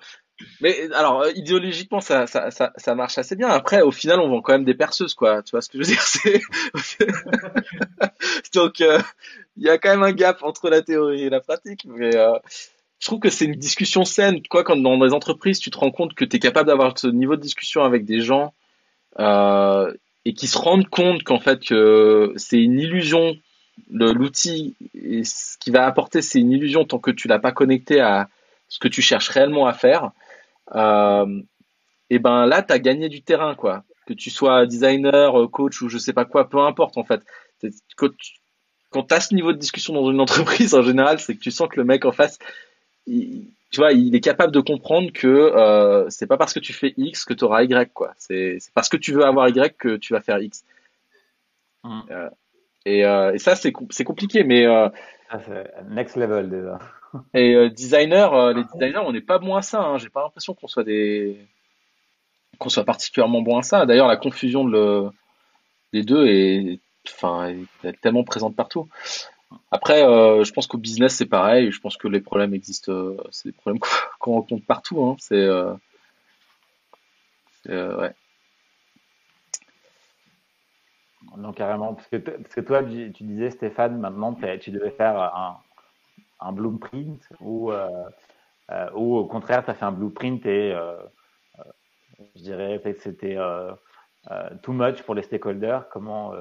Mais 0.62 0.92
alors 0.94 1.22
euh, 1.22 1.32
idéologiquement 1.36 2.02
ça, 2.02 2.28
ça, 2.28 2.52
ça, 2.52 2.72
ça 2.76 2.96
marche 2.96 3.18
assez 3.18 3.36
bien. 3.36 3.50
Après 3.50 3.82
au 3.82 3.92
final 3.92 4.20
on 4.20 4.30
vend 4.30 4.42
quand 4.42 4.54
même 4.54 4.66
des 4.66 4.74
perceuses 4.74 5.14
quoi. 5.14 5.44
Tu 5.44 5.52
vois 5.52 5.62
ce 5.62 5.70
que 5.70 5.78
je 5.78 5.84
veux 5.84 5.94
dire 5.94 6.02
C'est 6.02 6.42
donc 8.54 8.82
euh, 8.82 9.00
il 9.58 9.64
y 9.64 9.70
a 9.70 9.78
quand 9.78 9.90
même 9.90 10.04
un 10.04 10.12
gap 10.12 10.44
entre 10.44 10.70
la 10.70 10.82
théorie 10.82 11.24
et 11.24 11.30
la 11.30 11.42
pratique. 11.42 11.86
Mais 11.86 12.16
euh, 12.16 12.38
je 13.00 13.08
trouve 13.08 13.20
que 13.20 13.30
c'est 13.30 13.46
une 13.46 13.56
discussion 13.56 14.06
saine. 14.06 14.42
Quoi 14.50 14.64
quand 14.64 14.78
dans 14.78 14.98
des 14.98 15.14
entreprises 15.14 15.60
tu 15.60 15.72
te 15.72 15.78
rends 15.78 15.92
compte 15.92 16.14
que 16.14 16.26
tu 16.26 16.38
es 16.38 16.40
capable 16.40 16.68
d'avoir 16.68 16.98
ce 16.98 17.08
niveau 17.08 17.36
de 17.36 17.42
discussion 17.42 17.84
avec 17.84 18.06
des 18.06 18.22
gens 18.22 18.54
euh, 19.20 19.94
et 20.26 20.34
qui 20.34 20.48
se 20.48 20.58
rendent 20.58 20.90
compte 20.90 21.24
qu'en 21.24 21.40
fait 21.40 21.62
que 21.62 22.34
c'est 22.36 22.62
une 22.62 22.80
illusion. 22.80 23.36
L'outil 23.90 24.76
et 24.94 25.24
ce 25.24 25.58
qui 25.58 25.72
va 25.72 25.88
apporter 25.88 26.22
c'est 26.22 26.40
une 26.40 26.52
illusion 26.52 26.86
tant 26.86 27.00
que 27.00 27.10
tu 27.10 27.28
l'as 27.28 27.40
pas 27.40 27.52
connecté 27.52 28.00
à 28.00 28.30
ce 28.68 28.80
que 28.80 28.88
tu 28.88 29.02
cherches 29.02 29.30
réellement 29.30 29.66
à 29.66 29.74
faire 29.74 30.12
euh, 30.76 31.42
et 32.10 32.20
ben 32.20 32.46
là, 32.46 32.62
tu 32.62 32.74
as 32.74 32.80
gagné 32.80 33.10
du 33.10 33.22
terrain, 33.22 33.56
quoi. 33.56 33.84
Que 34.06 34.14
tu 34.14 34.30
sois 34.30 34.66
designer, 34.66 35.40
euh, 35.40 35.48
coach 35.48 35.82
ou 35.82 35.90
je 35.90 35.98
sais 35.98 36.14
pas 36.14 36.26
quoi, 36.26 36.50
peu 36.50 36.60
importe 36.60 36.98
en 36.98 37.04
fait. 37.04 37.22
Quand 37.96 39.04
tu 39.04 39.14
as 39.14 39.22
ce 39.22 39.34
niveau 39.34 39.54
de 39.54 39.58
discussion 39.58 39.94
dans 39.94 40.12
une 40.12 40.20
entreprise, 40.20 40.74
en 40.76 40.82
général, 40.82 41.20
c'est 41.20 41.36
que 41.36 41.40
tu 41.40 41.52
sens 41.52 41.70
que 41.70 41.80
le 41.80 41.86
mec 41.86 42.04
en 42.06 42.12
face, 42.12 42.38
il, 43.08 43.48
tu 43.72 43.80
vois, 43.80 43.94
il 43.94 44.14
est 44.14 44.20
capable 44.20 44.52
de 44.52 44.60
comprendre 44.60 45.12
que 45.14 45.28
euh, 45.28 46.10
c'est 46.10 46.28
pas 46.28 46.38
parce 46.38 46.54
que 46.54 46.60
tu 46.60 46.74
fais 46.74 46.94
X 46.98 47.24
que 47.24 47.34
tu 47.34 47.46
auras 47.46 47.64
Y, 47.64 47.94
quoi. 47.94 48.12
C'est 48.18 48.58
parce 48.74 48.90
que 48.90 48.98
tu 48.98 49.14
veux 49.14 49.24
avoir 49.24 49.48
Y 49.48 49.78
que 49.78 49.96
tu 49.96 50.14
vas 50.14 50.20
faire 50.20 50.40
X. 50.40 50.66
Mm. 51.84 52.02
Euh, 52.12 52.30
et, 52.86 53.06
euh, 53.06 53.34
et 53.34 53.38
ça, 53.38 53.56
c'est 53.56 53.72
com- 53.72 53.88
c'est 53.92 54.04
compliqué, 54.04 54.44
mais 54.44 54.66
Next 55.90 56.16
level 56.18 56.50
déjà. 56.50 56.80
et 57.34 57.56
euh, 57.56 57.70
designer, 57.70 58.34
euh, 58.34 58.54
les 58.54 58.64
designers, 58.64 59.04
on 59.06 59.12
n'est 59.12 59.22
pas 59.22 59.40
bon 59.40 59.56
à 59.56 59.62
ça. 59.62 59.82
Hein. 59.82 59.98
J'ai 59.98 60.10
pas 60.10 60.24
l'impression 60.24 60.54
qu'on 60.54 60.68
soit 60.68 60.84
des 60.84 61.40
qu'on 62.58 62.70
soit 62.70 62.84
particulièrement 62.84 63.42
bon 63.42 63.58
à 63.58 63.64
ça. 63.64 63.86
D'ailleurs, 63.86 64.08
la 64.08 64.18
confusion 64.18 64.66
de 64.66 64.72
le... 64.72 65.10
des 65.94 66.04
deux 66.04 66.28
est, 66.28 66.80
enfin, 67.08 67.56
tellement 68.02 68.24
présente 68.24 68.56
partout. 68.56 68.88
Après, 69.72 70.04
euh, 70.04 70.44
je 70.44 70.54
pense 70.54 70.68
qu'au 70.68 70.78
business 70.78 71.16
c'est 71.16 71.26
pareil. 71.26 71.72
Je 71.72 71.80
pense 71.80 71.98
que 71.98 72.08
les 72.08 72.22
problèmes 72.22 72.54
existent. 72.54 72.92
euh, 72.92 73.18
c'est 73.32 73.50
des 73.50 73.54
problèmes 73.54 73.82
qu'on 74.20 74.34
rencontre 74.34 74.66
partout. 74.66 75.04
Hein. 75.04 75.16
C'est, 75.20 75.50
ouais. 77.68 78.14
Non, 81.38 81.54
carrément. 81.54 81.94
Parce 81.94 82.08
que, 82.08 82.18
parce 82.18 82.56
que 82.56 82.62
toi, 82.62 82.84
tu, 82.84 83.10
disais, 83.12 83.52
Stéphane, 83.52 84.00
maintenant, 84.00 84.34
tu 84.60 84.72
devais 84.72 84.92
faire 84.92 85.20
un, 85.20 85.60
un 86.42 86.52
blueprint 86.52 87.22
ou, 87.40 87.72
euh, 87.72 87.88
euh, 88.72 88.90
ou 88.96 89.18
au 89.18 89.26
contraire, 89.26 89.64
tu 89.64 89.72
as 89.72 89.76
fait 89.76 89.86
un 89.86 89.92
blueprint 89.92 90.46
et 90.46 90.74
euh, 90.74 90.98
je 92.36 92.42
dirais 92.42 92.82
que 92.84 93.00
c'était 93.00 93.38
too 94.64 94.74
much 94.74 95.04
pour 95.04 95.16
les 95.16 95.24
stakeholders. 95.24 95.88
Comment. 95.90 96.34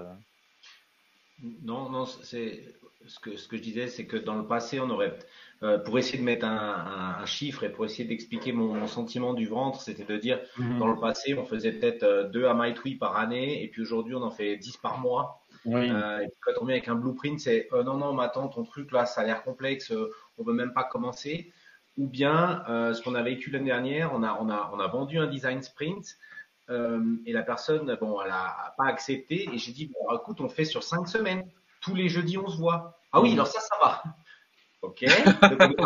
Non, 1.63 1.89
non, 1.89 2.05
c'est 2.05 2.65
ce 3.07 3.19
que, 3.19 3.37
ce 3.37 3.49
que 3.49 3.57
je 3.57 3.63
disais, 3.63 3.89
c'est 3.89 4.07
que 4.07 4.17
dans 4.17 4.37
le 4.37 4.47
passé, 4.47 4.81
on 4.81 4.91
aurait, 4.91 5.19
euh, 5.63 5.79
pour 5.79 5.99
essayer 5.99 6.19
de 6.19 6.25
mettre 6.25 6.47
un, 6.47 6.57
un- 6.57 7.23
un 7.23 7.27
chiffre 7.27 7.65
et 7.65 7.69
pour 7.71 7.85
essayer 7.85 8.05
d'expliquer 8.09 8.53
mon, 8.53 8.73
mon 8.75 8.87
sentiment 8.87 9.35
du 9.35 9.47
ventre, 9.47 9.81
c'était 9.83 10.05
de 10.05 10.17
dire, 10.17 10.41
dans 10.79 10.87
le 10.89 10.99
passé, 10.99 11.35
on 11.39 11.45
faisait 11.45 11.73
peut-être 11.73 12.03
euh, 12.03 12.29
deux 12.29 12.47
à 12.47 12.55
MyTwee 12.55 12.97
par 12.97 13.17
année, 13.17 13.63
et 13.63 13.69
puis 13.69 13.83
aujourd'hui, 13.83 14.15
on 14.15 14.23
en 14.23 14.31
fait 14.31 14.57
10 14.57 14.79
par 14.79 14.99
mois. 14.99 15.43
Oui. 15.67 15.91
Euh, 15.91 16.21
et 16.21 16.29
puis 16.29 16.39
quand 16.41 16.53
on 16.63 16.65
vient 16.65 16.77
avec 16.77 16.89
un 16.89 16.95
blueprint, 16.95 17.39
c'est 17.39 17.69
euh, 17.75 17.83
non, 17.83 17.99
non, 17.99 18.15
mais 18.15 18.23
attends, 18.25 18.49
ton 18.49 18.65
truc 18.65 18.91
là, 18.93 19.05
ça 19.05 19.21
a 19.21 19.25
l'air 19.25 19.43
complexe, 19.43 19.93
on 20.39 20.43
veut 20.45 20.55
même 20.55 20.73
pas 20.73 20.85
commencer. 20.85 21.53
Ou 21.99 22.07
bien, 22.07 22.63
ce 22.95 23.03
qu'on 23.03 23.15
a 23.15 23.23
vécu 23.23 23.51
l'année 23.51 23.67
dernière, 23.67 24.13
on 24.15 24.23
a, 24.23 24.39
on, 24.41 24.49
a, 24.49 24.71
on 24.73 24.79
a 24.81 24.87
vendu 24.87 25.19
un 25.19 25.27
design 25.27 25.61
sprint 25.61 26.17
et 27.27 27.33
la 27.33 27.43
personne, 27.43 27.95
bon, 28.01 28.23
elle 28.23 28.31
a 28.31 28.73
pas 28.79 28.87
accepté. 28.87 29.51
Et 29.53 29.59
j'ai 29.59 29.73
dit, 29.73 29.89
bon, 29.93 30.17
écoute, 30.17 30.41
on 30.41 30.49
fait 30.49 30.65
sur 30.65 30.83
cinq 30.83 31.09
semaines. 31.09 31.45
Tous 31.83 31.95
les 31.95 32.09
jeudis, 32.09 32.39
on 32.39 32.49
se 32.49 32.57
voit. 32.57 32.97
Ah 33.13 33.21
oui, 33.21 33.33
alors 33.35 33.49
ça, 33.49 33.61
ça 33.61 33.75
va. 33.83 34.03
Ok. 34.83 35.05
Donc, 35.43 35.77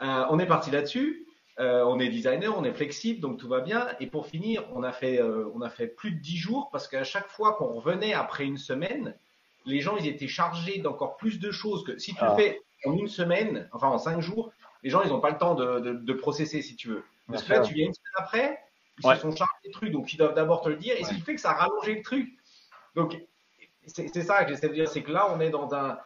on 0.00 0.38
est 0.38 0.46
parti 0.46 0.70
là-dessus. 0.70 1.26
Euh, 1.60 1.62
on 1.62 1.66
est. 1.66 1.82
Euh, 1.82 1.84
on 1.84 2.00
est 2.00 2.08
designer, 2.08 2.58
on 2.58 2.64
est 2.64 2.72
flexible, 2.72 3.20
donc 3.20 3.38
tout 3.38 3.48
va 3.48 3.60
bien. 3.60 3.88
Et 4.00 4.06
pour 4.06 4.26
finir, 4.26 4.64
on 4.72 4.82
a 4.82 4.92
fait, 4.92 5.20
euh, 5.20 5.50
on 5.54 5.60
a 5.60 5.70
fait 5.70 5.86
plus 5.86 6.12
de 6.12 6.18
10 6.18 6.36
jours 6.36 6.70
parce 6.72 6.88
qu'à 6.88 7.04
chaque 7.04 7.28
fois 7.28 7.54
qu'on 7.54 7.72
revenait 7.72 8.14
après 8.14 8.44
une 8.44 8.56
semaine, 8.56 9.14
les 9.66 9.80
gens 9.80 9.96
ils 9.96 10.06
étaient 10.06 10.28
chargés 10.28 10.78
d'encore 10.78 11.16
plus 11.16 11.38
de 11.38 11.50
choses 11.50 11.84
que 11.84 11.98
si 11.98 12.14
tu 12.14 12.18
Ah. 12.22 12.30
le 12.30 12.42
fais 12.42 12.60
en 12.84 12.94
une 12.94 13.08
semaine, 13.08 13.68
enfin 13.72 13.88
en 13.88 13.98
cinq 13.98 14.20
jours, 14.20 14.50
les 14.82 14.90
gens, 14.90 15.02
ils 15.02 15.10
n'ont 15.10 15.20
pas 15.20 15.30
le 15.30 15.38
temps 15.38 15.54
de, 15.54 15.78
de, 15.80 15.92
de, 15.92 16.12
processer, 16.12 16.62
si 16.62 16.74
tu 16.74 16.88
veux. 16.88 17.04
Parce 17.28 17.44
que 17.44 17.52
là, 17.52 17.60
tu 17.60 17.74
viens 17.74 17.86
une 17.86 17.94
semaine 17.94 18.12
après, 18.16 18.58
ils 18.98 19.14
se 19.14 19.20
sont 19.20 19.30
chargés 19.30 19.52
des 19.64 19.70
trucs, 19.70 19.92
donc 19.92 20.12
ils 20.12 20.16
doivent 20.16 20.34
d'abord 20.34 20.62
te 20.62 20.68
le 20.68 20.76
dire, 20.76 20.94
et 20.98 21.04
ce 21.04 21.14
qui 21.14 21.20
fait 21.20 21.34
que 21.34 21.40
ça 21.40 21.50
a 21.50 21.54
rallongé 21.54 21.94
le 21.94 22.02
truc. 22.02 22.28
Donc, 22.96 23.16
c'est 23.86 24.22
ça 24.22 24.44
que 24.44 24.50
j'essaie 24.50 24.68
de 24.68 24.74
dire, 24.74 24.88
c'est 24.88 25.02
que 25.02 25.12
là, 25.12 25.32
on 25.32 25.40
est 25.40 25.50
dans 25.50 25.72
un. 25.74 25.98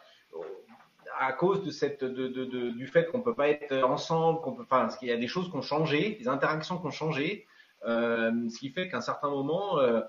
À 1.19 1.33
cause 1.33 1.63
de 1.63 1.71
cette, 1.71 2.03
de, 2.03 2.27
de, 2.27 2.45
de 2.45 2.69
du 2.69 2.87
fait 2.87 3.07
qu'on 3.07 3.21
peut 3.21 3.33
pas 3.33 3.49
être 3.49 3.83
ensemble, 3.83 4.39
qu'on 4.41 4.53
peut, 4.53 4.63
enfin, 4.63 4.87
qu'il 4.99 5.07
y 5.07 5.11
a 5.11 5.17
des 5.17 5.27
choses 5.27 5.49
qui 5.49 5.55
ont 5.55 5.61
changé, 5.61 6.17
des 6.19 6.27
interactions 6.27 6.77
qui 6.77 6.85
ont 6.85 6.91
changé, 6.91 7.47
euh, 7.85 8.31
ce 8.49 8.59
qui 8.59 8.69
fait 8.69 8.87
qu'à 8.87 8.97
un 8.97 9.01
certain 9.01 9.29
moment, 9.29 9.79
euh, 9.79 10.01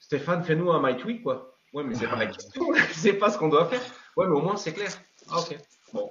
Stéphane, 0.00 0.42
fais-nous 0.44 0.70
un 0.70 0.80
my 0.82 0.96
tweet, 0.96 1.22
quoi. 1.22 1.54
Ouais, 1.72 1.84
mais 1.84 1.94
c'est 1.94 2.08
pas 2.08 2.16
la 2.18 2.26
question, 2.26 2.72
c'est 2.92 3.14
pas 3.14 3.30
ce 3.30 3.38
qu'on 3.38 3.48
doit 3.48 3.66
faire. 3.66 3.80
Ouais, 4.16 4.26
mais 4.26 4.34
au 4.34 4.40
moins 4.40 4.56
c'est 4.56 4.72
clair. 4.72 4.90
Ah, 5.30 5.38
ok. 5.38 5.58
Bon. 5.92 6.10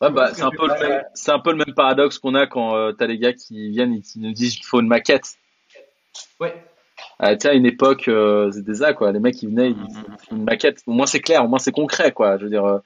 Ouais, 0.00 0.10
bah, 0.10 0.34
c'est 0.34 0.42
un 0.42 0.50
peu 0.50 0.66
le 0.66 0.88
même, 0.88 1.04
c'est 1.14 1.30
un 1.30 1.38
peu 1.38 1.50
le 1.52 1.58
même 1.58 1.74
paradoxe 1.74 2.18
qu'on 2.18 2.34
a 2.34 2.46
quand 2.46 2.76
euh, 2.76 2.92
t'as 2.92 3.06
les 3.06 3.18
gars 3.18 3.32
qui 3.32 3.70
viennent 3.70 3.94
et 3.94 4.02
qui 4.02 4.18
nous 4.18 4.32
disent 4.32 4.56
qu'il 4.56 4.66
faut 4.66 4.80
une 4.80 4.88
maquette. 4.88 5.36
Ouais. 6.40 6.62
Tu 7.20 7.26
sais, 7.40 7.48
à 7.48 7.54
une 7.54 7.66
époque, 7.66 8.08
euh, 8.08 8.50
c'était 8.52 8.74
ça, 8.74 8.92
quoi. 8.92 9.10
Les 9.12 9.20
mecs, 9.20 9.42
ils 9.42 9.48
venaient, 9.48 9.70
ils 9.70 9.86
disaient 9.86 10.00
une 10.32 10.44
maquette. 10.44 10.82
Au 10.86 10.92
moins, 10.92 11.06
c'est 11.06 11.20
clair, 11.20 11.44
au 11.44 11.48
moins, 11.48 11.58
c'est 11.58 11.72
concret, 11.72 12.12
quoi. 12.12 12.36
Je 12.38 12.44
veux 12.44 12.50
dire, 12.50 12.64
euh, 12.64 12.78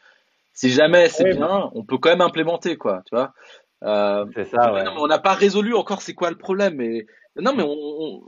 si 0.52 0.70
jamais 0.70 1.08
c'est 1.08 1.24
Oui, 1.24 1.36
bien, 1.36 1.70
on 1.74 1.82
peut 1.84 1.98
quand 1.98 2.10
même 2.10 2.20
implémenter, 2.20 2.76
quoi, 2.76 3.02
tu 3.06 3.14
vois. 3.14 3.32
Euh, 3.82 4.26
C'est 4.34 4.44
ça, 4.44 4.72
ouais. 4.72 4.84
non, 4.84 4.92
mais 4.94 5.00
on 5.00 5.06
n'a 5.06 5.18
pas 5.18 5.32
résolu 5.32 5.74
encore 5.74 6.02
c'est 6.02 6.14
quoi 6.14 6.30
le 6.30 6.36
problème. 6.36 6.74
Mais 6.76 7.06
non, 7.36 7.54
mais 7.56 7.62
on, 7.66 8.22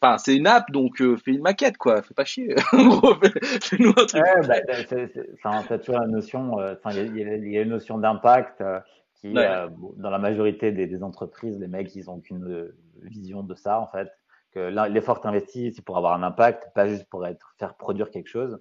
enfin, 0.00 0.18
c'est 0.18 0.36
une 0.36 0.46
app, 0.46 0.70
donc 0.70 1.00
euh, 1.00 1.16
fais 1.16 1.30
une 1.32 1.40
maquette, 1.40 1.78
quoi. 1.78 2.02
Fais 2.02 2.14
pas 2.14 2.24
chier. 2.24 2.54
En 2.72 2.86
gros, 2.88 3.14
fais- 3.14 3.32
Fais-nous 3.62 3.90
un 3.90 4.04
truc. 4.06 4.22
Ouais, 4.22 4.46
bah, 4.46 4.74
c'est- 4.88 5.78
toujours 5.80 6.00
la 6.00 6.06
notion, 6.06 6.60
euh, 6.60 6.74
enfin, 6.84 6.94
il 6.96 7.16
y 7.16 7.24
a, 7.24 7.36
y 7.36 7.40
y 7.54 7.56
une 7.62 7.70
notion 7.70 7.96
d'impact 7.98 8.60
euh, 8.60 8.78
qui, 9.20 9.28
Ouais. 9.32 9.46
euh, 9.48 9.68
bon, 9.68 9.94
dans 9.96 10.10
la 10.10 10.18
majorité 10.18 10.70
des, 10.70 10.86
des 10.86 11.02
entreprises, 11.02 11.58
les 11.58 11.66
mecs, 11.66 11.94
ils 11.96 12.08
ont 12.10 12.20
qu'une 12.20 12.44
euh, 12.44 12.76
vision 13.02 13.42
de 13.42 13.54
ça, 13.54 13.80
en 13.80 13.86
fait. 13.86 14.08
Que 14.52 14.68
l'effort 14.88 15.18
que 15.18 15.22
t'investis, 15.24 15.74
c'est 15.76 15.84
pour 15.84 15.96
avoir 15.96 16.14
un 16.14 16.22
impact, 16.22 16.72
pas 16.74 16.88
juste 16.88 17.08
pour 17.08 17.26
être, 17.26 17.54
faire 17.58 17.76
produire 17.76 18.10
quelque 18.10 18.26
chose. 18.28 18.58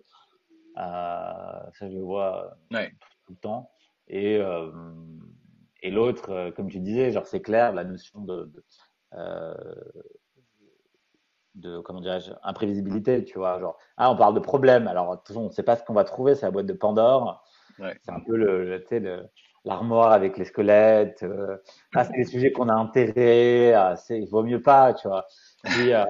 Euh, 0.77 0.81
ça, 0.81 1.89
je 1.89 1.95
le 1.95 2.01
vois 2.03 2.57
Ouais. 2.71 2.91
tout 3.25 3.33
le 3.33 3.37
temps. 3.39 3.71
Et, 4.07 4.37
euh, 4.37 4.71
et 5.81 5.91
l'autre, 5.91 6.31
euh, 6.31 6.51
comme 6.51 6.69
tu 6.69 6.79
disais, 6.79 7.11
genre, 7.11 7.25
c'est 7.25 7.41
clair, 7.41 7.73
la 7.73 7.83
notion 7.83 8.21
de, 8.21 8.45
de, 8.45 8.63
euh, 9.15 9.53
de 11.55 11.79
comment 11.79 12.01
dirais-je, 12.01 12.31
imprévisibilité, 12.43 13.23
tu 13.25 13.37
vois. 13.37 13.59
Genre, 13.59 13.77
ah, 13.97 14.11
on 14.11 14.15
parle 14.15 14.33
de 14.35 14.39
problème. 14.39 14.87
Alors, 14.87 15.11
de 15.11 15.15
toute 15.17 15.27
façon, 15.29 15.41
on 15.41 15.45
ne 15.47 15.51
sait 15.51 15.63
pas 15.63 15.75
ce 15.75 15.83
qu'on 15.83 15.93
va 15.93 16.03
trouver, 16.03 16.35
c'est 16.35 16.45
la 16.45 16.51
boîte 16.51 16.67
de 16.67 16.73
Pandore. 16.73 17.43
Ouais. 17.79 17.97
C'est 18.03 18.11
un 18.11 18.19
peu 18.19 18.35
le, 18.35 18.65
le- 18.65 18.83
tu 18.83 18.99
le- 18.99 19.27
l'armoire 19.65 20.11
avec 20.11 20.37
les 20.37 20.45
squelettes. 20.45 21.23
euh, 21.23 21.57
ah, 21.95 22.05
c'est 22.05 22.13
des 22.13 22.25
sujets 22.25 22.51
qu'on 22.51 22.69
a 22.69 22.75
enterrés. 22.75 23.73
ah, 23.73 23.95
c'est, 23.95 24.19
il 24.21 24.29
vaut 24.29 24.43
mieux 24.43 24.61
pas, 24.61 24.93
tu 24.93 25.07
vois. 25.07 25.25
Puis, 25.63 25.93
euh, 25.93 26.05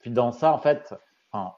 puis 0.00 0.10
dans 0.10 0.32
ça, 0.32 0.52
en 0.52 0.58
fait, 0.58 0.94
enfin, 1.30 1.54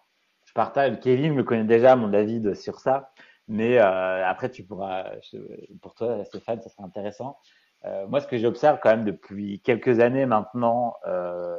je 0.47 0.53
partage. 0.53 0.99
Kevin 1.01 1.35
me 1.35 1.45
connaît 1.45 1.65
déjà 1.65 1.97
mon 1.97 2.13
avis 2.13 2.41
de- 2.41 2.55
sur 2.55 2.81
ça. 2.81 3.13
Mais 3.49 3.79
euh, 3.79 4.27
après, 4.27 4.51
tu 4.51 4.65
pourras, 4.65 5.07
je- 5.33 5.39
pour 5.83 5.95
toi, 5.95 6.25
Stéphane, 6.25 6.61
ça 6.63 6.69
serait 6.71 6.85
intéressant. 6.85 7.39
Euh, 7.85 8.07
moi, 8.07 8.21
ce 8.21 8.27
que 8.27 8.39
j'observe 8.39 8.79
quand 8.83 8.91
même 8.91 9.05
depuis 9.05 9.61
quelques 9.61 10.01
années 10.01 10.27
maintenant 10.27 10.95
euh, 11.07 11.57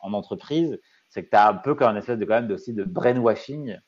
en 0.00 0.12
entreprise, 0.12 0.78
c'est 1.08 1.24
que 1.24 1.30
tu 1.30 1.36
as 1.36 1.48
un 1.48 1.54
peu 1.54 1.74
comme 1.74 1.88
un 1.88 1.96
espèce 1.96 2.18
de 2.18 2.24
quand 2.24 2.40
même 2.40 2.50
aussi 2.50 2.72
de 2.72 2.84
brainwashing 2.84 3.78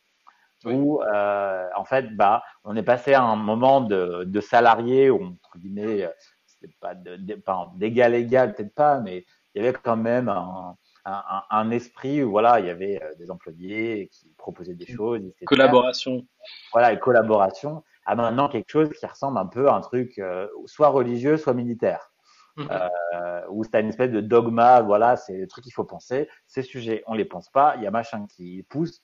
Oui. 0.64 0.74
où 0.74 1.03
euh, 1.03 1.68
en 1.76 1.84
fait, 1.84 2.14
bah, 2.16 2.43
on 2.64 2.74
est 2.76 2.82
passé 2.82 3.14
à 3.14 3.22
un 3.22 3.36
moment 3.36 3.80
de, 3.80 4.24
de 4.24 4.41
salarié 4.41 5.11
où 5.11 5.22
entre 5.24 5.59
guillemets, 5.59 6.03
euh, 6.05 6.11
c'était 6.47 6.74
pas 6.80 6.95
de, 6.95 7.16
de- 7.16 7.41
d'égal 7.76 8.14
égal, 8.14 8.55
peut-être 8.55 8.74
pas, 8.74 8.99
mais 9.01 9.24
il 9.59 9.65
y 9.65 9.67
avait 9.69 9.77
quand 9.83 9.97
même 9.97 10.29
un, 10.29 10.77
un, 11.05 11.13
un- 11.29 11.43
un 11.51 11.71
esprit 11.71 12.23
où 12.23 12.31
voilà, 12.31 12.61
il 12.61 12.67
y 12.67 12.71
avait 12.71 13.03
euh, 13.03 13.15
des 13.17 13.31
employés 13.31 14.09
qui 14.13 14.33
proposaient 14.37 14.75
des 14.75 14.87
choses, 14.87 15.21
ils 15.23 15.29
étaient 15.31 15.47
Collaboration. 15.47 16.25
voilà, 16.73 16.93
et 16.93 16.99
collaboration, 17.01 17.83
à 18.07 18.15
maintenant 18.15 18.49
quelque 18.49 18.71
chose 18.71 18.91
qui 18.91 19.05
ressemble 19.07 19.39
un 19.39 19.47
peu 19.47 19.69
à 19.69 19.75
un 19.75 19.81
truc 19.81 20.19
euh, 20.19 20.47
soit 20.67 20.89
religieux, 20.89 21.37
soit 21.37 21.55
militaire, 21.55 22.13
Mhm. 22.57 22.69
euh, 22.71 23.41
où 23.51 23.65
c'est 23.65 23.81
une 23.81 23.89
espèce 23.89 24.11
de 24.13 24.21
dogma, 24.21 24.81
voilà, 24.83 25.17
c'est 25.17 25.37
le 25.39 25.47
truc 25.49 25.65
qu'il 25.65 25.73
faut 25.73 25.85
penser, 25.85 26.29
ces 26.47 26.63
sujets, 26.63 27.03
on 27.07 27.15
les 27.15 27.25
pense 27.25 27.49
pas, 27.51 27.75
il 27.77 27.83
y 27.83 27.87
a 27.87 27.91
machin 27.91 28.27
qui 28.27 28.65
pousse 28.69 29.03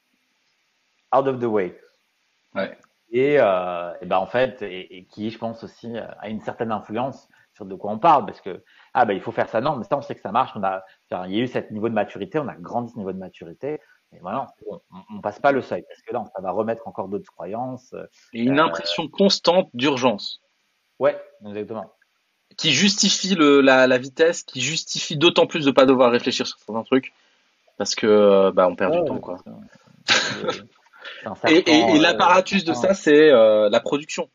out 1.16 1.26
of 1.26 1.38
the 1.40 1.44
way. 1.44 1.78
Ouais. 2.54 2.76
Et, 3.10 3.36
euh, 3.38 3.92
et 4.00 4.06
ben 4.06 4.18
en 4.18 4.26
fait, 4.26 4.62
et, 4.62 4.96
et 4.98 5.04
qui, 5.06 5.30
je 5.30 5.38
pense 5.38 5.62
aussi, 5.64 5.96
a 5.98 6.28
une 6.28 6.40
certaine 6.40 6.72
influence 6.72 7.28
sur 7.52 7.64
de 7.66 7.74
quoi 7.76 7.92
on 7.92 7.98
parle, 7.98 8.26
parce 8.26 8.40
que 8.40 8.64
ah 8.94 9.04
ben 9.04 9.14
il 9.14 9.20
faut 9.20 9.32
faire 9.32 9.48
ça, 9.48 9.60
non, 9.60 9.76
mais 9.76 9.84
ça 9.84 9.96
on 9.96 10.02
sait 10.02 10.14
que 10.14 10.20
ça 10.20 10.32
marche, 10.32 10.52
on 10.54 10.62
a, 10.62 10.82
enfin, 11.10 11.26
il 11.26 11.34
y 11.34 11.40
a 11.40 11.42
eu 11.42 11.48
ce 11.48 11.58
niveau 11.72 11.88
de 11.88 11.94
maturité, 11.94 12.38
on 12.38 12.48
a 12.48 12.54
grandi 12.54 12.92
ce 12.92 12.98
niveau 12.98 13.12
de 13.12 13.18
maturité, 13.18 13.80
et 14.12 14.18
voilà, 14.20 14.46
on, 14.70 14.80
on 15.16 15.20
passe 15.20 15.40
pas 15.40 15.50
le 15.52 15.60
seuil, 15.60 15.84
parce 15.88 16.00
que 16.02 16.12
là, 16.12 16.24
ça 16.34 16.40
va 16.40 16.52
remettre 16.52 16.86
encore 16.86 17.08
d'autres 17.08 17.30
croyances. 17.30 17.92
euh, 17.94 18.06
Et 18.32 18.42
une 18.42 18.60
impression 18.60 19.08
constante 19.08 19.68
d'urgence. 19.74 20.40
Ouais, 21.00 21.20
exactement. 21.44 21.92
qui 22.56 22.70
justifie 22.72 23.34
le, 23.34 23.60
la, 23.60 23.86
la 23.88 23.98
vitesse, 23.98 24.44
qui 24.44 24.60
justifie 24.60 25.16
d'autant 25.16 25.46
plus 25.46 25.64
de 25.64 25.72
pas 25.72 25.86
devoir 25.86 26.12
réfléchir 26.12 26.46
sur 26.46 26.56
certains 26.58 26.84
trucs, 26.84 27.12
parce 27.76 27.96
que 27.96 28.06
euh, 28.06 28.52
bah 28.52 28.68
on 28.68 28.76
perd 28.76 28.92
Ouais, 28.94 29.00
du 29.02 29.08
temps 29.08 29.18
quoi. 29.18 29.38
Et, 31.48 31.64
euh, 31.68 32.00
l'apparatus 32.00 32.64
de 32.64 32.72
ça, 32.74 32.94
c'est 32.94 33.30
euh, 33.30 33.68
la 33.70 33.80
production. 33.80 34.28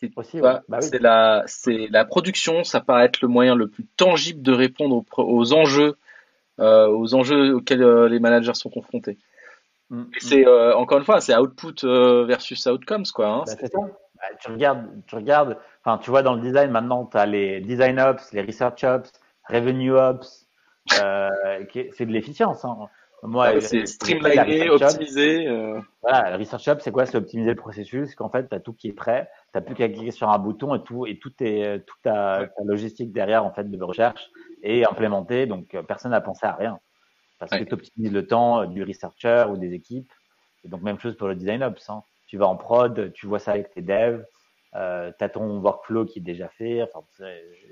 C'est 0.00 0.40
Bah 0.40 0.62
oui. 0.68 0.78
c'est 0.80 0.98
la, 0.98 1.42
c'est 1.46 1.88
la 1.90 2.04
production, 2.06 2.64
ça 2.64 2.80
paraît 2.80 3.04
être 3.04 3.20
le 3.20 3.28
moyen 3.28 3.54
le 3.54 3.68
plus 3.68 3.84
tangible 3.96 4.40
de 4.40 4.52
répondre 4.52 5.04
aux, 5.18 5.52
enjeux, 5.52 5.96
euh, 6.58 6.88
aux 6.88 7.14
enjeux 7.14 7.54
auxquels 7.54 7.82
euh, 7.82 8.08
les 8.08 8.18
managers 8.18 8.54
sont 8.54 8.70
confrontés. 8.70 9.18
Mm, 9.90 10.00
mm. 10.00 10.10
c'est 10.18 10.46
euh, 10.46 10.74
encore 10.74 10.98
une 10.98 11.04
fois, 11.04 11.20
c'est 11.20 11.36
output 11.36 11.84
versus 12.26 12.64
outcomes 12.66 13.04
quoi. 13.14 13.28
Hein. 13.28 13.44
Bah, 13.46 13.52
ça. 13.52 13.68
Bah, 13.72 14.36
tu 14.40 14.50
regardes, 14.50 14.86
tu 15.06 15.14
regardes, 15.16 15.58
enfin, 15.84 15.98
tu 15.98 16.10
vois 16.10 16.22
dans 16.22 16.34
le 16.34 16.40
design 16.40 16.70
maintenant, 16.70 17.04
tu 17.04 17.18
as 17.18 17.26
les 17.26 17.60
design 17.60 18.00
ops, 18.00 18.32
les 18.32 18.42
research 18.42 18.84
ops, 18.84 19.12
revenue 19.48 19.92
ops, 19.92 20.46
c'est 20.88 22.06
de 22.06 22.12
l'efficience. 22.12 22.64
Hein. 22.64 22.88
Moi, 23.22 23.46
Ah 23.54 23.60
c'est 23.60 23.82
ops, 23.82 24.82
optimisé. 24.82 25.46
euh. 25.46 25.80
Voilà, 26.02 26.30
le 26.30 26.36
research 26.38 26.66
ops, 26.68 26.82
c'est 26.82 26.90
quoi? 26.90 27.04
C'est 27.06 27.18
optimiser 27.18 27.50
le 27.50 27.56
processus. 27.56 28.14
Qu'en 28.14 28.30
fait, 28.30 28.48
tu 28.48 28.54
as 28.54 28.60
tout 28.60 28.72
qui 28.72 28.88
est 28.88 28.92
prêt, 28.92 29.28
tu 29.54 29.60
plus 29.60 29.74
qu'à 29.74 29.88
cliquer 29.88 30.10
sur 30.10 30.30
un 30.30 30.38
bouton 30.38 30.74
et 30.74 30.82
tout, 30.82 31.06
et 31.06 31.18
tout 31.18 31.32
est, 31.40 31.84
toute 31.86 32.00
ta, 32.02 32.46
ta 32.56 32.64
logistique 32.64 33.12
derrière 33.12 33.44
en 33.44 33.52
fait 33.52 33.70
de 33.70 33.82
recherche 33.84 34.30
est 34.62 34.84
implémentée. 34.86 35.46
Donc, 35.46 35.74
euh, 35.74 35.82
personne 35.82 36.12
n'a 36.12 36.20
pensé 36.20 36.46
à 36.46 36.54
rien 36.54 36.78
parce 37.38 37.52
Ouais. 37.52 37.60
que 37.60 37.64
tu 37.64 37.74
optimises 37.74 38.12
le 38.12 38.26
temps 38.26 38.62
euh, 38.62 38.66
du 38.66 38.82
researcher 38.84 39.44
ou 39.50 39.56
des 39.56 39.72
équipes. 39.74 40.12
Et 40.64 40.68
donc, 40.68 40.82
même 40.82 40.98
chose 40.98 41.16
pour 41.16 41.28
le 41.28 41.34
design 41.34 41.62
ops. 41.62 41.90
Hein. 41.90 42.02
Tu 42.26 42.38
vas 42.38 42.46
en 42.46 42.56
prod, 42.56 43.12
tu 43.12 43.26
vois 43.26 43.38
ça 43.38 43.52
avec 43.52 43.70
tes 43.74 43.82
devs, 43.82 44.24
euh, 44.76 45.10
tu 45.18 45.24
as 45.24 45.28
ton 45.28 45.58
workflow 45.60 46.04
qui 46.06 46.20
est 46.20 46.22
déjà 46.22 46.48
fait. 46.48 46.82
Enfin, 46.82 47.00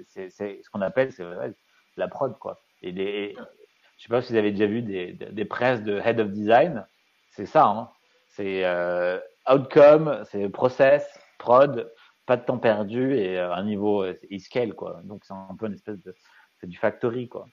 c'est- 0.07 0.31
ce 0.31 0.71
qu'on 0.71 0.81
appelle 0.83 1.13
c'est 1.13 1.25
ouais, 1.25 1.53
la 1.97 2.09
prod, 2.09 2.37
quoi. 2.39 2.59
Et 2.83 2.93
les, 2.93 3.37
je 3.99 4.05
sais 4.05 4.09
pas 4.09 4.23
si 4.23 4.33
vous 4.33 4.39
avez 4.39 4.53
déjà 4.53 4.67
vu 4.67 4.83
des, 4.83 5.13
des, 5.13 5.45
presses 5.45 5.83
de 5.83 5.99
head 5.99 6.21
of 6.21 6.31
design. 6.31 6.87
C'est 7.33 7.47
ça, 7.47 7.67
hein. 7.67 7.89
C'est 8.29 8.65
euh, 8.65 9.19
outcome, 9.51 10.23
c'est 10.31 10.49
process, 10.49 11.05
prod, 11.39 11.93
pas 12.25 12.37
de 12.37 12.45
temps 12.45 12.59
perdu 12.59 13.17
et 13.17 13.39
euh, 13.39 13.53
un 13.53 13.65
niveau 13.65 14.05
euh, 14.05 14.15
e 14.33 14.39
scale, 14.39 14.75
quoi. 14.75 15.01
Donc, 15.05 15.25
c'est 15.25 15.35
un 15.35 15.57
peu 15.59 15.67
une 15.67 15.75
espèce 15.75 16.01
de, 16.03 16.15
c'est 16.61 16.69
du 16.69 16.79
factory, 16.79 17.29
quoi. 17.29 17.47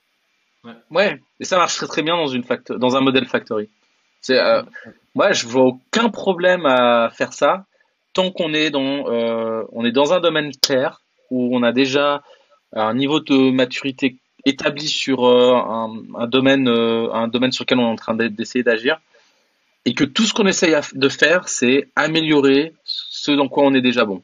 Ouais, 0.91 1.19
et 1.39 1.45
ça 1.45 1.57
marche 1.57 1.75
très 1.75 1.87
très 1.87 2.01
bien 2.01 2.15
dans 2.15 2.27
une 2.27 2.43
facto- 2.43 2.77
dans 2.77 2.95
un 2.95 3.01
modèle 3.01 3.27
factory. 3.27 3.69
Euh, 4.31 4.63
moi, 5.13 5.31
je 5.31 5.47
vois 5.47 5.63
aucun 5.65 6.09
problème 6.09 6.65
à 6.65 7.11
faire 7.11 7.33
ça 7.33 7.65
tant 8.13 8.31
qu'on 8.31 8.53
est 8.53 8.71
dans, 8.71 9.11
euh, 9.11 9.63
on 9.71 9.85
est 9.85 9.91
dans 9.91 10.13
un 10.13 10.19
domaine 10.19 10.51
clair 10.55 11.01
où 11.29 11.55
on 11.55 11.63
a 11.63 11.71
déjà 11.71 12.23
un 12.73 12.93
niveau 12.93 13.19
de 13.19 13.51
maturité 13.51 14.17
établi 14.45 14.87
sur 14.87 15.25
euh, 15.25 15.53
un, 15.55 15.93
un 16.15 16.27
domaine, 16.27 16.67
euh, 16.67 17.11
un 17.11 17.27
domaine 17.27 17.51
sur 17.51 17.63
lequel 17.63 17.79
on 17.79 17.87
est 17.87 17.91
en 17.91 17.95
train 17.95 18.15
d'essayer 18.15 18.63
d'agir, 18.63 18.99
et 19.85 19.93
que 19.93 20.03
tout 20.03 20.23
ce 20.23 20.33
qu'on 20.33 20.47
essaye 20.47 20.75
de 20.93 21.09
faire, 21.09 21.47
c'est 21.47 21.89
améliorer 21.95 22.73
ce 22.83 23.31
dans 23.31 23.47
quoi 23.47 23.63
on 23.63 23.73
est 23.73 23.81
déjà 23.81 24.05
bon. 24.05 24.23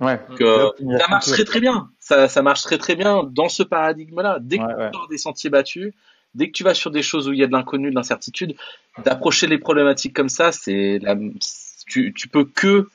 Ouais. 0.00 0.20
Donc, 0.28 0.40
euh, 0.40 0.70
ça 0.98 1.08
marche 1.08 1.26
très 1.26 1.44
très 1.44 1.60
bien. 1.60 1.88
Ça, 2.00 2.28
ça 2.28 2.42
marche 2.42 2.62
très 2.62 2.78
très 2.78 2.96
bien 2.96 3.22
dans 3.24 3.48
ce 3.48 3.62
paradigme-là. 3.62 4.38
Dès 4.40 4.58
que 4.58 4.62
Ouais, 4.62 4.74
ouais. 4.74 4.90
tu 4.90 4.98
sors 4.98 5.08
des 5.08 5.18
sentiers 5.18 5.50
battus, 5.50 5.92
dès 6.34 6.48
que 6.48 6.52
tu 6.52 6.64
vas 6.64 6.74
sur 6.74 6.90
des 6.90 7.02
choses 7.02 7.28
où 7.28 7.32
il 7.32 7.38
y 7.38 7.44
a 7.44 7.46
de 7.46 7.52
l'inconnu, 7.52 7.90
de 7.90 7.94
l'incertitude, 7.94 8.56
d'approcher 9.04 9.46
les 9.46 9.58
problématiques 9.58 10.14
comme 10.14 10.28
ça, 10.28 10.50
c'est 10.50 10.98
la, 11.00 11.14
tu, 11.86 12.12
tu 12.12 12.28
peux 12.28 12.44
que 12.44 12.88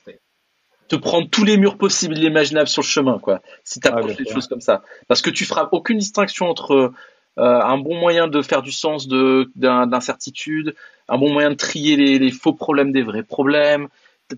te 0.90 0.96
prendre 0.96 1.30
tous 1.30 1.44
les 1.44 1.56
murs 1.56 1.78
possibles 1.78 2.18
et 2.18 2.26
imaginables 2.26 2.68
sur 2.68 2.82
le 2.82 2.86
chemin, 2.86 3.18
quoi. 3.18 3.40
Si 3.64 3.80
tu 3.80 3.88
approches 3.88 4.16
bien 4.16 4.24
les 4.26 4.32
choses 4.32 4.48
comme 4.48 4.60
ça, 4.60 4.82
parce 5.08 5.22
que 5.22 5.30
tu 5.30 5.46
feras 5.46 5.68
aucune 5.72 5.98
distinction 5.98 6.50
entre 6.50 6.92
un 7.36 7.78
bon 7.78 7.98
moyen 7.98 8.28
de 8.28 8.42
faire 8.42 8.60
du 8.60 8.72
sens 8.72 9.06
de 9.08 9.50
d'incertitude, 9.54 10.74
un 11.08 11.16
bon 11.16 11.32
moyen 11.32 11.50
de 11.50 11.54
trier 11.54 11.96
les, 11.96 12.18
les 12.18 12.30
faux 12.30 12.52
problèmes 12.52 12.92
des 12.92 13.02
vrais 13.02 13.22
problèmes. 13.22 13.88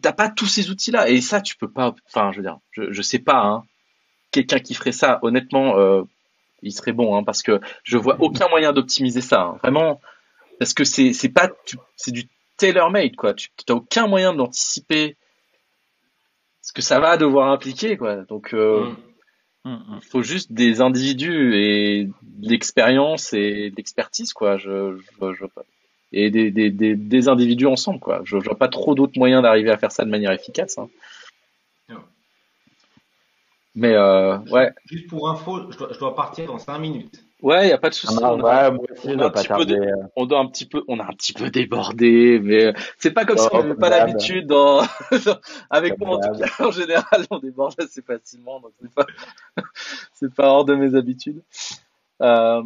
T'as 0.01 0.13
pas 0.13 0.29
tous 0.29 0.47
ces 0.47 0.71
outils-là 0.71 1.09
et 1.09 1.21
ça 1.21 1.41
tu 1.41 1.57
peux 1.57 1.71
pas. 1.71 1.95
Enfin, 2.07 2.33
je 2.33 2.37
veux 2.37 2.43
dire, 2.43 2.59
je, 2.71 2.93
je 2.93 3.03
sais 3.03 3.19
pas. 3.19 3.41
Hein, 3.41 3.65
Quelqu'un 4.31 4.59
qui 4.59 4.75
ferait 4.75 4.93
ça, 4.93 5.19
honnêtement, 5.23 5.79
euh, 5.79 6.03
il 6.63 6.73
serait 6.73 6.93
bon 6.93 7.17
hein, 7.17 7.25
parce 7.25 7.43
que 7.43 7.61
je 7.83 7.99
vois 7.99 8.17
aucun 8.21 8.49
moyen 8.49 8.73
d'optimiser 8.73 9.21
ça. 9.21 9.41
Hein, 9.41 9.59
vraiment, 9.63 10.01
parce 10.59 10.75
que 10.75 10.85
c'est 10.85 11.13
c'est 11.13 11.31
pas 11.31 11.51
c'est 11.97 12.13
du 12.13 12.29
tailor-made 12.59 13.17
quoi. 13.17 13.35
Tu 13.35 13.51
n'as 13.69 13.75
aucun 13.75 14.07
moyen 14.07 14.33
d'anticiper 14.35 15.17
ce 16.63 16.73
que 16.73 16.83
ça 16.83 17.01
va 17.01 17.17
devoir 17.17 17.51
impliquer 17.51 17.97
quoi. 17.97 18.25
Donc 18.25 18.55
euh, 18.55 18.87
mm. 19.65 19.71
Mm, 19.71 19.75
mm. 19.75 20.01
il 20.03 20.09
faut 20.09 20.23
juste 20.23 20.53
des 20.53 20.81
individus 20.81 21.55
et 21.57 22.05
de 22.23 22.49
l'expérience 22.49 23.33
et 23.33 23.71
de 23.71 23.77
l'expertise 23.77 24.33
quoi. 24.33 24.57
Je, 24.57 24.97
je, 24.97 25.33
je, 25.35 25.45
et 26.13 26.31
des, 26.31 26.51
des, 26.51 26.71
des, 26.71 26.95
des, 26.95 27.29
individus 27.29 27.67
ensemble 27.67 28.01
quoi. 28.01 28.21
Je, 28.25 28.39
je 28.39 28.45
vois 28.45 28.59
pas 28.59 28.69
trop 28.69 28.95
d'autres 28.95 29.19
moyens 29.19 29.43
d'arriver 29.43 29.71
à 29.71 29.79
faire 29.79 29.93
ça 29.93 30.05
de 30.05 30.11
manière 30.11 30.33
efficace. 30.33 30.79
Hein. 30.79 30.89
Mais 33.75 33.95
euh, 33.95 34.39
ouais. 34.51 34.71
Juste 34.87 35.09
pour 35.09 35.31
info, 35.31 35.71
je 35.71 35.79
dois, 35.79 35.89
je 35.93 35.99
dois 35.99 36.15
partir 36.15 36.47
dans 36.47 36.59
5 36.59 36.79
minutes. 36.79 37.25
Ouais, 37.43 37.69
y 37.69 37.73
a 37.73 37.79
pas 37.79 37.91
de 37.91 37.95
souci. 37.95 38.17
Ah, 38.23 38.35
on, 38.35 38.41
ouais, 38.41 38.69
on, 39.05 39.21
un 39.21 39.31
petit 39.31 39.49
peu 39.49 39.67
on 40.15 40.27
doit 40.27 40.39
un 40.39 40.47
petit 40.47 40.65
peu, 40.65 40.85
on 40.87 41.01
a 41.01 41.03
un 41.03 41.13
petit 41.13 41.33
peu 41.33 41.51
débordé, 41.51 42.39
mais 42.41 42.73
c'est 42.99 43.11
pas 43.11 43.25
comme 43.25 43.37
Oh, 43.37 43.43
si 43.43 43.49
on 43.53 43.63
n'avait 43.65 43.75
pas 43.75 43.91
l'habitude 43.91 44.47
dans, 44.47 44.83
avec 45.69 45.99
moi 45.99 46.19
en 46.19 46.21
tout 46.21 46.39
cas, 46.39 46.65
en 46.65 46.71
général, 46.71 47.27
on 47.31 47.41
déborde 47.41 47.75
assez 47.81 48.01
facilement, 48.01 48.61
donc 48.61 48.71
c'est 48.81 48.95
pas, 48.95 49.07
c'est 50.15 50.33
pas 50.33 50.51
hors 50.51 50.65
de 50.65 50.77
mes 50.77 50.95
habitudes. 50.95 51.43
Euh, 52.21 52.63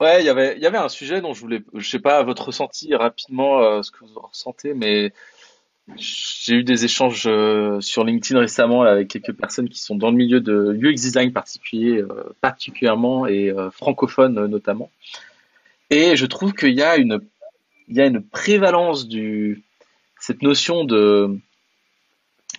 ouais, 0.00 0.22
il 0.22 0.26
y 0.26 0.30
avait, 0.30 0.56
il 0.56 0.62
y 0.62 0.66
avait 0.66 0.78
un 0.78 0.88
sujet 0.88 1.20
dont 1.20 1.34
je 1.34 1.42
voulais, 1.42 1.62
je 1.74 1.86
sais 1.86 1.98
pas 1.98 2.22
votre 2.22 2.46
ressenti 2.46 2.94
rapidement, 2.94 3.60
euh, 3.60 3.82
ce 3.82 3.90
que 3.90 3.98
vous 4.06 4.16
en 4.16 4.26
ressentez, 4.26 4.72
mais 4.72 5.12
j'ai 5.96 6.56
eu 6.56 6.64
des 6.64 6.84
échanges 6.84 7.24
euh, 7.26 7.80
sur 7.80 8.04
LinkedIn 8.04 8.38
récemment 8.38 8.82
avec 8.82 9.08
quelques 9.08 9.32
personnes 9.32 9.68
qui 9.68 9.80
sont 9.80 9.96
dans 9.96 10.10
le 10.10 10.16
milieu 10.16 10.40
de 10.40 10.78
UX 10.80 10.94
design 10.94 11.32
particulier, 11.32 11.98
euh, 12.00 12.34
particulièrement 12.40 13.26
et 13.26 13.50
euh, 13.50 13.70
francophone 13.70 14.46
notamment. 14.46 14.90
Et 15.90 16.16
je 16.16 16.26
trouve 16.26 16.52
qu'il 16.54 16.74
y 16.74 16.82
a 16.82 16.96
une, 16.96 17.20
prévalence 18.30 19.08
du, 19.08 19.62
cette 20.18 20.42
notion 20.42 20.84
de, 20.84 21.36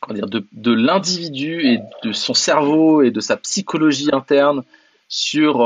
comment 0.02 0.16
dire, 0.16 0.28
de, 0.28 0.46
de 0.52 0.72
l'individu 0.72 1.66
et 1.66 1.80
de 2.04 2.12
son 2.12 2.34
cerveau 2.34 3.02
et 3.02 3.10
de 3.10 3.22
sa 3.22 3.38
psychologie 3.38 4.10
interne 4.12 4.64
sur 5.08 5.58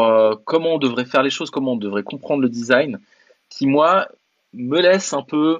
comment 0.45 0.75
on 0.75 0.77
devrait 0.77 1.05
faire 1.05 1.23
les 1.23 1.29
choses, 1.29 1.49
comment 1.49 1.73
on 1.73 1.77
devrait 1.77 2.03
comprendre 2.03 2.41
le 2.41 2.49
design, 2.49 2.99
qui 3.49 3.65
moi 3.65 4.07
me 4.53 4.79
laisse 4.81 5.13
un 5.13 5.21
peu 5.21 5.59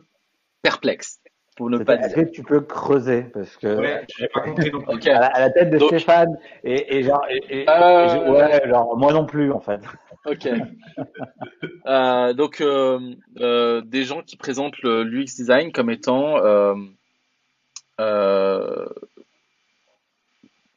perplexe, 0.61 1.19
pour 1.57 1.69
ne 1.69 1.79
pas 1.79 1.95
Est-ce 1.95 2.15
dire. 2.15 2.25
que 2.25 2.29
tu 2.31 2.43
peux 2.43 2.61
creuser 2.61 3.23
parce 3.33 3.57
que 3.57 3.75
Ouais, 3.77 4.05
j'ai 4.17 4.27
pas 4.29 4.41
compris 4.41 4.71
non 4.71 4.81
plus. 4.81 4.93
Ok. 4.95 5.07
à, 5.07 5.19
la, 5.19 5.25
à 5.27 5.39
la 5.41 5.49
tête 5.49 5.69
de 5.71 5.77
Donc- 5.79 5.89
Stéphane 5.89 6.37
et, 6.63 6.97
et 6.97 7.03
genre 7.03 7.25
et, 7.29 7.37
et- 7.49 7.63
et 7.63 7.69
Euh, 7.69 8.07
je- 8.09 8.31
ouais 8.31 8.69
genre 8.69 8.95
moi 8.97 9.11
non 9.11 9.25
plus 9.25 9.51
en 9.51 9.59
fait. 9.59 9.81
Ok. 10.25 10.47
Euh, 11.85 12.33
donc 12.33 12.59
euh, 12.61 12.99
euh, 13.39 13.81
des 13.81 14.03
gens 14.03 14.21
qui 14.21 14.35
présentent 14.35 14.77
le 14.83 15.03
l'UX 15.03 15.23
design 15.37 15.71
comme 15.71 15.89
étant 15.89 16.37
euh, 16.43 16.75
euh, 18.01 18.85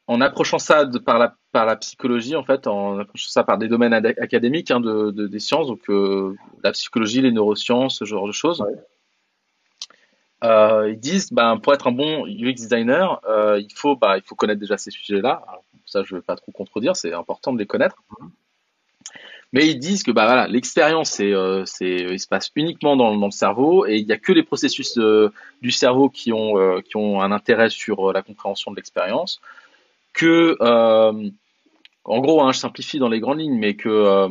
en 0.07 0.21
approchant 0.21 0.59
ça 0.59 0.85
de, 0.85 0.99
par 0.99 1.19
la 1.19 1.35
par 1.53 1.67
la 1.67 1.75
psychologie 1.77 2.37
en 2.37 2.45
fait, 2.45 2.67
en 2.69 2.99
approchant 3.01 3.29
ça 3.29 3.43
par 3.43 3.59
des 3.59 3.67
domaines 3.69 3.93
ad- 3.93 4.15
académiques 4.19 4.71
hein, 4.71 4.79
de, 4.81 5.11
de- 5.11 5.27
des 5.27 5.41
sciences, 5.41 5.67
donc 5.67 5.81
euh, 5.89 6.35
la 6.63 6.71
psychologie, 6.73 7.21
les 7.21 7.33
neurosciences, 7.33 7.99
ce 7.99 8.05
genre 8.05 8.27
de 8.29 8.33
choses. 8.33 8.61
Ouais. 8.61 8.75
Euh, 10.43 10.91
ils 10.91 10.99
disent, 10.99 11.33
ben, 11.33 11.59
pour 11.59 11.75
être 11.75 11.87
un 11.87 11.93
bon 11.93 12.27
UX 12.27 12.55
designer, 12.55 13.21
euh, 13.29 13.61
il 13.61 13.73
faut, 13.75 13.97
bah, 13.97 14.17
il 14.17 14.23
faut 14.23 14.35
connaître 14.35 14.61
déjà 14.61 14.79
ces 14.79 14.91
sujets-là. 14.91 15.45
Ça, 15.87 16.03
je 16.05 16.15
vais 16.15 16.23
pas 16.23 16.37
trop 16.37 16.53
contredire, 16.53 16.97
c'est 16.97 17.13
important 17.13 17.53
de 17.53 17.59
les 17.59 17.67
connaître. 17.67 17.97
Mais 19.53 19.67
ils 19.69 19.79
disent 19.79 20.05
que 20.05 20.13
bah 20.13 20.27
voilà, 20.27 20.47
l'expérience 20.47 21.11
c'est 21.11 21.33
euh, 21.35 21.65
c'est 21.67 21.97
il 21.97 22.21
se 22.21 22.29
passe 22.29 22.53
uniquement 22.55 22.97
dans, 22.97 23.17
dans 23.17 23.27
le 23.27 23.33
cerveau 23.33 23.85
et 23.85 23.97
il 23.97 24.07
y 24.07 24.13
a 24.13 24.17
que 24.17 24.33
les 24.33 24.45
processus 24.45 24.97
euh, 24.97 25.33
du 25.61 25.73
cerveau 25.73 26.09
qui 26.09 26.33
ont 26.33 26.57
euh, 26.57 26.81
qui 26.83 26.97
ont 26.97 27.21
un 27.21 27.33
intérêt 27.33 27.69
sur 27.69 28.11
euh, 28.11 28.13
la 28.13 28.23
compréhension 28.23 28.71
de 28.71 28.77
l'expérience. 28.77 29.41
Que 30.13 30.57
euh, 30.61 31.31
en 32.05 32.19
gros, 32.21 32.43
hein, 32.43 32.53
je 32.53 32.59
simplifie 32.61 33.01
dans 33.01 33.09
les 33.09 33.19
grandes 33.19 33.41
lignes, 33.41 33.59
mais 33.59 33.75
que 33.75 33.89
euh, 33.89 34.29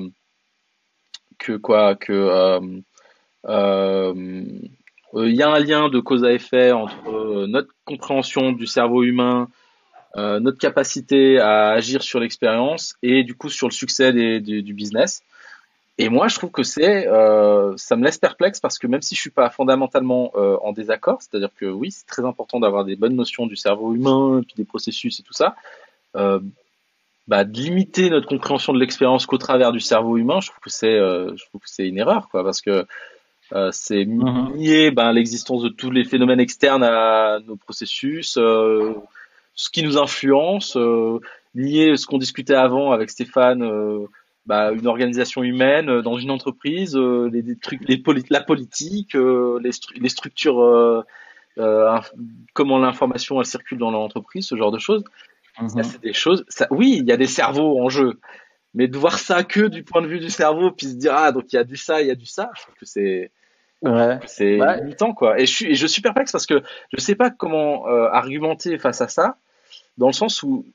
que 1.37 1.53
quoi 1.57 1.95
que 1.95 2.13
euh, 2.13 2.59
euh, 3.47 4.13
euh, 4.13 4.45
il 5.15 5.35
y 5.35 5.43
a 5.43 5.49
un 5.49 5.59
lien 5.59 5.89
de 5.89 5.99
cause 5.99 6.23
à 6.23 6.31
effet 6.31 6.71
entre 6.71 7.09
euh, 7.09 7.47
notre 7.47 7.69
compréhension 7.85 8.51
du 8.51 8.67
cerveau 8.67 9.03
humain 9.03 9.47
euh, 10.15 10.39
notre 10.39 10.57
capacité 10.57 11.39
à 11.39 11.69
agir 11.69 12.01
sur 12.01 12.19
l'expérience 12.19 12.95
et 13.03 13.23
du 13.23 13.35
coup 13.35 13.49
sur 13.49 13.67
le 13.67 13.73
succès 13.73 14.11
des, 14.11 14.39
du, 14.39 14.63
du 14.63 14.73
business. 14.73 15.21
Et 15.99 16.09
moi, 16.09 16.29
je 16.29 16.35
trouve 16.35 16.49
que 16.49 16.63
c'est, 16.63 17.07
euh, 17.07 17.73
ça 17.75 17.95
me 17.95 18.03
laisse 18.03 18.17
perplexe 18.17 18.59
parce 18.59 18.79
que 18.79 18.87
même 18.87 19.01
si 19.01 19.15
je 19.15 19.21
suis 19.21 19.29
pas 19.29 19.49
fondamentalement 19.49 20.31
euh, 20.35 20.57
en 20.63 20.71
désaccord, 20.71 21.21
c'est-à-dire 21.21 21.51
que 21.55 21.65
oui, 21.65 21.91
c'est 21.91 22.07
très 22.07 22.25
important 22.25 22.59
d'avoir 22.59 22.85
des 22.85 22.95
bonnes 22.95 23.15
notions 23.15 23.45
du 23.45 23.55
cerveau 23.55 23.93
humain, 23.93 24.41
puis 24.47 24.55
des 24.55 24.63
processus 24.63 25.19
et 25.19 25.23
tout 25.23 25.33
ça, 25.33 25.55
euh, 26.15 26.39
bah, 27.27 27.43
de 27.43 27.51
limiter 27.51 28.09
notre 28.09 28.27
compréhension 28.27 28.73
de 28.73 28.79
l'expérience 28.79 29.25
qu'au 29.25 29.37
travers 29.37 29.71
du 29.73 29.81
cerveau 29.81 30.17
humain, 30.17 30.39
je 30.39 30.47
trouve 30.47 30.61
que 30.61 30.69
c'est, 30.71 30.97
euh, 30.97 31.35
je 31.35 31.45
trouve 31.45 31.61
que 31.61 31.69
c'est 31.69 31.87
une 31.87 31.97
erreur, 31.97 32.29
quoi, 32.29 32.43
parce 32.43 32.61
que 32.61 32.87
euh, 33.53 33.69
c'est 33.71 34.05
Mhm. 34.05 34.55
nier 34.55 34.91
ben, 34.91 35.11
l'existence 35.11 35.63
de 35.63 35.69
tous 35.69 35.91
les 35.91 36.05
phénomènes 36.05 36.39
externes 36.39 36.83
à 36.83 37.39
nos 37.45 37.55
processus, 37.55 38.37
euh, 38.37 38.93
ce 39.53 39.69
qui 39.69 39.83
nous 39.83 39.97
influence, 39.97 40.77
euh, 40.77 41.19
nier 41.55 41.97
ce 41.97 42.05
qu'on 42.05 42.17
discutait 42.19 42.53
avant 42.55 42.91
avec 42.91 43.09
Stéphane, 43.09 43.63
euh, 43.63 44.05
bah, 44.45 44.71
une 44.71 44.87
organisation 44.87 45.43
humaine 45.43 45.89
euh, 45.89 46.01
dans 46.01 46.17
une 46.17 46.31
entreprise, 46.31 46.95
euh, 46.95 47.29
les, 47.31 47.41
les 47.41 47.55
trucs, 47.57 47.87
les 47.87 47.97
poli- 47.97 48.23
la 48.29 48.41
politique, 48.41 49.15
euh, 49.15 49.59
les, 49.63 49.71
stru- 49.71 49.99
les 49.99 50.09
structures, 50.09 50.61
euh, 50.61 51.03
euh, 51.57 51.99
comment 52.53 52.77
l'information 52.77 53.39
elle 53.39 53.45
circule 53.45 53.77
dans 53.79 53.91
l'entreprise, 53.91 54.45
ce 54.47 54.55
genre 54.55 54.71
de 54.71 54.79
choses. 54.79 55.03
Ça, 55.67 55.83
c'est 55.83 56.01
des 56.01 56.13
choses. 56.13 56.45
Ça, 56.47 56.67
oui, 56.71 56.97
il 57.01 57.05
y 57.05 57.11
a 57.11 57.17
des 57.17 57.27
cerveaux 57.27 57.81
en 57.81 57.89
jeu, 57.89 58.17
mais 58.73 58.87
de 58.87 58.97
voir 58.97 59.19
ça 59.19 59.43
que 59.43 59.67
du 59.67 59.83
point 59.83 60.01
de 60.01 60.07
vue 60.07 60.19
du 60.19 60.29
cerveau, 60.29 60.71
puis 60.71 60.85
se 60.87 60.95
dire 60.95 61.13
ah 61.13 61.33
donc 61.33 61.51
il 61.51 61.57
y 61.57 61.59
a 61.59 61.65
du 61.65 61.75
ça, 61.75 62.01
il 62.01 62.07
y 62.07 62.11
a 62.11 62.15
du 62.15 62.25
ça, 62.27 62.49
je 62.55 62.61
trouve 62.61 62.75
que 62.75 62.85
c'est 62.85 63.31
Ouais. 63.81 64.19
c'est 64.25 64.59
Ouais. 64.59 64.95
quoi. 65.15 65.39
Et 65.39 65.45
je 65.45 65.53
suis 65.53 65.65
et 65.71 65.75
je 65.75 65.87
suis 65.87 66.01
perplexe 66.01 66.31
parce 66.31 66.45
que 66.45 66.63
je 66.93 66.99
sais 66.99 67.15
pas 67.15 67.29
comment 67.29 67.87
euh, 67.87 68.09
argumenter 68.11 68.77
face 68.77 69.01
à 69.01 69.07
ça, 69.07 69.37
dans 69.97 70.07
le 70.07 70.13
sens 70.13 70.43
où 70.43 70.65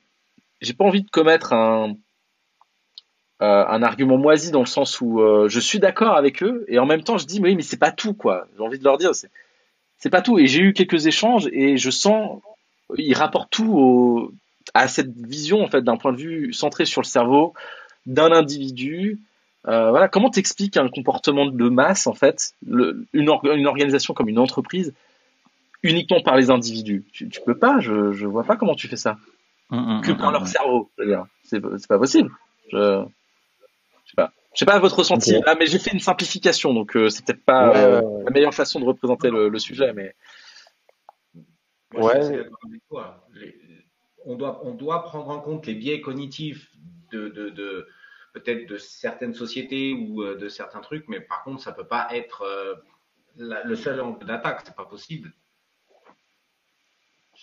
j'ai 0.61 0.73
pas 0.73 0.85
envie 0.85 1.03
de 1.03 1.09
commettre 1.09 1.53
un 1.53 1.95
euh, 3.41 3.65
un 3.67 3.83
argument 3.83 4.17
moisi 4.17 4.49
dans 4.51 4.61
le 4.61 4.65
sens 4.65 5.01
où 5.01 5.19
euh, 5.21 5.49
je 5.49 5.59
suis 5.59 5.79
d'accord 5.79 6.15
avec 6.15 6.41
eux 6.41 6.65
et 6.67 6.79
en 6.79 6.85
même 6.85 7.03
temps 7.03 7.17
je 7.17 7.25
dis 7.25 7.41
mais 7.41 7.49
oui 7.49 7.55
mais 7.55 7.61
c'est 7.61 7.77
pas 7.77 7.91
tout 7.91 8.13
quoi. 8.13 8.47
J'ai 8.55 8.63
envie 8.63 8.79
de 8.79 8.83
leur 8.83 8.97
dire 8.97 9.13
c'est 9.13 9.29
c'est 9.97 10.09
pas 10.09 10.21
tout 10.21 10.39
et 10.39 10.47
j'ai 10.47 10.61
eu 10.61 10.73
quelques 10.73 11.05
échanges 11.05 11.47
et 11.51 11.77
je 11.77 11.89
sens 11.89 12.41
ils 12.97 13.13
rapportent 13.13 13.51
tout 13.51 13.71
au, 13.71 14.31
à 14.73 14.87
cette 14.87 15.15
vision 15.15 15.61
en 15.61 15.67
fait 15.67 15.81
d'un 15.81 15.97
point 15.97 16.11
de 16.11 16.17
vue 16.17 16.53
centré 16.53 16.85
sur 16.85 17.01
le 17.01 17.05
cerveau 17.05 17.53
d'un 18.05 18.31
individu. 18.31 19.19
Euh, 19.67 19.89
voilà, 19.89 20.07
comment 20.07 20.29
t'expliques 20.29 20.77
un 20.77 20.89
comportement 20.89 21.47
de 21.47 21.69
masse 21.69 22.05
en 22.07 22.13
fait, 22.13 22.51
le- 22.67 23.05
une, 23.13 23.29
or- 23.29 23.43
une 23.45 23.65
organisation 23.65 24.13
comme 24.13 24.29
une 24.29 24.37
entreprise 24.39 24.93
uniquement 25.81 26.21
par 26.21 26.35
les 26.37 26.49
individus? 26.51 27.03
Tu, 27.11 27.29
tu 27.29 27.41
peux 27.41 27.57
pas, 27.57 27.79
je, 27.79 28.11
je 28.11 28.27
vois 28.27 28.43
pas 28.43 28.57
comment 28.57 28.75
tu 28.75 28.87
fais 28.87 28.95
ça. 28.97 29.17
Mhm, 29.71 30.01
Que 30.01 30.11
mhm, 30.11 30.17
par 30.17 30.31
leur 30.31 30.47
cerveau, 30.47 30.91
c'est 31.43 31.59
pas 31.87 31.97
possible. 31.97 32.29
Je, 32.71 32.77
je 34.03 34.09
sais 34.11 34.15
pas. 34.15 34.31
Je 34.53 34.59
sais 34.59 34.65
pas 34.65 34.77
votre 34.79 34.99
ressenti 34.99 35.33
mais 35.59 35.65
j'ai 35.65 35.79
fait 35.79 35.91
une 35.91 35.99
simplification, 35.99 36.73
donc 36.73 36.95
euh, 36.95 37.09
c'est 37.09 37.25
peut-être 37.25 37.43
pas 37.43 37.71
Ouais, 37.71 37.77
euh, 37.77 38.01
ouais, 38.01 38.23
la 38.25 38.31
meilleure 38.31 38.53
façon 38.53 38.79
de 38.79 38.85
représenter 38.85 39.29
le, 39.29 39.49
le 39.49 39.59
sujet, 39.59 39.91
mais 39.93 40.13
Moi, 41.91 42.03
Ouais. 42.13 42.49
on, 44.25 44.35
doit, 44.35 44.61
on 44.65 44.73
doit 44.73 45.03
prendre 45.03 45.29
en 45.29 45.39
compte 45.39 45.65
les 45.67 45.73
biais 45.75 46.01
cognitifs 46.01 46.69
de, 47.11 47.29
de, 47.29 47.49
de- 47.49 47.87
peut-être 48.35 48.67
de 48.67 48.77
certaines 48.77 49.33
sociétés 49.33 49.93
ou 49.93 50.21
euh, 50.21 50.35
de 50.35 50.49
certains 50.49 50.81
trucs, 50.81 51.07
mais 51.07 51.21
par 51.21 51.43
contre, 51.43 51.61
ça 51.63 51.71
peut 51.71 51.87
pas 51.87 52.07
être 52.11 52.41
euh, 52.43 52.75
la- 53.37 53.63
le 53.63 53.75
seul 53.75 53.99
angle 54.01 54.25
d'attaque. 54.25 54.61
C'est 54.65 54.75
pas 54.75 54.85
possible. 54.85 55.33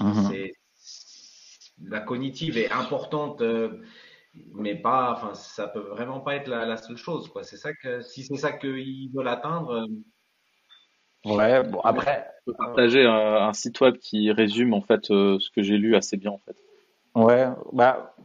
Mhm. 0.00 0.28
C'est- 0.30 0.52
la 1.84 2.00
cognitive 2.00 2.58
est 2.58 2.70
importante, 2.70 3.40
euh, 3.40 3.82
mais 4.54 4.74
pas. 4.74 5.12
Enfin, 5.12 5.34
ça 5.34 5.66
peut 5.66 5.80
vraiment 5.80 6.20
pas 6.20 6.36
être 6.36 6.48
la, 6.48 6.64
la 6.66 6.76
seule 6.76 6.96
chose. 6.98 7.28
Quoi. 7.28 7.42
C'est 7.42 7.56
ça 7.56 7.72
que 7.74 8.00
si 8.02 8.22
c'est 8.24 8.36
ça 8.36 8.52
qu'ils 8.52 9.10
veulent 9.14 9.28
atteindre. 9.28 9.70
euh, 9.70 9.86
Ouais. 11.24 11.62
Bon 11.62 11.80
après. 11.80 12.28
je 12.46 12.50
peux 12.52 12.56
partager 12.56 13.04
un, 13.06 13.36
un 13.48 13.52
site 13.52 13.80
web 13.80 13.96
qui 13.98 14.32
résume 14.32 14.74
en 14.74 14.80
fait 14.82 15.10
euh, 15.12 15.38
ce 15.38 15.50
que 15.50 15.62
j'ai 15.62 15.78
lu 15.78 15.94
assez 15.94 16.16
bien 16.16 16.32
en 16.32 16.38
fait. 16.38 16.56
Ouais, 17.14 17.46
bah, 17.72 18.16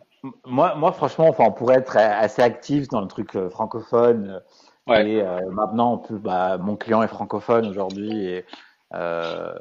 moi, 0.45 0.75
moi, 0.75 0.91
franchement, 0.91 1.27
enfin, 1.27 1.45
on 1.47 1.51
pourrait 1.51 1.77
être 1.77 1.97
assez 1.97 2.41
actif 2.41 2.87
dans 2.87 3.01
le 3.01 3.07
truc 3.07 3.35
euh, 3.35 3.49
francophone. 3.49 4.41
Ouais. 4.87 5.09
Et 5.09 5.21
euh, 5.21 5.39
maintenant, 5.51 5.93
on 5.93 5.97
peut, 5.97 6.17
bah, 6.17 6.57
mon 6.57 6.75
client 6.75 7.03
est 7.03 7.07
francophone 7.07 7.67
aujourd'hui 7.67 8.25
et 8.25 8.45
euh, 8.93 9.53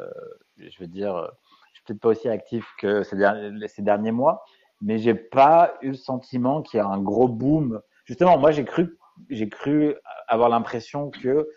je 0.57 0.79
veux 0.79 0.87
dire, 0.87 1.31
je 1.73 1.79
suis 1.79 1.85
peut-être 1.85 2.01
pas 2.01 2.11
aussi 2.11 2.29
actif 2.29 2.65
que 2.79 3.03
ces 3.03 3.17
derniers, 3.17 3.69
ces 3.69 3.83
derniers 3.83 4.13
mois, 4.13 4.45
mais 4.81 4.99
j'ai 4.99 5.15
pas 5.15 5.75
eu 5.83 5.89
le 5.89 5.95
sentiment 5.95 6.63
qu'il 6.63 6.79
y 6.79 6.81
a 6.81 6.87
un 6.87 7.01
gros 7.01 7.29
boom. 7.29 7.81
Justement, 8.05 8.39
moi, 8.39 8.53
j'ai 8.53 8.65
cru, 8.65 8.97
j'ai 9.29 9.49
cru 9.49 9.97
avoir 10.29 10.49
l'impression 10.49 11.11
que 11.11 11.49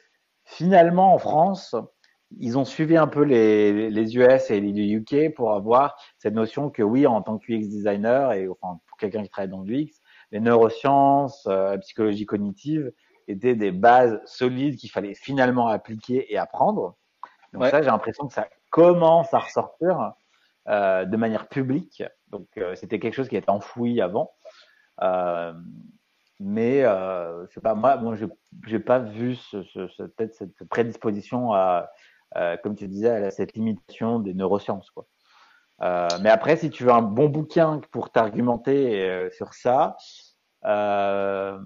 finalement, 0.46 1.14
en 1.14 1.20
France, 1.20 1.76
ils 2.38 2.58
ont 2.58 2.66
suivi 2.66 2.98
un 2.98 3.08
peu 3.08 3.24
les, 3.24 3.90
les 3.90 4.18
US 4.18 4.50
et 4.50 4.60
les 4.60 4.94
UK 4.94 5.34
pour 5.36 5.54
avoir 5.54 5.96
cette 6.18 6.34
notion 6.34 6.70
que 6.70 6.84
oui, 6.84 7.06
en 7.08 7.22
tant 7.22 7.38
que 7.38 7.52
UX 7.52 7.68
designer 7.68 8.34
et 8.34 8.48
enfin 8.48 8.80
quelqu'un 9.00 9.24
qui 9.24 9.30
travaille 9.30 9.50
dans 9.50 9.64
l'UX, 9.64 9.90
les 10.32 10.40
neurosciences, 10.40 11.48
euh, 11.48 11.72
la 11.72 11.78
psychologie 11.80 12.26
cognitive 12.26 12.92
étaient 13.28 13.56
des 13.56 13.72
bases 13.72 14.20
solides 14.26 14.78
qu'il 14.78 14.90
fallait 14.90 15.14
finalement 15.14 15.68
appliquer 15.68 16.32
et 16.32 16.38
apprendre. 16.38 16.98
Donc 17.54 17.66
ça, 17.66 17.82
j'ai 17.82 17.90
l'impression 17.90 18.28
que 18.28 18.34
ça 18.34 18.48
commence 18.70 19.34
à 19.34 19.40
ressortir 19.40 20.14
euh, 20.68 21.06
de 21.06 21.18
manière 21.18 21.48
publique. 21.48 22.04
Donc 22.30 22.48
euh, 22.58 22.76
c'était 22.76 23.00
quelque 23.00 23.16
chose 23.16 23.30
qui 23.30 23.36
était 23.36 23.50
enfoui 23.50 24.02
avant. 24.02 24.32
Euh, 25.02 25.54
mais 26.40 26.84
euh, 26.84 27.46
c'est 27.48 27.62
pas 27.62 27.76
moi, 27.76 27.98
moi 27.98 28.16
j'ai 28.66 28.80
pas 28.80 29.00
vu 29.00 29.36
ce, 29.36 29.64
ce, 29.64 30.04
peut-être 30.04 30.36
cette 30.36 30.64
prédisposition 30.70 31.54
à 31.54 31.90
comme 32.62 32.76
tu 32.76 32.88
disais, 32.88 33.10
à 33.10 33.32
cette 33.32 33.54
limitation 33.54 34.20
des 34.20 34.36
neurosciences. 34.36 34.92
Quoi. 34.92 35.08
Euh, 35.82 36.08
mais 36.22 36.30
après, 36.30 36.58
si 36.58 36.70
tu 36.70 36.84
veux 36.84 36.92
un 36.92 37.02
bon 37.02 37.30
bouquin 37.30 37.82
pour 37.92 38.12
t'argumenter 38.12 39.02
euh, 39.02 39.30
sur 39.32 39.54
ça, 39.54 39.96
euh, 40.66 41.58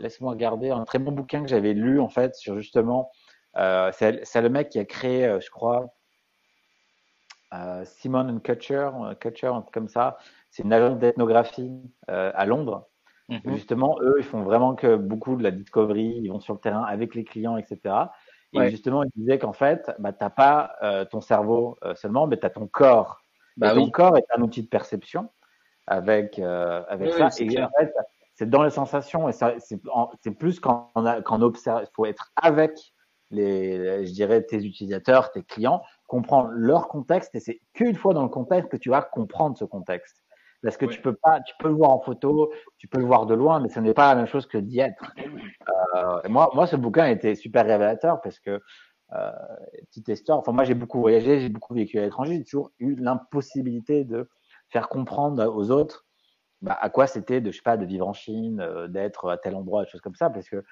laisse-moi 0.00 0.32
regarder 0.32 0.70
un 0.70 0.84
très 0.84 0.98
bon 0.98 1.12
bouquin 1.12 1.42
que 1.42 1.48
j'avais 1.48 1.72
lu 1.72 2.00
en 2.00 2.08
fait 2.08 2.34
sur 2.34 2.58
justement, 2.58 3.10
c'est 3.54 4.40
le 4.40 4.48
mec 4.48 4.70
qui 4.70 4.78
a 4.78 4.84
créé, 4.84 5.38
je 5.40 5.50
crois, 5.50 5.94
Simon 7.84 8.28
and 8.28 8.40
Kutcher, 8.40 8.90
Kutcher, 9.20 9.52
comme 9.72 9.88
ça. 9.88 10.18
C'est 10.50 10.62
une 10.62 10.72
agence 10.72 10.98
d'ethnographie 10.98 11.80
à 12.08 12.46
Londres. 12.46 12.88
Mm-hmm. 13.28 13.52
Justement, 13.52 13.96
eux, 14.02 14.16
ils 14.18 14.24
font 14.24 14.42
vraiment 14.42 14.74
que 14.74 14.96
beaucoup 14.96 15.36
de 15.36 15.42
la 15.42 15.52
discovery, 15.52 16.20
ils 16.22 16.28
vont 16.28 16.40
sur 16.40 16.54
le 16.54 16.60
terrain 16.60 16.84
avec 16.84 17.14
les 17.14 17.24
clients, 17.24 17.56
etc. 17.56 18.10
Et 18.52 18.70
justement, 18.70 19.04
il 19.04 19.10
disait 19.14 19.38
qu'en 19.38 19.52
fait, 19.52 19.90
bah, 19.98 20.12
tu 20.12 20.24
n'as 20.24 20.30
pas 20.30 20.72
euh, 20.82 21.04
ton 21.04 21.20
cerveau 21.20 21.78
euh, 21.84 21.94
seulement, 21.94 22.26
mais 22.26 22.38
tu 22.38 22.46
as 22.46 22.50
ton 22.50 22.66
corps. 22.66 23.22
Bah, 23.56 23.74
ton 23.74 23.90
corps 23.90 24.16
est 24.16 24.26
un 24.34 24.42
outil 24.42 24.62
de 24.62 24.68
perception 24.68 25.28
avec, 25.86 26.38
euh, 26.38 26.82
avec 26.88 27.12
ça. 27.12 27.28
et 27.38 27.62
en 27.62 27.70
fait, 27.78 27.92
c'est 28.34 28.48
dans 28.48 28.62
les 28.62 28.70
sensations. 28.70 29.28
Et 29.28 29.32
c'est 29.32 30.30
plus 30.38 30.60
quand 30.60 30.90
on, 30.94 31.42
observe. 31.42 31.82
Il 31.82 31.94
faut 31.94 32.06
être 32.06 32.32
avec 32.36 32.78
les, 33.30 34.06
je 34.06 34.12
dirais, 34.12 34.42
tes 34.42 34.64
utilisateurs, 34.64 35.30
tes 35.30 35.42
clients, 35.42 35.82
comprendre 36.06 36.50
leur 36.52 36.88
contexte. 36.88 37.34
Et 37.34 37.40
c'est 37.40 37.60
qu'une 37.74 37.96
fois 37.96 38.14
dans 38.14 38.22
le 38.22 38.28
contexte 38.28 38.70
que 38.70 38.76
tu 38.76 38.88
vas 38.90 39.02
comprendre 39.02 39.58
ce 39.58 39.64
contexte. 39.64 40.22
Parce 40.62 40.76
que 40.76 40.86
tu 40.86 41.00
peux 41.00 41.14
pas, 41.14 41.40
tu 41.40 41.54
peux 41.58 41.68
le 41.68 41.74
voir 41.74 41.90
en 41.90 42.00
photo, 42.00 42.52
tu 42.76 42.86
peux 42.86 42.98
le 42.98 43.06
voir 43.06 43.24
de 43.24 43.34
loin, 43.34 43.60
mais 43.60 43.70
ce 43.70 43.80
n'est 43.80 43.94
pas 43.94 44.10
la 44.10 44.14
même 44.14 44.26
chose 44.26 44.46
que 44.46 44.58
d'y 44.58 44.80
être. 44.80 45.14
Euh, 45.96 46.28
moi, 46.28 46.50
moi, 46.54 46.66
ce 46.66 46.76
bouquin 46.76 47.06
était 47.06 47.34
super 47.34 47.64
révélateur 47.64 48.20
parce 48.20 48.38
que 48.38 48.60
euh, 49.14 49.30
petite 49.88 50.08
histoire. 50.08 50.38
Enfin, 50.38 50.52
moi, 50.52 50.64
j'ai 50.64 50.74
beaucoup 50.74 51.00
voyagé, 51.00 51.40
j'ai 51.40 51.48
beaucoup 51.48 51.74
vécu 51.74 51.98
à 51.98 52.02
l'étranger, 52.02 52.36
j'ai 52.36 52.44
toujours 52.44 52.70
eu 52.78 52.94
l'impossibilité 52.94 54.04
de 54.04 54.28
faire 54.68 54.88
comprendre 54.88 55.44
aux 55.46 55.70
autres 55.70 56.06
bah, 56.62 56.78
à 56.80 56.90
quoi 56.90 57.06
c'était 57.06 57.40
de, 57.40 57.50
je 57.50 57.56
sais 57.56 57.62
pas, 57.62 57.76
de 57.76 57.86
vivre 57.86 58.06
en 58.06 58.12
Chine, 58.12 58.60
euh, 58.60 58.86
d'être 58.86 59.30
à 59.30 59.38
tel 59.38 59.54
endroit, 59.54 59.84
des 59.84 59.90
choses 59.90 60.00
comme 60.00 60.14
ça, 60.14 60.30
parce 60.30 60.48
que 60.48 60.62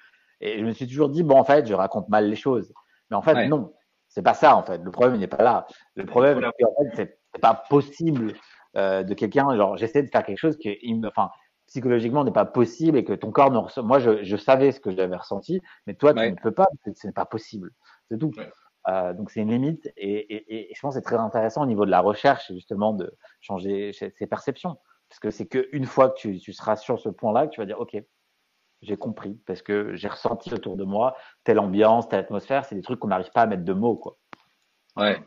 et 0.40 0.60
je 0.60 0.64
me 0.64 0.72
suis 0.72 0.86
toujours 0.86 1.08
dit 1.08 1.22
bon, 1.22 1.36
en 1.36 1.44
fait, 1.44 1.66
je 1.66 1.74
raconte 1.74 2.08
mal 2.08 2.28
les 2.28 2.36
choses, 2.36 2.72
mais 3.10 3.16
en 3.16 3.22
fait, 3.22 3.48
non, 3.48 3.72
c'est 4.08 4.22
pas 4.22 4.34
ça 4.34 4.54
en 4.54 4.62
fait. 4.62 4.78
Le 4.78 4.90
problème 4.90 5.16
il 5.16 5.20
n'est 5.20 5.26
pas 5.26 5.42
là. 5.42 5.66
Le 5.96 6.04
problème, 6.04 6.40
c'est 6.58 6.96
fait, 6.96 7.18
c'est 7.34 7.40
pas 7.40 7.54
possible 7.54 8.34
euh, 8.76 9.02
de 9.02 9.14
quelqu'un, 9.14 9.56
genre 9.56 9.76
j'essaie 9.76 10.02
de 10.02 10.08
faire 10.10 10.24
quelque 10.24 10.38
chose 10.38 10.56
qui, 10.56 10.78
enfin, 11.06 11.30
psychologiquement 11.66 12.22
n'est 12.24 12.32
pas 12.32 12.44
possible 12.44 12.98
et 12.98 13.04
que 13.04 13.12
ton 13.14 13.30
corps 13.30 13.50
ne 13.50 13.58
ressent. 13.58 13.82
Moi, 13.82 13.98
je, 13.98 14.22
je 14.22 14.36
savais 14.36 14.72
ce 14.72 14.80
que 14.80 14.94
j'avais 14.94 15.16
ressenti, 15.16 15.60
mais 15.86 15.94
toi, 15.94 16.14
tu 16.14 16.20
ne 16.20 16.36
peux 16.36 16.52
pas, 16.52 16.66
ce 16.94 17.06
n'est 17.06 17.12
pas 17.12 17.26
possible. 17.26 17.72
C'est 18.10 18.18
tout. 18.18 18.32
Euh, 18.88 19.12
donc 19.12 19.30
c'est 19.30 19.40
une 19.40 19.50
limite 19.50 19.86
et, 19.96 20.34
et, 20.34 20.70
et, 20.70 20.74
je 20.74 20.80
pense 20.80 20.94
que 20.94 21.00
c'est 21.00 21.04
très 21.04 21.16
intéressant 21.16 21.62
au 21.62 21.66
niveau 21.66 21.84
de 21.84 21.90
la 21.90 22.00
recherche 22.00 22.50
justement 22.52 22.94
de 22.94 23.12
changer 23.40 23.92
ses 23.92 24.26
perceptions 24.26 24.78
parce 25.10 25.18
que 25.18 25.30
c'est 25.30 25.46
qu'une 25.46 25.84
fois 25.84 26.10
que 26.10 26.16
tu, 26.16 26.38
tu, 26.38 26.52
seras 26.52 26.76
sur 26.76 26.98
ce 26.98 27.08
point-là 27.08 27.48
que 27.48 27.52
tu 27.52 27.60
vas 27.60 27.66
dire 27.66 27.80
ok 27.80 28.00
j'ai 28.80 28.96
compris 28.96 29.34
parce 29.46 29.62
que 29.62 29.94
j'ai 29.94 30.08
ressenti 30.08 30.54
autour 30.54 30.76
de 30.76 30.84
moi 30.84 31.16
telle 31.44 31.58
ambiance 31.58 32.08
telle 32.08 32.20
atmosphère 32.20 32.64
c'est 32.64 32.76
des 32.76 32.82
trucs 32.82 33.00
qu'on 33.00 33.08
n'arrive 33.08 33.32
pas 33.32 33.42
à 33.42 33.46
mettre 33.46 33.64
de 33.64 33.72
mots 33.74 33.96
quoi 33.96 34.16
ouais 34.96 35.18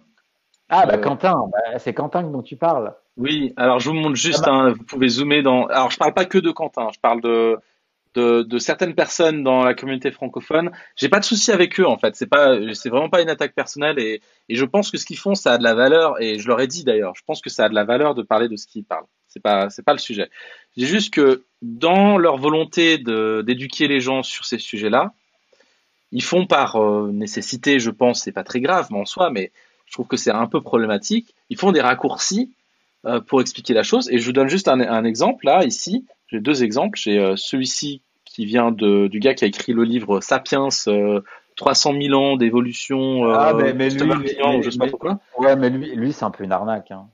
ah 0.69 0.85
bah 0.87 0.97
Quentin 0.97 1.35
bah, 1.51 1.77
c'est 1.77 1.93
Quentin 1.93 2.23
dont 2.23 2.41
tu 2.41 2.55
parles 2.55 2.95
oui, 3.17 3.53
alors 3.57 3.79
je 3.79 3.89
vous 3.89 3.95
montre 3.95 4.15
juste, 4.15 4.43
ah 4.43 4.49
bah. 4.49 4.53
hein, 4.53 4.69
vous 4.71 4.83
pouvez 4.83 5.09
zoomer 5.09 5.41
dans. 5.41 5.67
Alors 5.67 5.91
je 5.91 5.97
parle 5.97 6.13
pas 6.13 6.25
que 6.25 6.37
de 6.37 6.51
Quentin, 6.51 6.89
je 6.93 6.99
parle 6.99 7.21
de 7.21 7.57
de, 8.15 8.57
certaines 8.59 8.95
personnes 8.95 9.43
dans 9.43 9.63
la 9.63 9.73
communauté 9.73 10.11
francophone. 10.11 10.71
J'ai 10.95 11.09
pas 11.09 11.19
de 11.19 11.25
souci 11.25 11.51
avec 11.51 11.79
eux 11.79 11.87
en 11.87 11.97
fait. 11.97 12.15
C'est 12.15 12.27
pas, 12.27 12.57
c'est 12.73 12.89
vraiment 12.89 13.09
pas 13.09 13.21
une 13.21 13.29
attaque 13.29 13.55
personnelle 13.55 13.99
et, 13.99 14.21
et 14.49 14.55
je 14.55 14.65
pense 14.65 14.91
que 14.91 14.97
ce 14.97 15.05
qu'ils 15.05 15.17
font, 15.17 15.35
ça 15.35 15.53
a 15.53 15.57
de 15.57 15.63
la 15.63 15.73
valeur 15.73 16.21
et 16.21 16.39
je 16.39 16.47
leur 16.47 16.59
ai 16.59 16.67
dit 16.67 16.83
d'ailleurs. 16.83 17.13
Je 17.15 17.23
pense 17.25 17.41
que 17.41 17.49
ça 17.49 17.65
a 17.65 17.69
de 17.69 17.75
la 17.75 17.85
valeur 17.85 18.15
de 18.15 18.21
parler 18.21 18.49
de 18.49 18.55
ce 18.55 18.67
qu'ils 18.67 18.83
parlent. 18.83 19.05
C'est 19.27 19.41
pas, 19.41 19.69
c'est 19.69 19.83
pas 19.83 19.93
le 19.93 19.99
sujet. 19.99 20.29
C'est 20.77 20.85
juste 20.85 21.13
que 21.13 21.45
dans 21.61 22.17
leur 22.17 22.37
volonté 22.37 22.97
de 22.97 23.43
d'éduquer 23.45 23.87
les 23.87 24.01
gens 24.01 24.23
sur 24.23 24.45
ces 24.45 24.57
sujets-là, 24.57 25.13
ils 26.11 26.23
font 26.23 26.45
par 26.45 26.75
euh, 26.75 27.11
nécessité, 27.13 27.79
je 27.79 27.91
pense, 27.91 28.21
c'est 28.21 28.33
pas 28.33 28.43
très 28.43 28.59
grave 28.59 28.87
mais 28.91 28.99
en 28.99 29.05
soi, 29.05 29.29
mais 29.29 29.51
je 29.85 29.93
trouve 29.93 30.07
que 30.07 30.17
c'est 30.17 30.31
un 30.31 30.47
peu 30.47 30.61
problématique. 30.61 31.33
Ils 31.49 31.57
font 31.57 31.71
des 31.71 31.81
raccourcis 31.81 32.51
euh, 33.05 33.19
pour 33.19 33.41
expliquer 33.41 33.73
la 33.73 33.83
chose. 33.83 34.09
Et 34.11 34.19
je 34.19 34.25
vous 34.25 34.33
donne 34.33 34.49
juste 34.49 34.67
un, 34.67 34.79
un 34.79 35.05
exemple 35.05 35.45
là, 35.45 35.63
ici. 35.65 36.05
J'ai 36.31 36.39
deux 36.39 36.63
exemples. 36.63 36.97
J'ai 36.97 37.19
euh, 37.19 37.35
celui-ci 37.35 38.01
qui 38.25 38.45
vient 38.45 38.71
de, 38.71 39.07
du 39.07 39.19
gars 39.19 39.33
qui 39.33 39.43
a 39.43 39.47
écrit 39.47 39.73
le 39.73 39.83
livre 39.83 40.21
Sapiens, 40.21 40.69
300 41.57 41.93
euh, 41.93 42.01
000 42.01 42.13
ans 42.13 42.37
d'évolution. 42.37 43.25
ah, 43.25 43.53
mais, 43.53 43.73
mais 43.73 43.89
lui, 43.89 44.07
mais, 44.07 44.61
je 44.63 44.69
sais 44.69 44.77
pas 44.77 44.87
pourquoi. 44.87 45.19
Ouais, 45.37 45.55
mais 45.55 45.69
lui, 45.69 45.93
lui 45.95 46.13
c'est 46.13 46.23
un 46.23 46.31
peu 46.31 46.45
une 46.45 46.53
arnaque. 46.53 46.91
Hein. 46.91 47.07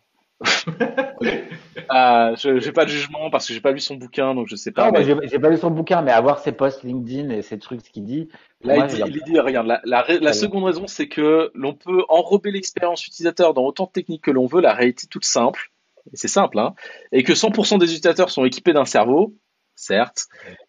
je 2.38 2.60
j'ai 2.60 2.72
pas 2.72 2.86
de 2.86 2.90
jugement 2.92 3.32
parce 3.32 3.48
que 3.48 3.54
j'ai 3.54 3.62
pas 3.62 3.72
lu 3.72 3.80
son 3.80 3.96
bouquin, 3.96 4.36
donc 4.36 4.48
je 4.48 4.56
sais 4.56 4.72
pas. 4.72 4.92
Non, 4.92 5.00
mais... 5.00 5.28
j'ai 5.28 5.40
pas 5.40 5.50
lu 5.50 5.58
son 5.58 5.72
bouquin, 5.72 6.04
mais 6.04 6.12
avoir 6.12 6.38
ses 6.38 6.52
posts 6.52 6.84
LinkedIn 6.84 7.32
et 7.32 7.42
ses 7.42 7.58
trucs, 7.58 7.82
ce 7.84 7.90
qu'il 7.90 8.04
dit. 8.04 8.30
Là, 8.64 8.78
il, 8.78 8.86
dit, 8.86 9.02
il 9.04 9.24
dit, 9.24 9.40
regarde, 9.40 9.66
la, 9.66 9.82
la, 9.84 10.06
la 10.22 10.34
seconde 10.34 10.66
raison, 10.66 10.86
c'est 10.86 11.08
que 11.08 11.50
l'on 11.56 11.74
peut 11.74 12.04
enrober 12.10 12.52
l'expérience 12.52 13.08
utilisateur 13.08 13.56
dans 13.56 13.64
autant 13.64 13.86
de 13.86 13.92
techniques 13.92 14.24
que 14.24 14.32
l'on 14.32 14.46
veut. 14.46 14.62
La 14.62 14.74
réalité 14.74 15.08
toute 15.08 15.26
simple, 15.26 15.72
c'est 16.14 16.28
simple, 16.28 16.60
hein, 16.60 16.74
et 17.12 17.24
que 17.24 17.34
100% 17.34 17.78
des 17.80 17.86
utilisateurs 17.86 18.30
sont 18.30 18.46
équipés 18.46 18.74
d'un 18.74 18.86
cerveau, 18.86 19.36
certes, 19.76 20.26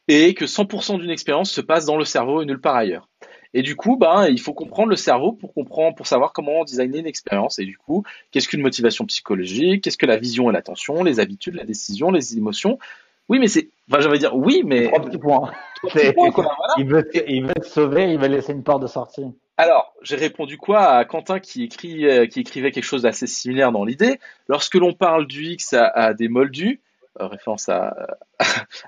et 0.07 0.35
que 0.35 0.45
100% 0.45 1.01
d'une 1.01 1.11
expérience 1.11 1.51
se 1.51 1.61
passe 1.61 1.87
dans 1.87 1.97
le 1.97 2.05
cerveau 2.05 2.43
et 2.43 2.47
nulle 2.47 2.61
part 2.61 2.77
ailleurs. 2.77 3.09
Et 3.55 3.63
du 3.63 3.77
coup, 3.77 3.97
ben, 3.97 4.27
il 4.27 4.41
faut 4.41 4.53
comprendre 4.53 4.91
le 4.91 4.97
cerveau 4.97 5.33
pour 5.33 5.55
comprendre, 5.55 5.97
pour 5.97 6.07
savoir 6.07 6.33
comment 6.33 6.65
designer 6.65 6.99
une 6.99 7.07
expérience. 7.07 7.59
Et 7.59 7.65
du 7.65 7.79
coup, 7.79 8.05
qu'est-ce 8.31 8.47
qu'une 8.47 8.61
motivation 8.61 9.07
psychologique 9.07 9.85
Qu'est-ce 9.85 9.97
que 9.97 10.07
la 10.07 10.19
vision 10.19 10.51
et 10.51 10.53
l'attention 10.53 11.03
Les 11.03 11.19
habitudes, 11.19 11.55
la 11.55 11.65
décision, 11.65 12.11
les 12.11 12.37
émotions 12.37 12.79
Oui, 13.29 13.39
mais 13.39 13.49
c'est, 13.49 13.71
enfin, 13.91 14.01
j'allais 14.01 14.19
dire 14.19 14.37
oui, 14.37 14.63
mais 14.67 14.89
trois 14.89 15.01
petits 15.01 15.19
points. 15.19 15.51
il, 16.79 16.87
veut, 16.87 17.09
il 17.27 17.47
veut 17.47 17.55
te 17.55 17.67
sauver, 17.67 18.13
il 18.13 18.19
veut 18.19 18.29
laisser 18.29 18.53
une 18.53 18.63
porte 18.63 18.83
de 18.83 18.87
sortie. 18.87 19.25
Alors, 19.61 19.93
j'ai 20.03 20.15
répondu 20.15 20.57
quoi 20.57 20.85
à 20.85 21.05
Quentin 21.05 21.35
euh, 21.35 21.39
qui 21.39 21.65
écrivait 21.65 22.71
quelque 22.71 22.85
chose 22.85 23.03
d'assez 23.03 23.27
similaire 23.27 23.73
dans 23.73 23.85
l'idée. 23.85 24.21
Lorsque 24.47 24.77
l'on 24.77 24.93
parle 24.93 25.27
du 25.27 25.47
X 25.47 25.75
à, 25.75 26.15
des 26.15 26.29
moldus, 26.29 26.81
euh, 27.21 27.27
référence 27.27 27.69
à, 27.69 28.19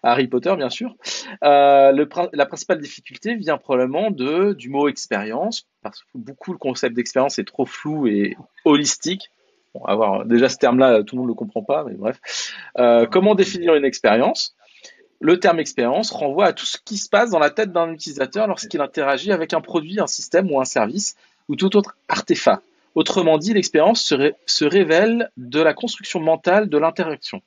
Harry 0.05 0.29
Potter 0.29 0.55
bien 0.55 0.71
sûr, 0.71 0.95
euh, 1.43 2.07
la 2.33 2.47
principale 2.47 2.81
difficulté 2.81 3.35
vient 3.35 3.59
probablement 3.59 4.13
du 4.13 4.69
mot 4.69 4.87
expérience, 4.87 5.67
parce 5.83 6.05
que 6.05 6.07
beaucoup 6.15 6.53
le 6.53 6.59
concept 6.59 6.95
d'expérience 6.95 7.41
est 7.41 7.45
trop 7.45 7.67
flou 7.67 8.07
et 8.07 8.37
holistique. 8.65 9.33
Bon, 9.75 9.85
avoir 9.87 10.25
déjà 10.25 10.49
ce 10.49 10.57
terme-là, 10.57 11.03
tout 11.03 11.17
le 11.17 11.23
monde 11.23 11.31
ne 11.31 11.33
le 11.33 11.37
comprend 11.37 11.65
pas, 11.65 11.83
mais 11.83 11.95
bref. 11.95 12.21
comment 13.11 13.35
définir 13.35 13.75
une 13.75 13.85
expérience? 13.85 14.55
Le 15.21 15.39
terme 15.39 15.61
expérience 15.61 16.11
renvoie 16.11 16.47
à 16.47 16.53
tout 16.53 16.65
ce 16.65 16.79
qui 16.85 16.97
se 16.97 17.09
passe 17.09 17.31
dans 17.31 17.39
la 17.39 17.51
tête 17.51 17.73
d'un 17.73 17.93
utilisateur 17.93 18.47
lorsqu'il 18.47 18.81
interagit 18.81 19.33
avec 19.33 19.53
un 19.53 19.61
produit, 19.61 20.01
un 20.01 20.07
système 20.07 20.51
ou 20.51 20.61
un 20.61 20.65
service 20.65 21.15
ou 21.49 21.57
tout 21.57 21.77
autre 21.77 21.97
artefact. 22.09 22.63
Autrement 22.95 23.39
dit, 23.39 23.53
l'expérience 23.53 24.03
se, 24.03 24.65
révèle 24.65 25.31
de 25.37 25.61
la 25.61 25.75
construction 25.75 26.21
mentale 26.21 26.69
de 26.69 26.79
l'interaction. 26.79 27.41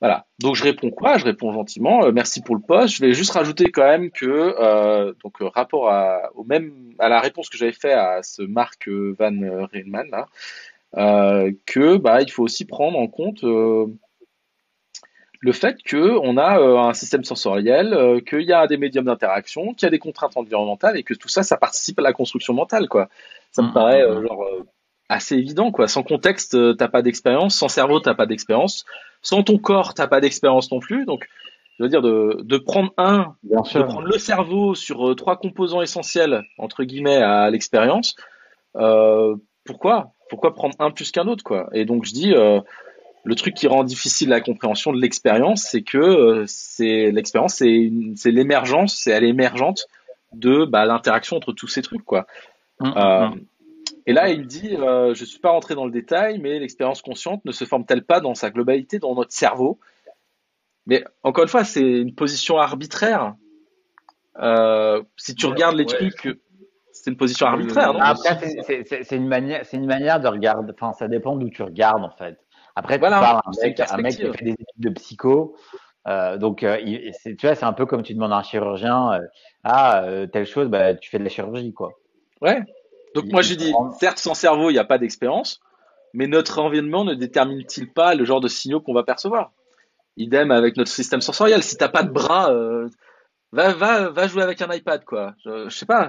Voilà. 0.00 0.26
Donc 0.38 0.54
je 0.54 0.62
réponds 0.62 0.90
quoi? 0.90 1.18
Je 1.18 1.24
réponds 1.24 1.52
gentiment. 1.52 2.04
Euh, 2.04 2.12
merci 2.12 2.42
pour 2.42 2.54
le 2.54 2.60
poste. 2.60 2.94
Je 2.96 3.00
vais 3.00 3.12
juste 3.12 3.32
rajouter 3.32 3.70
quand 3.70 3.86
même 3.86 4.10
que 4.10 4.26
euh, 4.26 5.14
donc 5.24 5.40
euh, 5.40 5.48
rapport 5.48 5.90
à 5.90 6.30
au 6.34 6.44
même 6.44 6.94
à 6.98 7.08
la 7.08 7.20
réponse 7.20 7.48
que 7.48 7.56
j'avais 7.56 7.72
fait 7.72 7.92
à 7.92 8.22
ce 8.22 8.42
Marc 8.42 8.88
Van 8.88 9.32
Reinman 9.72 10.08
là, 10.10 10.26
que 11.64 11.96
bah 11.96 12.20
il 12.20 12.30
faut 12.30 12.42
aussi 12.42 12.66
prendre 12.66 12.98
en 12.98 13.06
compte 13.06 13.42
le 15.46 15.52
fait 15.52 15.78
qu'on 15.88 16.36
a 16.36 16.58
euh, 16.58 16.76
un 16.78 16.92
système 16.92 17.24
sensoriel, 17.24 17.94
euh, 17.94 18.20
qu'il 18.20 18.42
y 18.42 18.52
a 18.52 18.66
des 18.66 18.76
médiums 18.76 19.04
d'interaction, 19.06 19.72
qu'il 19.74 19.86
y 19.86 19.86
a 19.86 19.90
des 19.90 20.00
contraintes 20.00 20.36
environnementales 20.36 20.96
et 20.98 21.04
que 21.04 21.14
tout 21.14 21.28
ça, 21.28 21.42
ça 21.44 21.56
participe 21.56 21.98
à 22.00 22.02
la 22.02 22.12
construction 22.12 22.52
mentale, 22.52 22.88
quoi. 22.88 23.08
Ça 23.52 23.62
me 23.62 23.68
Mm, 23.68 23.72
paraît 23.72 24.02
mm, 24.02 24.10
euh, 24.10 24.26
genre 24.26 24.42
euh, 24.42 24.66
assez 25.08 25.36
évident, 25.36 25.70
quoi. 25.70 25.86
Sans 25.88 26.02
contexte, 26.02 26.56
t'as 26.76 26.88
pas 26.88 27.02
d'expérience. 27.02 27.54
Sans 27.56 27.68
cerveau, 27.68 28.00
t'as 28.00 28.14
pas 28.14 28.26
d'expérience. 28.26 28.84
Sans 29.22 29.44
ton 29.44 29.56
corps, 29.58 29.94
t'as 29.94 30.08
pas 30.08 30.20
d'expérience 30.20 30.70
non 30.72 30.80
plus. 30.80 31.04
Donc, 31.06 31.28
je 31.78 31.84
veux 31.84 31.88
dire 31.88 32.02
de, 32.02 32.40
de 32.42 32.58
prendre 32.58 32.92
un, 32.98 33.36
Bien 33.44 33.62
de 33.62 33.66
sûr. 33.68 33.86
prendre 33.86 34.08
le 34.08 34.18
cerveau 34.18 34.74
sur 34.74 35.14
trois 35.14 35.36
composants 35.36 35.80
essentiels 35.82 36.44
entre 36.58 36.82
guillemets 36.84 37.22
à 37.22 37.48
l'expérience. 37.50 38.16
Pourquoi? 39.64 40.12
Pourquoi 40.28 40.54
prendre 40.54 40.74
un 40.80 40.90
plus 40.90 41.12
qu'un 41.12 41.28
autre, 41.28 41.44
quoi? 41.44 41.68
Et 41.72 41.84
donc 41.84 42.04
je 42.04 42.12
dis. 42.12 42.34
Le 43.26 43.34
truc 43.34 43.54
qui 43.54 43.66
rend 43.66 43.82
difficile 43.82 44.28
la 44.28 44.40
compréhension 44.40 44.92
de 44.92 45.00
l'expérience, 45.00 45.64
c'est 45.64 45.82
que 45.82 45.98
euh, 45.98 46.44
c'est 46.46 47.10
l'expérience, 47.10 47.54
c'est 47.54 47.68
une- 47.72 48.16
c'est 48.16 48.30
l'émergence, 48.30 48.94
c'est 48.96 49.10
elle 49.10 49.24
émergente 49.24 49.86
de 50.32 50.64
bah, 50.64 50.84
l'interaction 50.86 51.36
entre 51.36 51.52
tous 51.52 51.66
ces 51.66 51.82
trucs, 51.82 52.04
quoi. 52.04 52.26
Mm, 52.80 52.92
Euh, 52.96 53.28
mm, 53.28 53.40
et 54.06 54.12
là, 54.12 54.28
il 54.30 54.46
dit, 54.46 54.76
euh, 54.76 55.12
je 55.14 55.24
suis 55.24 55.40
pas 55.40 55.50
rentré 55.50 55.74
dans 55.74 55.86
le 55.86 55.90
détail, 55.90 56.38
mais 56.38 56.58
l'expérience 56.60 57.02
consciente 57.02 57.44
ne 57.44 57.50
se 57.52 57.64
forme-t-elle 57.64 58.04
pas 58.04 58.20
dans 58.20 58.34
sa 58.36 58.50
globalité 58.50 59.00
dans 59.00 59.14
notre 59.16 59.32
cerveau? 59.32 59.80
Mais 60.86 61.02
encore 61.24 61.42
une 61.42 61.50
fois, 61.50 61.64
c'est 61.64 61.80
une 61.82 62.14
position 62.14 62.58
arbitraire. 62.58 63.34
Euh, 64.40 65.02
si 65.16 65.34
tu 65.34 65.46
Ouais, 65.46 65.52
regardes 65.52 65.76
les 65.76 65.84
ouais. 65.84 66.10
trucs, 66.10 66.38
c'est 66.92 67.10
une 67.10 67.16
position 67.16 67.46
arbitraire, 67.46 67.92
non? 67.92 68.00
Après, 68.00 68.38
c'est- 68.38 68.62
c'est- 68.62 68.84
c'est 68.84 69.02
c'est 69.02 69.16
une 69.16 69.26
manière, 69.26 69.64
c'est 69.64 69.78
une 69.78 69.86
manière 69.86 70.20
de 70.20 70.28
regarder. 70.28 70.72
Enfin, 70.78 70.92
ça 70.92 71.08
dépend 71.08 71.34
d'où 71.34 71.50
tu 71.50 71.62
regardes 71.62 72.04
en 72.04 72.10
fait. 72.10 72.38
Après, 72.76 72.98
Voilà, 72.98 73.16
tu 73.16 73.20
parles 73.22 73.36
à 73.38 73.48
un 73.48 73.64
mec, 73.64 73.80
un 73.80 73.96
mec 73.96 74.16
qui 74.16 74.22
a 74.26 74.32
fait 74.32 74.44
des 74.44 74.50
études 74.52 74.66
de 74.78 74.90
psycho. 74.90 75.56
euh, 76.06 76.36
donc, 76.36 76.62
euh, 76.62 76.78
il- 76.84 77.10
tu 77.24 77.46
vois, 77.46 77.56
c'est 77.56 77.64
un 77.64 77.72
peu 77.72 77.84
comme 77.86 78.02
tu 78.02 78.14
demandes 78.14 78.32
à 78.32 78.36
un 78.36 78.42
chirurgien, 78.44 79.14
euh, 79.14 79.20
ah, 79.64 80.04
telle 80.32 80.46
chose, 80.46 80.68
bah, 80.68 80.94
tu 80.94 81.10
fais 81.10 81.18
de 81.18 81.24
la 81.24 81.30
chirurgie, 81.30 81.72
quoi. 81.72 81.90
Ouais. 82.40 82.60
Donc 83.14 83.24
Il- 83.26 83.32
moi 83.32 83.42
j'ai 83.42 83.56
dit, 83.56 83.70
prend- 83.72 83.90
certes 83.92 84.18
sans 84.18 84.34
cerveau 84.34 84.68
il 84.70 84.74
n'y 84.74 84.78
a 84.78 84.84
pas 84.84 84.98
d'expérience, 84.98 85.58
mais 86.12 86.26
notre 86.28 86.60
environnement 86.60 87.02
ne 87.04 87.14
détermine-t-il 87.14 87.90
pas 87.92 88.14
le 88.14 88.24
genre 88.24 88.40
de 88.40 88.48
signaux 88.48 88.80
qu'on 88.80 88.92
va 88.94 89.02
percevoir? 89.04 89.52
Idem 90.18 90.50
avec 90.50 90.76
notre 90.76 90.90
système 90.90 91.20
sensoriel. 91.22 91.62
Si 91.62 91.76
t'as 91.76 91.88
pas 91.88 92.02
de 92.02 92.10
bras, 92.10 92.52
va 93.52 93.72
va 93.72 94.10
va 94.10 94.26
jouer 94.28 94.42
avec 94.42 94.60
un 94.62 94.72
iPad 94.72 95.02
quoi. 95.04 95.34
Je, 95.44 95.68
je 95.70 95.76
sais 95.76 95.86
pas. 95.86 96.08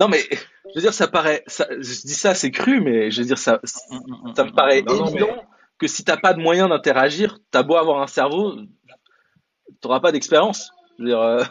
Non 0.00 0.08
mais 0.08 0.20
je 0.30 0.74
veux 0.74 0.80
dire 0.82 0.92
ça 0.94 1.08
paraît, 1.08 1.42
ça, 1.46 1.66
je 1.70 2.00
dis 2.02 2.14
ça 2.14 2.34
c'est 2.34 2.50
cru, 2.50 2.80
mais 2.80 3.10
je 3.10 3.20
veux 3.22 3.26
dire 3.26 3.38
ça 3.38 3.60
ça 3.64 4.44
me 4.44 4.52
paraît 4.54 4.82
Non, 4.82 4.94
non, 4.96 5.06
évident 5.06 5.44
que 5.78 5.86
si 5.86 6.04
t'as 6.04 6.16
pas 6.16 6.32
de 6.34 6.40
moyen 6.40 6.68
d'interagir, 6.68 7.38
t'as 7.50 7.62
beau 7.62 7.76
avoir 7.76 8.00
un 8.02 8.06
cerveau, 8.06 8.56
t'auras 9.80 10.00
pas 10.00 10.12
d'expérience. 10.12 10.72
Je 10.98 11.04
veux 11.04 11.08
dire, 11.10 11.20
euh, 11.20 11.44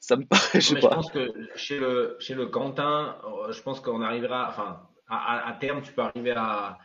ça 0.00 0.16
me 0.16 0.24
paraît, 0.28 0.42
je 0.54 0.60
sais 0.60 0.74
Mais 0.74 0.80
je 0.80 0.86
pas. 0.88 0.94
pense 0.94 1.10
que 1.10 1.32
chez 1.56 1.78
le, 1.78 2.16
chez 2.18 2.34
le 2.34 2.46
Quentin, 2.46 3.16
euh, 3.24 3.52
je 3.52 3.62
pense 3.62 3.80
qu'on 3.80 4.02
arrivera, 4.02 4.48
enfin, 4.48 4.80
à, 5.08 5.16
à- 5.38 5.48
à 5.50 5.52
terme, 5.54 5.82
tu 5.82 5.92
peux 5.92 6.02
arriver 6.02 6.32
à, 6.36 6.78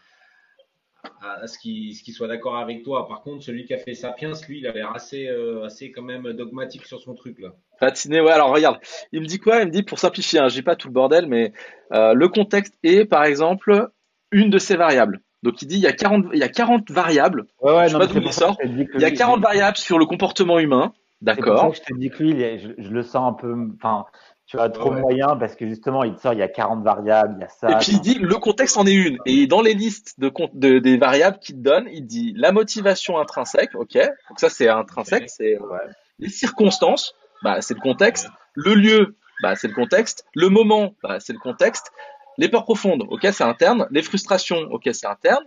à, 1.21 1.41
à 1.43 1.47
ce 1.47 1.57
qu'il 1.59 1.95
soit 2.13 2.27
d'accord 2.27 2.57
avec 2.57 2.83
toi. 2.83 3.07
Par 3.07 3.21
contre, 3.21 3.43
celui 3.43 3.65
qui 3.65 3.73
a 3.73 3.77
fait 3.77 3.93
Sapiens, 3.93 4.31
lui, 4.47 4.59
il 4.59 4.67
a 4.67 4.71
l'air 4.71 4.91
assez, 4.95 5.27
euh, 5.27 5.63
assez 5.65 5.91
quand 5.91 6.01
même 6.03 6.33
dogmatique 6.33 6.85
sur 6.85 6.99
son 6.99 7.13
truc, 7.15 7.39
là. 7.39 7.49
Patiné, 7.79 8.21
ouais, 8.21 8.31
alors 8.31 8.53
regarde, 8.53 8.79
il 9.11 9.21
me 9.21 9.25
dit 9.25 9.39
quoi? 9.39 9.61
Il 9.61 9.67
me 9.67 9.71
dit, 9.71 9.83
pour 9.83 9.97
simplifier, 9.99 10.39
hein, 10.39 10.47
je 10.49 10.55
dis 10.55 10.61
pas 10.61 10.75
tout 10.75 10.87
le 10.87 10.93
bordel, 10.93 11.25
mais 11.27 11.51
euh, 11.93 12.13
le 12.13 12.27
contexte 12.27 12.75
est, 12.83 13.05
par 13.05 13.23
exemple, 13.23 13.89
une 14.31 14.49
de 14.49 14.57
ces 14.59 14.75
variables. 14.75 15.21
Donc 15.43 15.61
il 15.63 15.67
dit, 15.67 15.75
il 15.77 15.81
y 15.81 15.87
a 15.87 15.93
40, 15.93 16.25
il 16.33 16.39
y 16.39 16.43
a 16.43 16.49
40 16.49 16.91
variables, 16.91 17.45
Ouais, 17.61 17.73
ouais, 17.73 17.83
Je 17.85 17.87
sais 17.87 17.93
non, 17.93 17.99
pas 17.99 18.05
d'où 18.07 18.19
il 18.21 18.31
sort. 18.33 18.57
il 18.63 19.01
y 19.01 19.05
a 19.05 19.09
lui- 19.09 19.15
40 19.17 19.41
variables 19.41 19.77
sur 19.77 19.97
le 19.97 20.05
comportement 20.05 20.59
humain, 20.59 20.93
d'accord? 21.21 21.71
que 21.71 21.77
je 21.77 21.81
te 21.81 21.93
dis 21.95 22.09
que 22.11 22.21
lui, 22.21 22.59
je, 22.59 22.69
je 22.77 22.89
le 22.91 23.01
sens 23.01 23.31
un 23.31 23.33
peu, 23.33 23.55
enfin, 23.75 24.05
tu 24.51 24.59
as 24.59 24.69
trop 24.69 24.91
Ouais, 24.93 24.99
moyen 25.01 25.35
parce 25.37 25.55
que 25.55 25.65
justement, 25.67 26.03
il 26.03 26.13
te 26.15 26.21
sort, 26.21 26.33
il 26.33 26.39
y 26.39 26.43
a 26.43 26.47
40 26.47 26.83
variables, 26.83 27.35
il 27.37 27.41
y 27.41 27.45
a 27.45 27.47
ça. 27.49 27.71
Et 27.71 27.75
puis 27.77 27.93
il 27.93 28.01
dit, 28.01 28.15
le 28.15 28.35
contexte 28.35 28.77
en 28.77 28.85
est 28.85 28.93
une. 28.93 29.17
Et 29.25 29.47
dans 29.47 29.61
les 29.61 29.73
listes 29.73 30.19
de, 30.19 30.27
con- 30.29 30.49
de- 30.53 30.79
des 30.79 30.97
variables 30.97 31.39
qu'il 31.39 31.55
te 31.55 31.61
donne, 31.61 31.87
il 31.91 32.05
dit 32.05 32.33
la 32.35 32.51
motivation 32.51 33.17
intrinsèque, 33.17 33.73
ok? 33.75 33.95
Donc 34.29 34.39
ça 34.39 34.49
c'est 34.49 34.67
intrinsèque, 34.67 35.29
c'est 35.29 35.55
euh, 35.55 35.59
Ouais. 35.65 35.79
les 36.19 36.29
circonstances, 36.29 37.15
bah 37.43 37.61
c'est 37.61 37.73
le 37.75 37.79
contexte. 37.81 38.27
Le 38.53 38.73
lieu, 38.73 39.15
bah 39.41 39.55
c'est 39.55 39.67
le 39.69 39.73
contexte. 39.73 40.25
Le 40.35 40.49
moment, 40.49 40.95
bah 41.01 41.19
c'est 41.19 41.33
le 41.33 41.39
contexte. 41.39 41.91
Les 42.37 42.49
peurs 42.49 42.63
profondes, 42.63 43.03
ok, 43.09 43.27
c'est 43.31 43.43
interne. 43.43 43.87
Les 43.91 44.01
frustrations, 44.03 44.57
ok, 44.71 44.89
c'est 44.91 45.07
interne. 45.07 45.43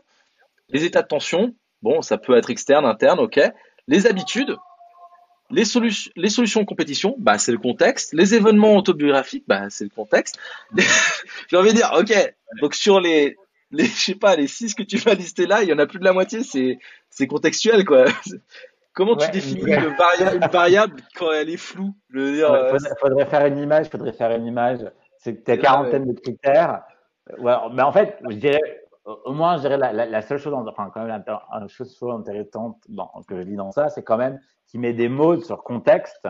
Les 0.70 0.84
états 0.84 1.02
de 1.02 1.08
tension, 1.08 1.54
bon, 1.82 2.00
ça 2.02 2.16
peut 2.18 2.36
être 2.36 2.48
externe, 2.50 2.86
interne, 2.86 3.20
ok. 3.20 3.38
Les 3.86 4.06
habitudes, 4.06 4.56
les, 5.54 5.64
solu- 5.64 6.10
les 6.16 6.28
solutions 6.28 6.60
en 6.62 6.64
compétition, 6.64 7.14
bah 7.18 7.38
c'est 7.38 7.52
le 7.52 7.58
contexte. 7.58 8.12
Les 8.12 8.34
événements 8.34 8.76
autobiographiques, 8.76 9.44
bah 9.46 9.70
c'est 9.70 9.84
le 9.84 9.90
contexte. 9.90 10.38
J'ai 11.48 11.56
envie 11.56 11.70
de 11.70 11.76
dire, 11.76 11.92
ok, 11.96 12.12
donc 12.60 12.74
sur 12.74 13.00
les, 13.00 13.36
les, 13.70 13.84
je 13.84 14.00
sais 14.00 14.14
pas, 14.14 14.36
les 14.36 14.48
six 14.48 14.74
que 14.74 14.82
tu 14.82 14.98
vas 14.98 15.14
lister 15.14 15.46
là, 15.46 15.62
il 15.62 15.68
y 15.68 15.72
en 15.72 15.78
a 15.78 15.86
plus 15.86 15.98
de 15.98 16.04
la 16.04 16.12
moitié, 16.12 16.42
c'est, 16.42 16.78
c'est 17.10 17.26
contextuel, 17.26 17.84
quoi. 17.84 18.04
Comment 18.94 19.16
tu 19.16 19.28
définis 19.30 19.62
une 19.62 19.96
variable, 19.96 20.36
une 20.36 20.50
variable 20.50 20.96
quand 21.16 21.32
elle 21.32 21.50
est 21.50 21.56
floue 21.56 21.94
Je 22.10 22.18
veux 22.20 22.32
dire, 22.32 22.52
euh, 22.52 22.70
faudrait, 22.70 22.90
faudrait 23.00 23.26
faire 23.26 23.46
une 23.46 23.58
image, 23.58 23.88
faudrait 23.88 24.12
faire 24.12 24.30
une 24.30 24.46
image. 24.46 24.78
C'est 25.18 25.34
que 25.34 25.44
tu 25.44 25.50
as 25.50 25.56
quarantaine 25.56 26.06
de 26.06 26.20
critères. 26.20 26.82
Ouais, 27.38 27.54
mais 27.72 27.82
en 27.82 27.92
fait, 27.92 28.18
je 28.30 28.36
dirais, 28.36 28.83
moins, 29.26 29.56
je 29.56 29.62
dirais 29.62 29.76
la, 29.76 29.92
la, 29.92 30.06
la 30.06 30.22
seule 30.22 30.38
chose, 30.38 30.54
enfin, 30.54 30.90
quand 30.92 31.04
même, 31.04 31.22
la, 31.26 31.68
chose 31.68 31.96
chose 31.96 32.14
intéressante 32.14 32.78
dans, 32.88 33.10
que 33.28 33.36
je 33.36 33.42
lis 33.42 33.56
dans 33.56 33.70
ça, 33.72 33.88
c'est 33.88 34.02
quand 34.02 34.16
même 34.16 34.40
qu'il 34.66 34.80
met 34.80 34.94
des 34.94 35.08
mots 35.08 35.38
sur 35.40 35.62
contexte, 35.62 36.26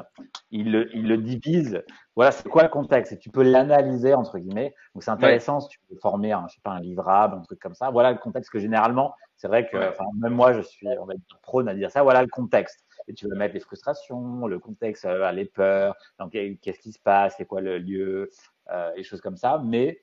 il 0.51 0.73
le, 0.73 0.95
il 0.95 1.07
le 1.09 1.17
divise. 1.19 1.83
Voilà, 2.17 2.33
c'est 2.33 2.49
quoi 2.49 2.65
le 2.65 2.69
contexte? 2.69 3.13
Et 3.13 3.19
tu 3.19 3.31
peux 3.31 3.43
l'analyser, 3.43 4.13
entre 4.15 4.39
guillemets. 4.39 4.75
Donc, 4.95 5.03
c'est 5.05 5.11
intéressant 5.13 5.61
si 5.61 5.69
tu 5.69 5.79
veux 5.91 5.99
former 6.01 6.33
un, 6.33 6.47
je 6.49 6.55
sais 6.55 6.61
pas, 6.63 6.73
un 6.73 6.81
livrable, 6.81 7.37
un 7.37 7.43
truc 7.43 7.61
comme 7.61 7.75
ça. 7.75 7.91
Voilà 7.91 8.11
le 8.13 8.19
contexte 8.19 8.51
que 8.51 8.59
généralement, 8.59 9.15
c'est 9.37 9.49
vrai 9.49 9.69
que, 9.69 9.77
Ouais. 9.77 9.89
enfin, 9.89 10.05
même 10.19 10.35
moi, 10.35 10.53
je 10.53 10.61
suis, 10.63 10.87
on 11.01 11.07
va 11.07 11.15
dire, 11.15 11.39
prône 11.43 11.69
à 11.69 11.75
dire 11.75 11.91
ça. 11.91 12.03
Voilà 12.03 12.23
le 12.23 12.29
contexte. 12.29 12.85
Et 13.07 13.15
tu 13.15 13.29
veux 13.29 13.37
mettre 13.37 13.55
les 13.55 13.61
frustrations, 13.61 14.47
le 14.47 14.59
contexte, 14.59 15.05
euh, 15.05 15.31
les 15.33 15.45
peurs, 15.45 15.95
donc 16.19 16.33
qu'est-ce 16.33 16.79
qui 16.81 16.93
se 16.93 16.99
passe, 16.99 17.35
c'est 17.37 17.45
quoi 17.45 17.61
le 17.61 17.79
lieu, 17.79 18.31
euh, 18.73 18.91
et 18.97 19.03
choses 19.05 19.21
comme 19.21 19.37
ça. 19.37 19.61
Mais 19.65 20.01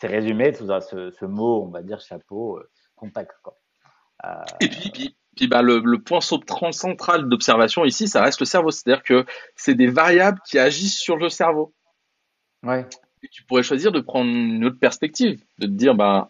c'est 0.00 0.06
résumé 0.06 0.54
sous 0.54 0.66
ce, 0.80 1.10
ce 1.10 1.24
mot, 1.26 1.62
on 1.62 1.68
va 1.68 1.82
dire 1.82 2.00
chapeau, 2.00 2.58
euh. 2.58 2.68
Quoi. 3.42 3.56
Euh, 4.24 4.42
Et 4.60 4.68
puis, 4.68 4.90
puis, 4.90 5.16
puis 5.36 5.48
bah, 5.48 5.62
le, 5.62 5.80
le 5.84 6.02
point 6.02 6.20
central 6.20 7.28
d'observation 7.28 7.84
ici, 7.84 8.08
ça 8.08 8.22
reste 8.22 8.40
le 8.40 8.46
cerveau. 8.46 8.70
C'est-à-dire 8.70 9.02
que 9.02 9.24
c'est 9.56 9.74
des 9.74 9.86
variables 9.86 10.38
qui 10.46 10.58
agissent 10.58 10.98
sur 10.98 11.16
le 11.16 11.28
cerveau. 11.28 11.72
ouais. 12.62 12.86
Et 13.22 13.28
tu 13.28 13.44
pourrais 13.44 13.62
choisir 13.62 13.92
de 13.92 14.00
prendre 14.00 14.30
une 14.30 14.64
autre 14.64 14.78
perspective, 14.78 15.42
de 15.58 15.66
te 15.66 15.72
dire, 15.72 15.94
bah, 15.94 16.28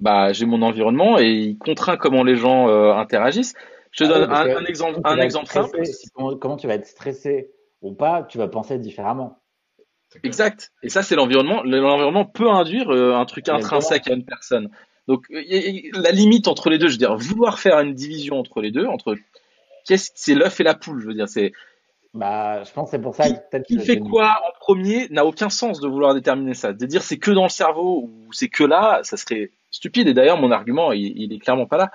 bah, 0.00 0.32
j'ai 0.32 0.46
mon 0.46 0.62
environnement 0.62 1.18
et 1.18 1.30
il 1.30 1.58
contraint 1.58 1.96
comment 1.96 2.24
les 2.24 2.36
gens 2.36 2.68
euh, 2.68 2.92
interagissent. 2.92 3.54
Je 3.92 4.04
te 4.04 4.10
Ah 4.10 4.18
donne 4.18 4.30
un, 4.32 4.64
exemple, 4.64 5.00
un 5.04 5.30
simple. 5.30 5.46
stressé, 5.46 5.84
si- 5.84 6.10
comment, 6.10 6.36
comment 6.36 6.56
tu 6.56 6.66
vas 6.66 6.74
être 6.74 6.86
stressé 6.86 7.50
ou 7.82 7.92
pas, 7.94 8.24
tu 8.24 8.38
vas 8.38 8.48
penser 8.48 8.78
différemment. 8.78 9.39
Exact. 10.22 10.72
Et 10.82 10.88
ça, 10.88 11.02
c'est 11.02 11.14
l'environnement. 11.14 11.62
L'environnement 11.62 12.24
peut 12.24 12.50
induire 12.50 12.90
euh, 12.90 13.14
un 13.14 13.24
truc 13.24 13.48
intrinsèque 13.48 14.08
à 14.08 14.14
une 14.14 14.24
personne. 14.24 14.70
Donc, 15.08 15.26
y- 15.30 15.90
la 15.94 16.10
limite 16.10 16.48
entre 16.48 16.70
les 16.70 16.78
deux, 16.78 16.88
je 16.88 16.92
veux 16.92 16.98
dire, 16.98 17.16
vouloir 17.16 17.58
faire 17.58 17.78
une 17.80 17.94
division 17.94 18.38
entre 18.38 18.60
les 18.60 18.70
deux, 18.70 18.86
entre 18.86 19.16
qu'est-ce, 19.86 20.10
c'est 20.14 20.34
l'œuf 20.34 20.60
et 20.60 20.64
la 20.64 20.74
poule, 20.74 21.00
je 21.00 21.06
veux 21.06 21.14
dire, 21.14 21.28
c'est 21.28 21.52
Bah, 22.12 22.62
je 22.64 22.72
pense 22.72 22.90
que 22.90 22.96
c'est 22.96 23.02
pour 23.02 23.14
ça 23.14 23.30
que 23.30 23.58
qui 23.62 23.76
que 23.76 23.82
fait 23.82 23.98
quoi 23.98 24.40
en 24.46 24.52
premier 24.58 25.08
n'a 25.10 25.24
aucun 25.24 25.48
sens 25.48 25.80
de 25.80 25.88
vouloir 25.88 26.14
déterminer 26.14 26.54
ça. 26.54 26.72
De 26.72 26.86
dire 26.86 27.02
c'est 27.02 27.18
que 27.18 27.30
dans 27.30 27.44
le 27.44 27.48
cerveau 27.48 28.02
ou 28.04 28.32
c'est 28.32 28.48
que 28.48 28.64
là, 28.64 29.00
ça 29.04 29.16
serait 29.16 29.52
stupide. 29.70 30.08
Et 30.08 30.14
d'ailleurs, 30.14 30.38
mon 30.38 30.50
argument, 30.50 30.92
il, 30.92 31.12
il 31.16 31.32
est 31.32 31.38
clairement 31.38 31.66
pas 31.66 31.76
là. 31.76 31.90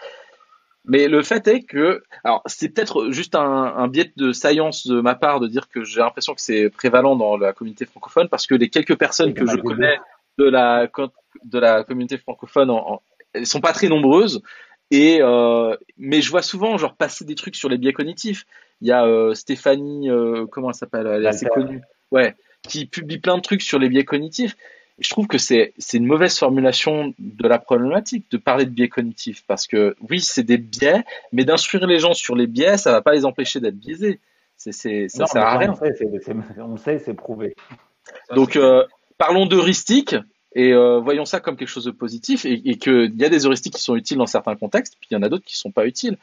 Mais 0.87 1.07
le 1.07 1.23
fait 1.23 1.47
est 1.47 1.63
que, 1.63 2.03
alors 2.23 2.41
c'est 2.45 2.69
peut-être 2.69 3.09
juste 3.11 3.35
un, 3.35 3.41
un 3.41 3.87
biais 3.87 4.11
de 4.17 4.31
science 4.31 4.85
de 4.87 5.01
ma 5.01 5.15
part 5.15 5.39
de 5.39 5.47
dire 5.47 5.67
que 5.69 5.83
j'ai 5.83 5.99
l'impression 5.99 6.33
que 6.35 6.41
c'est 6.41 6.69
prévalent 6.69 7.15
dans 7.15 7.37
la 7.37 7.53
communauté 7.53 7.85
francophone 7.85 8.29
parce 8.29 8.45
que 8.47 8.55
les 8.55 8.69
quelques 8.69 8.97
personnes 8.97 9.33
que 9.33 9.45
je 9.47 9.57
connais 9.61 9.97
de 10.37 10.45
la 10.45 10.87
de 11.43 11.59
la 11.59 11.83
communauté 11.83 12.17
francophone, 12.17 12.69
en, 12.69 12.93
en- 12.93 13.01
elles 13.33 13.47
sont 13.47 13.61
pas 13.61 13.73
très 13.73 13.87
nombreuses. 13.87 14.41
Et 14.91 15.17
euh, 15.21 15.75
mais 15.97 16.21
je 16.21 16.29
vois 16.29 16.43
souvent 16.43 16.77
genre 16.77 16.95
passer 16.95 17.25
des 17.25 17.35
trucs 17.35 17.55
sur 17.55 17.69
les 17.69 17.77
biais 17.79 17.93
cognitifs. 17.93 18.45
Il 18.81 18.87
y 18.87 18.91
a 18.91 19.05
euh, 19.05 19.33
Stéphanie, 19.33 20.09
euh, 20.11 20.45
comment 20.45 20.69
elle 20.69 20.75
s'appelle, 20.75 21.07
elle 21.07 21.23
est 21.23 21.27
assez 21.27 21.45
connue, 21.55 21.81
ouais, 22.11 22.35
qui 22.67 22.85
publie 22.85 23.17
plein 23.17 23.37
de 23.37 23.41
trucs 23.41 23.63
sur 23.63 23.79
les 23.79 23.89
biais 23.89 24.05
cognitifs. 24.05 24.55
Je 24.99 25.09
trouve 25.09 25.27
que 25.27 25.37
c'est 25.37 25.73
une 25.93 26.05
mauvaise 26.05 26.37
formulation 26.37 27.13
de 27.19 27.47
la 27.47 27.59
problématique 27.59 28.31
de 28.31 28.37
parler 28.37 28.65
de 28.65 28.69
biais 28.69 28.87
cognitifs 28.87 29.43
parce 29.45 29.67
que 29.67 29.95
oui 30.09 30.21
c'est 30.21 30.43
des 30.43 30.57
biais, 30.57 31.03
mais 31.33 31.43
d'instruire 31.43 31.85
les 31.85 31.99
gens 31.99 32.13
sur 32.13 32.35
les 32.35 32.47
biais, 32.47 32.77
ça 32.77 32.91
va 32.91 33.01
pas 33.01 33.13
les 33.13 33.25
empêcher 33.25 33.59
d'être 33.59 33.77
biaisés. 33.77 34.19
C'est 34.57 34.71
ça 35.09 35.25
sert 35.25 35.43
à 35.43 35.57
rien. 35.57 35.71
On, 35.71 35.75
sait, 35.75 35.91
on 36.59 36.77
sait, 36.77 36.99
c'est 36.99 37.13
prouvé. 37.13 37.55
Ça, 38.29 38.35
Donc 38.35 38.55
euh, 38.55 38.85
parlons 39.17 39.45
d'heuristiques 39.45 40.15
et 40.53 40.71
euh, 40.71 40.99
voyons 40.99 41.25
ça 41.25 41.41
comme 41.41 41.57
quelque 41.57 41.67
chose 41.67 41.83
de 41.83 41.91
positif 41.91 42.45
et, 42.45 42.61
et 42.63 42.77
qu'il 42.77 43.13
y 43.17 43.25
a 43.25 43.29
des 43.29 43.45
heuristiques 43.45 43.73
qui 43.73 43.83
sont 43.83 43.97
utiles 43.97 44.17
dans 44.17 44.27
certains 44.27 44.55
contextes, 44.55 44.95
puis 44.99 45.09
il 45.11 45.15
y 45.15 45.17
en 45.17 45.23
a 45.23 45.27
d'autres 45.27 45.43
qui 45.43 45.57
sont 45.57 45.71
pas 45.71 45.85
utiles. 45.85 46.17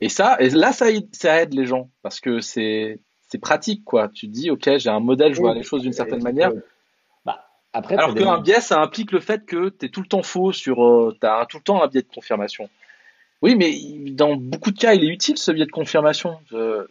Et 0.00 0.08
ça, 0.08 0.36
et 0.40 0.50
là, 0.50 0.72
ça 0.72 0.90
aide, 0.90 1.08
ça 1.12 1.42
aide 1.42 1.54
les 1.54 1.66
gens 1.66 1.88
parce 2.02 2.20
que 2.20 2.40
c'est 2.40 3.00
pratique, 3.40 3.84
quoi. 3.84 4.08
Tu 4.08 4.26
dis, 4.26 4.50
ok, 4.50 4.78
j'ai 4.78 4.90
un 4.90 5.00
modèle, 5.00 5.34
je 5.34 5.40
vois 5.40 5.54
les 5.54 5.62
choses 5.62 5.82
d'une 5.82 5.92
certaine 5.92 6.22
manière. 6.22 6.52
Après, 7.72 7.96
Alors 7.96 8.14
qu'un 8.14 8.40
biais, 8.40 8.60
ça 8.60 8.80
implique 8.80 9.12
le 9.12 9.20
fait 9.20 9.44
que 9.44 9.68
tu 9.68 9.86
es 9.86 9.88
tout 9.88 10.00
le 10.00 10.06
temps 10.08 10.22
faux 10.22 10.52
sur, 10.52 10.84
euh, 10.84 11.16
t'as 11.20 11.44
tout 11.46 11.58
le 11.58 11.62
temps 11.62 11.82
un 11.82 11.86
biais 11.86 12.02
de 12.02 12.08
confirmation. 12.12 12.68
Oui, 13.42 13.54
mais 13.54 13.72
dans 14.12 14.34
beaucoup 14.36 14.72
de 14.72 14.78
cas, 14.78 14.94
il 14.94 15.04
est 15.04 15.08
utile 15.08 15.38
ce 15.38 15.52
biais 15.52 15.66
de 15.66 15.70
confirmation. 15.70 16.38
Je- 16.50 16.86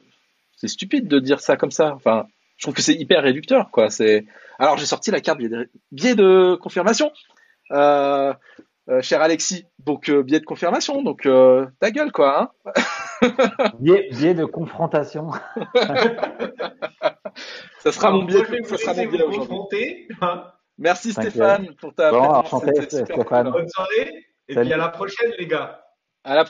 C'est 0.55 0.67
stupide 0.69 1.07
de 1.07 1.19
dire 1.19 1.39
ça 1.39 1.55
comme 1.57 1.71
ça. 1.71 1.93
Enfin, 1.93 2.25
je 2.57 2.63
trouve 2.65 2.73
que 2.73 2.81
c'est 2.81 2.95
hyper 2.95 3.21
réducteur, 3.21 3.69
quoi. 3.69 3.89
C'est. 3.89 4.25
Alors 4.59 4.77
j'ai 4.77 4.85
sorti 4.87 5.11
la 5.11 5.19
carte 5.21 5.37
biais 5.37 5.49
de, 5.49 5.69
biais 5.91 6.15
de 6.15 6.55
confirmation, 6.55 7.11
euh, 7.71 8.33
euh, 8.89 9.01
cher 9.01 9.21
Alexis. 9.21 9.65
Donc 9.79 10.09
euh, 10.09 10.23
biais 10.23 10.39
de 10.39 10.45
confirmation. 10.45 11.03
Donc 11.03 11.25
euh, 11.27 11.67
ta 11.79 11.91
gueule, 11.91 12.11
quoi. 12.11 12.53
Hein 12.65 12.71
biais, 13.79 14.07
biais 14.11 14.33
de 14.33 14.45
confrontation. 14.45 15.29
ça 17.79 17.91
sera 17.91 18.11
mon 18.11 18.23
biais. 18.23 18.43
Ça 18.63 18.77
sera 18.77 18.93
mon 18.93 19.05
biais 19.11 19.23
aujourd'hui. 19.23 20.07
Merci. 20.77 21.11
Stéphane 21.13 21.73
pour 21.75 21.93
ta 21.93 22.11
Bon, 22.11 22.19
présence. 22.19 22.45
enchanté, 22.53 22.71
C'était 22.75 22.97
super 22.97 23.15
Stéphane. 23.15 23.43
cool. 23.45 23.53
Bonne 23.53 23.69
soirée. 23.69 24.25
Et 24.47 24.53
Salut. 24.53 24.65
puis 24.69 24.73
à 24.73 24.77
la 24.77 24.89
prochaine, 24.89 25.31
les 25.37 25.47
gars. 25.47 25.83
À 26.23 26.35
la 26.35 26.45